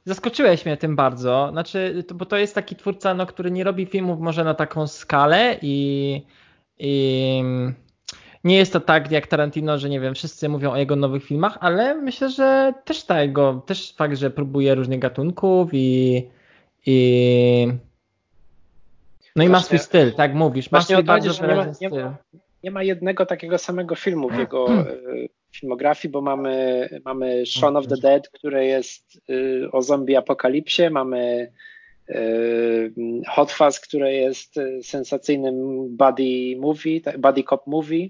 zaskoczyłeś 0.06 0.66
mnie 0.66 0.78
tym 0.78 0.96
bardzo, 0.96 1.50
znaczy, 1.52 2.04
bo 2.16 2.26
to 2.26 2.38
jest 2.38 2.56
taki 2.56 2.76
twórca, 2.76 3.14
no, 3.14 3.26
który 3.26 3.52
nie 3.52 3.64
robi 3.64 3.86
filmów 3.86 4.20
może 4.20 4.44
na 4.44 4.54
taką 4.54 4.88
skalę 4.88 5.60
i, 5.62 6.22
i 6.80 7.44
nie 8.46 8.58
jest 8.58 8.74
to 8.74 8.80
tak 8.80 9.12
jak 9.12 9.28
Tarantino, 9.28 9.78
że 9.78 9.90
nie 9.90 10.00
wiem, 10.00 10.16
wszyscy 10.16 10.50
mówią 10.50 10.72
o 10.72 10.78
jego 10.78 10.96
nowych 10.96 11.24
filmach, 11.24 11.58
ale 11.62 11.96
myślę, 11.96 12.30
że 12.30 12.74
też 12.86 13.04
ta 13.04 13.22
jego, 13.22 13.64
też 13.66 13.94
fakt, 13.94 14.18
że 14.18 14.30
próbuje 14.30 14.76
różnych 14.76 15.00
gatunków 15.00 15.70
i, 15.74 16.24
i 16.86 17.68
no 19.36 19.44
i 19.44 19.50
ma 19.50 19.60
swój 19.60 19.80
styl, 19.80 20.14
tak 20.14 20.34
mówisz, 20.34 20.72
ma 20.72 20.82
swój 20.82 21.04
bardzo 21.04 21.48
nie 21.48 21.56
ma, 21.56 21.66
nie, 21.82 21.90
ma, 21.90 22.18
nie 22.64 22.72
ma 22.72 22.84
jednego 22.84 23.26
takiego 23.26 23.58
samego 23.58 23.96
filmu 23.96 24.30
w 24.30 24.38
jego 24.38 24.66
hmm. 24.68 24.88
e, 24.88 24.92
filmografii, 25.52 26.12
bo 26.12 26.22
mamy, 26.22 26.90
mamy 27.06 27.46
Shaun 27.46 27.78
of 27.78 27.88
the 27.88 27.98
Dead, 27.98 28.30
które 28.30 28.66
jest 28.66 29.22
y, 29.30 29.68
o 29.72 29.82
zombie 29.82 30.16
apokalipsie, 30.16 30.90
mamy 30.90 31.52
y, 32.10 32.94
Hot 33.28 33.52
Fuzz, 33.52 33.80
które 33.80 34.14
jest 34.14 34.58
y, 34.58 34.80
sensacyjnym 34.84 35.56
buddy 35.90 36.56
movie, 36.60 37.02
buddy 37.18 37.44
cop 37.44 37.68
movie, 37.68 38.10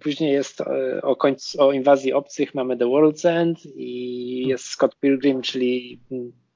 później 0.00 0.32
jest 0.32 0.60
e, 0.60 1.02
o, 1.02 1.16
końcu, 1.16 1.62
o 1.62 1.72
inwazji 1.72 2.12
obcych, 2.12 2.54
mamy 2.54 2.76
The 2.76 2.84
World's 2.84 3.28
End 3.28 3.66
i 3.66 4.48
jest 4.48 4.64
Scott 4.64 4.96
Pilgrim, 5.00 5.42
czyli 5.42 6.00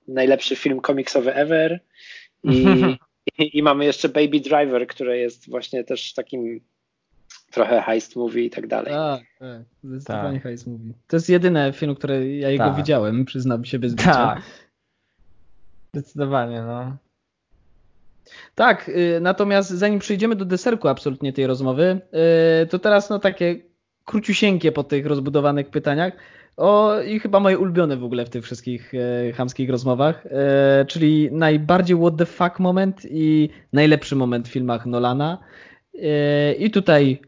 najlepszy 0.08 0.56
film 0.56 0.80
komiksowy 0.80 1.34
ever. 1.34 1.80
I, 2.44 2.64
i, 3.38 3.58
i 3.58 3.62
mamy 3.62 3.84
jeszcze 3.84 4.08
Baby 4.08 4.40
Driver, 4.40 4.86
które 4.86 5.18
jest 5.18 5.50
właśnie 5.50 5.84
też 5.84 6.14
takim 6.14 6.60
trochę 7.50 7.82
heist 7.82 8.16
movie 8.16 8.44
i 8.44 8.50
tak 8.50 8.66
dalej. 8.66 8.92
Tak, 8.92 9.22
tak, 9.38 9.62
zdecydowanie 9.84 10.36
tak. 10.36 10.42
heist 10.42 10.66
movie. 10.66 10.92
To 11.06 11.16
jest 11.16 11.28
jedyny 11.28 11.72
film, 11.72 11.94
który 11.94 12.36
ja 12.36 12.50
jego 12.50 12.64
tak. 12.64 12.76
widziałem, 12.76 13.24
przyznam 13.24 13.64
się 13.64 13.78
bez 13.78 13.94
bicia. 13.94 14.12
Tak. 14.12 14.42
Zdecydowanie, 15.94 16.62
no. 16.62 16.96
Tak, 18.54 18.88
y, 18.88 19.18
natomiast 19.20 19.70
zanim 19.70 19.98
przejdziemy 19.98 20.36
do 20.36 20.44
deserku 20.44 20.88
absolutnie 20.88 21.32
tej 21.32 21.46
rozmowy, 21.46 22.00
y, 22.62 22.66
to 22.66 22.78
teraz 22.78 23.10
no 23.10 23.18
takie 23.18 23.60
króciusieńkie 24.04 24.72
po 24.72 24.84
tych 24.84 25.06
rozbudowanych 25.06 25.70
pytaniach. 25.70 26.12
O, 26.56 27.00
i 27.00 27.20
chyba 27.20 27.40
moje 27.40 27.58
ulubione 27.58 27.96
w 27.96 28.04
ogóle 28.04 28.24
w 28.24 28.30
tych 28.30 28.44
wszystkich 28.44 28.92
e, 28.94 29.32
chamskich 29.32 29.70
rozmowach, 29.70 30.24
czyli 30.88 31.28
najbardziej 31.32 31.96
what 31.96 32.16
the 32.16 32.26
fuck 32.26 32.58
moment 32.58 33.00
i 33.10 33.48
najlepszy 33.72 34.16
moment 34.16 34.48
w 34.48 34.52
filmach 34.52 34.86
Nolana. 34.86 35.38
I 36.58 36.70
tutaj 36.70 37.20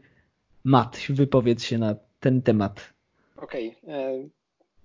Matt, 0.63 0.97
wypowiedz 1.09 1.63
się 1.63 1.77
na 1.77 1.95
ten 2.19 2.41
temat. 2.41 2.93
Okej. 3.37 3.75
Okay. 3.83 4.29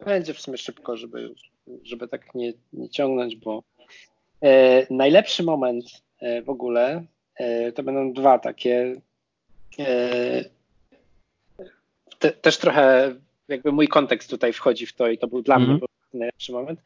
Będzie 0.04 0.34
w 0.34 0.40
sumie 0.40 0.58
szybko, 0.58 0.96
żeby, 0.96 1.34
żeby 1.82 2.08
tak 2.08 2.34
nie, 2.34 2.52
nie 2.72 2.88
ciągnąć, 2.88 3.36
bo 3.36 3.62
najlepszy 4.90 5.42
moment 5.42 6.03
w 6.44 6.50
ogóle 6.50 7.04
e, 7.34 7.72
to 7.72 7.82
będą 7.82 8.12
dwa 8.12 8.38
takie. 8.38 9.00
Te, 12.18 12.30
też 12.30 12.58
trochę 12.58 13.14
jakby 13.48 13.72
mój 13.72 13.88
kontekst 13.88 14.30
tutaj 14.30 14.52
wchodzi 14.52 14.86
w 14.86 14.92
to 14.92 15.08
i 15.08 15.18
to 15.18 15.26
był 15.26 15.42
dla 15.42 15.56
mm 15.56 15.68
-hmm. 15.68 15.72
mnie 15.72 15.80
najlepszy 16.14 16.52
moment, 16.52 16.80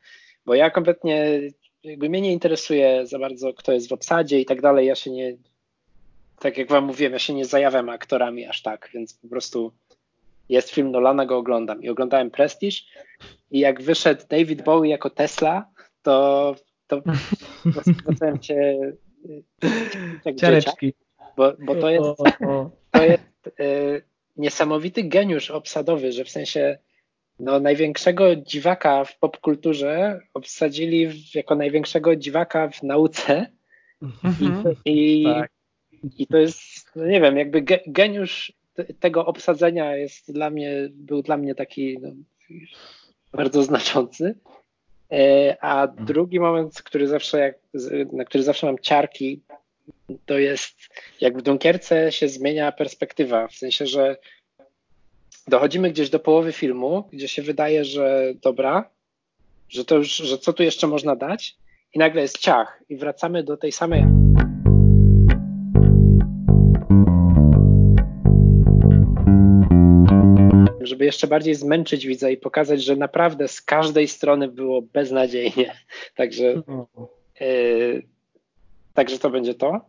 bo 0.46 0.54
ja 0.54 0.70
kompletnie 0.70 1.40
jakby 1.84 2.08
mnie 2.08 2.20
nie 2.20 2.32
interesuje 2.32 3.06
za 3.06 3.18
bardzo, 3.18 3.54
kto 3.54 3.72
jest 3.72 3.88
w 3.88 3.92
obsadzie 3.92 4.40
i 4.40 4.46
tak 4.46 4.60
dalej. 4.60 4.86
Ja 4.86 4.94
się 4.94 5.10
nie, 5.10 5.36
tak 6.38 6.58
jak 6.58 6.68
wam 6.68 6.84
mówiłem, 6.84 7.12
ja 7.12 7.18
się 7.18 7.34
nie 7.34 7.44
zajawiam 7.44 7.88
aktorami 7.88 8.46
aż 8.46 8.62
tak, 8.62 8.90
więc 8.94 9.14
po 9.14 9.28
prostu 9.28 9.72
jest 10.48 10.70
film 10.70 10.90
Nolana, 10.90 11.26
go 11.26 11.36
oglądam. 11.38 11.82
I 11.82 11.88
oglądałem 11.88 12.30
Prestige 12.30 12.76
i 13.50 13.58
jak 13.58 13.82
wyszedł 13.82 14.22
David 14.28 14.62
Bowie 14.62 14.90
jako 14.90 15.10
Tesla, 15.10 15.70
to, 16.02 16.56
to, 16.86 17.02
to 17.74 17.80
zacząłem 18.06 18.42
się 18.42 18.78
Ciareczki. 20.36 20.94
Bo, 21.36 21.52
bo 21.58 21.74
to 21.74 21.90
jest, 21.90 22.18
to 22.90 23.02
jest 23.02 23.60
y, 23.60 24.02
niesamowity 24.36 25.02
geniusz 25.02 25.50
obsadowy, 25.50 26.12
że 26.12 26.24
w 26.24 26.30
sensie 26.30 26.78
no, 27.40 27.60
największego 27.60 28.36
dziwaka 28.36 29.04
w 29.04 29.18
popkulturze 29.18 30.20
obsadzili 30.34 31.06
w, 31.06 31.34
jako 31.34 31.54
największego 31.54 32.16
dziwaka 32.16 32.68
w 32.68 32.82
nauce. 32.82 33.46
Mhm. 34.02 34.74
I, 34.84 35.22
i, 35.22 35.24
tak. 35.24 35.50
i 36.18 36.26
to 36.26 36.38
jest, 36.38 36.90
no 36.96 37.06
nie 37.06 37.20
wiem, 37.20 37.36
jakby 37.36 37.62
ge, 37.62 37.78
geniusz 37.86 38.52
tego 39.00 39.26
obsadzenia 39.26 39.96
jest 39.96 40.32
dla 40.32 40.50
mnie, 40.50 40.88
był 40.90 41.22
dla 41.22 41.36
mnie 41.36 41.54
taki 41.54 41.98
no, 42.00 42.12
bardzo 43.32 43.62
znaczący. 43.62 44.38
E, 45.12 45.56
a 45.60 45.82
mhm. 45.86 46.06
drugi 46.06 46.40
moment, 46.40 46.82
który 46.82 47.08
zawsze, 47.08 47.38
jak, 47.38 47.58
na 48.12 48.24
który 48.24 48.44
zawsze 48.44 48.66
mam 48.66 48.78
ciarki, 48.78 49.42
to 50.26 50.38
jest 50.38 50.76
jak 51.20 51.38
w 51.38 51.42
Dunkierce 51.42 52.12
się 52.12 52.28
zmienia 52.28 52.72
perspektywa, 52.72 53.48
w 53.48 53.54
sensie, 53.54 53.86
że 53.86 54.16
dochodzimy 55.48 55.90
gdzieś 55.90 56.10
do 56.10 56.20
połowy 56.20 56.52
filmu, 56.52 57.08
gdzie 57.12 57.28
się 57.28 57.42
wydaje, 57.42 57.84
że 57.84 58.32
dobra, 58.42 58.90
że 59.68 59.84
to 59.84 59.96
już, 59.96 60.16
że 60.16 60.38
co 60.38 60.52
tu 60.52 60.62
jeszcze 60.62 60.86
można 60.86 61.16
dać 61.16 61.56
i 61.94 61.98
nagle 61.98 62.22
jest 62.22 62.38
ciach 62.38 62.82
i 62.88 62.96
wracamy 62.96 63.42
do 63.42 63.56
tej 63.56 63.72
samej 63.72 64.27
żeby 70.98 71.04
jeszcze 71.04 71.26
bardziej 71.26 71.54
zmęczyć 71.54 72.06
widza 72.06 72.30
i 72.30 72.36
pokazać, 72.36 72.84
że 72.84 72.96
naprawdę 72.96 73.48
z 73.48 73.62
każdej 73.62 74.08
strony 74.08 74.48
było 74.48 74.82
beznadziejnie. 74.82 75.74
Także, 76.16 76.62
yy, 77.40 78.02
także 78.94 79.18
to 79.18 79.30
będzie 79.30 79.54
to. 79.54 79.80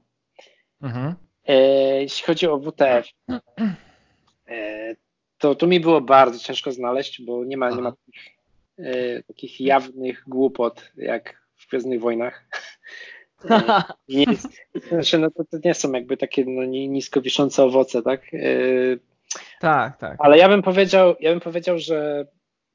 Mhm. 0.82 1.16
Yy, 1.48 1.56
jeśli 2.02 2.26
chodzi 2.26 2.48
o 2.48 2.60
WTF, 2.60 3.08
yy, 3.28 4.96
to 5.38 5.56
tu 5.56 5.68
mi 5.68 5.80
było 5.80 6.02
bardzo 6.02 6.40
ciężko 6.40 6.72
znaleźć, 6.72 7.22
bo 7.22 7.46
nie 7.46 7.58
ma, 7.58 7.70
nie 7.70 7.82
ma 7.82 7.92
takich, 7.92 8.38
takich 9.28 9.62
jawnych 9.62 10.24
głupot 10.28 10.92
jak 10.98 11.42
w 11.56 11.70
Gwiezdnych 11.70 12.02
Wojnach. 12.02 12.46
nie 14.10 14.24
jest, 14.24 14.48
znaczy, 14.90 15.20
no 15.20 15.32
to, 15.32 15.44
to, 15.44 15.58
nie 15.66 15.74
są 15.74 15.92
jakby 15.92 16.18
takie 16.18 16.46
no, 16.46 16.66
nisko 16.66 17.22
wiszące 17.22 17.64
owoce, 17.64 18.02
tak? 18.02 18.22
Tak, 19.60 19.98
tak. 19.98 20.16
Ale 20.20 20.38
ja 20.38 20.50
bym 20.50 20.62
powiedział, 20.62 21.16
ja 21.20 21.32
bym 21.32 21.40
powiedział, 21.40 21.80
że 21.80 22.26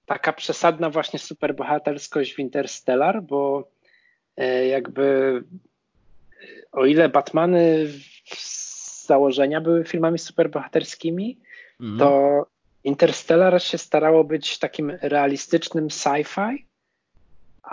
taka 0.06 0.32
przesadna 0.32 0.90
właśnie 0.90 1.18
superbohaterskość 1.18 2.34
w 2.34 2.38
Interstellar, 2.38 3.22
bo 3.22 3.68
e, 4.36 4.66
jakby 4.66 5.42
o 6.72 6.84
ile 6.86 7.08
Batmany 7.08 7.88
z 8.34 9.06
założenia 9.06 9.60
były 9.60 9.84
filmami 9.84 10.18
superbohaterskimi, 10.18 11.38
mhm. 11.80 11.98
to 11.98 12.46
Interstellar 12.84 13.62
się 13.62 13.78
starało 13.78 14.24
być 14.24 14.58
takim 14.58 14.90
realistycznym 15.02 15.88
sci-fi, 15.88 16.56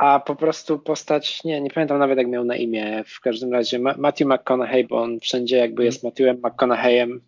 a 0.02 0.20
po 0.20 0.36
prostu 0.36 0.80
postać, 0.80 1.44
nie, 1.44 1.62
nie 1.62 1.70
pamiętam 1.70 2.00
nawet 2.00 2.18
jak 2.18 2.28
miał 2.28 2.44
na 2.44 2.56
imię, 2.56 3.04
w 3.08 3.20
każdym 3.20 3.54
razie 3.54 3.80
Matthew 3.80 4.28
McConaughey, 4.28 4.88
bo 4.88 5.02
on 5.02 5.20
wszędzie 5.20 5.58
jakby 5.58 5.84
jest 5.84 6.04
Matthewem 6.04 6.42
McConaugheyem. 6.44 7.22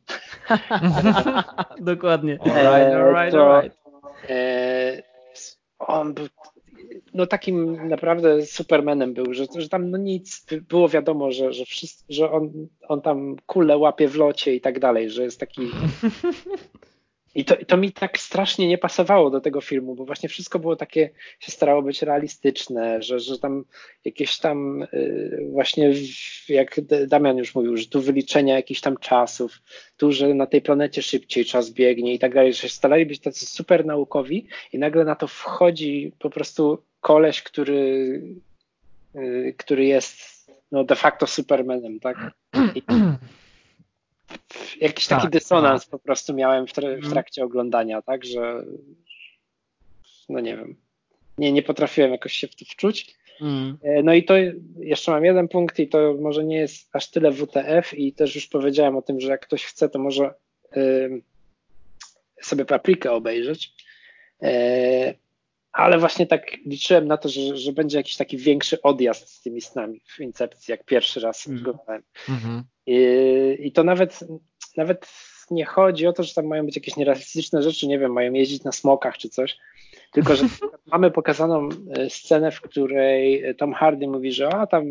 Dokładnie. 1.80 2.40
Alright, 2.42 2.94
alright, 2.94 3.36
alright. 3.36 3.78
E, 4.30 5.04
on 5.80 6.14
był 6.14 6.28
no 7.14 7.28
takim 7.28 7.88
naprawdę 7.88 8.46
supermanem 8.46 9.14
był, 9.14 9.34
że, 9.34 9.46
że 9.56 9.70
tam 9.70 9.90
no 9.90 9.98
nic, 9.98 10.46
było 10.70 10.90
wiadomo, 10.90 11.32
że, 11.32 11.54
że, 11.54 11.66
wszyscy, 11.66 12.04
że 12.10 12.32
on, 12.32 12.68
on 12.88 13.02
tam 13.02 13.36
kulę 13.46 13.78
łapie 13.78 14.08
w 14.08 14.16
locie 14.16 14.56
i 14.56 14.62
tak 14.62 14.80
dalej, 14.80 15.10
że 15.10 15.24
jest 15.24 15.40
taki 15.40 15.62
I 17.36 17.46
to, 17.46 17.56
to 17.68 17.78
mi 17.78 17.92
tak 17.92 18.20
strasznie 18.20 18.68
nie 18.68 18.78
pasowało 18.78 19.30
do 19.30 19.42
tego 19.42 19.62
filmu, 19.62 19.96
bo 19.96 20.06
właśnie 20.06 20.30
wszystko 20.30 20.60
było 20.60 20.76
takie, 20.76 21.10
się 21.40 21.52
starało 21.52 21.82
być 21.82 22.02
realistyczne, 22.02 23.02
że, 23.02 23.20
że 23.20 23.40
tam 23.40 23.66
jakieś 24.06 24.40
tam 24.40 24.84
y, 24.94 25.48
właśnie, 25.52 25.94
jak 26.50 26.82
Damian 27.08 27.38
już 27.38 27.56
mówił, 27.56 27.78
że 27.78 27.86
tu 27.86 28.02
wyliczenia 28.02 28.56
jakichś 28.56 28.82
tam 28.82 28.98
czasów, 28.98 29.62
tu, 29.98 30.12
że 30.12 30.34
na 30.34 30.46
tej 30.46 30.62
planecie 30.62 31.02
szybciej 31.02 31.46
czas 31.46 31.70
biegnie 31.70 32.14
i 32.14 32.20
tak 32.20 32.34
dalej, 32.34 32.54
że 32.54 32.60
się 32.60 32.70
starali 32.70 33.06
być 33.06 33.20
tacy 33.20 33.46
super 33.46 33.86
naukowi 33.86 34.48
i 34.74 34.80
nagle 34.80 35.06
na 35.06 35.16
to 35.16 35.28
wchodzi 35.28 36.12
po 36.20 36.30
prostu 36.30 36.84
koleś, 37.02 37.42
który, 37.44 38.22
y, 39.16 39.56
który 39.58 39.86
jest 39.86 40.34
no 40.72 40.84
de 40.84 40.96
facto 40.96 41.28
Supermanem, 41.28 42.00
tak? 42.00 42.32
I, 42.76 42.82
jakiś 44.82 45.08
taki 45.08 45.22
tak, 45.22 45.32
dysonans 45.32 45.82
tak. 45.82 45.92
po 45.92 46.00
prostu 46.00 46.34
miałem 46.34 46.68
w, 46.68 46.74
w, 46.74 46.78
mhm. 46.78 47.12
trakcie 47.12 47.44
oglądania, 47.44 48.02
tak, 48.02 48.26
że 48.26 48.64
no 50.30 50.40
nie 50.40 50.58
wiem, 50.58 50.76
nie, 51.38 51.52
nie 51.52 51.64
potrafiłem 51.64 52.12
jakoś 52.12 52.34
się 52.34 52.48
w 52.48 52.56
to 52.56 52.66
wczuć. 52.66 53.16
Mm. 53.42 53.78
No 54.04 54.14
i 54.14 54.24
to 54.24 54.34
jeszcze 54.80 55.12
mam 55.12 55.26
jeden 55.26 55.48
punkt 55.48 55.80
i 55.80 55.88
to 55.88 56.16
może 56.20 56.44
nie 56.44 56.58
jest 56.58 56.96
aż 56.96 57.12
tyle 57.12 57.32
WTF 57.32 57.94
i 57.94 58.14
też 58.14 58.36
już 58.36 58.48
powiedziałem 58.48 58.98
o 58.98 59.02
tym, 59.02 59.20
że 59.20 59.30
jak 59.30 59.42
ktoś 59.42 59.66
chce, 59.66 59.90
to 59.90 60.00
może 60.00 60.34
y, 60.78 61.22
sobie 62.42 62.66
paprikę 62.66 63.12
obejrzeć. 63.12 63.74
Y, 64.44 65.23
ale 65.74 65.98
właśnie 65.98 66.28
tak 66.28 66.58
liczyłem 66.66 67.08
na 67.08 67.18
to, 67.18 67.30
że, 67.30 67.58
że 67.58 67.74
będzie 67.74 67.98
jakiś 67.98 68.18
taki 68.18 68.38
większy 68.38 68.82
odjazd 68.82 69.30
z 69.30 69.42
tymi 69.42 69.62
snami 69.62 70.02
w 70.08 70.20
Incepcji, 70.20 70.72
jak 70.72 70.86
pierwszy 70.86 71.20
raz 71.20 71.48
mm. 71.48 71.60
oglądałem. 71.60 72.04
Mm 72.30 72.42
-hmm. 72.42 72.62
I, 72.86 73.68
I 73.68 73.72
to 73.72 73.84
nawet, 73.84 74.20
nawet 74.78 75.08
nie 75.52 75.66
chodzi 75.66 76.08
o 76.08 76.14
to, 76.14 76.24
że 76.24 76.34
tam 76.34 76.46
mają 76.46 76.66
być 76.66 76.76
jakieś 76.76 76.98
nierealistyczne 76.98 77.64
rzeczy, 77.64 77.88
nie 77.88 78.00
wiem, 78.00 78.14
mają 78.14 78.34
jeździć 78.34 78.64
na 78.64 78.72
smokach 78.72 79.18
czy 79.18 79.30
coś, 79.30 79.58
tylko 80.12 80.36
że 80.36 80.46
mamy 80.92 81.12
pokazaną 81.12 81.70
e, 81.98 82.10
scenę, 82.10 82.52
w 82.52 82.62
której 82.62 83.44
Tom 83.56 83.74
Hardy 83.74 84.08
mówi, 84.08 84.32
że 84.32 84.50
a 84.50 84.68
tam 84.68 84.86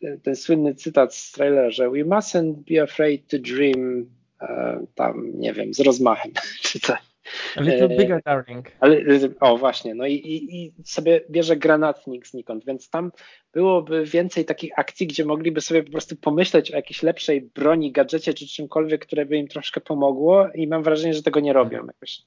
ten, 0.00 0.20
ten 0.20 0.36
słynny 0.36 0.74
cytat 0.74 1.14
z 1.14 1.32
trailera, 1.32 1.70
że 1.70 1.90
we 1.90 1.98
mustn't 1.98 2.54
be 2.54 2.82
afraid 2.82 3.28
to 3.30 3.38
dream 3.38 4.06
e, 4.40 4.80
tam, 4.94 5.32
nie 5.34 5.52
wiem, 5.52 5.74
z 5.74 5.80
rozmachem 5.80 6.32
czy 6.62 6.80
coś. 6.80 7.11
A 7.56 7.60
little 7.60 7.88
bigger, 7.88 8.22
darling. 8.24 8.72
Ale, 8.80 8.96
o, 9.40 9.58
właśnie. 9.58 9.94
No 9.94 10.06
i, 10.06 10.14
i, 10.14 10.56
i, 10.56 10.72
sobie 10.84 11.20
bierze 11.30 11.56
granatnik 11.56 12.26
znikąd, 12.26 12.64
więc 12.64 12.90
tam 12.90 13.12
byłoby 13.52 14.04
więcej 14.04 14.44
takich 14.44 14.78
akcji, 14.78 15.06
gdzie 15.06 15.24
mogliby 15.24 15.60
sobie 15.60 15.82
po 15.82 15.90
prostu 15.90 16.16
pomyśleć 16.16 16.70
o 16.70 16.76
jakiejś 16.76 17.02
lepszej 17.02 17.42
broni, 17.42 17.92
gadżecie 17.92 18.34
czy 18.34 18.46
czymkolwiek, 18.46 19.06
które 19.06 19.26
by 19.26 19.36
im 19.36 19.48
troszkę 19.48 19.80
pomogło 19.80 20.48
i 20.54 20.66
mam 20.66 20.82
wrażenie, 20.82 21.14
że 21.14 21.22
tego 21.22 21.40
nie 21.40 21.52
robią 21.52 21.86
jakoś. 21.86 22.22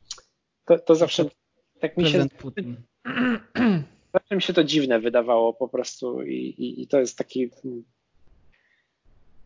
To, 0.66 0.80
to 0.80 0.96
zawsze 0.96 1.26
tak 1.80 1.98
mi 1.98 2.10
się... 2.10 2.26
Zawsze 4.14 4.36
mi 4.36 4.42
się 4.42 4.54
to 4.54 4.64
dziwne 4.64 5.00
wydawało 5.00 5.54
po 5.54 5.68
prostu 5.68 6.24
i, 6.24 6.34
i, 6.34 6.82
i 6.82 6.88
to 6.88 7.00
jest 7.00 7.18
taki 7.18 7.50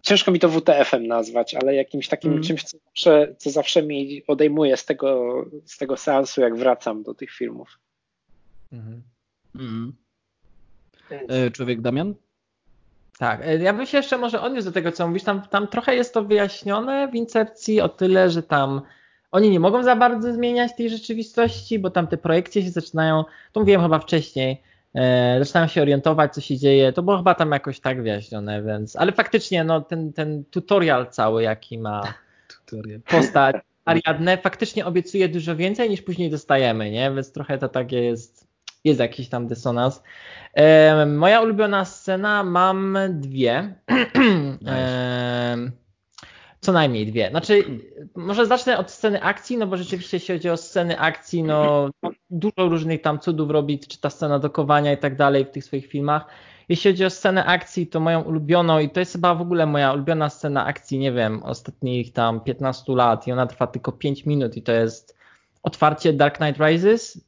ciężko 0.10 0.32
mi 0.32 0.40
to 0.40 0.50
WTF-em 0.50 1.08
nazwać, 1.08 1.56
ale 1.56 1.76
jakimś 1.76 2.08
takim 2.08 2.32
mm. 2.32 2.44
czymś, 2.44 2.64
co 2.64 2.78
zawsze, 2.86 3.36
co 3.38 3.50
zawsze 3.50 3.84
mi 3.84 4.24
odejmuje 4.28 4.78
z 4.78 4.86
tego, 4.86 5.46
z 5.66 5.78
tego 5.78 5.98
seansu, 5.98 6.42
jak 6.42 6.56
wracam 6.56 7.04
do 7.04 7.14
tych 7.14 7.32
filmów. 7.32 7.80
Mm. 8.72 9.04
Mm. 9.56 9.94
Człowiek 11.54 11.82
Damian? 11.82 12.16
Tak, 13.18 13.42
e, 13.44 13.58
ja 13.58 13.74
bym 13.74 13.86
się 13.86 13.98
jeszcze 13.98 14.18
może 14.18 14.42
odniósł 14.42 14.66
do 14.66 14.72
tego, 14.72 14.92
co 14.92 15.08
mówisz. 15.08 15.24
Tam, 15.24 15.42
tam 15.42 15.68
trochę 15.68 15.96
jest 15.96 16.14
to 16.14 16.24
wyjaśnione 16.24 17.08
w 17.08 17.16
incepcji 17.16 17.82
o 17.82 17.90
tyle, 17.90 18.30
że 18.30 18.44
tam 18.44 18.82
oni 19.32 19.50
nie 19.50 19.60
mogą 19.60 19.84
za 19.84 19.96
bardzo 19.96 20.34
zmieniać 20.34 20.76
tej 20.76 20.90
rzeczywistości, 20.90 21.80
bo 21.80 21.90
tam 21.90 22.08
te 22.08 22.18
projekcje 22.18 22.64
się 22.64 22.70
zaczynają, 22.70 23.24
to 23.52 23.60
mówiłem 23.60 23.82
chyba 23.82 24.00
wcześniej, 24.00 24.62
e, 24.96 25.36
zaczynam 25.40 25.70
się 25.70 25.82
orientować, 25.82 26.34
co 26.34 26.42
się 26.42 26.58
dzieje. 26.58 26.94
To 26.94 27.04
było 27.04 27.18
chyba 27.18 27.36
tam 27.36 27.52
jakoś 27.52 27.80
tak 27.80 28.02
wyjaśnione, 28.02 28.64
więc. 28.64 28.96
Ale 28.96 29.12
faktycznie, 29.12 29.64
no, 29.64 29.82
ten, 29.82 30.14
ten 30.14 30.44
tutorial 30.46 31.08
cały, 31.08 31.44
jaki 31.44 31.78
ma 31.78 32.14
tutorial. 32.66 33.00
postać 33.02 33.56
Ariadne, 33.86 34.38
faktycznie 34.38 34.86
obiecuje 34.86 35.30
dużo 35.30 35.56
więcej 35.56 35.90
niż 35.90 36.02
później 36.02 36.30
dostajemy, 36.30 36.92
nie? 36.92 37.12
Więc 37.12 37.32
trochę 37.32 37.58
to 37.58 37.70
takie 37.70 38.04
jest. 38.04 38.50
Jest 38.84 39.00
jakiś 39.00 39.30
tam 39.30 39.48
dysonans. 39.48 40.04
E, 40.54 41.06
moja 41.06 41.42
ulubiona 41.42 41.86
scena, 41.86 42.44
mam 42.44 42.98
dwie. 43.10 43.74
E, 44.68 45.58
Co 46.62 46.72
najmniej 46.72 47.06
dwie. 47.08 47.30
Znaczy, 47.30 47.64
może 48.16 48.46
zacznę 48.46 48.78
od 48.78 48.92
sceny 48.92 49.22
akcji, 49.24 49.58
no 49.58 49.68
bo 49.68 49.78
rzeczywiście 49.78 50.18
jeśli 50.18 50.36
chodzi 50.36 50.50
o 50.50 50.58
sceny 50.58 51.00
akcji, 51.00 51.44
no 51.44 51.90
dużo 52.30 52.70
różnych 52.70 53.02
tam 53.02 53.20
cudów 53.20 53.50
robi, 53.50 53.80
czy 53.80 54.02
ta 54.02 54.10
scena 54.10 54.40
dokowania 54.40 54.94
i 54.94 54.98
tak 54.98 55.16
dalej 55.16 55.46
w 55.46 55.52
tych 55.52 55.64
swoich 55.64 55.88
filmach. 55.88 56.26
Jeśli 56.70 56.92
chodzi 56.92 57.06
o 57.06 57.10
scenę 57.10 57.46
akcji, 57.46 57.88
to 57.88 58.00
moją 58.00 58.22
ulubioną 58.22 58.80
i 58.80 58.90
to 58.90 59.00
jest 59.00 59.12
chyba 59.12 59.36
w 59.36 59.42
ogóle 59.42 59.66
moja 59.66 59.94
ulubiona 59.94 60.30
scena 60.30 60.66
akcji, 60.66 61.00
nie 61.00 61.12
wiem, 61.12 61.44
ostatnich 61.44 62.14
tam 62.14 62.42
15 62.42 62.96
lat 62.96 63.28
i 63.28 63.32
ona 63.32 63.48
trwa 63.48 63.68
tylko 63.68 63.92
5 63.92 64.26
minut 64.26 64.58
i 64.58 64.62
to 64.62 64.72
jest 64.72 65.19
otwarcie 65.64 66.14
Dark 66.14 66.38
Knight 66.38 66.60
Rises. 66.60 67.26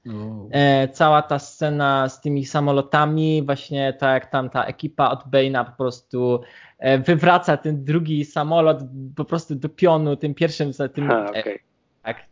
E, 0.52 0.88
cała 0.88 1.22
ta 1.22 1.40
scena 1.40 2.10
z 2.10 2.22
tymi 2.22 2.46
samolotami, 2.46 3.44
właśnie 3.46 3.94
tak 3.94 4.24
jak 4.24 4.32
tam 4.32 4.50
ta 4.50 4.64
ekipa 4.64 5.10
od 5.10 5.24
Bane'a 5.28 5.66
po 5.66 5.72
prostu 5.78 6.42
e, 6.80 6.98
wywraca 6.98 7.58
ten 7.58 7.84
drugi 7.84 8.26
samolot 8.26 8.80
po 9.16 9.26
prostu 9.26 9.56
do 9.56 9.70
pionu, 9.70 10.16
tym 10.16 10.34
pierwszym, 10.34 10.72
tym, 10.94 11.08
Ha, 11.08 11.26
okay. 11.30 11.60
Tak, 12.04 12.26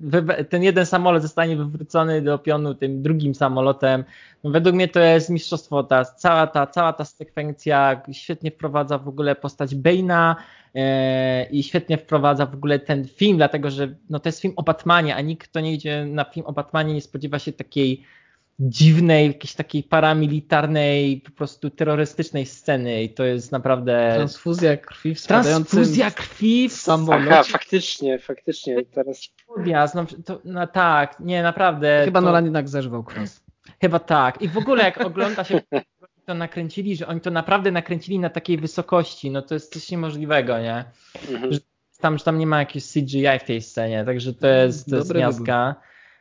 ten 0.49 0.63
jeden 0.63 0.85
samolot 0.85 1.21
zostanie 1.21 1.57
wywrócony 1.57 2.21
do 2.21 2.39
pionu 2.39 2.75
tym 2.75 3.01
drugim 3.01 3.35
samolotem. 3.35 4.03
No, 4.43 4.51
według 4.51 4.75
mnie 4.75 4.87
to 4.87 4.99
jest 4.99 5.29
mistrzostwo, 5.29 5.83
ta, 5.83 6.05
cała, 6.05 6.47
ta, 6.47 6.67
cała 6.67 6.93
ta 6.93 7.05
sekwencja 7.05 8.01
świetnie 8.11 8.51
wprowadza 8.51 8.97
w 8.97 9.07
ogóle 9.07 9.35
postać 9.35 9.75
Bane'a, 9.75 10.35
E, 10.75 11.47
i 11.51 11.63
świetnie 11.63 11.97
wprowadza 11.97 12.45
w 12.45 12.53
ogóle 12.53 12.79
ten 12.79 13.07
film, 13.07 13.37
dlatego 13.37 13.71
że 13.71 13.95
no, 14.09 14.19
to 14.19 14.29
jest 14.29 14.41
film 14.41 14.53
o 14.57 14.63
Batmanie, 14.63 15.15
a 15.15 15.21
nikt, 15.21 15.47
kto 15.47 15.59
nie 15.59 15.73
idzie 15.73 16.05
na 16.05 16.23
film 16.23 16.45
o 16.45 16.53
Batmanie, 16.53 16.93
nie 16.93 17.01
spodziewa 17.01 17.39
się 17.39 17.51
takiej 17.51 18.03
dziwnej, 18.59 19.27
jakiejś 19.27 19.53
takiej 19.53 19.83
paramilitarnej, 19.83 21.21
po 21.21 21.31
prostu 21.31 21.69
terrorystycznej 21.69 22.45
sceny 22.45 23.03
i 23.03 23.09
to 23.09 23.23
jest 23.23 23.51
naprawdę... 23.51 24.11
Transfuzja 24.15 24.77
krwi 24.77 25.15
w 25.15 25.21
Transfuzja 25.21 26.11
krwi 26.11 26.69
w 26.69 26.73
samolocie. 26.73 27.31
Aha, 27.31 27.43
faktycznie, 27.43 28.19
faktycznie. 28.19 28.85
Teraz... 28.85 29.29
No, 29.95 30.05
to, 30.25 30.41
no 30.45 30.67
tak, 30.67 31.19
nie, 31.19 31.43
naprawdę. 31.43 32.01
Chyba 32.05 32.19
to... 32.19 32.25
Nolan 32.25 32.45
jednak 32.45 32.69
zerzwał 32.69 33.03
kwas. 33.03 33.43
Chyba 33.81 33.99
tak. 33.99 34.41
I 34.41 34.47
w 34.47 34.57
ogóle 34.57 34.83
jak 34.83 35.01
ogląda 35.01 35.43
się 35.43 35.61
to 36.25 36.33
nakręcili, 36.33 36.95
że 36.95 37.07
oni 37.07 37.21
to 37.21 37.31
naprawdę 37.31 37.71
nakręcili 37.71 38.19
na 38.19 38.29
takiej 38.29 38.57
wysokości, 38.57 39.31
no 39.31 39.41
to 39.41 39.53
jest 39.53 39.73
coś 39.73 39.91
niemożliwego, 39.91 40.59
nie? 40.59 40.85
Mhm. 41.31 41.53
Że 41.53 41.59
tam, 41.99 42.17
że 42.17 42.23
tam 42.23 42.37
nie 42.37 42.47
ma 42.47 42.59
jakiegoś 42.59 42.91
CGI 42.91 43.39
w 43.39 43.43
tej 43.43 43.61
scenie, 43.61 44.05
także 44.05 44.33
to 44.33 44.47
jest, 44.47 44.89
to 44.89 44.95
jest 44.95 45.15
miazga. 45.15 45.75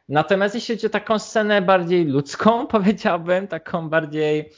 Natomiast 0.09 0.55
jeśli 0.55 0.75
chodzi 0.75 0.87
o 0.87 0.91
taką 0.91 1.19
scenę 1.19 1.63
bardziej 1.63 2.05
ludzką, 2.05 2.67
powiedziałbym, 2.77 3.49
taką 3.49 3.89
bardziej 3.89 4.53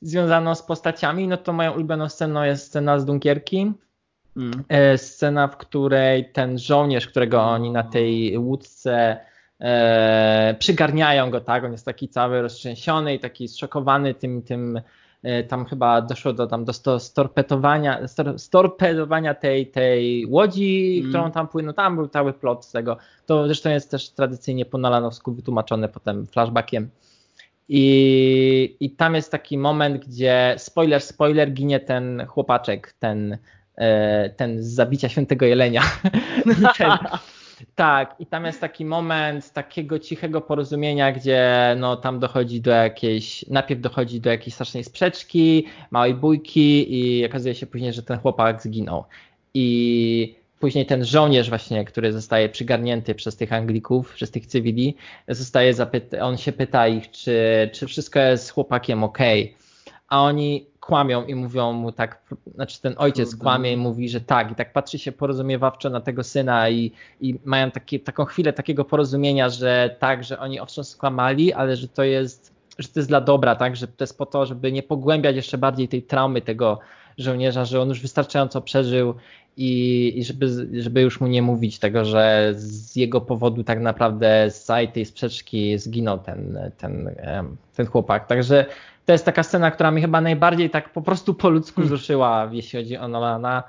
związaną 0.00 0.54
z 0.54 0.62
postaciami, 0.62 1.28
no 1.28 1.36
to 1.36 1.52
moją 1.52 1.72
ulubioną 1.72 2.08
sceną 2.08 2.42
jest 2.42 2.66
scena 2.66 2.98
z 2.98 3.04
Dunkierki. 3.04 3.72
Mm. 4.36 4.64
E, 4.68 4.98
scena, 4.98 5.48
w 5.48 5.56
której 5.56 6.32
ten 6.32 6.58
żołnierz, 6.58 7.06
którego 7.06 7.42
oni 7.42 7.70
na 7.70 7.82
tej 7.82 8.38
łódce 8.38 9.20
e, 9.60 10.56
przygarniają 10.58 11.30
go, 11.30 11.40
tak? 11.40 11.64
On 11.64 11.72
jest 11.72 11.84
taki 11.84 12.08
cały 12.08 12.42
roztrzęsiony 12.42 13.14
i 13.14 13.18
taki 13.18 13.48
zszokowany 13.48 14.14
tym, 14.14 14.42
tym 14.42 14.80
tam 15.48 15.64
chyba 15.64 16.02
doszło 16.02 16.32
do, 16.32 16.46
tam, 16.46 16.64
do 16.64 16.98
storpetowania, 16.98 18.08
stor, 18.08 18.38
storpedowania 18.38 19.34
tej, 19.34 19.66
tej 19.66 20.26
łodzi, 20.26 20.98
mm. 20.98 21.08
którą 21.10 21.30
tam 21.30 21.48
płynął, 21.48 21.74
tam 21.74 21.96
był 21.96 22.08
cały 22.08 22.32
plot 22.32 22.64
z 22.64 22.72
tego. 22.72 22.96
To 23.26 23.46
zresztą 23.46 23.70
jest 23.70 23.90
też 23.90 24.10
tradycyjnie 24.10 24.64
po 24.64 24.78
Nolanowsku 24.78 25.32
wytłumaczone 25.32 25.88
potem 25.88 26.26
flashbackiem. 26.26 26.90
I, 27.68 28.76
I 28.80 28.90
tam 28.90 29.14
jest 29.14 29.32
taki 29.32 29.58
moment, 29.58 30.06
gdzie 30.06 30.54
spoiler, 30.58 31.00
spoiler, 31.00 31.52
ginie 31.52 31.80
ten 31.80 32.26
chłopaczek, 32.26 32.92
ten, 32.98 33.38
e, 33.76 34.30
ten 34.30 34.62
z 34.62 34.66
zabicia 34.66 35.08
świętego 35.08 35.46
jelenia. 35.46 35.82
ten, 36.78 36.88
tak, 37.74 38.14
i 38.18 38.26
tam 38.26 38.44
jest 38.44 38.60
taki 38.60 38.84
moment 38.84 39.52
takiego 39.52 39.98
cichego 39.98 40.40
porozumienia, 40.40 41.12
gdzie 41.12 41.74
no 41.78 41.96
tam 41.96 42.18
dochodzi 42.18 42.60
do 42.60 42.70
jakiejś, 42.70 43.44
najpierw 43.48 43.80
dochodzi 43.80 44.20
do 44.20 44.30
jakiejś 44.30 44.54
strasznej 44.54 44.84
sprzeczki, 44.84 45.66
małej 45.90 46.14
bójki 46.14 46.94
i 46.98 47.26
okazuje 47.26 47.54
się 47.54 47.66
później, 47.66 47.92
że 47.92 48.02
ten 48.02 48.18
chłopak 48.18 48.62
zginął. 48.62 49.04
I 49.54 50.34
później 50.60 50.86
ten 50.86 51.04
żołnierz 51.04 51.48
właśnie, 51.48 51.84
który 51.84 52.12
zostaje 52.12 52.48
przygarnięty 52.48 53.14
przez 53.14 53.36
tych 53.36 53.52
Anglików, 53.52 54.14
przez 54.14 54.30
tych 54.30 54.46
cywili, 54.46 54.96
zostaje 55.28 55.74
zapyta, 55.74 56.18
on 56.18 56.36
się 56.36 56.52
pyta 56.52 56.88
ich, 56.88 57.10
czy, 57.10 57.70
czy 57.72 57.86
wszystko 57.86 58.20
jest 58.20 58.46
z 58.46 58.50
chłopakiem 58.50 59.04
ok. 59.04 59.18
A 60.12 60.22
oni 60.22 60.66
kłamią 60.80 61.24
i 61.24 61.34
mówią 61.34 61.72
mu 61.72 61.92
tak, 61.92 62.22
znaczy 62.54 62.80
ten 62.80 62.94
ojciec 62.98 63.36
kłamie 63.36 63.72
i 63.72 63.76
mówi, 63.76 64.08
że 64.08 64.20
tak, 64.20 64.50
i 64.52 64.54
tak 64.54 64.72
patrzy 64.72 64.98
się 64.98 65.12
porozumiewawczo 65.12 65.90
na 65.90 66.00
tego 66.00 66.24
syna 66.24 66.68
i, 66.70 66.92
i 67.20 67.38
mają 67.44 67.70
takie, 67.70 68.00
taką 68.00 68.24
chwilę 68.24 68.52
takiego 68.52 68.84
porozumienia, 68.84 69.48
że 69.48 69.96
tak, 69.98 70.24
że 70.24 70.38
oni 70.38 70.60
owszem 70.60 70.84
skłamali, 70.84 71.52
ale 71.52 71.76
że 71.76 71.88
to 71.88 72.04
jest, 72.04 72.54
że 72.78 72.88
to 72.88 73.00
jest 73.00 73.08
dla 73.08 73.20
dobra, 73.20 73.56
tak, 73.56 73.76
że 73.76 73.88
to 73.88 74.04
jest 74.04 74.18
po 74.18 74.26
to, 74.26 74.46
żeby 74.46 74.72
nie 74.72 74.82
pogłębiać 74.82 75.36
jeszcze 75.36 75.58
bardziej 75.58 75.88
tej 75.88 76.02
traumy 76.02 76.42
tego 76.42 76.78
żołnierza, 77.18 77.64
że 77.64 77.80
on 77.80 77.88
już 77.88 78.00
wystarczająco 78.00 78.60
przeżył 78.60 79.14
i, 79.56 80.12
i 80.16 80.24
żeby, 80.24 80.46
żeby 80.82 81.00
już 81.00 81.20
mu 81.20 81.26
nie 81.26 81.42
mówić 81.42 81.78
tego, 81.78 82.04
że 82.04 82.52
z 82.56 82.96
jego 82.96 83.20
powodu 83.20 83.64
tak 83.64 83.80
naprawdę 83.80 84.50
z 84.50 84.64
całej 84.64 84.88
tej 84.88 85.04
sprzeczki 85.04 85.78
zginął 85.78 86.18
ten, 86.18 86.58
ten, 86.78 87.10
ten 87.76 87.86
chłopak. 87.86 88.26
Także 88.26 88.66
to 89.06 89.12
jest 89.12 89.24
taka 89.24 89.42
scena, 89.42 89.70
która 89.70 89.90
mi 89.90 90.00
chyba 90.00 90.20
najbardziej 90.20 90.70
tak 90.70 90.92
po 90.92 91.02
prostu 91.02 91.34
po 91.34 91.50
ludzku 91.50 91.74
hmm. 91.74 91.86
wzruszyła, 91.86 92.48
jeśli 92.52 92.78
chodzi 92.78 92.96
o 92.96 93.08
Nolana. 93.08 93.62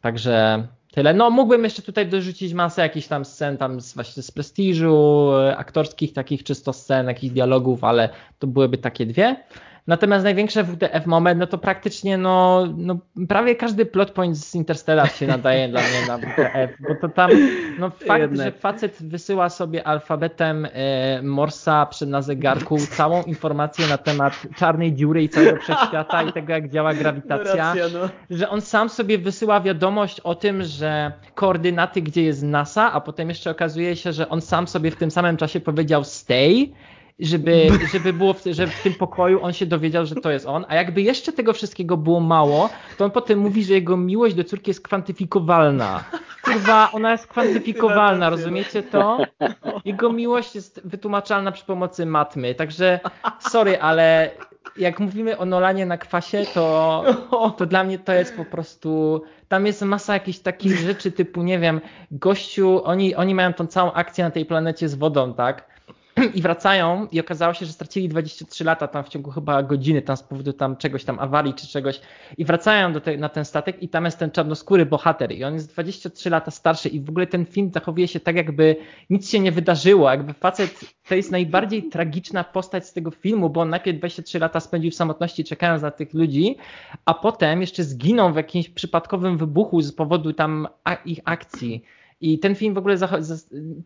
także 0.00 0.66
tyle. 0.92 1.14
No 1.14 1.30
mógłbym 1.30 1.64
jeszcze 1.64 1.82
tutaj 1.82 2.06
dorzucić 2.06 2.54
masę 2.54 2.82
jakichś 2.82 3.06
tam 3.06 3.24
scen 3.24 3.56
tam 3.58 3.80
z, 3.80 3.94
właśnie 3.94 4.22
z 4.22 4.30
prestiżu, 4.30 5.28
aktorskich 5.56 6.12
takich 6.12 6.44
czysto 6.44 6.72
scen, 6.72 7.06
jakichś 7.06 7.34
dialogów, 7.34 7.84
ale 7.84 8.08
to 8.38 8.46
byłyby 8.46 8.78
takie 8.78 9.06
dwie. 9.06 9.36
Natomiast 9.86 10.24
największe 10.24 10.64
WTF 10.64 11.06
moment, 11.06 11.40
no 11.40 11.46
to 11.46 11.58
praktycznie 11.58 12.18
no, 12.18 12.66
no 12.76 12.98
prawie 13.28 13.56
każdy 13.56 13.86
plot 13.86 14.10
point 14.10 14.36
z 14.36 14.54
Interstellar 14.54 15.10
się 15.10 15.26
nadaje 15.26 15.68
dla 15.68 15.80
mnie 15.80 16.06
na 16.08 16.18
WTF, 16.18 16.70
bo 16.88 16.94
to 16.94 17.08
tam 17.08 17.30
no 17.78 17.90
fakt, 17.90 18.20
Jednak. 18.20 18.46
że 18.46 18.52
facet 18.52 18.96
wysyła 19.00 19.48
sobie 19.48 19.86
alfabetem 19.86 20.68
e, 20.72 21.22
Morsa 21.22 21.86
przy, 21.86 22.06
na 22.06 22.22
zegarku 22.22 22.78
całą 22.78 23.22
informację 23.22 23.86
na 23.86 23.98
temat 23.98 24.46
czarnej 24.56 24.94
dziury 24.94 25.22
i 25.22 25.28
całego 25.28 25.60
wszechświata 25.60 26.22
i 26.22 26.32
tego 26.32 26.52
jak 26.52 26.68
działa 26.68 26.94
grawitacja, 26.94 27.54
Racja, 27.54 27.84
no. 28.00 28.08
że 28.30 28.50
on 28.50 28.60
sam 28.60 28.88
sobie 28.88 29.18
wysyła 29.18 29.60
wiadomość 29.60 30.20
o 30.20 30.34
tym, 30.34 30.64
że 30.64 31.12
koordynaty 31.34 32.02
gdzie 32.02 32.22
jest 32.22 32.42
NASA, 32.42 32.92
a 32.92 33.00
potem 33.00 33.28
jeszcze 33.28 33.50
okazuje 33.50 33.96
się, 33.96 34.12
że 34.12 34.28
on 34.28 34.40
sam 34.40 34.68
sobie 34.68 34.90
w 34.90 34.96
tym 34.96 35.10
samym 35.10 35.36
czasie 35.36 35.60
powiedział 35.60 36.04
stay 36.04 36.72
żeby, 37.22 37.68
żeby 37.92 38.12
było, 38.12 38.34
w, 38.34 38.42
że 38.50 38.66
w 38.66 38.82
tym 38.82 38.94
pokoju 38.94 39.42
on 39.42 39.52
się 39.52 39.66
dowiedział, 39.66 40.06
że 40.06 40.14
to 40.14 40.30
jest 40.30 40.46
on, 40.46 40.64
a 40.68 40.74
jakby 40.74 41.02
jeszcze 41.02 41.32
tego 41.32 41.52
wszystkiego 41.52 41.96
było 41.96 42.20
mało, 42.20 42.70
to 42.98 43.04
on 43.04 43.10
potem 43.10 43.38
mówi, 43.38 43.64
że 43.64 43.74
jego 43.74 43.96
miłość 43.96 44.34
do 44.34 44.44
córki 44.44 44.70
jest 44.70 44.82
kwantyfikowalna. 44.82 46.04
Kurwa, 46.44 46.88
ona 46.92 47.12
jest 47.12 47.26
kwantyfikowalna, 47.26 48.30
rozumiecie 48.30 48.82
to? 48.82 49.18
Jego 49.84 50.12
miłość 50.12 50.54
jest 50.54 50.80
wytłumaczalna 50.84 51.52
przy 51.52 51.64
pomocy 51.64 52.06
matmy, 52.06 52.54
także 52.54 53.00
sorry, 53.40 53.80
ale 53.80 54.30
jak 54.76 55.00
mówimy 55.00 55.38
o 55.38 55.44
Nolanie 55.44 55.86
na 55.86 55.98
kwasie, 55.98 56.44
to, 56.54 57.04
to 57.56 57.66
dla 57.66 57.84
mnie 57.84 57.98
to 57.98 58.12
jest 58.12 58.36
po 58.36 58.44
prostu, 58.44 59.22
tam 59.48 59.66
jest 59.66 59.82
masa 59.82 60.14
jakichś 60.14 60.38
takich 60.38 60.78
rzeczy 60.78 61.12
typu, 61.12 61.42
nie 61.42 61.58
wiem, 61.58 61.80
gościu, 62.10 62.84
oni, 62.84 63.14
oni 63.14 63.34
mają 63.34 63.52
tą 63.52 63.66
całą 63.66 63.92
akcję 63.92 64.24
na 64.24 64.30
tej 64.30 64.46
planecie 64.46 64.88
z 64.88 64.94
wodą, 64.94 65.34
tak? 65.34 65.71
i 66.34 66.42
wracają 66.42 67.06
i 67.12 67.20
okazało 67.20 67.54
się, 67.54 67.66
że 67.66 67.72
stracili 67.72 68.08
23 68.08 68.64
lata 68.64 68.88
tam 68.88 69.04
w 69.04 69.08
ciągu 69.08 69.30
chyba 69.30 69.62
godziny 69.62 70.02
tam 70.02 70.16
z 70.16 70.22
powodu 70.22 70.52
tam 70.52 70.76
czegoś 70.76 71.04
tam 71.04 71.18
awarii 71.18 71.54
czy 71.54 71.66
czegoś. 71.66 72.00
I 72.38 72.44
wracają 72.44 72.92
do 72.92 73.00
te, 73.00 73.16
na 73.16 73.28
ten 73.28 73.44
statek 73.44 73.82
i 73.82 73.88
tam 73.88 74.04
jest 74.04 74.18
ten 74.18 74.30
czarnoskóry 74.30 74.86
bohater. 74.86 75.32
I 75.32 75.44
on 75.44 75.54
jest 75.54 75.72
23 75.72 76.30
lata 76.30 76.50
starszy 76.50 76.88
i 76.88 77.00
w 77.00 77.08
ogóle 77.08 77.26
ten 77.26 77.46
film 77.46 77.70
zachowuje 77.74 78.08
się 78.08 78.20
tak 78.20 78.36
jakby 78.36 78.76
nic 79.10 79.30
się 79.30 79.40
nie 79.40 79.52
wydarzyło, 79.52 80.10
jakby 80.10 80.32
facet 80.34 80.80
to 81.08 81.14
jest 81.14 81.30
najbardziej 81.30 81.88
tragiczna 81.92 82.44
postać 82.44 82.86
z 82.86 82.92
tego 82.92 83.10
filmu, 83.10 83.50
bo 83.50 83.60
on 83.60 83.70
najpierw 83.70 83.98
23 83.98 84.38
lata 84.38 84.60
spędził 84.60 84.90
w 84.90 84.94
samotności 84.94 85.44
czekając 85.44 85.82
na 85.82 85.90
tych 85.90 86.14
ludzi, 86.14 86.56
a 87.04 87.14
potem 87.14 87.60
jeszcze 87.60 87.84
zginął 87.84 88.32
w 88.32 88.36
jakimś 88.36 88.68
przypadkowym 88.68 89.38
wybuchu 89.38 89.80
z 89.80 89.92
powodu 89.92 90.32
tam 90.32 90.68
ich 91.04 91.20
akcji. 91.24 91.84
I 92.22 92.38
ten 92.38 92.54
film 92.54 92.74
w 92.74 92.78
ogóle 92.78 92.96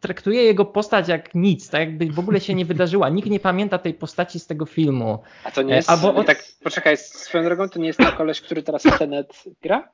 traktuje 0.00 0.42
jego 0.42 0.64
postać 0.64 1.08
jak 1.08 1.34
nic, 1.34 1.70
tak 1.70 1.80
jakby 1.80 2.06
w 2.06 2.18
ogóle 2.18 2.40
się 2.40 2.54
nie 2.54 2.64
wydarzyła. 2.64 3.08
Nikt 3.08 3.30
nie 3.30 3.40
pamięta 3.40 3.78
tej 3.78 3.94
postaci 3.94 4.40
z 4.40 4.46
tego 4.46 4.66
filmu. 4.66 5.18
A 5.44 5.50
to 5.50 5.62
nie 5.62 5.72
e, 5.72 5.76
jest, 5.76 5.90
Albo 5.90 6.14
od... 6.14 6.26
tak, 6.26 6.44
poczekaj, 6.62 6.96
swoją 6.96 7.44
drogą, 7.44 7.68
to 7.68 7.78
nie 7.78 7.86
jest 7.86 7.98
ten 7.98 8.12
koleś, 8.12 8.40
który 8.40 8.62
teraz 8.62 8.82
Tenet 8.82 9.44
gra? 9.62 9.88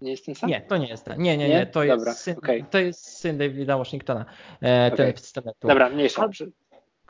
Nie 0.00 0.10
jest 0.10 0.26
ten 0.26 0.34
sam? 0.34 0.50
Nie, 0.50 0.60
to 0.60 0.76
nie 0.76 0.88
jest 0.88 1.04
ten. 1.04 1.22
Nie, 1.22 1.36
nie, 1.36 1.48
nie, 1.48 1.66
to, 1.66 1.86
Dobra, 1.86 2.10
jest, 2.10 2.20
syn, 2.20 2.38
okay. 2.38 2.64
to 2.70 2.78
jest 2.78 3.18
syn 3.18 3.38
Davida 3.38 3.78
Washingtona, 3.78 4.24
e, 4.60 4.90
ten 4.90 5.10
okay. 5.10 5.22
z 5.22 5.32
Tenetu. 5.32 5.68
Dobra, 5.68 5.90
mniejsza. 5.90 6.28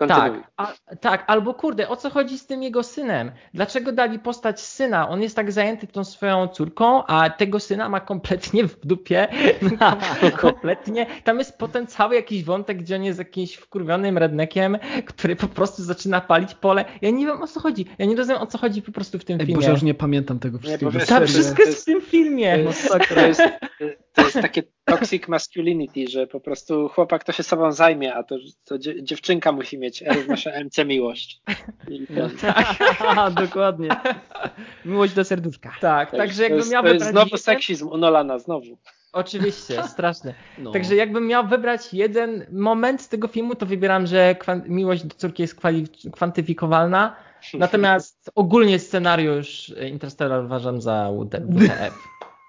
Kontynuuj. 0.08 0.42
Tak, 0.56 0.76
a, 0.86 0.96
tak, 0.96 1.24
albo 1.26 1.54
kurde, 1.54 1.88
o 1.88 1.96
co 1.96 2.10
chodzi 2.10 2.38
z 2.38 2.46
tym 2.46 2.62
jego 2.62 2.82
synem? 2.82 3.30
Dlaczego 3.54 3.92
dali 3.92 4.18
postać 4.18 4.60
syna? 4.60 5.08
On 5.08 5.22
jest 5.22 5.36
tak 5.36 5.52
zajęty 5.52 5.86
tą 5.86 6.04
swoją 6.04 6.48
córką, 6.48 7.04
a 7.06 7.30
tego 7.30 7.60
syna 7.60 7.88
ma 7.88 8.00
kompletnie 8.00 8.68
w 8.68 8.86
dupie. 8.86 9.28
kompletnie. 10.40 11.06
Tam 11.24 11.38
jest 11.38 11.58
potem 11.58 11.86
cały 11.86 12.14
jakiś 12.14 12.44
wątek, 12.44 12.78
gdzie 12.78 12.96
on 12.96 13.04
jest 13.04 13.18
jakimś 13.18 13.54
wkurwionym 13.54 14.18
rednekiem, 14.18 14.78
który 15.06 15.36
po 15.36 15.48
prostu 15.48 15.82
zaczyna 15.82 16.20
palić 16.20 16.54
pole. 16.54 16.84
Ja 17.02 17.10
nie 17.10 17.26
wiem 17.26 17.42
o 17.42 17.46
co 17.46 17.60
chodzi. 17.60 17.86
Ja 17.98 18.06
nie 18.06 18.16
rozumiem 18.16 18.42
o 18.42 18.46
co 18.46 18.58
chodzi 18.58 18.82
po 18.82 18.92
prostu 18.92 19.18
w 19.18 19.24
tym 19.24 19.40
Ej, 19.40 19.46
filmie. 19.46 19.60
Boże, 19.60 19.70
już 19.70 19.82
nie 19.82 19.94
pamiętam 19.94 20.38
tego 20.38 20.58
wszystkiego. 20.58 20.92
wiesz, 20.92 21.06
Ta 21.08 21.20
to- 21.20 21.26
wszystko 21.26 21.62
jest 21.62 21.82
w 21.82 21.84
tym 21.84 22.00
filmie. 22.00 22.52
To 22.52 22.58
jest, 22.60 22.88
to, 23.14 23.26
jest, 23.26 23.42
to 24.12 24.22
jest 24.22 24.40
takie 24.40 24.62
toxic 24.84 25.28
masculinity, 25.28 26.08
że 26.08 26.26
po 26.26 26.40
prostu 26.40 26.88
chłopak 26.88 27.24
to 27.24 27.32
się 27.32 27.42
sobą 27.42 27.72
zajmie, 27.72 28.14
a 28.14 28.22
to, 28.22 28.36
to 28.64 28.78
dzie- 28.78 29.02
dziewczynka 29.02 29.52
musi 29.52 29.78
mieć 29.78 30.04
równa 30.14 30.36
się 30.36 30.50
MC 30.64 30.84
miłość. 30.84 31.42
Ten, 32.14 32.54
Haha, 32.98 33.30
Dokładnie. 33.46 33.88
Miłość 34.84 35.14
do 35.14 35.24
serduszka. 35.24 35.72
Tak, 35.80 36.10
także 36.10 36.42
jakbym 36.42 36.58
to 36.58 36.64
jest, 36.64 36.72
miał 36.72 36.82
wybrać 36.82 37.02
znowu 37.10 37.26
jeden- 37.26 37.38
seksizm 37.38 37.88
u 37.88 37.96
Nolana, 37.96 38.38
znowu. 38.38 38.78
Oczywiście, 39.12 39.82
straszne. 39.94 40.34
No. 40.58 40.72
Także 40.72 40.96
jakbym 40.96 41.26
miał 41.26 41.46
wybrać 41.48 41.94
jeden 41.94 42.46
moment 42.52 43.02
z 43.02 43.08
tego 43.08 43.28
filmu, 43.28 43.54
to 43.54 43.66
wybieram, 43.66 44.06
że 44.06 44.36
miłość 44.66 45.04
do 45.04 45.14
córki 45.14 45.42
jest 45.42 45.60
kwali- 45.60 46.10
kwantyfikowalna. 46.12 47.16
Natomiast 47.54 48.30
ogólnie 48.34 48.78
scenariusz 48.78 49.74
Interstellar 49.90 50.44
uważam 50.44 50.80
za 50.80 51.10
WTF. 51.20 51.94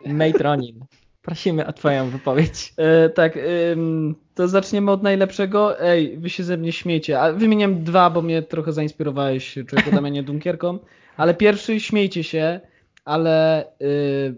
Mate 0.05 0.43
Ronin. 0.43 0.85
Prosimy 1.23 1.67
o 1.67 1.73
twoją 1.73 2.09
wypowiedź. 2.09 2.73
E, 2.77 3.09
tak, 3.09 3.37
ym, 3.71 4.15
to 4.35 4.47
zaczniemy 4.47 4.91
od 4.91 5.03
najlepszego. 5.03 5.81
Ej, 5.81 6.17
wy 6.17 6.29
się 6.29 6.43
ze 6.43 6.57
mnie 6.57 6.71
śmiejcie. 6.71 7.21
A 7.21 7.33
wymieniam 7.33 7.83
dwa, 7.83 8.09
bo 8.09 8.21
mnie 8.21 8.41
trochę 8.41 8.73
zainspirowałeś 8.73 9.57
człowieku 9.67 9.91
Damianie 9.91 10.23
Dunkierką. 10.23 10.79
Ale 11.17 11.33
pierwszy, 11.33 11.79
śmiejcie 11.79 12.23
się, 12.23 12.59
ale 13.05 13.65
y, 13.81 14.35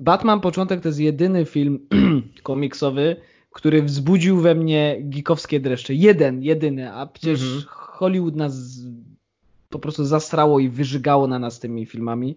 Batman 0.00 0.40
Początek 0.40 0.80
to 0.80 0.88
jest 0.88 1.00
jedyny 1.00 1.44
film 1.44 1.86
komiksowy, 2.42 3.16
który 3.50 3.82
wzbudził 3.82 4.40
we 4.40 4.54
mnie 4.54 4.96
geekowskie 5.00 5.60
dreszcze. 5.60 5.94
Jeden, 5.94 6.42
jedyny, 6.42 6.92
a 6.92 7.06
przecież 7.06 7.42
Mhm. 7.42 7.62
Hollywood 7.68 8.36
nas 8.36 8.78
po 9.72 9.78
prostu 9.78 10.04
zastrało 10.04 10.60
i 10.60 10.68
wyżygało 10.68 11.26
na 11.26 11.38
nas 11.38 11.60
tymi 11.60 11.86
filmami. 11.86 12.36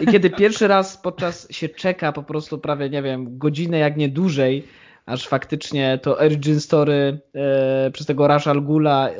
I 0.00 0.06
kiedy 0.06 0.30
pierwszy 0.30 0.68
raz 0.68 0.96
podczas 0.96 1.48
się 1.50 1.68
czeka 1.68 2.12
po 2.12 2.22
prostu 2.22 2.58
prawie, 2.58 2.90
nie 2.90 3.02
wiem, 3.02 3.38
godzinę, 3.38 3.78
jak 3.78 3.96
nie 3.96 4.08
dłużej, 4.08 4.64
aż 5.06 5.28
faktycznie 5.28 5.98
to 6.02 6.18
origin 6.18 6.60
story 6.60 7.20
e, 7.34 7.90
przez 7.90 8.06
tego 8.06 8.24
Ra's 8.24 8.50
al 8.50 8.62
Ghula 8.62 9.10
e, 9.10 9.14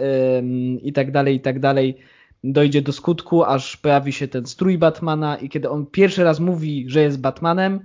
i 0.83 0.93
tak 0.93 1.11
dalej, 1.11 1.37
i 1.37 1.41
tak 1.41 1.61
dalej 1.61 1.99
dojdzie 2.45 2.83
do 2.83 2.93
skutku, 2.93 3.45
aż 3.45 3.77
pojawi 3.77 4.12
się 4.12 4.29
ten 4.29 4.47
strój 4.47 4.79
Batmana 4.79 5.37
i 5.37 5.49
kiedy 5.49 5.70
on 5.70 5.87
pierwszy 5.87 6.24
raz 6.24 6.41
mówi, 6.41 6.85
że 6.89 7.03
jest 7.03 7.20
Batmanem, 7.20 7.81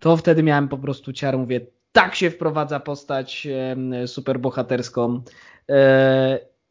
to 0.00 0.16
wtedy 0.16 0.42
miałem 0.42 0.68
po 0.68 0.78
prostu 0.78 1.12
ciarę, 1.12 1.38
mówię, 1.38 1.60
tak 1.92 2.14
się 2.14 2.30
wprowadza 2.30 2.80
postać 2.80 3.46
e, 3.46 4.06
superbohaterską. 4.08 5.22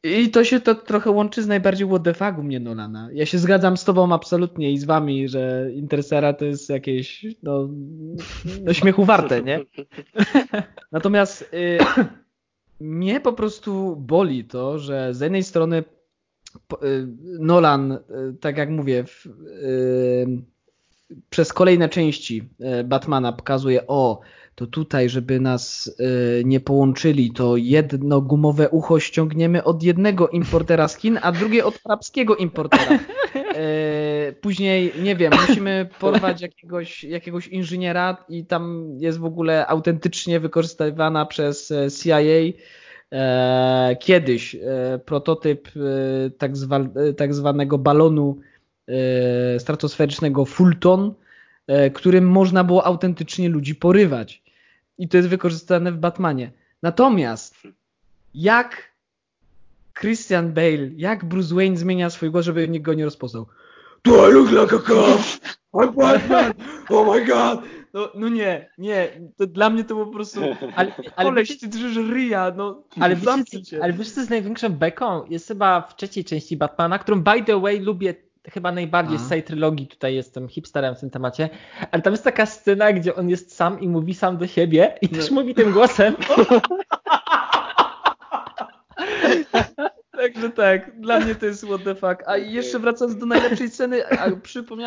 I 0.03 0.30
to 0.30 0.44
się 0.44 0.60
to 0.60 0.76
trochę 0.76 1.11
łączy 1.11 1.44
z 1.44 1.48
najbardziej 1.48 1.88
what 1.88 2.03
the 2.03 2.14
fuck 2.14 2.38
u 2.38 2.44
mnie 2.44 2.60
Nolana. 2.60 3.10
Ja 3.14 3.26
się 3.26 3.38
zgadzam 3.38 3.78
z 3.78 3.84
tobą 3.84 4.14
absolutnie 4.14 4.72
i 4.72 4.78
z 4.78 4.86
wami, 4.86 5.28
że 5.28 5.69
Interstellar 5.73 6.38
to 6.38 6.45
jest 6.45 6.69
jakieś 6.69 7.26
no, 7.44 7.69
no 8.64 8.73
śmiechu 8.73 9.06
warte, 9.06 9.41
nie? 9.41 9.60
Natomiast 10.91 11.49
y, 11.53 11.78
mnie 12.80 13.22
po 13.22 13.34
prostu 13.34 13.95
boli 13.95 14.44
to, 14.44 14.80
że 14.80 15.14
z 15.14 15.19
jednej 15.19 15.44
strony 15.44 15.84
y, 16.84 17.07
Nolan, 17.40 17.91
y, 17.91 17.99
tak 18.40 18.57
jak 18.57 18.69
mówię, 18.69 19.03
w, 19.03 19.26
y, 19.26 20.28
przez 21.30 21.53
kolejne 21.53 21.90
części 21.90 22.49
y, 22.80 22.84
Batmana 22.84 23.34
pokazuje, 23.34 23.88
o, 23.88 24.19
to 24.62 24.68
tutaj, 24.68 25.10
żeby 25.10 25.40
nas 25.40 25.88
y, 25.88 26.44
nie 26.46 26.60
połączyli, 26.60 27.32
to 27.32 27.58
jedno 27.58 28.22
gumowe 28.22 28.70
ucho 28.70 29.00
ściągniemy 29.00 29.64
od 29.64 29.84
jednego 29.84 30.30
importera 30.30 30.88
Chin, 30.88 31.20
a 31.22 31.32
drugie 31.32 31.66
od 31.66 31.80
arabskiego 31.86 32.36
importera. 32.36 33.00
Y, 33.52 34.34
później, 34.42 34.94
nie 35.04 35.16
wiem, 35.16 35.34
musimy 35.48 35.90
porwać 36.00 36.42
jakiegoś, 36.42 37.04
jakiegoś 37.04 37.48
inżyniera 37.48 38.26
i 38.30 38.46
tam 38.46 38.96
jest 38.98 39.20
w 39.20 39.26
ogóle 39.26 39.68
autentycznie 39.68 40.40
wykorzystywana 40.40 41.26
przez 41.26 41.72
e, 41.72 41.92
CIA 41.92 42.20
e, 43.12 43.96
kiedyś 44.00 44.56
e, 44.56 45.00
prototyp 45.06 45.68
e, 45.68 46.30
tak, 46.30 46.58
zwa, 46.58 46.80
tak 47.18 47.34
zwanego 47.34 47.78
balonu 47.78 48.38
stratosferycznego 49.58 50.46
Fulton, 50.46 51.14
którym 51.94 52.28
można 52.28 52.64
było 52.64 52.86
autentycznie 52.86 53.50
ludzi 53.50 53.76
porywać. 53.76 54.41
I 55.02 55.07
to 55.07 55.18
jest 55.18 55.30
wykorzystane 55.30 55.91
w 55.91 55.98
Batmanie. 55.98 56.52
Natomiast 56.82 57.56
jak 58.34 58.91
Christian 59.99 60.53
Bale, 60.53 60.90
jak 60.95 61.26
Bruce 61.26 61.56
Wayne 61.56 61.78
zmienia 61.78 62.10
swój 62.10 62.32
głos, 62.32 62.45
żeby 62.45 62.68
nikt 62.69 62.86
go 62.86 62.94
nie 62.94 63.06
rozpoznał. 63.06 63.45
Do 64.03 64.30
I 64.30 64.34
look 64.34 64.52
like 64.52 64.76
a 64.76 64.80
cop? 64.80 65.22
I'm 65.73 65.95
Batman! 65.95 66.53
Oh 66.90 67.14
my 67.14 67.26
god! 67.26 67.61
No, 67.94 68.10
no 68.15 68.30
nie, 68.30 68.69
nie, 68.78 69.22
to 69.38 69.48
dla 69.48 69.69
mnie 69.69 69.84
to 69.84 69.95
po 69.95 70.11
prostu... 70.11 70.41
Ale, 70.76 70.91
ale, 71.15 71.30
Koleś, 71.30 71.60
ty 71.60 71.68
drżysz 71.68 71.98
ryja, 72.10 72.53
no 72.57 72.84
ale, 72.99 73.15
się. 73.65 73.84
ale 73.84 73.94
wiesz 73.94 74.11
co 74.11 74.19
jest 74.19 74.30
największą 74.30 74.69
beką? 74.69 75.26
Jest 75.30 75.48
chyba 75.48 75.82
w 75.82 75.95
trzeciej 75.95 76.26
części 76.26 76.57
Batmana, 76.57 76.99
którą 76.99 77.22
by 77.22 77.44
the 77.44 77.60
way 77.60 77.80
lubię 77.80 78.15
chyba 78.50 78.72
najbardziej 78.72 79.18
z 79.18 79.28
całej 79.28 79.44
trylogii. 79.44 79.88
Tutaj 79.88 80.16
jestem 80.16 80.48
hipsterem 80.48 80.96
w 80.96 81.00
tym 81.00 81.10
temacie. 81.10 81.50
Ale 81.92 82.02
tam 82.02 82.14
jest 82.14 82.24
taka 82.24 82.46
scena, 82.46 82.94
gdzie 82.94 83.16
on 83.16 83.30
jest 83.30 83.56
sam 83.56 83.80
i 83.80 83.88
mówi 83.88 84.14
sam 84.14 84.38
do 84.38 84.48
siebie 84.48 84.98
i 85.02 85.10
też 85.10 85.32
mówi 85.32 85.56
tym 85.56 85.72
głosem. 85.72 86.16
Także 90.22 90.50
tak, 90.50 91.00
dla 91.00 91.20
mnie 91.20 91.36
to 91.36 91.46
jest 91.46 91.66
what 91.66 91.84
the 91.84 91.96
fuck. 91.96 92.24
A 92.26 92.38
jeszcze 92.38 92.80
wracając 92.80 93.18
do 93.18 93.26
najlepszej 93.26 93.70
sceny, 93.70 94.02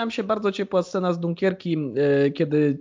mi 0.07 0.13
się 0.13 0.25
bardzo 0.25 0.53
ciepła 0.53 0.83
scena 0.83 1.13
z 1.13 1.21
Dunkierki, 1.21 1.77
e, 1.77 2.31
kiedy 2.31 2.79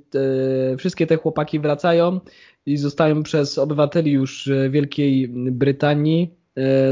e, 0.73 0.77
wszystkie 0.77 1.07
te 1.07 1.17
chłopaki 1.17 1.59
wracają 1.59 2.19
i 2.65 2.77
zostają 2.77 3.23
przez 3.23 3.57
obywateli 3.57 4.11
już 4.11 4.47
e, 4.47 4.69
Wielkiej 4.69 5.27
Brytanii, 5.51 6.33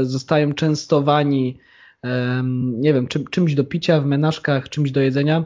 zostają 0.02 0.52
częstowani 0.52 1.58
nie 2.62 2.94
wiem, 2.94 3.06
czym, 3.08 3.26
czymś 3.26 3.54
do 3.54 3.64
picia 3.64 4.00
w 4.00 4.06
menażkach, 4.06 4.68
czymś 4.68 4.90
do 4.90 5.00
jedzenia. 5.00 5.44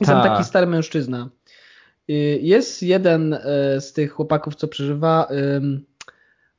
I 0.00 0.04
tam 0.04 0.22
Tak. 0.22 0.32
taki 0.32 0.44
stary 0.44 0.66
mężczyzna. 0.66 1.28
Y, 2.10 2.38
Jest 2.42 2.82
jeden 2.82 3.34
e, 3.34 3.40
z 3.80 3.92
tych 3.92 4.12
chłopaków, 4.12 4.54
co 4.54 4.68
przeżywa. 4.68 5.28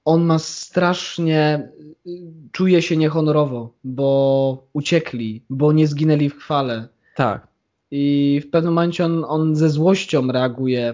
On 0.05 0.23
ma 0.23 0.39
strasznie, 0.39 1.69
y, 2.07 2.09
czuje 2.51 2.81
się 2.81 2.97
niehonorowo, 2.97 3.73
bo 3.83 4.67
uciekli, 4.73 5.41
bo 5.49 5.73
nie 5.73 5.87
zginęli 5.87 6.29
w 6.29 6.35
chwale. 6.37 6.87
Tak. 7.15 7.47
I 7.91 8.41
w 8.45 8.49
pewnym 8.49 8.73
momencie 8.73 9.05
on, 9.05 9.25
on 9.27 9.55
ze 9.55 9.69
złością 9.69 10.31
reaguje 10.31 10.93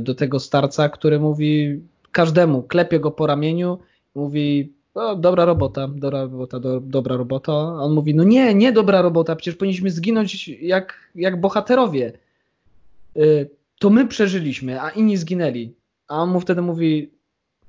do 0.00 0.14
tego 0.14 0.40
starca, 0.40 0.88
który 0.88 1.20
mówi 1.20 1.80
każdemu, 2.12 2.62
klepie 2.62 3.00
go 3.00 3.10
po 3.10 3.26
ramieniu, 3.26 3.78
mówi 4.14 4.72
o, 4.94 5.16
dobra 5.16 5.44
robota, 5.44 5.88
dobra 5.88 6.20
robota, 6.22 6.60
do, 6.60 6.80
dobra 6.80 7.16
robota. 7.16 7.52
A 7.52 7.82
on 7.82 7.92
mówi, 7.92 8.14
no 8.14 8.24
nie, 8.24 8.54
nie 8.54 8.72
dobra 8.72 9.02
robota, 9.02 9.36
przecież 9.36 9.56
powinniśmy 9.56 9.90
zginąć 9.90 10.48
jak, 10.48 11.10
jak 11.14 11.40
bohaterowie. 11.40 12.12
Y, 13.16 13.50
To 13.78 13.90
my 13.90 14.06
przeżyliśmy, 14.08 14.80
a 14.82 14.90
inni 14.90 15.16
zginęli. 15.16 15.74
A 16.08 16.22
on 16.22 16.30
mu 16.30 16.40
wtedy 16.40 16.62
mówi, 16.62 17.10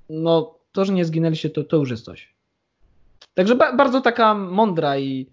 no 0.09 0.55
to, 0.71 0.85
że 0.85 0.93
nie 0.93 1.05
zginęliście, 1.05 1.49
to, 1.49 1.63
to 1.63 1.77
już 1.77 1.89
jest 1.89 2.05
coś. 2.05 2.33
Także 3.33 3.55
ba 3.55 3.75
bardzo 3.75 4.01
taka 4.01 4.33
mądra 4.33 4.97
i 4.99 5.27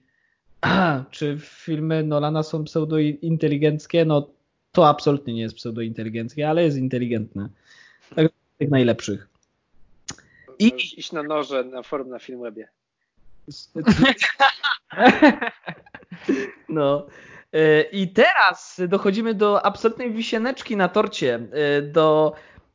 czy 1.11 1.37
filmy 1.41 2.03
Nolana 2.03 2.43
są 2.43 2.65
pseudointeligenckie? 2.65 4.05
No 4.05 4.29
to 4.73 4.89
absolutnie 4.89 5.35
nie 5.35 5.43
jest 5.43 5.55
pseudointeligenckie, 5.55 6.49
ale 6.49 6.65
jest 6.65 6.77
inteligentne. 6.77 7.49
Tak 8.15 8.33
tych 8.59 8.71
najlepszych. 8.71 9.32
I- 10.59 10.73
Możesz 10.73 10.99
iść 10.99 11.13
na 11.13 11.23
noże 11.23 11.65
na 11.65 11.83
forum 11.83 12.09
na 12.09 12.19
Filmwebie. 12.19 12.69
No. 16.69 17.07
E, 17.53 17.83
I 17.83 18.09
teraz 18.09 18.81
dochodzimy 18.89 19.35
do 19.35 19.67
absolutnej 19.67 20.13
wisieneczki 20.13 20.77
na 20.77 20.89
torcie, 20.89 21.35
e, 21.53 21.83
do 21.83 22.33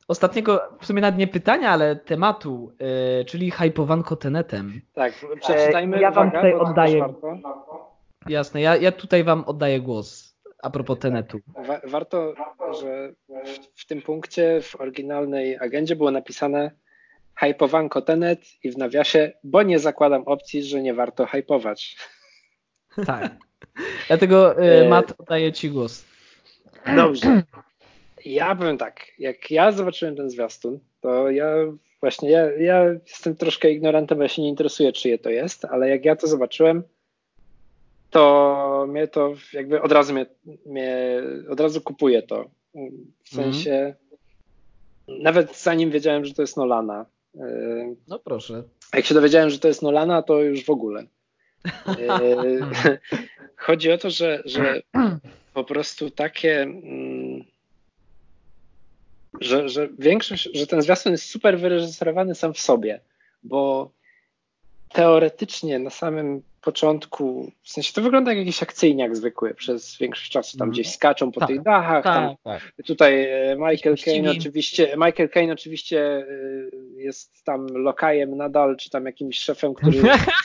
ostatniego, 0.08 0.62
w 0.80 0.86
sumie 0.86 1.00
nawet 1.02 1.18
nie 1.18 1.26
pytania, 1.28 1.70
ale 1.70 1.96
tematu, 1.96 2.72
e, 3.20 3.24
czyli 3.24 3.50
hypowanko 3.50 4.16
Tenetem. 4.16 4.80
Tak, 4.94 5.12
przeczytajmy. 5.40 6.00
ja 6.00 6.10
wam 6.10 6.30
tutaj 6.30 6.54
oddaję-. 6.54 7.14
Jasne, 8.28 8.60
ja, 8.60 8.76
ja 8.76 8.92
tutaj 8.92 9.24
wam 9.24 9.44
oddaję 9.44 9.80
głos 9.80 10.34
a 10.62 10.70
propos 10.70 10.98
Tenetu. 10.98 11.38
Wa- 11.66 11.80
Warto, 11.84 12.34
że 12.80 13.12
w, 13.28 13.80
w 13.82 13.86
tym 13.86 14.02
punkcie 14.02 14.60
w 14.62 14.80
oryginalnej 14.80 15.58
agendzie 15.58 15.96
było 15.96 16.10
napisane 16.10 16.70
hypowanko 17.40 18.02
Tenet 18.02 18.40
i 18.64 18.70
w 18.70 18.78
nawiasie, 18.78 19.32
bo 19.44 19.62
nie 19.62 19.78
zakładam 19.78 20.22
opcji, 20.22 20.62
że 20.62 20.82
nie 20.82 20.94
warto 20.94 21.26
hypować. 21.26 21.96
Tak. 23.06 23.36
Dlatego 24.08 24.64
y, 24.64 24.88
Matt 24.88 25.14
oddaję 25.18 25.52
Ci 25.52 25.70
głos. 25.70 26.04
Dobrze. 26.96 27.42
Ja 28.24 28.56
powiem 28.56 28.78
tak, 28.78 29.06
jak 29.18 29.50
ja 29.50 29.72
zobaczyłem 29.72 30.16
ten 30.16 30.30
zwiastun, 30.30 30.78
to 31.00 31.30
ja 31.30 31.54
właśnie, 32.00 32.30
ja, 32.30 32.52
ja 32.52 32.84
jestem 33.06 33.36
troszkę 33.36 33.70
ignorantem, 33.70 34.18
bo 34.18 34.22
ja 34.22 34.28
się 34.28 34.42
nie 34.42 34.48
interesuję, 34.48 34.92
czyje 34.92 35.18
to 35.18 35.30
jest, 35.30 35.64
ale 35.64 35.88
jak 35.88 36.04
ja 36.04 36.16
to 36.16 36.26
zobaczyłem, 36.26 36.82
to 38.10 38.86
mnie 38.88 39.08
to 39.08 39.34
jakby 39.52 39.82
od 39.82 39.92
razu 39.92 40.12
mnie, 40.12 40.26
mnie 40.66 41.22
od 41.48 41.60
razu 41.60 41.80
kupuje 41.80 42.22
to. 42.22 42.50
W 43.24 43.28
sensie, 43.28 43.94
mm. 45.08 45.22
nawet 45.22 45.56
zanim 45.56 45.90
wiedziałem, 45.90 46.24
że 46.24 46.34
to 46.34 46.42
jest 46.42 46.56
Nolana. 46.56 47.06
No 48.08 48.18
proszę. 48.18 48.62
Jak 48.94 49.04
się 49.04 49.14
dowiedziałem, 49.14 49.50
że 49.50 49.58
to 49.58 49.68
jest 49.68 49.82
Nolana, 49.82 50.22
to 50.22 50.42
już 50.42 50.64
w 50.64 50.70
ogóle. 50.70 51.06
Y, 51.88 52.98
chodzi 53.56 53.92
o 53.92 53.98
to, 53.98 54.10
że, 54.10 54.42
że 54.44 54.82
po 55.54 55.64
prostu 55.64 56.10
takie, 56.10 56.62
mm, 56.62 57.44
że, 59.40 59.68
że 59.68 59.88
większość, 59.98 60.48
że 60.54 60.66
ten 60.66 60.82
zwiastun 60.82 61.12
jest 61.12 61.30
super 61.30 61.58
wyreżyserowany 61.58 62.34
sam 62.34 62.54
w 62.54 62.60
sobie, 62.60 63.00
bo 63.42 63.90
teoretycznie 64.92 65.78
na 65.78 65.90
samym 65.90 66.42
początku, 66.60 67.52
w 67.62 67.70
sensie 67.70 67.92
to 67.92 68.02
wygląda 68.02 68.30
jak 68.30 68.38
jakiś 68.38 68.62
akcyjniak 68.62 69.16
zwykły 69.16 69.54
przez 69.54 69.98
większość 69.98 70.30
czasu, 70.30 70.58
tam 70.58 70.68
mhm. 70.68 70.72
gdzieś 70.72 70.94
skaczą 70.94 71.32
po 71.32 71.40
tak, 71.40 71.48
tych 71.48 71.62
dachach, 71.62 72.04
tak, 72.04 72.14
tam, 72.14 72.36
tak. 72.44 72.72
tutaj 72.86 73.24
e, 73.24 73.56
Michael 73.56 73.96
Caine 74.04 74.30
oczywiście, 74.30 74.96
Michael 74.96 75.28
Caine 75.28 75.52
oczywiście 75.52 76.00
e, 76.00 76.26
jest 76.96 77.44
tam 77.44 77.66
lokajem 77.66 78.36
nadal, 78.36 78.76
czy 78.76 78.90
tam 78.90 79.06
jakimś 79.06 79.38
szefem, 79.38 79.74
który, 79.74 80.02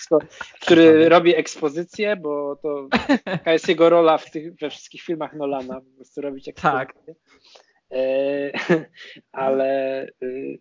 który 0.62 1.10
robi 1.10 1.36
ekspozycję, 1.36 2.16
bo 2.16 2.56
to 2.56 2.88
taka 3.26 3.54
jest 3.54 3.70
jego 3.70 3.90
rola 3.90 4.18
w 4.18 4.32
tych, 4.32 4.56
we 4.56 4.70
wszystkich 4.70 5.02
filmach 5.02 5.34
Nolana, 5.34 5.82
po 5.82 5.96
prostu 5.96 6.22
robić 6.22 6.48
ekspozycję. 6.48 6.80
Tak. 6.80 6.94
E, 7.92 8.52
ale 9.32 10.08
y, 10.24 10.60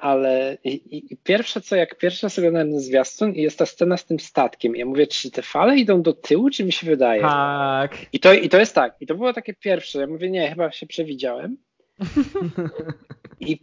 ale 0.00 0.58
i, 0.64 0.96
i, 0.96 1.16
pierwsze 1.16 1.60
co, 1.60 1.76
jak 1.76 1.98
pierwsze 1.98 2.26
raz 2.26 2.38
oglądałem 2.38 2.80
zwiastun 2.80 3.34
i 3.34 3.42
jest 3.42 3.58
ta 3.58 3.66
scena 3.66 3.96
z 3.96 4.04
tym 4.04 4.20
statkiem. 4.20 4.76
Ja 4.76 4.86
mówię, 4.86 5.06
czy 5.06 5.30
te 5.30 5.42
fale 5.42 5.76
idą 5.76 6.02
do 6.02 6.12
tyłu, 6.12 6.50
czy 6.50 6.64
mi 6.64 6.72
się 6.72 6.86
wydaje? 6.86 7.22
Tak. 7.22 7.96
I 8.12 8.20
to, 8.20 8.32
I 8.32 8.48
to 8.48 8.58
jest 8.58 8.74
tak. 8.74 8.96
I 9.00 9.06
to 9.06 9.14
było 9.14 9.32
takie 9.32 9.54
pierwsze. 9.54 10.00
Ja 10.00 10.06
mówię, 10.06 10.30
nie, 10.30 10.50
chyba 10.50 10.72
się 10.72 10.86
przewidziałem. 10.86 11.56
I, 13.40 13.60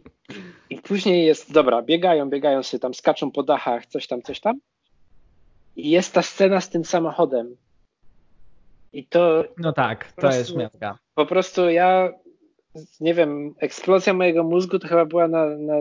I 0.70 0.78
później 0.82 1.26
jest, 1.26 1.52
dobra, 1.52 1.82
biegają, 1.82 2.30
biegają 2.30 2.62
sobie 2.62 2.80
tam, 2.80 2.94
skaczą 2.94 3.30
po 3.30 3.42
dachach, 3.42 3.86
coś 3.86 4.06
tam, 4.06 4.22
coś 4.22 4.40
tam. 4.40 4.60
I 5.76 5.90
jest 5.90 6.14
ta 6.14 6.22
scena 6.22 6.60
z 6.60 6.68
tym 6.68 6.84
samochodem. 6.84 7.56
I 8.92 9.06
to. 9.06 9.44
No 9.58 9.72
tak, 9.72 10.12
to 10.12 10.20
prostu, 10.20 10.38
jest 10.38 10.56
miatka. 10.56 10.98
Po 11.14 11.26
prostu 11.26 11.70
ja 11.70 12.12
nie 13.00 13.14
wiem, 13.14 13.54
eksplozja 13.58 14.14
mojego 14.14 14.44
mózgu 14.44 14.78
to 14.78 14.88
chyba 14.88 15.04
była 15.04 15.28
na, 15.28 15.46
na, 15.46 15.74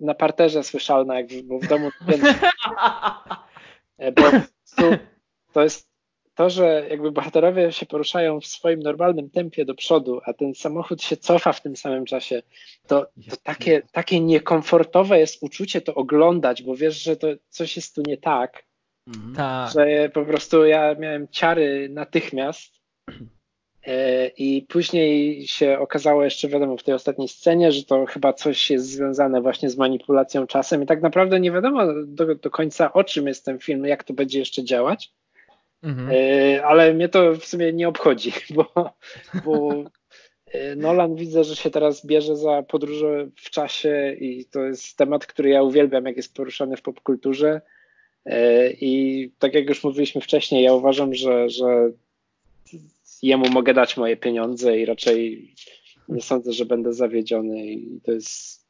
na 0.00 0.14
parterze 0.14 0.64
słyszalna, 0.64 1.20
jak, 1.20 1.26
bo 1.44 1.58
w 1.58 1.66
domu 1.66 1.90
e, 3.98 4.12
bo 4.12 4.22
to 5.52 5.62
jest 5.62 5.88
to, 6.38 6.50
że 6.50 6.86
jakby 6.90 7.12
bohaterowie 7.12 7.72
się 7.72 7.86
poruszają 7.86 8.40
w 8.40 8.46
swoim 8.46 8.80
normalnym 8.80 9.30
tempie 9.30 9.64
do 9.64 9.74
przodu, 9.74 10.20
a 10.24 10.32
ten 10.32 10.54
samochód 10.54 11.02
się 11.02 11.16
cofa 11.16 11.52
w 11.52 11.62
tym 11.62 11.76
samym 11.76 12.04
czasie, 12.04 12.42
to, 12.86 13.06
to 13.30 13.36
takie, 13.42 13.82
takie 13.92 14.20
niekomfortowe 14.20 15.18
jest 15.18 15.42
uczucie 15.42 15.80
to 15.80 15.94
oglądać, 15.94 16.62
bo 16.62 16.76
wiesz, 16.76 17.02
że 17.02 17.16
to 17.16 17.26
coś 17.48 17.76
jest 17.76 17.94
tu 17.94 18.02
nie 18.06 18.16
tak, 18.16 18.64
mhm. 19.06 19.34
tak. 19.34 19.72
że 19.72 20.08
po 20.08 20.24
prostu 20.24 20.64
ja 20.64 20.94
miałem 20.94 21.28
ciary 21.28 21.88
natychmiast 21.88 22.72
I 24.38 24.66
później 24.68 25.46
się 25.46 25.78
okazało 25.78 26.24
jeszcze, 26.24 26.48
wiadomo, 26.48 26.76
w 26.76 26.82
tej 26.82 26.94
ostatniej 26.94 27.28
scenie, 27.28 27.72
że 27.72 27.84
to 27.84 28.06
chyba 28.06 28.32
coś 28.32 28.70
jest 28.70 28.86
związane 28.86 29.40
właśnie 29.40 29.70
z 29.70 29.76
manipulacją 29.76 30.46
czasem 30.46 30.82
i 30.82 30.86
tak 30.86 31.02
naprawdę 31.02 31.40
nie 31.40 31.52
wiadomo 31.52 31.82
do, 32.06 32.34
do 32.34 32.50
końca 32.50 32.92
o 32.92 33.04
czym 33.04 33.26
jest 33.26 33.44
ten 33.44 33.58
film, 33.58 33.86
jak 33.86 34.04
to 34.04 34.14
będzie 34.14 34.38
jeszcze 34.38 34.64
działać. 34.64 35.12
Mhm. 35.82 36.10
E, 36.12 36.64
ale 36.64 36.94
mnie 36.94 37.08
to 37.08 37.34
w 37.34 37.44
sumie 37.44 37.72
nie 37.72 37.88
obchodzi, 37.88 38.32
bo, 38.54 38.92
bo 39.44 39.84
e, 40.52 40.76
Nolan 40.76 41.14
widzę, 41.14 41.44
że 41.44 41.56
się 41.56 41.70
teraz 41.70 42.06
bierze 42.06 42.36
za 42.36 42.62
podróże 42.62 43.28
w 43.36 43.50
czasie 43.50 44.16
i 44.20 44.44
to 44.44 44.60
jest 44.60 44.96
temat, 44.96 45.26
który 45.26 45.48
ja 45.48 45.62
uwielbiam, 45.62 46.04
jak 46.04 46.16
jest 46.16 46.34
poruszany 46.34 46.76
w 46.76 46.82
popkulturze. 46.82 47.60
I 48.80 49.30
tak 49.38 49.54
jak 49.54 49.68
już 49.68 49.84
mówiliśmy 49.84 50.20
wcześniej, 50.20 50.64
ja 50.64 50.74
uważam, 50.74 51.14
że, 51.14 51.48
że 51.48 51.90
jemu 53.22 53.50
mogę 53.50 53.74
dać 53.74 53.96
moje 53.96 54.16
pieniądze 54.16 54.78
i 54.78 54.84
raczej 54.84 55.54
nie 56.08 56.22
sądzę, 56.22 56.52
że 56.52 56.64
będę 56.64 56.92
zawiedziony 56.92 57.66
i 57.66 58.00
to 58.04 58.12
jest 58.12 58.66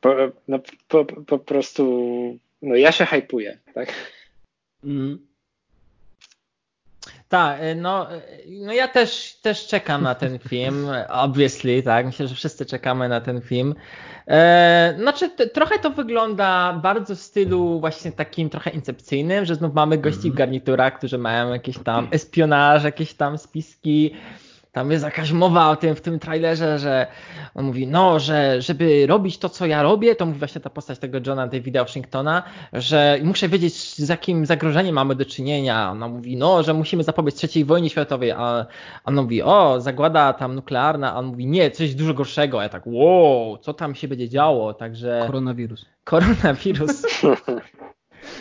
po, 0.00 0.14
no, 0.48 0.60
po, 0.88 1.04
po 1.04 1.38
prostu 1.38 2.38
no 2.62 2.76
ja 2.76 2.92
się 2.92 3.06
hypuję, 3.06 3.58
tak? 3.74 3.94
Mm. 4.84 5.29
Tak, 7.30 7.60
no, 7.76 8.06
no 8.48 8.72
ja 8.72 8.88
też, 8.88 9.38
też 9.42 9.66
czekam 9.66 10.02
na 10.02 10.14
ten 10.14 10.38
film, 10.38 10.86
obviously, 11.24 11.82
tak, 11.82 12.06
myślę, 12.06 12.28
że 12.28 12.34
wszyscy 12.34 12.66
czekamy 12.66 13.08
na 13.08 13.20
ten 13.20 13.40
film. 13.40 13.74
E, 14.28 14.94
znaczy, 14.98 15.30
trochę 15.30 15.78
to 15.78 15.90
wygląda 15.90 16.72
bardzo 16.82 17.16
w 17.16 17.20
stylu 17.20 17.80
właśnie 17.80 18.12
takim 18.12 18.50
trochę 18.50 18.70
incepcyjnym, 18.70 19.44
że 19.44 19.54
znów 19.54 19.74
mamy 19.74 19.98
gości 19.98 20.20
w 20.20 20.24
mhm. 20.24 20.36
garniturach, 20.36 20.98
którzy 20.98 21.18
mają 21.18 21.52
jakieś 21.52 21.78
tam 21.78 22.08
espionaż, 22.10 22.84
jakieś 22.84 23.14
tam 23.14 23.38
spiski, 23.38 24.14
tam 24.72 24.90
jest 24.90 25.04
jakaś 25.04 25.32
mowa 25.32 25.70
o 25.70 25.76
tym 25.76 25.94
w 25.94 26.00
tym 26.00 26.18
trailerze, 26.18 26.78
że 26.78 27.06
on 27.54 27.64
mówi, 27.64 27.86
no, 27.86 28.18
że 28.18 28.62
żeby 28.62 29.06
robić 29.06 29.38
to, 29.38 29.48
co 29.48 29.66
ja 29.66 29.82
robię, 29.82 30.14
to 30.14 30.26
mówi 30.26 30.38
właśnie 30.38 30.60
ta 30.60 30.70
postać 30.70 30.98
tego 30.98 31.18
Johna 31.26 31.46
Davida 31.46 31.84
Washingtona, 31.84 32.42
że 32.72 33.18
muszę 33.24 33.48
wiedzieć, 33.48 33.74
z 33.74 34.08
jakim 34.08 34.46
zagrożeniem 34.46 34.94
mamy 34.94 35.14
do 35.14 35.24
czynienia. 35.24 35.90
Ona 35.90 36.08
mówi, 36.08 36.36
no, 36.36 36.62
że 36.62 36.74
musimy 36.74 37.04
zapobiec 37.04 37.56
III 37.56 37.64
wojnie 37.64 37.90
światowej, 37.90 38.30
a 38.30 38.66
on 39.04 39.14
mówi, 39.14 39.42
o, 39.42 39.80
zagłada 39.80 40.32
tam 40.32 40.54
nuklearna, 40.54 41.12
a 41.12 41.16
on 41.16 41.26
mówi, 41.26 41.46
nie, 41.46 41.70
coś 41.70 41.94
dużo 41.94 42.14
gorszego. 42.14 42.60
A 42.60 42.62
ja 42.62 42.68
tak, 42.68 42.82
wow, 42.86 43.58
co 43.58 43.74
tam 43.74 43.94
się 43.94 44.08
będzie 44.08 44.28
działo? 44.28 44.74
Także. 44.74 45.22
Koronawirus. 45.26 45.86
Koronawirus. 46.04 47.02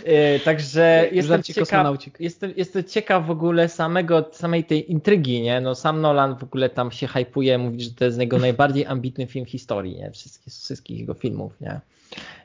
E, 0.06 0.40
także 0.40 1.10
jestem 1.12 1.44
ciekaw, 1.44 1.98
jestem, 2.20 2.54
jestem 2.58 2.84
ciekaw 2.84 3.26
w 3.26 3.32
ogóle 3.32 3.70
samego, 3.70 4.30
samej 4.32 4.64
tej 4.64 4.92
intrygi, 4.92 5.42
nie? 5.42 5.62
No 5.62 5.76
sam 5.76 6.02
Nolan 6.02 6.36
w 6.36 6.44
ogóle 6.44 6.70
tam 6.70 6.92
się 6.92 7.08
hypuje, 7.08 7.58
mówi, 7.58 7.82
że 7.82 7.92
to 7.92 8.06
jest 8.06 8.20
jego 8.20 8.38
najbardziej 8.38 8.86
ambitny 8.86 9.28
film 9.28 9.46
w 9.46 9.50
historii, 9.50 9.96
nie? 9.96 10.12
Wszystkich, 10.12 10.54
wszystkich 10.54 11.00
jego 11.00 11.14
filmów, 11.14 11.62
nie? 11.62 11.80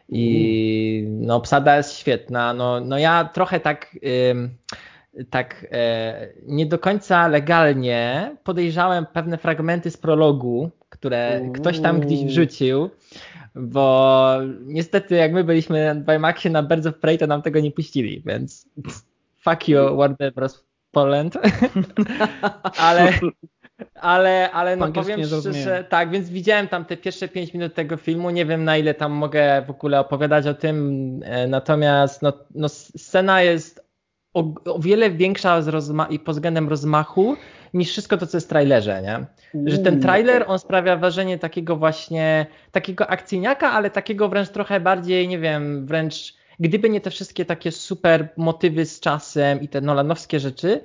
I 0.08 1.06
no 1.08 1.36
obsada 1.36 1.76
jest 1.76 1.96
świetna, 1.98 2.54
no, 2.54 2.80
no 2.80 2.98
ja 2.98 3.24
trochę 3.24 3.60
tak... 3.60 3.98
Ym, 4.30 4.50
tak 5.30 5.66
e, 5.72 6.28
nie 6.46 6.66
do 6.66 6.78
końca 6.78 7.28
legalnie 7.28 8.30
podejrzałem 8.44 9.06
pewne 9.06 9.38
fragmenty 9.38 9.90
z 9.90 9.96
prologu, 9.96 10.70
które 11.04 11.40
ktoś 11.54 11.80
tam 11.80 12.00
gdzieś 12.00 12.24
wrzucił 12.24 12.90
bo 13.54 14.36
niestety 14.66 15.14
jak 15.14 15.32
my 15.32 15.44
byliśmy 15.44 16.04
w 16.06 16.12
IMAXie 16.12 16.50
na 16.50 16.62
Birds 16.62 16.86
of 16.86 16.98
Prey, 16.98 17.18
to 17.18 17.26
nam 17.26 17.42
tego 17.42 17.60
nie 17.60 17.70
puścili, 17.70 18.22
więc 18.26 18.68
fuck 19.40 19.68
you 19.68 19.96
Warner 19.96 20.34
Bros. 20.34 20.64
Poland. 20.90 21.38
ale 22.78 23.12
ale, 23.94 24.50
ale 24.50 24.76
no 24.76 24.92
powiem 24.92 25.20
szczerze, 25.26 25.84
tak, 25.88 26.10
więc 26.10 26.30
widziałem 26.30 26.68
tam 26.68 26.84
te 26.84 26.96
pierwsze 26.96 27.28
5 27.28 27.54
minut 27.54 27.74
tego 27.74 27.96
filmu, 27.96 28.30
nie 28.30 28.46
wiem 28.46 28.64
na 28.64 28.76
ile 28.76 28.94
tam 28.94 29.12
mogę 29.12 29.62
w 29.66 29.70
ogóle 29.70 30.00
opowiadać 30.00 30.46
o 30.46 30.54
tym, 30.54 31.20
e, 31.24 31.46
natomiast 31.46 32.22
no, 32.22 32.32
no 32.54 32.68
scena 32.68 33.42
jest 33.42 33.83
o, 34.34 34.44
o 34.64 34.78
wiele 34.78 35.10
większa 35.10 35.60
rozma- 35.60 36.06
i 36.10 36.18
pod 36.18 36.34
względem 36.34 36.68
rozmachu 36.68 37.36
niż 37.74 37.90
wszystko 37.90 38.16
to, 38.16 38.26
co 38.26 38.36
jest 38.36 38.46
w 38.46 38.50
trailerze, 38.50 39.02
nie? 39.02 39.26
Że 39.70 39.78
ten 39.78 40.00
trailer, 40.00 40.44
on 40.46 40.58
sprawia 40.58 40.96
wrażenie 40.96 41.38
takiego 41.38 41.76
właśnie, 41.76 42.46
takiego 42.72 43.10
akcyjniaka, 43.10 43.72
ale 43.72 43.90
takiego 43.90 44.28
wręcz 44.28 44.48
trochę 44.48 44.80
bardziej, 44.80 45.28
nie 45.28 45.38
wiem, 45.38 45.86
wręcz 45.86 46.34
gdyby 46.60 46.90
nie 46.90 47.00
te 47.00 47.10
wszystkie 47.10 47.44
takie 47.44 47.72
super 47.72 48.28
motywy 48.36 48.86
z 48.86 49.00
czasem 49.00 49.60
i 49.60 49.68
te 49.68 49.80
nolanowskie 49.80 50.40
rzeczy, 50.40 50.80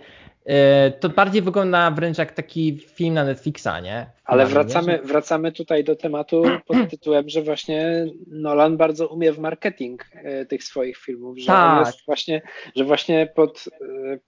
to 0.99 1.09
bardziej 1.09 1.41
wygląda 1.41 1.91
wręcz 1.91 2.17
jak 2.17 2.31
taki 2.31 2.77
film 2.77 3.13
na 3.13 3.23
Netflixa, 3.23 3.81
nie? 3.83 4.05
Ale 4.25 4.45
wracamy, 4.45 4.99
wracamy 5.03 5.51
tutaj 5.51 5.83
do 5.83 5.95
tematu 5.95 6.43
pod 6.67 6.77
tytułem, 6.89 7.29
że 7.29 7.41
właśnie 7.41 8.05
Nolan 8.27 8.77
bardzo 8.77 9.07
umie 9.07 9.31
w 9.31 9.39
marketing 9.39 10.05
e, 10.13 10.45
tych 10.45 10.63
swoich 10.63 10.97
filmów, 10.97 11.37
że 11.37 11.47
tak. 11.47 11.87
jest 11.87 12.05
właśnie, 12.05 12.41
że 12.75 12.83
właśnie 12.83 13.27
pod, 13.35 13.65
e, 13.81 14.19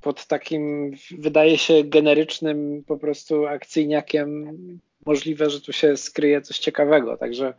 pod 0.00 0.26
takim, 0.26 0.92
wydaje 1.18 1.58
się, 1.58 1.84
generycznym 1.84 2.84
po 2.86 2.96
prostu 2.96 3.46
akcyjniakiem 3.46 4.58
możliwe, 5.06 5.50
że 5.50 5.60
tu 5.60 5.72
się 5.72 5.96
skryje 5.96 6.40
coś 6.40 6.58
ciekawego. 6.58 7.16
Także 7.16 7.54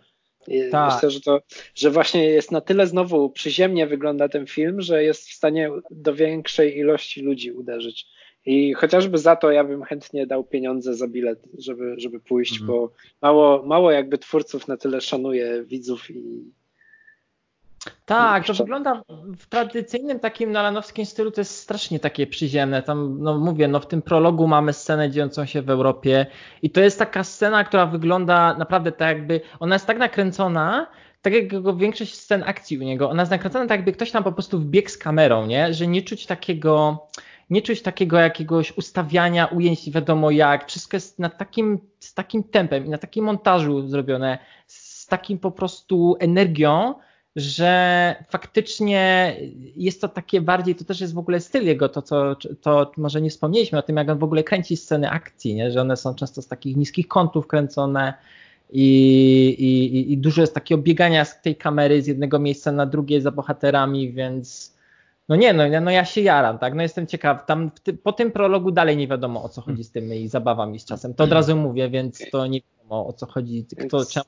Tak. 0.71 0.93
Myślę, 0.93 1.11
że 1.11 1.21
to, 1.21 1.41
że 1.75 1.91
właśnie 1.91 2.23
jest 2.23 2.51
na 2.51 2.61
tyle 2.61 2.87
znowu 2.87 3.29
przyziemnie 3.29 3.87
wygląda 3.87 4.29
ten 4.29 4.47
film, 4.47 4.81
że 4.81 5.03
jest 5.03 5.29
w 5.29 5.33
stanie 5.33 5.69
do 5.91 6.13
większej 6.13 6.77
ilości 6.77 7.21
ludzi 7.21 7.51
uderzyć. 7.51 8.05
I 8.45 8.73
chociażby 8.73 9.17
za 9.17 9.35
to 9.35 9.51
ja 9.51 9.63
bym 9.63 9.83
chętnie 9.83 10.27
dał 10.27 10.43
pieniądze 10.43 10.93
za 10.93 11.07
bilet, 11.07 11.39
żeby, 11.57 11.95
żeby 11.97 12.19
pójść, 12.19 12.55
mm. 12.57 12.67
bo 12.67 12.91
mało, 13.21 13.63
mało 13.65 13.91
jakby 13.91 14.17
twórców 14.17 14.67
na 14.67 14.77
tyle 14.77 15.01
szanuje 15.01 15.63
widzów 15.63 16.09
i. 16.09 16.51
Tak, 18.05 18.45
to 18.45 18.53
wygląda 18.53 19.01
w 19.37 19.45
tradycyjnym 19.45 20.19
takim 20.19 20.51
nolanowskim 20.51 21.05
stylu, 21.05 21.31
to 21.31 21.41
jest 21.41 21.59
strasznie 21.59 21.99
takie 21.99 22.27
przyziemne. 22.27 22.83
Tam, 22.83 23.17
no 23.19 23.37
mówię, 23.37 23.67
no 23.67 23.79
w 23.79 23.87
tym 23.87 24.01
prologu 24.01 24.47
mamy 24.47 24.73
scenę 24.73 25.11
dziejącą 25.11 25.45
się 25.45 25.61
w 25.61 25.69
Europie 25.69 26.25
i 26.61 26.69
to 26.69 26.81
jest 26.81 26.99
taka 26.99 27.23
scena, 27.23 27.63
która 27.63 27.85
wygląda 27.85 28.53
naprawdę 28.53 28.91
tak 28.91 29.17
jakby, 29.17 29.41
ona 29.59 29.75
jest 29.75 29.85
tak 29.85 29.97
nakręcona, 29.97 30.87
tak 31.21 31.33
jak 31.33 31.77
większość 31.77 32.15
scen 32.15 32.43
akcji 32.45 32.77
u 32.77 32.83
niego, 32.83 33.09
ona 33.09 33.21
jest 33.21 33.31
nakręcona 33.31 33.67
tak 33.67 33.77
jakby 33.77 33.91
ktoś 33.91 34.11
tam 34.11 34.23
po 34.23 34.31
prostu 34.31 34.59
wbiegł 34.59 34.89
z 34.89 34.97
kamerą, 34.97 35.45
nie? 35.45 35.73
Że 35.73 35.87
nie 35.87 36.01
czuć 36.01 36.25
takiego, 36.25 37.07
nie 37.49 37.61
czuć 37.61 37.81
takiego 37.81 38.17
jakiegoś 38.17 38.77
ustawiania 38.77 39.45
ujęć, 39.45 39.91
wiadomo 39.91 40.31
jak. 40.31 40.67
Wszystko 40.67 40.97
jest 40.97 41.19
na 41.19 41.29
takim, 41.29 41.79
z 41.99 42.13
takim 42.13 42.43
tempem 42.43 42.85
i 42.85 42.89
na 42.89 42.97
takim 42.97 43.25
montażu 43.25 43.87
zrobione, 43.87 44.37
z 44.67 45.07
takim 45.07 45.39
po 45.39 45.51
prostu 45.51 46.17
energią, 46.19 46.93
że 47.37 48.15
faktycznie 48.29 49.35
jest 49.75 50.01
to 50.01 50.07
takie 50.07 50.41
bardziej, 50.41 50.75
to 50.75 50.85
też 50.85 51.01
jest 51.01 51.13
w 51.13 51.17
ogóle 51.17 51.39
styl 51.39 51.65
jego, 51.65 51.89
to 51.89 52.01
co, 52.01 52.35
to 52.61 52.91
może 52.97 53.21
nie 53.21 53.29
wspomnieliśmy 53.29 53.79
o 53.79 53.81
tym, 53.81 53.97
jak 53.97 54.09
on 54.09 54.17
w 54.17 54.23
ogóle 54.23 54.43
kręci 54.43 54.77
sceny 54.77 55.09
akcji, 55.09 55.55
nie? 55.55 55.71
że 55.71 55.81
one 55.81 55.97
są 55.97 56.15
często 56.15 56.41
z 56.41 56.47
takich 56.47 56.77
niskich 56.77 57.07
kątów 57.07 57.47
kręcone 57.47 58.13
i, 58.69 58.85
i, 59.59 60.13
i 60.13 60.17
dużo 60.17 60.41
jest 60.41 60.53
takiego 60.53 60.81
biegania 60.81 61.25
z 61.25 61.41
tej 61.41 61.55
kamery 61.55 62.01
z 62.01 62.07
jednego 62.07 62.39
miejsca 62.39 62.71
na 62.71 62.85
drugie 62.85 63.21
za 63.21 63.31
bohaterami, 63.31 64.11
więc 64.11 64.77
no 65.29 65.35
nie, 65.35 65.53
no, 65.53 65.63
no 65.81 65.91
ja 65.91 66.05
się 66.05 66.21
jaram, 66.21 66.57
tak, 66.57 66.75
no 66.75 66.81
jestem 66.81 67.07
ciekaw, 67.07 67.45
tam 67.45 67.71
ty, 67.83 67.93
po 67.93 68.13
tym 68.13 68.31
prologu 68.31 68.71
dalej 68.71 68.97
nie 68.97 69.07
wiadomo 69.07 69.43
o 69.43 69.49
co 69.49 69.61
chodzi 69.61 69.83
z 69.83 69.91
tymi 69.91 70.27
zabawami 70.27 70.79
z 70.79 70.85
czasem, 70.85 71.13
to 71.13 71.23
od 71.23 71.31
razu 71.31 71.55
mówię, 71.55 71.89
więc 71.89 72.19
to 72.31 72.47
nie 72.47 72.61
wiadomo 72.61 73.07
o 73.07 73.13
co 73.13 73.25
chodzi, 73.25 73.65
kto, 73.77 74.05
czemu, 74.05 74.25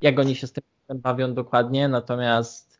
jak 0.00 0.18
oni 0.18 0.34
się 0.34 0.46
z 0.46 0.52
tym 0.52 0.64
bawią 0.94 1.34
dokładnie, 1.34 1.88
natomiast 1.88 2.72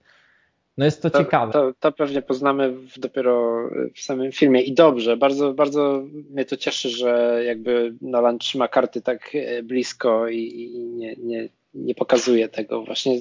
no 0.76 0.84
jest 0.84 1.02
to, 1.02 1.10
to 1.10 1.18
ciekawe. 1.18 1.52
To, 1.52 1.72
to, 1.80 1.92
pewnie 1.92 2.22
poznamy 2.22 2.72
w, 2.72 2.98
dopiero 2.98 3.68
w 3.94 4.00
samym 4.00 4.32
filmie 4.32 4.62
i 4.62 4.74
dobrze, 4.74 5.16
bardzo, 5.16 5.54
bardzo 5.54 6.02
mnie 6.30 6.44
to 6.44 6.56
cieszy, 6.56 6.88
że 6.88 7.42
jakby 7.46 7.94
Nolan 8.00 8.38
trzyma 8.38 8.68
karty 8.68 9.02
tak 9.02 9.30
e, 9.34 9.62
blisko 9.62 10.28
i, 10.28 10.38
i 10.38 10.78
nie, 10.78 11.16
nie, 11.16 11.48
nie 11.74 11.94
pokazuje 11.94 12.48
tego. 12.48 12.84
Właśnie 12.84 13.20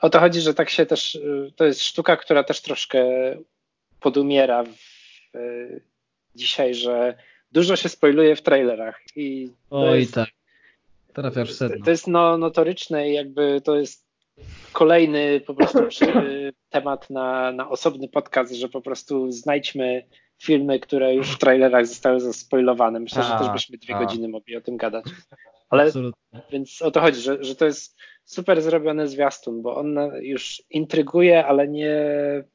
o 0.00 0.10
to 0.10 0.20
chodzi, 0.20 0.40
że 0.40 0.54
tak 0.54 0.70
się 0.70 0.86
też, 0.86 1.18
to 1.56 1.64
jest 1.64 1.82
sztuka, 1.82 2.16
która 2.16 2.44
też 2.44 2.60
troszkę 2.60 3.04
podumiera 4.00 4.64
w, 4.64 4.76
dzisiaj, 6.34 6.74
że 6.74 7.16
dużo 7.52 7.76
się 7.76 7.88
spoiluje 7.88 8.36
w 8.36 8.42
trailerach. 8.42 9.00
I 9.16 9.50
Oj 9.70 10.00
jest, 10.00 10.14
tak, 10.14 10.28
trafiasz 11.12 11.52
sedno. 11.52 11.84
To 11.84 11.90
jest 11.90 12.06
no, 12.06 12.38
notoryczne 12.38 13.10
i 13.10 13.14
jakby 13.14 13.60
to 13.64 13.76
jest 13.76 14.05
kolejny 14.72 15.40
po 15.40 15.54
prostu 15.54 15.78
temat 16.70 17.10
na, 17.10 17.52
na 17.52 17.70
osobny 17.70 18.08
podcast, 18.08 18.54
że 18.54 18.68
po 18.68 18.80
prostu 18.80 19.32
znajdźmy 19.32 20.06
filmy, 20.38 20.80
które 20.80 21.14
już 21.14 21.30
w 21.30 21.38
trailerach 21.38 21.86
zostały 21.86 22.20
zaspoilowane. 22.20 23.00
Myślę, 23.00 23.22
a, 23.22 23.24
że 23.24 23.44
też 23.44 23.52
byśmy 23.52 23.78
dwie 23.78 23.96
a. 23.96 23.98
godziny 23.98 24.28
mogli 24.28 24.56
o 24.56 24.60
tym 24.60 24.76
gadać. 24.76 25.04
Ale 25.68 25.84
Absolutnie. 25.84 26.40
więc 26.50 26.82
o 26.82 26.90
to 26.90 27.00
chodzi, 27.00 27.20
że, 27.20 27.44
że 27.44 27.54
to 27.54 27.64
jest 27.64 27.96
super 28.24 28.62
zrobiony 28.62 29.08
zwiastun, 29.08 29.62
bo 29.62 29.76
on 29.76 29.98
już 30.20 30.62
intryguje, 30.70 31.46
ale 31.46 31.68
nie 31.68 31.94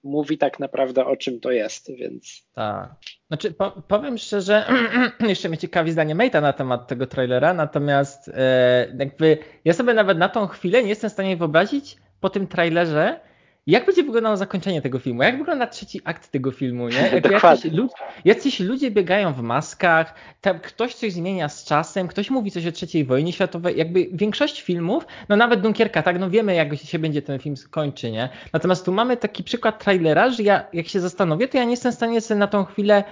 mówi 0.04 0.38
tak 0.38 0.60
naprawdę 0.60 1.06
o 1.06 1.18
czym 1.18 1.40
to 1.40 1.52
jest, 1.52 1.92
więc. 1.96 2.48
Tak. 2.54 2.96
Znaczy, 3.28 3.52
po, 3.52 3.72
powiem 3.72 4.18
szczerze, 4.18 4.66
jeszcze 5.20 5.50
mnie 5.50 5.58
ciekawi 5.58 5.92
zdanie 5.92 6.16
Mate'a 6.16 6.42
na 6.42 6.54
temat 6.54 6.88
tego 6.88 7.08
trailera, 7.08 7.54
natomiast 7.54 8.28
e, 8.28 8.96
jakby 9.00 9.38
ja 9.66 9.74
sobie 9.74 9.94
nawet 9.94 10.18
na 10.18 10.30
tą 10.30 10.48
chwilę 10.48 10.84
nie 10.84 10.90
jestem 10.90 11.10
w 11.10 11.14
stanie 11.14 11.38
wyobrazić 11.38 11.98
po 12.20 12.30
tym 12.30 12.48
trailerze, 12.48 13.20
jak 13.68 13.86
będzie 13.86 14.04
wyglądało 14.04 14.38
zakończenie 14.38 14.82
tego 14.82 15.00
filmu? 15.00 15.24
Jak 15.24 15.38
wygląda 15.38 15.68
trzeci 15.68 16.02
akt 16.04 16.32
tego 16.32 16.52
filmu? 16.52 16.90
Nie? 16.90 17.10
Jak 17.14 17.32
jacyś, 17.32 17.72
ludzie, 17.72 17.94
jacyś 18.26 18.60
ludzie 18.60 18.92
biegają 18.92 19.34
w 19.34 19.42
maskach, 19.42 20.14
tam 20.42 20.60
ktoś 20.60 20.96
coś 20.96 21.14
zmienia 21.14 21.50
z 21.50 21.64
czasem, 21.64 22.08
ktoś 22.08 22.30
mówi 22.30 22.52
coś 22.52 22.68
o 22.68 22.72
trzeciej 22.72 23.06
wojnie 23.06 23.34
światowej. 23.34 23.78
Jakby 23.78 24.08
większość 24.14 24.62
filmów, 24.62 25.06
no 25.30 25.36
nawet 25.36 25.62
Dunkierka, 25.62 26.04
tak, 26.04 26.20
no 26.20 26.30
wiemy 26.30 26.56
jak 26.56 26.76
się 26.76 27.00
będzie 27.00 27.22
ten 27.22 27.40
film 27.40 27.58
skończy, 27.58 28.12
nie? 28.12 28.30
Natomiast 28.54 28.86
tu 28.86 28.92
mamy 28.92 29.18
taki 29.18 29.44
przykład 29.44 29.84
trailera, 29.84 30.30
że 30.30 30.44
ja 30.44 30.68
jak 30.74 30.88
się 30.88 31.00
zastanowię, 31.00 31.48
to 31.48 31.58
ja 31.58 31.64
nie 31.64 31.72
jestem 31.72 31.92
w 31.92 31.96
stanie 31.96 32.22
sobie 32.22 32.40
na 32.40 32.48
tą 32.48 32.66
chwilę 32.66 33.04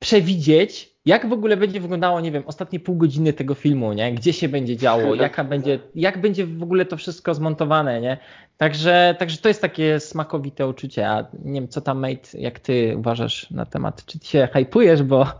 przewidzieć, 0.00 0.90
jak 1.04 1.28
w 1.28 1.32
ogóle 1.32 1.56
będzie 1.56 1.80
wyglądało, 1.80 2.20
nie 2.20 2.32
wiem, 2.32 2.42
ostatnie 2.46 2.80
pół 2.80 2.96
godziny 2.96 3.32
tego 3.32 3.54
filmu, 3.54 3.92
nie? 3.92 4.14
Gdzie 4.14 4.32
się 4.32 4.48
będzie 4.48 4.76
działo, 4.76 5.14
jaka 5.24 5.44
będzie, 5.44 5.78
jak 5.94 6.20
będzie 6.20 6.46
w 6.46 6.62
ogóle 6.62 6.84
to 6.84 6.96
wszystko 6.96 7.34
zmontowane, 7.34 8.00
nie? 8.00 8.18
Także, 8.56 9.16
także 9.18 9.38
to 9.38 9.48
jest 9.48 9.60
takie 9.60 10.00
smakowite 10.00 10.66
uczucie, 10.66 11.08
a 11.08 11.26
nie 11.44 11.60
wiem, 11.60 11.68
co 11.68 11.80
tam 11.80 11.98
mate, 11.98 12.38
jak 12.38 12.58
ty 12.58 12.94
uważasz 12.98 13.50
na 13.50 13.66
temat, 13.66 14.04
czy 14.04 14.18
ty 14.18 14.26
się 14.26 14.48
hypujesz, 14.52 15.02
bo... 15.02 15.26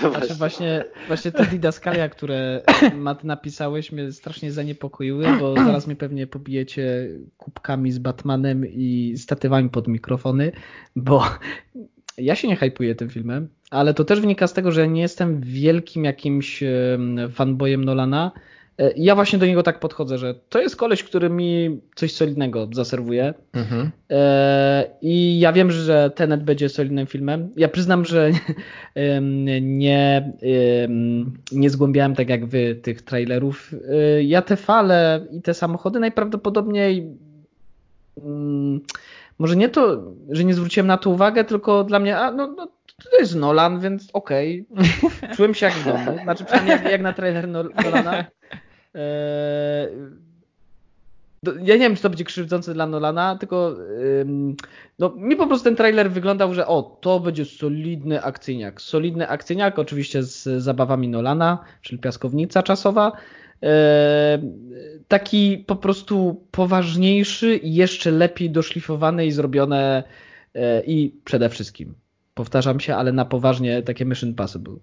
Znaczy, 0.10 0.34
właśnie, 0.34 0.84
właśnie 1.06 1.32
te 1.32 1.46
didaskalia, 1.46 2.08
które 2.08 2.62
Matt 2.94 3.24
napisałeś 3.24 3.92
mnie 3.92 4.12
strasznie 4.12 4.52
zaniepokoiły, 4.52 5.24
bo 5.40 5.54
zaraz 5.66 5.86
mnie 5.86 5.96
pewnie 5.96 6.26
pobijecie 6.26 7.08
kubkami 7.36 7.92
z 7.92 7.98
Batmanem 7.98 8.66
i 8.66 9.14
statywami 9.18 9.70
pod 9.70 9.88
mikrofony, 9.88 10.52
bo 10.96 11.24
ja 12.20 12.34
się 12.34 12.48
nie 12.48 12.56
hypuję 12.56 12.94
tym 12.94 13.10
filmem, 13.10 13.48
ale 13.70 13.94
to 13.94 14.04
też 14.04 14.20
wynika 14.20 14.46
z 14.46 14.52
tego, 14.52 14.72
że 14.72 14.88
nie 14.88 15.00
jestem 15.00 15.40
wielkim 15.40 16.04
jakimś 16.04 16.62
fanboyem 17.30 17.84
Nolana. 17.84 18.32
E, 18.80 18.92
ja 18.96 19.14
właśnie 19.14 19.38
do 19.38 19.46
niego 19.46 19.62
tak 19.62 19.80
podchodzę, 19.80 20.18
że 20.18 20.34
to 20.48 20.60
jest 20.60 20.76
koleś, 20.76 21.04
który 21.04 21.30
mi 21.30 21.80
coś 21.94 22.12
solidnego 22.12 22.68
zaserwuje. 22.72 23.34
Mhm. 23.52 23.90
E, 24.10 24.84
I 25.02 25.40
ja 25.40 25.52
wiem, 25.52 25.70
że 25.70 26.10
Tenet 26.14 26.44
będzie 26.44 26.68
solidnym 26.68 27.06
filmem. 27.06 27.48
Ja 27.56 27.68
przyznam, 27.68 28.04
że 28.04 28.30
nie, 29.60 30.32
nie 31.52 31.70
zgłębiałem 31.70 32.14
tak 32.14 32.28
jak 32.28 32.46
wy 32.46 32.74
tych 32.74 33.02
trailerów. 33.02 33.74
E, 33.88 34.22
ja 34.22 34.42
te 34.42 34.56
fale 34.56 35.26
i 35.30 35.42
te 35.42 35.54
samochody 35.54 36.00
najprawdopodobniej 36.00 37.06
mm, 38.24 38.80
może 39.40 39.56
nie 39.56 39.68
to, 39.68 40.02
że 40.28 40.44
nie 40.44 40.54
zwróciłem 40.54 40.86
na 40.86 40.96
to 40.96 41.10
uwagę, 41.10 41.44
tylko 41.44 41.84
dla 41.84 41.98
mnie, 41.98 42.18
a 42.18 42.32
no, 42.32 42.46
no 42.46 42.66
to 43.10 43.18
jest 43.18 43.34
Nolan, 43.34 43.80
więc 43.80 44.10
okej. 44.12 44.66
Okay. 44.72 45.34
Czułem 45.36 45.54
się 45.54 45.66
jak 45.66 45.74
w 45.74 45.84
domu. 45.84 46.18
Znaczy 46.22 46.44
przynajmniej 46.44 46.76
jak, 46.76 46.90
jak 46.90 47.02
na 47.02 47.12
trailer 47.12 47.48
Nolana. 47.48 48.24
Eee, 48.94 49.88
ja 51.44 51.74
nie 51.74 51.80
wiem, 51.80 51.96
czy 51.96 52.02
to 52.02 52.10
będzie 52.10 52.24
krzywdzące 52.24 52.74
dla 52.74 52.86
Nolana, 52.86 53.36
tylko 53.36 53.76
no, 54.98 55.12
mi 55.16 55.36
po 55.36 55.46
prostu 55.46 55.64
ten 55.64 55.76
trailer 55.76 56.10
wyglądał, 56.10 56.54
że 56.54 56.66
o, 56.66 56.98
to 57.00 57.20
będzie 57.20 57.44
solidny 57.44 58.22
akcyjniak. 58.22 58.80
Solidny 58.80 59.28
akcyjniak, 59.28 59.78
oczywiście 59.78 60.22
z 60.22 60.62
zabawami 60.62 61.08
Nolana, 61.08 61.64
czyli 61.82 62.00
piaskownica 62.00 62.62
czasowa. 62.62 63.12
E, 63.62 64.38
taki 65.08 65.64
po 65.66 65.76
prostu 65.76 66.44
poważniejszy 66.50 67.56
i 67.56 67.74
jeszcze 67.74 68.10
lepiej 68.10 68.50
doszlifowany 68.50 69.26
i 69.26 69.32
zrobione 69.32 70.02
e, 70.54 70.82
i 70.84 71.14
przede 71.24 71.48
wszystkim, 71.48 71.94
powtarzam 72.34 72.80
się, 72.80 72.96
ale 72.96 73.12
na 73.12 73.24
poważnie 73.24 73.82
takie 73.82 74.04
Mission 74.04 74.28
Impossible. 74.28 74.76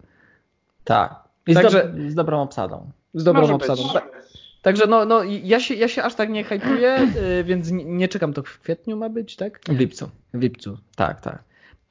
Tak. 0.84 1.24
I 1.48 1.54
Także, 1.54 1.92
z, 1.94 2.04
do, 2.04 2.10
z 2.12 2.16
dobrą 2.16 2.42
obsadą. 2.42 2.92
Z 3.14 3.24
dobrą 3.24 3.42
Może 3.42 3.54
obsadą. 3.54 3.84
Tak. 3.94 4.18
Także 4.62 4.88
no, 4.88 5.06
no 5.06 5.24
ja, 5.24 5.60
się, 5.60 5.74
ja 5.74 5.88
się 5.88 6.04
aż 6.04 6.16
tak 6.16 6.30
nie 6.30 6.44
hypuję, 6.44 6.90
e, 6.90 7.44
więc 7.44 7.72
nie, 7.72 7.86
nie, 7.86 8.08
czekam. 8.08 8.34
To 8.34 8.44
w 8.44 8.60
kwietniu 8.60 8.98
ma 8.98 9.10
być, 9.10 9.36
tak? 9.36 9.60
W 9.68 9.80
lipcu. 9.80 10.10
W 10.34 10.42
lipcu. 10.42 10.78
Tak, 10.96 11.22
tak. 11.22 11.44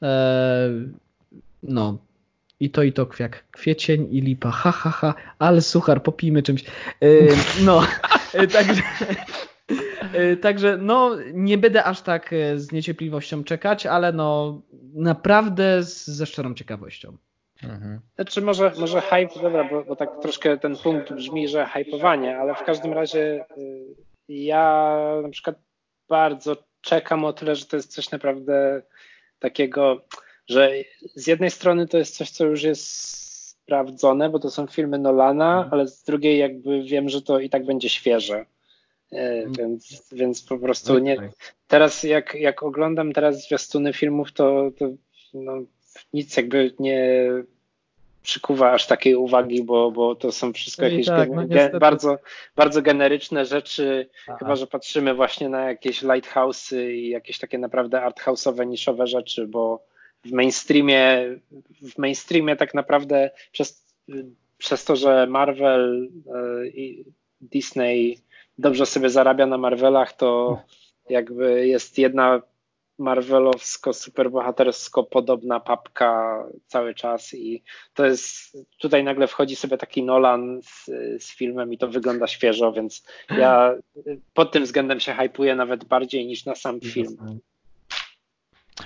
E, 0.03 0.69
no, 1.63 1.99
i 2.61 2.71
to 2.71 2.83
i 2.83 2.93
to 2.93 3.07
jak 3.19 3.45
kwiecień 3.51 4.09
i 4.11 4.21
lipa, 4.21 4.51
ha 4.51 4.73
ha 4.73 4.91
ha, 4.91 5.15
ale 5.39 5.61
suchar, 5.61 6.03
popijmy 6.03 6.43
czymś. 6.43 6.65
Yy, 7.01 7.29
no, 7.65 7.83
yy, 8.35 8.49
także, 8.49 8.83
yy, 10.13 10.37
także 10.37 10.77
no 10.77 11.17
nie 11.33 11.59
będę 11.59 11.85
aż 11.85 12.03
tak 12.03 12.35
z 12.57 12.73
niecierpliwością 12.73 13.45
czekać, 13.45 13.87
ale 13.87 14.13
no 14.13 14.61
naprawdę 14.95 15.83
z, 15.83 16.07
ze 16.07 16.27
szczerą 16.27 16.55
ciekawością. 16.55 17.17
Mhm. 17.63 18.01
Znaczy 18.15 18.43
może, 18.43 18.73
może 18.79 19.01
hype, 19.01 19.41
dobra, 19.43 19.65
bo, 19.65 19.85
bo 19.85 19.97
tak 19.97 20.11
troszkę 20.23 20.59
ten 20.59 20.77
punkt 20.77 21.13
brzmi, 21.13 21.49
że 21.49 21.67
hypowanie, 21.67 22.39
ale 22.39 22.55
w 22.55 22.65
każdym 22.65 22.93
razie 22.93 23.45
ja 24.29 24.97
na 25.23 25.29
przykład 25.29 25.57
bardzo 26.09 26.57
czekam 26.81 27.25
o 27.25 27.33
tyle, 27.33 27.57
że 27.57 27.67
to 27.67 27.77
jest 27.77 27.93
coś 27.93 28.11
naprawdę 28.11 28.83
takiego 29.39 30.05
że 30.49 30.71
z 31.15 31.27
jednej 31.27 31.51
strony 31.51 31.89
to 31.89 31.99
jest 31.99 32.17
coś, 32.17 32.31
co 32.31 32.45
już 32.45 32.63
jest 32.63 33.17
sprawdzone, 33.49 34.31
bo 34.31 34.39
to 34.39 34.51
są 34.51 34.67
filmy 34.67 34.99
Nolana, 34.99 35.55
mhm. 35.55 35.75
ale 35.75 35.89
z 35.89 36.03
drugiej 36.03 36.39
jakby 36.39 36.83
wiem, 36.83 37.09
że 37.09 37.23
to 37.23 37.41
i 37.41 37.51
tak 37.51 37.67
będzie 37.67 37.89
świeże. 37.89 38.47
E, 39.13 39.51
więc, 39.51 40.09
więc 40.13 40.43
po 40.43 40.59
prostu 40.59 40.99
nie. 40.99 41.17
Teraz 41.69 42.03
jak, 42.03 42.35
jak 42.35 42.63
oglądam 42.63 43.13
teraz 43.13 43.45
zwiastuny 43.45 43.93
filmów, 43.93 44.33
to, 44.33 44.71
to 44.79 44.91
no, 45.35 45.53
nic 46.13 46.37
jakby 46.37 46.75
nie 46.79 47.31
przykuwa 48.23 48.73
aż 48.73 48.87
takiej 48.87 49.15
uwagi, 49.15 49.63
bo, 49.63 49.91
bo 49.91 50.15
to 50.15 50.33
są 50.33 50.53
wszystko 50.53 50.83
no 50.83 50.89
jakieś 50.89 51.07
tak, 51.07 51.49
gen, 51.49 51.71
no 51.73 51.79
bardzo, 51.79 52.19
bardzo 52.57 52.83
generyczne 52.83 53.45
rzeczy, 53.45 54.09
Aha. 54.29 54.37
chyba 54.39 54.57
że 54.57 54.67
patrzymy 54.67 55.15
właśnie 55.15 55.49
na 55.49 55.69
jakieś 55.69 56.03
lighthouse'y 56.03 56.91
i 56.91 57.09
jakieś 57.09 57.39
takie 57.39 57.59
naprawdę 57.59 57.99
arthouse'owe, 57.99 58.67
niszowe 58.67 59.07
rzeczy, 59.07 59.47
bo 59.47 59.87
w 60.25 60.33
mainstreamie, 60.33 61.25
w 61.83 61.99
mainstreamie 61.99 62.57
tak 62.57 62.75
naprawdę 62.75 63.31
przez, 63.53 63.95
przez 64.59 64.85
to, 64.85 64.97
że 64.97 65.27
Marvel 65.27 66.09
e, 66.35 66.67
i 66.67 67.05
Disney 67.41 68.19
dobrze 68.59 68.87
sobie 68.87 69.11
zarabia 69.11 69.47
na 69.47 69.59
Marvelach, 69.59 70.13
to 70.13 70.61
jakby 71.09 71.67
jest 71.67 71.99
jedna 71.99 72.43
Marvelowsko, 72.99 73.93
superbohatersko 73.93 75.05
podobna 75.05 75.61
papka 75.61 76.45
cały 76.67 76.95
czas 76.95 77.35
i 77.35 77.63
to 77.95 78.07
jest, 78.07 78.57
tutaj 78.79 79.05
nagle 79.05 79.27
wchodzi 79.27 79.57
sobie 79.57 79.77
taki 79.79 80.03
Nolan 80.03 80.61
z, 80.63 80.87
z 81.25 81.37
filmem 81.37 81.73
i 81.73 81.79
to 81.79 81.89
wygląda 81.89 82.27
świeżo, 82.27 82.73
więc 82.73 83.07
ja 83.31 83.75
pod 84.35 84.53
tym 84.53 84.65
względem 84.65 85.01
się 85.01 85.13
hypuję 85.13 85.55
nawet 85.55 85.85
bardziej 85.85 86.27
niż 86.27 86.45
na 86.45 86.55
sam 86.55 86.81
film. 86.81 87.41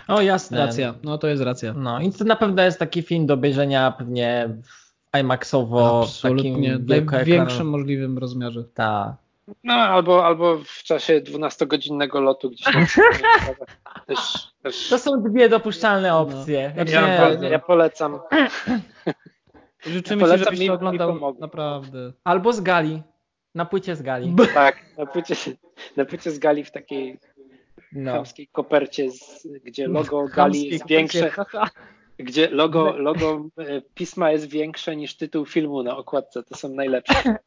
O 0.09 0.21
jasne. 0.21 0.59
Racja, 0.59 0.95
no 1.03 1.19
to 1.19 1.29
jest 1.29 1.43
racja. 1.43 1.73
No 1.73 2.01
i 2.01 2.13
to 2.13 2.25
na 2.25 2.37
pewno 2.37 2.63
jest 2.63 2.79
taki 2.79 3.03
film 3.03 3.27
do 3.27 3.35
obejrzenia 3.35 3.91
pewnie 3.91 4.49
IMAXowo. 5.21 6.03
Absolutnie, 6.03 6.79
w 6.79 6.87
największym 6.87 7.69
możliwym 7.69 8.19
rozmiarze. 8.19 8.65
Tak. 8.75 9.13
No, 9.65 9.75
albo, 9.75 10.27
albo 10.27 10.59
w 10.59 10.83
czasie 10.83 11.21
12-godzinnego 11.21 12.21
lotu 12.21 12.51
gdzieś 12.51 12.65
tam. 12.65 12.87
też, 14.07 14.19
też... 14.63 14.89
To 14.89 14.99
są 14.99 15.23
dwie 15.23 15.49
dopuszczalne 15.49 16.17
opcje. 16.17 16.75
No. 16.77 16.85
Ja, 16.93 17.29
ja, 17.31 17.59
polecam. 17.59 18.19
Życzymy 19.87 20.29
ja 20.29 20.39
ci, 20.39 20.45
żebyś 20.45 20.67
to 20.67 20.75
oglądał 20.75 21.37
naprawdę. 21.41 22.13
Albo 22.25 22.53
z 22.53 22.61
gali. 22.61 23.03
Na 23.55 23.65
płycie 23.65 23.97
z 23.97 24.03
gali. 24.03 24.35
Tak, 24.55 24.77
na 24.99 25.07
płycie, 25.07 25.35
na 25.97 26.05
płycie 26.05 26.31
z 26.31 26.39
gali 26.39 26.65
w 26.65 26.71
takiej 26.71 27.19
no. 27.93 28.13
chamskiej 28.13 28.49
kopercie, 28.53 29.11
z, 29.11 29.49
gdzie 29.65 29.89
logo 29.89 30.27
gali 30.35 30.69
jest 30.69 30.87
większe. 30.87 31.31
Gdzie 32.19 32.51
logo, 32.51 32.97
logo 32.97 33.49
e, 33.59 33.83
pisma 33.95 34.31
jest 34.31 34.49
większe 34.49 34.97
niż 34.97 35.17
tytuł 35.17 35.47
filmu 35.47 35.83
na 35.83 35.97
okładce. 35.97 36.43
To 36.43 36.57
są 36.57 36.69
najlepsze. 36.69 37.15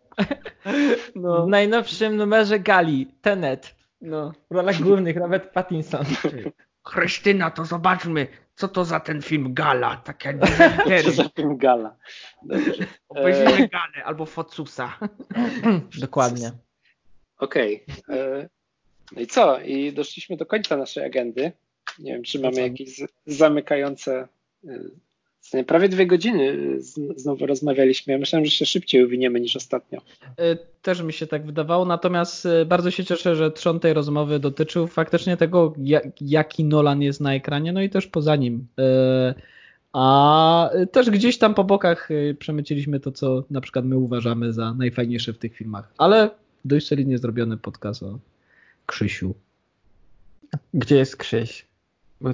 No. 1.16 1.46
W 1.46 1.50
najnowszym 1.50 2.18
numerze 2.18 2.60
Gali, 2.60 3.08
Tenet. 3.22 3.76
No, 4.02 4.34
w 4.52 4.56
rolach 4.56 4.82
głównych 4.84 5.18
Robert 5.18 5.54
Pattinson. 5.54 6.06
Krystyna, 6.84 7.52
to 7.52 7.66
zobaczmy, 7.66 8.28
co 8.56 8.68
to 8.68 8.86
za 8.86 9.00
ten 9.00 9.22
film 9.22 9.54
Gala. 9.54 9.98
Takie 9.98 10.40
Co 11.04 11.12
za 11.12 11.30
film 11.30 11.58
Gala. 11.58 11.96
Dobrze. 12.44 12.86
Obejrzyjmy 13.10 13.68
Galę 13.68 14.06
albo 14.06 14.26
Focusa. 14.26 15.00
Dokładnie. 16.02 16.52
Okej. 17.38 17.86
Okay. 18.08 18.50
No 19.16 19.22
i 19.22 19.28
co? 19.28 19.62
I 19.62 19.94
doszliśmy 19.94 20.38
do 20.38 20.46
końca 20.46 20.78
naszej 20.78 21.06
agendy. 21.06 21.52
Nie 22.00 22.14
wiem, 22.14 22.24
czy 22.24 22.40
mamy 22.40 22.62
jakieś 22.62 23.02
zamykające 23.26 24.28
e, 24.68 24.80
Prawie 25.68 25.90
dwie 25.90 26.08
godziny 26.08 26.58
znowu 27.16 27.46
rozmawialiśmy. 27.46 28.14
Ja 28.14 28.20
myślałem, 28.20 28.46
że 28.46 28.52
się 28.52 28.66
szybciej 28.66 29.06
uwiniemy 29.06 29.40
niż 29.40 29.56
ostatnio. 29.56 30.02
E, 30.38 30.56
też 30.82 31.02
mi 31.02 31.14
się 31.14 31.28
tak 31.28 31.46
wydawało, 31.46 31.86
natomiast 31.86 32.48
bardzo 32.66 32.92
się 32.92 33.06
cieszę, 33.06 33.36
że 33.36 33.52
trzon 33.52 33.80
tej 33.80 33.94
rozmowy 33.94 34.40
dotyczył 34.40 34.88
faktycznie 34.88 35.38
tego, 35.38 35.74
jaki 36.22 36.64
Nolan 36.64 37.02
jest 37.02 37.22
na 37.22 37.36
ekranie, 37.36 37.74
no 37.74 37.82
i 37.82 37.90
też 37.90 38.08
poza 38.08 38.36
nim. 38.36 38.68
A 39.94 40.70
też 40.92 41.10
gdzieś 41.10 41.38
tam 41.38 41.54
po 41.54 41.64
bokach 41.64 42.10
przemyciliśmy 42.40 43.00
to, 43.00 43.12
co 43.12 43.44
na 43.50 43.62
przykład 43.62 43.86
my 43.86 43.98
uważamy 43.98 44.54
za 44.54 44.74
najfajniejsze 44.74 45.34
w 45.34 45.38
tych 45.38 45.56
filmach. 45.56 45.94
Ale 45.98 46.30
dość 46.66 46.88
solidnie 46.88 47.18
zrobiony 47.18 47.58
podcast 47.58 48.04
o 48.04 48.20
Krzysiu. 48.86 49.34
Gdzie 50.74 50.98
jest 50.98 51.18
Krzyś? 51.18 51.66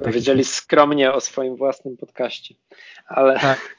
Powiedzieli 0.04 0.44
skromnie 0.44 1.12
o 1.12 1.20
swoim 1.20 1.56
własnym 1.56 1.96
podcaście. 1.96 2.54
Ale. 3.06 3.40
Tak. 3.40 3.76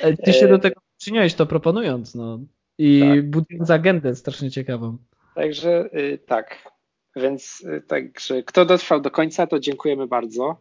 E, 0.00 0.16
ty 0.16 0.32
się 0.32 0.48
do 0.48 0.58
tego 0.58 0.80
przyniosłeś 0.98 1.34
to 1.34 1.46
proponując, 1.46 2.14
no. 2.14 2.38
I 2.78 3.00
tak. 3.00 3.30
budując 3.30 3.70
agendę 3.70 4.14
strasznie 4.16 4.50
ciekawą. 4.50 4.98
Także 5.34 5.88
y, 5.94 6.18
tak. 6.26 6.72
Więc 7.16 7.60
y, 7.60 7.80
także 7.80 8.42
kto 8.42 8.64
dotrwał 8.64 9.00
do 9.00 9.10
końca, 9.10 9.46
to 9.46 9.58
dziękujemy 9.58 10.06
bardzo. 10.06 10.56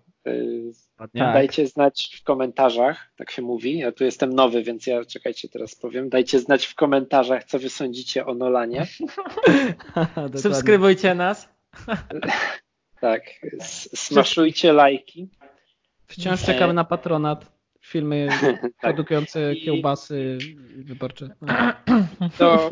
Tak. 0.98 1.10
Dajcie 1.14 1.68
znać 1.68 2.18
w 2.22 2.24
komentarzach, 2.24 3.12
tak 3.16 3.32
się 3.32 3.42
mówi. 3.42 3.78
Ja 3.78 3.92
tu 3.92 4.04
jestem 4.04 4.34
nowy, 4.34 4.64
więc 4.64 4.88
ja 4.88 5.06
czekajcie, 5.06 5.50
teraz 5.50 5.76
powiem. 5.76 6.10
Dajcie 6.10 6.40
znać 6.40 6.66
w 6.66 6.76
komentarzach, 6.76 7.44
co 7.44 7.60
wy 7.60 7.70
sądzicie 7.70 8.26
o 8.26 8.34
Nolanie. 8.34 8.88
Subskrybujcie 10.36 11.16
nas. 11.16 11.50
Tak, 13.02 13.24
smaszujcie 13.94 14.74
lajki. 14.74 15.30
Wciąż 16.08 16.46
czekamy 16.46 16.74
na 16.74 16.84
patronat. 16.84 17.54
Filmy 17.82 18.28
tak. 18.42 18.74
produkujące 18.82 19.56
kiełbasy 19.56 20.38
wyborcze. 20.76 21.30
To 22.38 22.70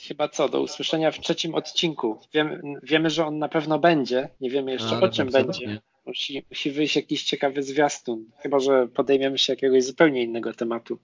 chyba 0.00 0.28
co, 0.28 0.48
do 0.48 0.60
usłyszenia 0.60 1.10
w 1.10 1.20
trzecim 1.20 1.54
odcinku. 1.54 2.20
Wiemy, 2.34 2.60
wiemy 2.82 3.10
że 3.10 3.26
on 3.26 3.38
na 3.38 3.48
pewno 3.48 3.78
będzie. 3.78 4.28
Nie 4.40 4.50
wiemy 4.50 4.72
jeszcze 4.72 5.00
o 5.00 5.08
czym 5.08 5.30
będzie. 5.30 5.80
Musi, 6.10 6.44
musi 6.50 6.70
wyjść 6.70 6.96
jakiś 6.96 7.22
ciekawy 7.24 7.62
zwiastun. 7.62 8.30
Chyba, 8.38 8.58
że 8.58 8.88
podejmiemy 8.88 9.38
się 9.38 9.52
jakiegoś 9.52 9.84
zupełnie 9.84 10.22
innego 10.22 10.52
tematu. 10.52 10.98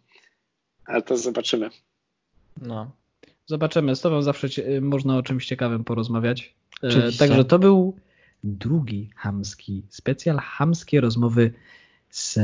Ale 0.86 1.02
to 1.02 1.16
zobaczymy. 1.16 1.70
No. 2.62 2.90
Zobaczymy. 3.46 3.96
Z 3.96 4.00
Tobą 4.00 4.22
zawsze 4.22 4.48
można 4.80 5.16
o 5.16 5.22
czymś 5.22 5.46
ciekawym 5.46 5.84
porozmawiać. 5.84 6.54
E, 6.82 7.12
także 7.18 7.44
to 7.44 7.58
był 7.58 7.96
drugi 8.44 9.10
hamski 9.16 9.82
specjal, 9.88 10.38
hamskie 10.38 11.00
rozmowy 11.00 11.52
z 12.10 12.38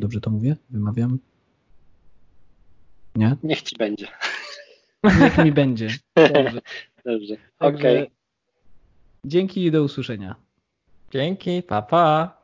Dobrze 0.00 0.20
to 0.20 0.30
mówię? 0.30 0.56
Wymawiam? 0.70 1.18
Nie? 3.16 3.36
Niech 3.42 3.62
ci 3.62 3.76
będzie. 3.76 4.08
Niech 5.20 5.38
mi 5.38 5.52
będzie. 5.52 5.88
Dobrze. 6.16 6.60
Dobrze. 7.04 7.34
Okej. 7.58 8.02
Okay. 8.02 8.21
Dzięki 9.24 9.64
i 9.64 9.70
do 9.70 9.82
usłyszenia. 9.82 10.34
Dzięki, 11.12 11.62
papa. 11.62 11.86
Pa. 11.90 12.41